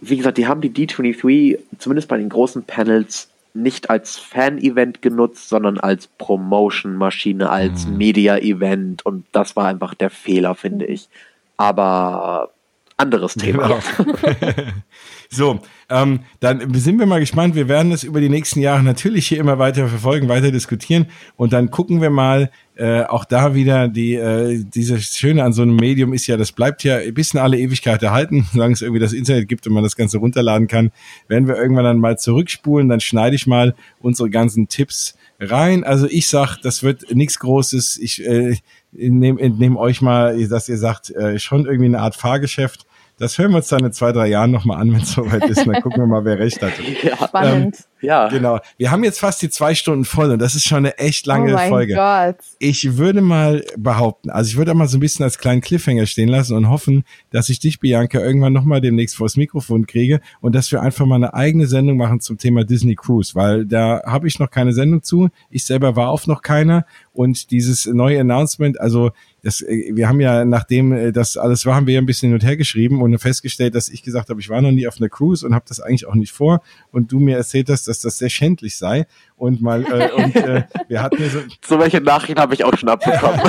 wie 0.00 0.16
gesagt, 0.16 0.38
die 0.38 0.46
haben 0.46 0.60
die 0.60 0.70
D23 0.70 1.58
zumindest 1.78 2.08
bei 2.08 2.18
den 2.18 2.28
großen 2.28 2.64
Panels 2.64 3.28
nicht 3.54 3.90
als 3.90 4.18
Fan-Event 4.18 5.02
genutzt, 5.02 5.48
sondern 5.48 5.78
als 5.78 6.06
Promotion-Maschine, 6.06 7.50
als 7.50 7.86
mhm. 7.86 7.96
Media-Event. 7.96 9.04
Und 9.04 9.24
das 9.32 9.56
war 9.56 9.66
einfach 9.66 9.94
der 9.94 10.10
Fehler, 10.10 10.54
finde 10.54 10.86
ich. 10.86 11.08
Aber 11.56 12.50
anderes 12.98 13.34
Thema. 13.34 13.80
Genau. 13.96 14.44
so, 15.30 15.60
ähm, 15.88 16.20
dann 16.40 16.74
sind 16.74 16.98
wir 16.98 17.06
mal 17.06 17.20
gespannt. 17.20 17.54
Wir 17.54 17.68
werden 17.68 17.92
es 17.92 18.02
über 18.02 18.20
die 18.20 18.28
nächsten 18.28 18.60
Jahre 18.60 18.82
natürlich 18.82 19.28
hier 19.28 19.38
immer 19.38 19.58
weiter 19.58 19.88
verfolgen, 19.88 20.28
weiter 20.28 20.50
diskutieren 20.50 21.06
und 21.36 21.52
dann 21.52 21.70
gucken 21.70 22.02
wir 22.02 22.10
mal, 22.10 22.50
äh, 22.78 23.02
auch 23.02 23.24
da 23.24 23.54
wieder 23.54 23.88
die 23.88 24.14
äh, 24.14 24.62
diese 24.62 25.00
Schöne 25.00 25.42
an 25.42 25.52
so 25.52 25.62
einem 25.62 25.74
Medium 25.74 26.12
ist 26.12 26.28
ja, 26.28 26.36
das 26.36 26.52
bleibt 26.52 26.84
ja 26.84 26.98
bis 27.10 27.34
in 27.34 27.40
alle 27.40 27.58
Ewigkeit 27.58 28.02
erhalten, 28.04 28.46
solange 28.52 28.74
es 28.74 28.82
irgendwie 28.82 29.00
das 29.00 29.12
Internet 29.12 29.48
gibt 29.48 29.66
und 29.66 29.72
man 29.72 29.82
das 29.82 29.96
Ganze 29.96 30.18
runterladen 30.18 30.68
kann. 30.68 30.92
Werden 31.26 31.48
wir 31.48 31.56
irgendwann 31.56 31.84
dann 31.84 31.98
mal 31.98 32.18
zurückspulen, 32.18 32.88
dann 32.88 33.00
schneide 33.00 33.34
ich 33.34 33.48
mal 33.48 33.74
unsere 33.98 34.30
ganzen 34.30 34.68
Tipps 34.68 35.16
rein. 35.40 35.82
Also 35.82 36.06
ich 36.08 36.28
sag, 36.28 36.58
das 36.58 36.84
wird 36.84 37.14
nichts 37.14 37.40
Großes. 37.40 37.98
Ich 37.98 38.24
äh, 38.24 38.56
nehme 38.92 39.50
nehm 39.50 39.76
euch 39.76 40.00
mal, 40.00 40.46
dass 40.46 40.68
ihr 40.68 40.78
sagt, 40.78 41.10
äh, 41.10 41.38
schon 41.40 41.66
irgendwie 41.66 41.86
eine 41.86 42.00
Art 42.00 42.14
Fahrgeschäft. 42.14 42.86
Das 43.18 43.36
hören 43.36 43.50
wir 43.50 43.56
uns 43.56 43.68
dann 43.68 43.84
in 43.84 43.92
zwei, 43.92 44.12
drei 44.12 44.28
Jahren 44.28 44.52
nochmal 44.52 44.80
an, 44.80 44.92
wenn 44.92 45.00
es 45.00 45.12
soweit 45.12 45.44
ist. 45.50 45.66
Dann 45.66 45.82
gucken 45.82 46.02
wir 46.02 46.06
mal, 46.06 46.24
wer 46.24 46.38
recht 46.38 46.62
hatte. 46.62 46.82
Ja, 47.02 47.16
Spannend. 47.28 47.76
Ähm, 47.76 47.84
ja. 48.00 48.28
Genau. 48.28 48.60
Wir 48.76 48.90
haben 48.90 49.04
jetzt 49.04 49.18
fast 49.20 49.40
die 49.42 49.50
zwei 49.50 49.74
Stunden 49.74 50.04
voll 50.04 50.30
und 50.30 50.38
das 50.38 50.54
ist 50.54 50.68
schon 50.68 50.78
eine 50.78 50.98
echt 50.98 51.26
lange 51.26 51.52
oh 51.52 51.56
mein 51.56 51.68
Folge. 51.68 51.94
Gott. 51.94 52.36
Ich 52.58 52.96
würde 52.96 53.20
mal 53.20 53.64
behaupten, 53.76 54.30
also 54.30 54.48
ich 54.48 54.56
würde 54.56 54.72
auch 54.72 54.76
mal 54.76 54.88
so 54.88 54.96
ein 54.96 55.00
bisschen 55.00 55.24
als 55.24 55.38
kleinen 55.38 55.60
Cliffhanger 55.60 56.06
stehen 56.06 56.28
lassen 56.28 56.56
und 56.56 56.68
hoffen, 56.68 57.04
dass 57.30 57.48
ich 57.48 57.60
dich, 57.60 57.80
Bianca, 57.80 58.18
irgendwann 58.20 58.52
nochmal 58.52 58.80
demnächst 58.80 59.16
vors 59.16 59.36
Mikrofon 59.36 59.86
kriege 59.86 60.20
und 60.40 60.54
dass 60.54 60.70
wir 60.70 60.82
einfach 60.82 61.06
mal 61.06 61.16
eine 61.16 61.34
eigene 61.34 61.66
Sendung 61.66 61.96
machen 61.96 62.20
zum 62.20 62.38
Thema 62.38 62.64
Disney 62.64 62.94
Cruise, 62.94 63.34
weil 63.34 63.64
da 63.66 64.02
habe 64.04 64.28
ich 64.28 64.38
noch 64.38 64.50
keine 64.50 64.72
Sendung 64.72 65.02
zu. 65.02 65.28
Ich 65.50 65.64
selber 65.64 65.96
war 65.96 66.10
auf 66.10 66.26
noch 66.26 66.42
keiner 66.42 66.84
und 67.12 67.50
dieses 67.50 67.86
neue 67.86 68.20
Announcement, 68.20 68.80
also 68.80 69.10
das, 69.42 69.60
äh, 69.60 69.90
wir 69.94 70.08
haben 70.08 70.20
ja, 70.20 70.44
nachdem 70.44 70.92
äh, 70.92 71.12
das 71.12 71.36
alles 71.36 71.64
war, 71.66 71.74
haben 71.76 71.86
wir 71.86 71.94
ja 71.94 72.00
ein 72.00 72.06
bisschen 72.06 72.28
hin 72.28 72.34
und 72.34 72.44
her 72.44 72.56
geschrieben 72.56 73.02
und 73.02 73.16
festgestellt, 73.18 73.74
dass 73.74 73.88
ich 73.88 74.02
gesagt 74.02 74.30
habe, 74.30 74.40
ich 74.40 74.48
war 74.48 74.60
noch 74.60 74.70
nie 74.70 74.86
auf 74.86 74.98
einer 74.98 75.08
Cruise 75.08 75.46
und 75.46 75.54
habe 75.54 75.64
das 75.68 75.80
eigentlich 75.80 76.06
auch 76.06 76.14
nicht 76.14 76.32
vor 76.32 76.60
und 76.90 77.12
du 77.12 77.20
mir 77.20 77.36
erzählt 77.36 77.68
hast, 77.70 77.88
dass 77.88 78.00
das 78.00 78.18
sehr 78.18 78.30
schändlich 78.30 78.76
sei 78.76 79.06
und 79.36 79.62
mal 79.62 79.84
äh, 79.84 80.10
und 80.12 80.36
äh, 80.36 80.64
wir 80.88 81.02
hatten 81.02 81.18
so, 81.30 81.38
so 81.66 81.78
welche 81.78 82.00
Nachrichten 82.00 82.40
habe 82.40 82.54
ich 82.54 82.64
auch 82.64 82.76
schon 82.76 82.88
abbekommen. 82.88 83.40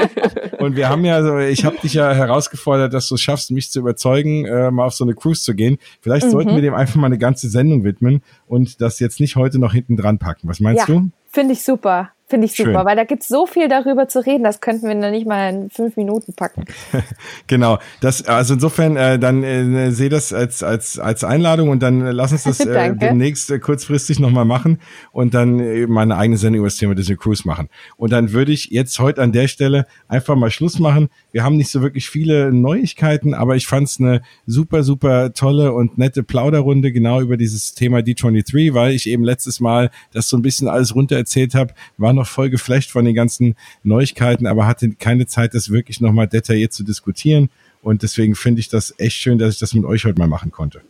und 0.58 0.76
wir 0.76 0.88
haben 0.88 1.04
ja 1.04 1.22
so, 1.22 1.38
ich 1.38 1.64
habe 1.64 1.76
dich 1.78 1.94
ja 1.94 2.12
herausgefordert, 2.12 2.92
dass 2.92 3.08
du 3.08 3.14
es 3.14 3.20
schaffst, 3.20 3.50
mich 3.50 3.70
zu 3.70 3.78
überzeugen, 3.78 4.44
äh, 4.44 4.70
mal 4.70 4.86
auf 4.86 4.94
so 4.94 5.04
eine 5.04 5.14
Cruise 5.14 5.42
zu 5.42 5.54
gehen. 5.54 5.78
Vielleicht 6.00 6.26
mhm. 6.26 6.30
sollten 6.30 6.54
wir 6.54 6.62
dem 6.62 6.74
einfach 6.74 6.96
mal 6.96 7.06
eine 7.06 7.18
ganze 7.18 7.48
Sendung 7.48 7.84
widmen 7.84 8.22
und 8.46 8.80
das 8.80 8.98
jetzt 8.98 9.20
nicht 9.20 9.36
heute 9.36 9.58
noch 9.58 9.72
hinten 9.72 9.96
dran 9.96 10.18
packen. 10.18 10.48
Was 10.48 10.60
meinst 10.60 10.88
ja, 10.88 10.94
du? 10.94 11.10
Finde 11.30 11.52
ich 11.52 11.62
super. 11.62 12.10
Finde 12.30 12.44
ich 12.44 12.54
super, 12.54 12.72
Schön. 12.72 12.84
weil 12.84 12.96
da 12.96 13.04
gibt 13.04 13.22
es 13.22 13.28
so 13.28 13.46
viel 13.46 13.68
darüber 13.68 14.06
zu 14.06 14.18
reden, 14.18 14.44
das 14.44 14.60
könnten 14.60 14.86
wir 14.86 14.94
dann 14.94 15.12
nicht 15.12 15.26
mal 15.26 15.48
in 15.48 15.70
fünf 15.70 15.96
Minuten 15.96 16.34
packen. 16.34 16.64
genau, 17.46 17.78
das 18.02 18.26
also 18.26 18.52
insofern 18.52 18.98
äh, 18.98 19.18
dann 19.18 19.42
äh, 19.42 19.92
sehe 19.92 20.10
das 20.10 20.34
als 20.34 20.62
als 20.62 20.98
als 20.98 21.24
Einladung 21.24 21.70
und 21.70 21.82
dann 21.82 22.00
lass 22.00 22.32
uns 22.32 22.42
das 22.42 22.60
äh, 22.66 22.94
demnächst 22.94 23.50
äh, 23.50 23.58
kurzfristig 23.58 24.20
nochmal 24.20 24.44
machen 24.44 24.78
und 25.10 25.32
dann 25.32 25.58
äh, 25.58 25.86
meine 25.86 26.18
eigene 26.18 26.36
Sendung 26.36 26.58
über 26.58 26.66
das 26.66 26.76
Thema 26.76 26.94
Disney 26.94 27.16
Cruise 27.16 27.44
machen. 27.46 27.70
Und 27.96 28.12
dann 28.12 28.32
würde 28.32 28.52
ich 28.52 28.66
jetzt 28.66 28.98
heute 28.98 29.22
an 29.22 29.32
der 29.32 29.48
Stelle 29.48 29.86
einfach 30.06 30.36
mal 30.36 30.50
Schluss 30.50 30.78
machen. 30.78 31.08
Wir 31.32 31.44
haben 31.44 31.56
nicht 31.56 31.70
so 31.70 31.80
wirklich 31.80 32.10
viele 32.10 32.52
Neuigkeiten, 32.52 33.32
aber 33.32 33.56
ich 33.56 33.66
fand 33.66 33.88
es 33.88 34.00
eine 34.00 34.20
super 34.44 34.82
super 34.82 35.32
tolle 35.32 35.72
und 35.72 35.96
nette 35.96 36.22
Plauderrunde 36.22 36.92
genau 36.92 37.22
über 37.22 37.38
dieses 37.38 37.72
Thema 37.72 38.00
D23, 38.00 38.74
weil 38.74 38.92
ich 38.92 39.08
eben 39.08 39.24
letztes 39.24 39.60
Mal 39.60 39.90
das 40.12 40.28
so 40.28 40.36
ein 40.36 40.42
bisschen 40.42 40.68
alles 40.68 40.94
runter 40.94 41.16
erzählt 41.16 41.54
habe, 41.54 41.72
war 41.96 42.17
noch 42.18 42.26
voll 42.26 42.50
geflecht 42.50 42.90
von 42.90 43.04
den 43.04 43.14
ganzen 43.14 43.56
Neuigkeiten, 43.82 44.46
aber 44.46 44.66
hatte 44.66 44.90
keine 44.90 45.26
Zeit, 45.26 45.54
das 45.54 45.70
wirklich 45.70 46.00
nochmal 46.00 46.28
detailliert 46.28 46.72
zu 46.72 46.84
diskutieren. 46.84 47.50
Und 47.82 48.02
deswegen 48.02 48.34
finde 48.34 48.60
ich 48.60 48.68
das 48.68 48.94
echt 48.98 49.16
schön, 49.16 49.38
dass 49.38 49.54
ich 49.54 49.60
das 49.60 49.74
mit 49.74 49.84
euch 49.84 50.04
heute 50.04 50.18
mal 50.18 50.28
machen 50.28 50.50
konnte. 50.50 50.80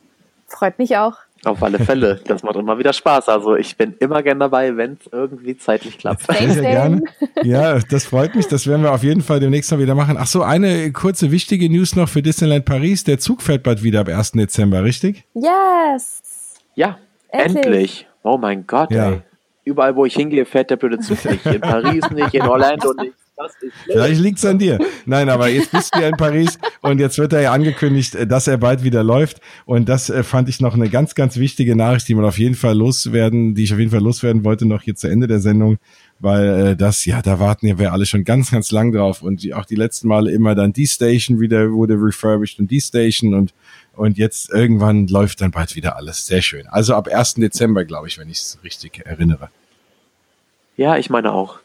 Freut 0.47 0.79
mich 0.79 0.97
auch. 0.97 1.15
Auf 1.45 1.63
alle 1.63 1.79
Fälle. 1.79 2.21
Das 2.27 2.43
macht 2.43 2.57
immer 2.57 2.79
wieder 2.79 2.93
Spaß. 2.93 3.29
Also 3.29 3.55
ich 3.55 3.77
bin 3.77 3.95
immer 4.01 4.23
gern 4.23 4.41
dabei, 4.41 4.77
wenn 4.77 4.95
es 4.95 5.13
irgendwie 5.13 5.57
zeitlich 5.57 5.99
klappt. 5.99 6.27
Sehr, 6.27 6.51
sehr 6.51 6.63
gerne. 6.63 7.03
Ja, 7.45 7.79
das 7.79 8.07
freut 8.07 8.35
mich. 8.35 8.49
Das 8.49 8.67
werden 8.67 8.83
wir 8.83 8.93
auf 8.93 9.05
jeden 9.05 9.23
Fall 9.23 9.39
demnächst 9.39 9.71
mal 9.71 9.79
wieder 9.79 9.95
machen. 9.95 10.17
Ach 10.19 10.27
so, 10.27 10.43
eine 10.43 10.91
kurze 10.91 11.31
wichtige 11.31 11.71
News 11.71 11.95
noch 11.95 12.09
für 12.09 12.23
Disneyland 12.23 12.65
Paris. 12.65 13.05
Der 13.05 13.21
Zug 13.21 13.43
fährt 13.43 13.63
bald 13.63 13.85
wieder 13.85 14.01
ab 14.01 14.09
1. 14.09 14.33
Dezember, 14.33 14.83
richtig? 14.83 15.25
Yes. 15.35 16.23
Ja, 16.75 16.99
endlich. 17.29 17.65
endlich. 17.65 18.07
Oh 18.25 18.37
mein 18.37 18.67
Gott, 18.67 18.91
ja. 18.91 19.11
ey 19.11 19.23
überall, 19.69 19.95
wo 19.95 20.05
ich 20.05 20.15
hingehe, 20.15 20.45
fährt 20.45 20.71
der 20.71 20.77
blöde 20.77 20.99
Zug 20.99 21.25
nicht. 21.25 21.47
In 21.47 21.61
Paris 21.61 22.11
nicht, 22.11 22.35
in 22.35 22.43
Orlando 22.43 22.93
nicht. 22.95 23.15
Vielleicht 23.85 24.21
liegt 24.21 24.39
es 24.39 24.45
an 24.45 24.59
dir. 24.59 24.79
Nein, 25.07 25.29
aber 25.29 25.49
jetzt 25.49 25.71
bist 25.71 25.95
du 25.95 26.01
ja 26.01 26.09
in 26.09 26.17
Paris 26.17 26.59
und 26.81 26.99
jetzt 26.99 27.19
wird 27.19 27.33
er 27.33 27.43
ja 27.43 27.53
angekündigt, 27.53 28.17
dass 28.27 28.47
er 28.49 28.59
bald 28.59 28.83
wieder 28.83 29.05
läuft. 29.05 29.41
Und 29.65 29.89
das 29.89 30.11
äh, 30.11 30.23
fand 30.23 30.49
ich 30.49 30.61
noch 30.61 30.75
eine 30.75 30.89
ganz, 30.89 31.15
ganz 31.15 31.37
wichtige 31.37 31.77
Nachricht, 31.77 32.09
die 32.09 32.15
man 32.15 32.25
auf 32.25 32.39
jeden 32.39 32.57
Fall 32.57 32.77
loswerden, 32.77 33.55
die 33.55 33.65
ich 33.65 33.73
auf 33.73 33.79
jeden 33.79 33.91
Fall 33.91 34.03
loswerden 34.03 34.45
wollte, 34.45 34.67
noch 34.67 34.83
hier 34.83 34.97
zu 34.97 35.09
Ende 35.09 35.27
der 35.29 35.41
Sendung, 35.41 35.79
weil 36.19 36.49
äh, 36.49 36.77
das, 36.77 37.05
ja, 37.05 37.23
da 37.23 37.39
warten 37.39 37.67
ja 37.67 37.79
wir 37.79 37.93
alle 37.93 38.07
schon 38.07 38.25
ganz, 38.25 38.51
ganz 38.51 38.73
lang 38.73 38.93
drauf. 38.93 39.23
Und 39.23 39.47
auch 39.55 39.65
die 39.65 39.77
letzten 39.77 40.09
Male 40.09 40.33
immer 40.33 40.55
dann 40.55 40.73
die 40.73 40.87
Station 40.87 41.41
wieder 41.41 41.71
wurde 41.71 41.95
refurbished 41.95 42.59
und 42.59 42.71
die 42.71 42.81
Station 42.81 43.35
und 43.35 43.55
und 43.95 44.17
jetzt 44.17 44.51
irgendwann 44.51 45.09
läuft 45.09 45.41
dann 45.41 45.51
bald 45.51 45.75
wieder 45.75 45.97
alles. 45.97 46.25
Sehr 46.25 46.41
schön. 46.41 46.69
Also 46.69 46.95
ab 46.95 47.09
1. 47.09 47.35
Dezember, 47.35 47.85
glaube 47.85 48.07
ich, 48.07 48.17
wenn 48.17 48.31
ich 48.31 48.39
es 48.39 48.59
richtig 48.63 49.05
erinnere. 49.05 49.51
Ja, 50.79 50.97
ich 50.97 51.11
meine 51.11 51.33
auch. 51.33 51.59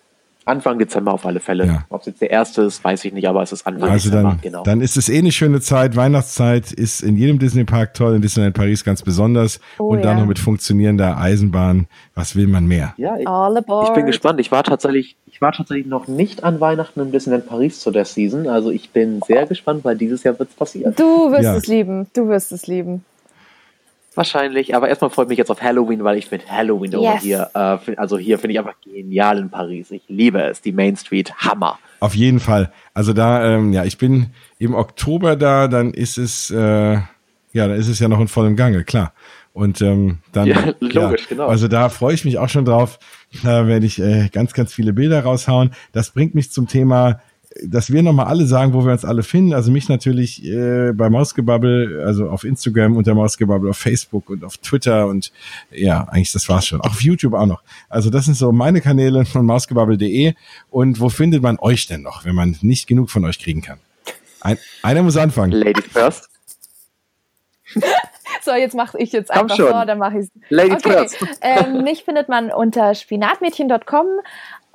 Anfang 0.45 0.77
Dezember 0.77 1.13
auf 1.13 1.25
alle 1.25 1.39
Fälle. 1.39 1.65
Ja. 1.65 1.85
Ob 1.89 2.01
es 2.01 2.07
jetzt 2.07 2.21
der 2.21 2.29
erste 2.29 2.63
ist, 2.63 2.83
weiß 2.83 3.05
ich 3.05 3.13
nicht, 3.13 3.29
aber 3.29 3.41
es 3.43 3.53
ist 3.53 3.65
Anfang 3.65 3.89
also 3.89 4.09
Dezember. 4.09 4.29
Dann, 4.31 4.41
genau. 4.41 4.63
dann 4.63 4.81
ist 4.81 4.97
es 4.97 5.07
eh 5.07 5.19
eine 5.19 5.31
schöne 5.31 5.61
Zeit. 5.61 5.95
Weihnachtszeit 5.95 6.73
ist 6.73 7.01
in 7.01 7.15
jedem 7.15 7.39
Disney-Park 7.39 7.93
toll, 7.93 8.15
in 8.15 8.21
Disneyland 8.21 8.53
Paris 8.53 8.83
ganz 8.83 9.01
besonders. 9.01 9.61
Oh, 9.79 9.93
und 9.93 10.03
dann 10.03 10.17
ja. 10.17 10.21
noch 10.21 10.27
mit 10.27 10.39
funktionierender 10.39 11.17
Eisenbahn. 11.17 11.87
Was 12.13 12.35
will 12.35 12.47
man 12.47 12.67
mehr? 12.67 12.93
Ja, 12.97 13.15
ich, 13.15 13.25
ich, 13.25 13.93
bin 13.93 14.05
gespannt. 14.05 14.41
Ich 14.41 14.51
war 14.51 14.63
tatsächlich, 14.63 15.15
ich 15.27 15.39
war 15.39 15.53
tatsächlich 15.53 15.87
noch 15.87 16.07
nicht 16.07 16.43
an 16.43 16.59
Weihnachten 16.59 16.99
im 16.99 17.11
Disneyland 17.11 17.47
Paris 17.47 17.79
zu 17.79 17.91
der 17.91 18.03
Season. 18.03 18.47
Also 18.49 18.69
ich 18.69 18.89
bin 18.89 19.21
sehr 19.25 19.45
gespannt, 19.45 19.85
weil 19.85 19.95
dieses 19.95 20.23
Jahr 20.23 20.37
wird 20.37 20.49
es 20.49 20.55
passieren. 20.55 20.93
Du 20.97 21.31
wirst 21.31 21.43
ja. 21.43 21.55
es 21.55 21.67
lieben. 21.67 22.07
Du 22.13 22.27
wirst 22.27 22.51
es 22.51 22.67
lieben. 22.67 23.05
Wahrscheinlich, 24.15 24.75
aber 24.75 24.89
erstmal 24.89 25.09
freue 25.09 25.25
ich 25.25 25.29
mich 25.29 25.37
jetzt 25.37 25.49
auf 25.49 25.61
Halloween, 25.61 26.03
weil 26.03 26.17
ich 26.17 26.27
finde 26.27 26.45
Halloween 26.49 26.91
yes. 26.91 27.21
hier, 27.21 27.49
äh, 27.53 27.95
also 27.95 28.17
hier 28.17 28.37
finde 28.37 28.53
ich 28.53 28.59
einfach 28.59 28.75
genial 28.83 29.39
in 29.39 29.49
Paris. 29.49 29.91
Ich 29.91 30.03
liebe 30.07 30.41
es, 30.41 30.61
die 30.61 30.71
Main 30.71 30.95
Street, 30.95 31.33
Hammer. 31.35 31.79
Auf 31.99 32.15
jeden 32.15 32.39
Fall. 32.39 32.71
Also 32.93 33.13
da, 33.13 33.43
ähm, 33.45 33.73
ja, 33.73 33.85
ich 33.85 33.97
bin 33.97 34.27
im 34.59 34.75
Oktober 34.75 35.35
da, 35.35 35.67
dann 35.67 35.93
ist 35.93 36.17
es, 36.17 36.51
äh, 36.51 36.93
ja, 36.93 37.07
dann 37.53 37.71
ist 37.71 37.87
es 37.87 37.99
ja 37.99 38.07
noch 38.07 38.19
in 38.19 38.27
vollem 38.27 38.55
Gange, 38.55 38.83
klar. 38.83 39.13
Und 39.53 39.81
ähm, 39.81 40.17
dann, 40.31 40.47
ja, 40.47 40.73
logisch, 40.79 41.21
ja, 41.21 41.27
genau. 41.29 41.47
Also 41.47 41.67
da 41.67 41.89
freue 41.89 42.15
ich 42.15 42.25
mich 42.25 42.39
auch 42.39 42.49
schon 42.49 42.65
drauf. 42.65 42.99
Da 43.43 43.67
werde 43.67 43.85
ich 43.85 43.99
äh, 43.99 44.29
ganz, 44.31 44.53
ganz 44.53 44.73
viele 44.73 44.93
Bilder 44.93 45.23
raushauen. 45.23 45.71
Das 45.91 46.11
bringt 46.11 46.35
mich 46.35 46.51
zum 46.51 46.67
Thema 46.67 47.21
dass 47.61 47.91
wir 47.91 48.01
nochmal 48.01 48.25
alle 48.27 48.45
sagen, 48.45 48.73
wo 48.73 48.85
wir 48.85 48.91
uns 48.91 49.05
alle 49.05 49.23
finden. 49.23 49.53
Also 49.53 49.71
mich 49.71 49.89
natürlich 49.89 50.43
äh, 50.43 50.91
bei 50.93 51.09
Mausgebubble, 51.09 52.03
also 52.05 52.29
auf 52.29 52.43
Instagram 52.43 52.95
unter 52.95 53.13
Mausgebubble, 53.13 53.69
auf 53.69 53.77
Facebook 53.77 54.29
und 54.29 54.43
auf 54.43 54.57
Twitter 54.57 55.07
und 55.07 55.31
ja, 55.71 56.07
eigentlich 56.09 56.31
das 56.31 56.49
war's 56.49 56.67
schon. 56.67 56.81
Auch 56.81 56.91
auf 56.91 57.01
YouTube 57.01 57.33
auch 57.33 57.45
noch. 57.45 57.61
Also 57.89 58.09
das 58.09 58.25
sind 58.25 58.35
so 58.35 58.51
meine 58.51 58.81
Kanäle 58.81 59.25
von 59.25 59.45
mausgebubble.de. 59.45 60.33
Und 60.69 60.99
wo 60.99 61.09
findet 61.09 61.43
man 61.43 61.59
euch 61.59 61.85
denn 61.87 62.01
noch, 62.01 62.25
wenn 62.25 62.35
man 62.35 62.57
nicht 62.61 62.87
genug 62.87 63.11
von 63.11 63.23
euch 63.25 63.39
kriegen 63.39 63.61
kann? 63.61 63.79
Ein, 64.41 64.57
einer 64.81 65.03
muss 65.03 65.17
anfangen. 65.17 65.51
Ladies 65.51 65.85
first. 65.85 66.29
So, 68.41 68.51
jetzt 68.51 68.75
mache 68.75 68.97
ich 68.97 69.13
jetzt 69.13 69.31
einfach 69.31 69.55
so, 69.55 69.69
dann 69.69 69.99
mache 69.99 70.19
ich 70.19 70.29
Ladies 70.49 70.83
okay. 70.85 70.91
first. 70.91 71.17
Ähm, 71.39 71.83
mich 71.83 72.03
findet 72.03 72.27
man 72.27 72.51
unter 72.51 72.93
spinatmädchen.com 72.93 74.05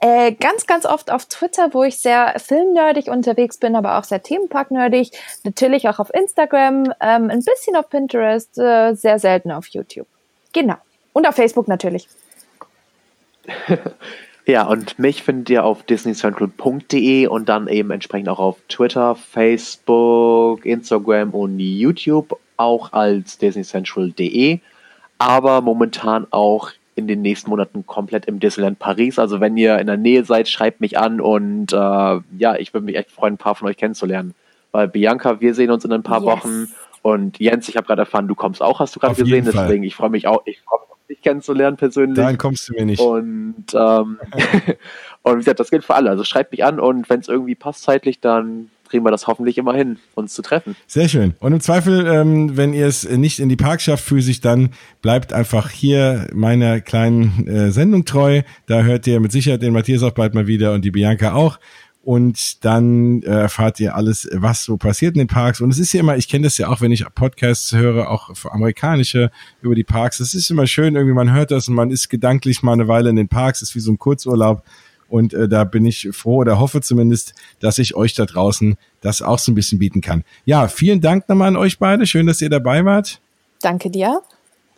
Äh, 0.01 0.33
ganz, 0.33 0.67
ganz 0.67 0.87
oft 0.87 1.11
auf 1.11 1.27
Twitter, 1.27 1.75
wo 1.75 1.83
ich 1.83 1.99
sehr 1.99 2.35
filmnerdig 2.39 3.11
unterwegs 3.11 3.59
bin, 3.59 3.75
aber 3.75 3.99
auch 3.99 4.05
sehr 4.05 4.23
themenparknerdig. 4.23 5.11
Natürlich 5.43 5.89
auch 5.89 5.99
auf 5.99 6.15
Instagram, 6.15 6.93
ähm, 7.01 7.31
ein 7.31 7.43
bisschen 7.43 7.75
auf 7.75 7.91
Pinterest, 7.91 8.57
äh, 8.59 8.95
sehr 8.95 9.19
selten 9.19 9.51
auf 9.51 9.67
YouTube. 9.69 10.07
Genau. 10.53 10.77
Und 11.13 11.27
auf 11.27 11.35
Facebook 11.35 11.67
natürlich. 11.67 12.07
ja, 14.47 14.67
und 14.69 15.01
mich 15.01 15.25
findet 15.25 15.51
ihr 15.51 15.65
auf 15.65 15.83
disneycentral.de 15.83 17.27
und 17.27 17.49
dann 17.49 17.67
eben 17.67 17.91
entsprechend 17.91 18.29
auch 18.29 18.39
auf 18.39 18.57
Twitter, 18.69 19.17
Facebook, 19.17 20.65
Instagram 20.65 21.31
und 21.31 21.59
YouTube 21.59 22.39
auch 22.57 22.93
als 22.93 23.39
disneycentral.de, 23.39 24.61
aber 25.19 25.61
momentan 25.61 26.27
auch 26.31 26.71
in 26.99 27.07
den 27.07 27.23
nächsten 27.23 27.51
Monaten 27.51 27.87
komplett 27.87 28.27
im 28.27 28.41
Disneyland 28.41 28.79
Paris. 28.79 29.19
Also 29.19 29.41
wenn 29.41 29.57
ihr 29.57 29.79
in 29.79 29.87
der 29.87 29.97
Nähe 29.97 30.25
seid, 30.25 30.49
schreibt 30.49 30.81
mich 30.81 30.99
an 30.99 31.21
und 31.21 31.73
äh, 31.73 31.77
ja, 31.77 32.57
ich 32.59 32.75
würde 32.75 32.85
mich 32.85 32.97
echt 32.97 33.11
freuen, 33.11 33.35
ein 33.35 33.39
paar 33.39 33.55
von 33.55 33.69
euch 33.69 33.77
kennenzulernen. 33.77 34.35
Weil 34.73 34.89
Bianca, 34.89 35.41
wir 35.41 35.55
sehen 35.55 35.71
uns 35.71 35.85
in 35.85 35.93
ein 35.93 36.03
paar 36.03 36.23
yes. 36.23 36.27
Wochen 36.27 36.69
und 37.03 37.39
Jens, 37.39 37.69
ich 37.69 37.77
habe 37.77 37.87
gerade 37.87 38.03
erfahren, 38.03 38.29
du 38.29 38.35
kommst 38.35 38.61
auch, 38.61 38.81
hast 38.81 38.95
du 38.97 39.01
gerade 39.01 39.15
gesehen, 39.15 39.45
deswegen 39.47 39.85
ich 39.85 39.95
freue 39.95 40.11
mich 40.11 40.27
auch, 40.27 40.43
ich 40.45 40.61
freue 40.61 40.81
mich 40.81 40.89
dich 41.09 41.23
kennenzulernen 41.23 41.77
persönlich. 41.77 42.17
Dann 42.17 42.39
kommst 42.39 42.69
du 42.69 42.75
mir 42.75 42.85
nicht. 42.85 43.01
Und, 43.01 43.67
ähm, 43.75 44.19
und 45.23 45.35
wie 45.35 45.39
gesagt, 45.39 45.61
das 45.61 45.71
gilt 45.71 45.85
für 45.85 45.95
alle. 45.95 46.11
Also 46.11 46.25
schreibt 46.25 46.53
mich 46.53 46.65
an 46.65 46.79
und 46.79 47.09
wenn 47.09 47.21
es 47.21 47.29
irgendwie 47.29 47.55
passt 47.55 47.83
zeitlich, 47.83 48.21
dann 48.21 48.71
kriegen 48.89 49.05
wir 49.05 49.11
das 49.11 49.27
hoffentlich 49.27 49.59
immer 49.59 49.75
hin, 49.75 49.99
uns 50.15 50.35
zu 50.35 50.43
treffen. 50.43 50.77
Sehr 50.87 51.09
schön. 51.09 51.35
Und 51.41 51.53
im 51.53 51.61
Zweifel, 51.61 52.07
ähm, 52.07 52.57
wenn 52.57 52.73
ihr 52.73 52.87
es 52.87 53.09
nicht 53.09 53.39
in 53.39 53.49
die 53.49 53.57
Park 53.57 53.81
schafft, 53.81 54.05
physisch, 54.05 54.41
dann 54.41 54.71
bleibt 55.03 55.33
einfach 55.33 55.71
hier 55.71 56.29
meiner 56.33 56.81
kleinen 56.81 57.47
äh, 57.47 57.71
Sendung 57.71 58.05
treu. 58.05 58.43
Da 58.67 58.83
hört 58.83 59.07
ihr 59.07 59.21
mit 59.21 59.33
Sicherheit 59.33 59.63
den 59.63 59.73
Matthias 59.73 60.03
auch 60.03 60.13
bald 60.13 60.35
mal 60.35 60.47
wieder 60.47 60.73
und 60.73 60.85
die 60.85 60.91
Bianca 60.91 61.35
auch. 61.35 61.59
Und 62.03 62.65
dann 62.65 63.23
äh, 63.23 63.27
erfahrt 63.27 63.81
ihr 63.81 63.95
alles, 63.95 64.27
was 64.33 64.65
so 64.65 64.79
passiert 64.79 65.15
in 65.15 65.19
den 65.19 65.29
Parks. 65.29 65.61
Und 65.61 65.71
es 65.71 65.79
ist 65.79 65.93
ja 65.93 66.01
immer, 66.01 66.17
ich 66.17 66.27
kenne 66.27 66.45
das 66.45 66.57
ja 66.57 66.69
auch, 66.69 66.81
wenn 66.81 66.91
ich 66.91 67.05
Podcasts 67.15 67.73
höre, 67.73 68.09
auch 68.09 68.31
amerikanische 68.51 69.31
über 69.61 69.75
die 69.75 69.85
Parks. 69.85 70.19
Es 70.19 70.33
ist 70.33 70.51
immer 70.51 70.67
schön, 70.67 70.97
irgendwie 70.97 71.15
man 71.15 71.33
hört 71.35 71.51
das 71.51 71.69
und 71.69 71.75
man 71.75 71.91
ist 71.91 72.09
gedanklich 72.09 72.63
mal 72.63 72.73
eine 72.73 72.89
Weile 72.89 73.11
in 73.11 73.17
den 73.17 73.29
Parks. 73.29 73.61
Es 73.61 73.71
ist 73.71 73.75
wie 73.75 73.81
so 73.81 73.93
ein 73.93 73.99
Kurzurlaub. 73.99 74.63
Und 75.09 75.35
äh, 75.35 75.49
da 75.49 75.65
bin 75.65 75.87
ich 75.87 76.09
froh 76.13 76.37
oder 76.37 76.59
hoffe 76.59 76.81
zumindest, 76.81 77.35
dass 77.61 77.79
ich 77.79 77.95
euch 77.95 78.15
da 78.15 78.27
draußen 78.27 78.77
das 79.01 79.23
auch 79.23 79.39
so 79.39 79.53
ein 79.53 79.55
bisschen 79.55 79.79
bieten 79.79 80.01
kann. 80.01 80.25
Ja, 80.45 80.69
vielen 80.69 81.01
Dank 81.01 81.29
nochmal 81.29 81.49
an 81.49 81.57
euch 81.57 81.79
beide. 81.79 82.07
Schön, 82.07 82.27
dass 82.27 82.41
ihr 82.41 82.51
dabei 82.51 82.85
wart. 82.85 83.21
Danke 83.61 83.91
dir. 83.91 84.23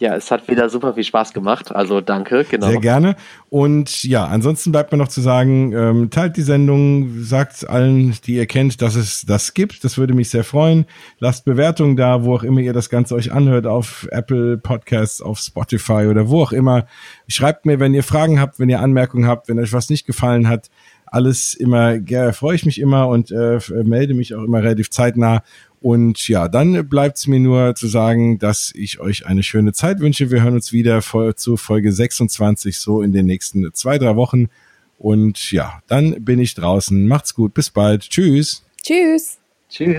Ja, 0.00 0.16
es 0.16 0.30
hat 0.30 0.48
wieder 0.48 0.70
super 0.70 0.94
viel 0.94 1.04
Spaß 1.04 1.34
gemacht. 1.34 1.74
Also 1.74 2.00
danke, 2.00 2.46
genau. 2.48 2.68
Sehr 2.68 2.80
gerne. 2.80 3.16
Und 3.50 4.02
ja, 4.02 4.24
ansonsten 4.24 4.72
bleibt 4.72 4.92
mir 4.92 4.96
noch 4.96 5.08
zu 5.08 5.20
sagen, 5.20 5.74
ähm, 5.74 6.08
teilt 6.08 6.38
die 6.38 6.42
Sendung, 6.42 7.22
sagt 7.22 7.68
allen, 7.68 8.16
die 8.24 8.36
ihr 8.36 8.46
kennt, 8.46 8.80
dass 8.80 8.94
es 8.94 9.26
das 9.26 9.52
gibt. 9.52 9.84
Das 9.84 9.98
würde 9.98 10.14
mich 10.14 10.30
sehr 10.30 10.42
freuen. 10.42 10.86
Lasst 11.18 11.44
Bewertungen 11.44 11.96
da, 11.98 12.24
wo 12.24 12.34
auch 12.34 12.44
immer 12.44 12.60
ihr 12.60 12.72
das 12.72 12.88
Ganze 12.88 13.14
euch 13.14 13.30
anhört, 13.30 13.66
auf 13.66 14.08
Apple 14.10 14.56
Podcasts, 14.56 15.20
auf 15.20 15.38
Spotify 15.38 16.06
oder 16.08 16.30
wo 16.30 16.44
auch 16.44 16.52
immer. 16.52 16.86
Schreibt 17.28 17.66
mir, 17.66 17.78
wenn 17.78 17.92
ihr 17.92 18.02
Fragen 18.02 18.40
habt, 18.40 18.58
wenn 18.58 18.70
ihr 18.70 18.80
Anmerkungen 18.80 19.26
habt, 19.26 19.48
wenn 19.48 19.58
euch 19.58 19.74
was 19.74 19.90
nicht 19.90 20.06
gefallen 20.06 20.48
hat. 20.48 20.70
Alles 21.04 21.52
immer, 21.52 21.96
ja, 21.96 22.32
freue 22.32 22.54
ich 22.54 22.64
mich 22.64 22.80
immer 22.80 23.08
und 23.08 23.32
äh, 23.32 23.58
melde 23.84 24.14
mich 24.14 24.34
auch 24.34 24.44
immer 24.44 24.62
relativ 24.62 24.90
zeitnah. 24.90 25.42
Und 25.80 26.28
ja, 26.28 26.48
dann 26.48 26.88
bleibt 26.88 27.16
es 27.16 27.26
mir 27.26 27.40
nur 27.40 27.74
zu 27.74 27.88
sagen, 27.88 28.38
dass 28.38 28.70
ich 28.74 29.00
euch 29.00 29.26
eine 29.26 29.42
schöne 29.42 29.72
Zeit 29.72 30.00
wünsche. 30.00 30.30
Wir 30.30 30.42
hören 30.42 30.54
uns 30.54 30.72
wieder 30.72 31.02
zu 31.36 31.56
Folge 31.56 31.92
26, 31.92 32.78
so 32.78 33.00
in 33.00 33.12
den 33.12 33.26
nächsten 33.26 33.72
zwei, 33.72 33.96
drei 33.96 34.14
Wochen. 34.16 34.48
Und 34.98 35.50
ja, 35.50 35.82
dann 35.86 36.22
bin 36.22 36.38
ich 36.38 36.54
draußen. 36.54 37.08
Macht's 37.08 37.34
gut. 37.34 37.54
Bis 37.54 37.70
bald. 37.70 38.02
Tschüss. 38.10 38.62
Tschüss. 38.82 39.38
Tschüss. 39.70 39.96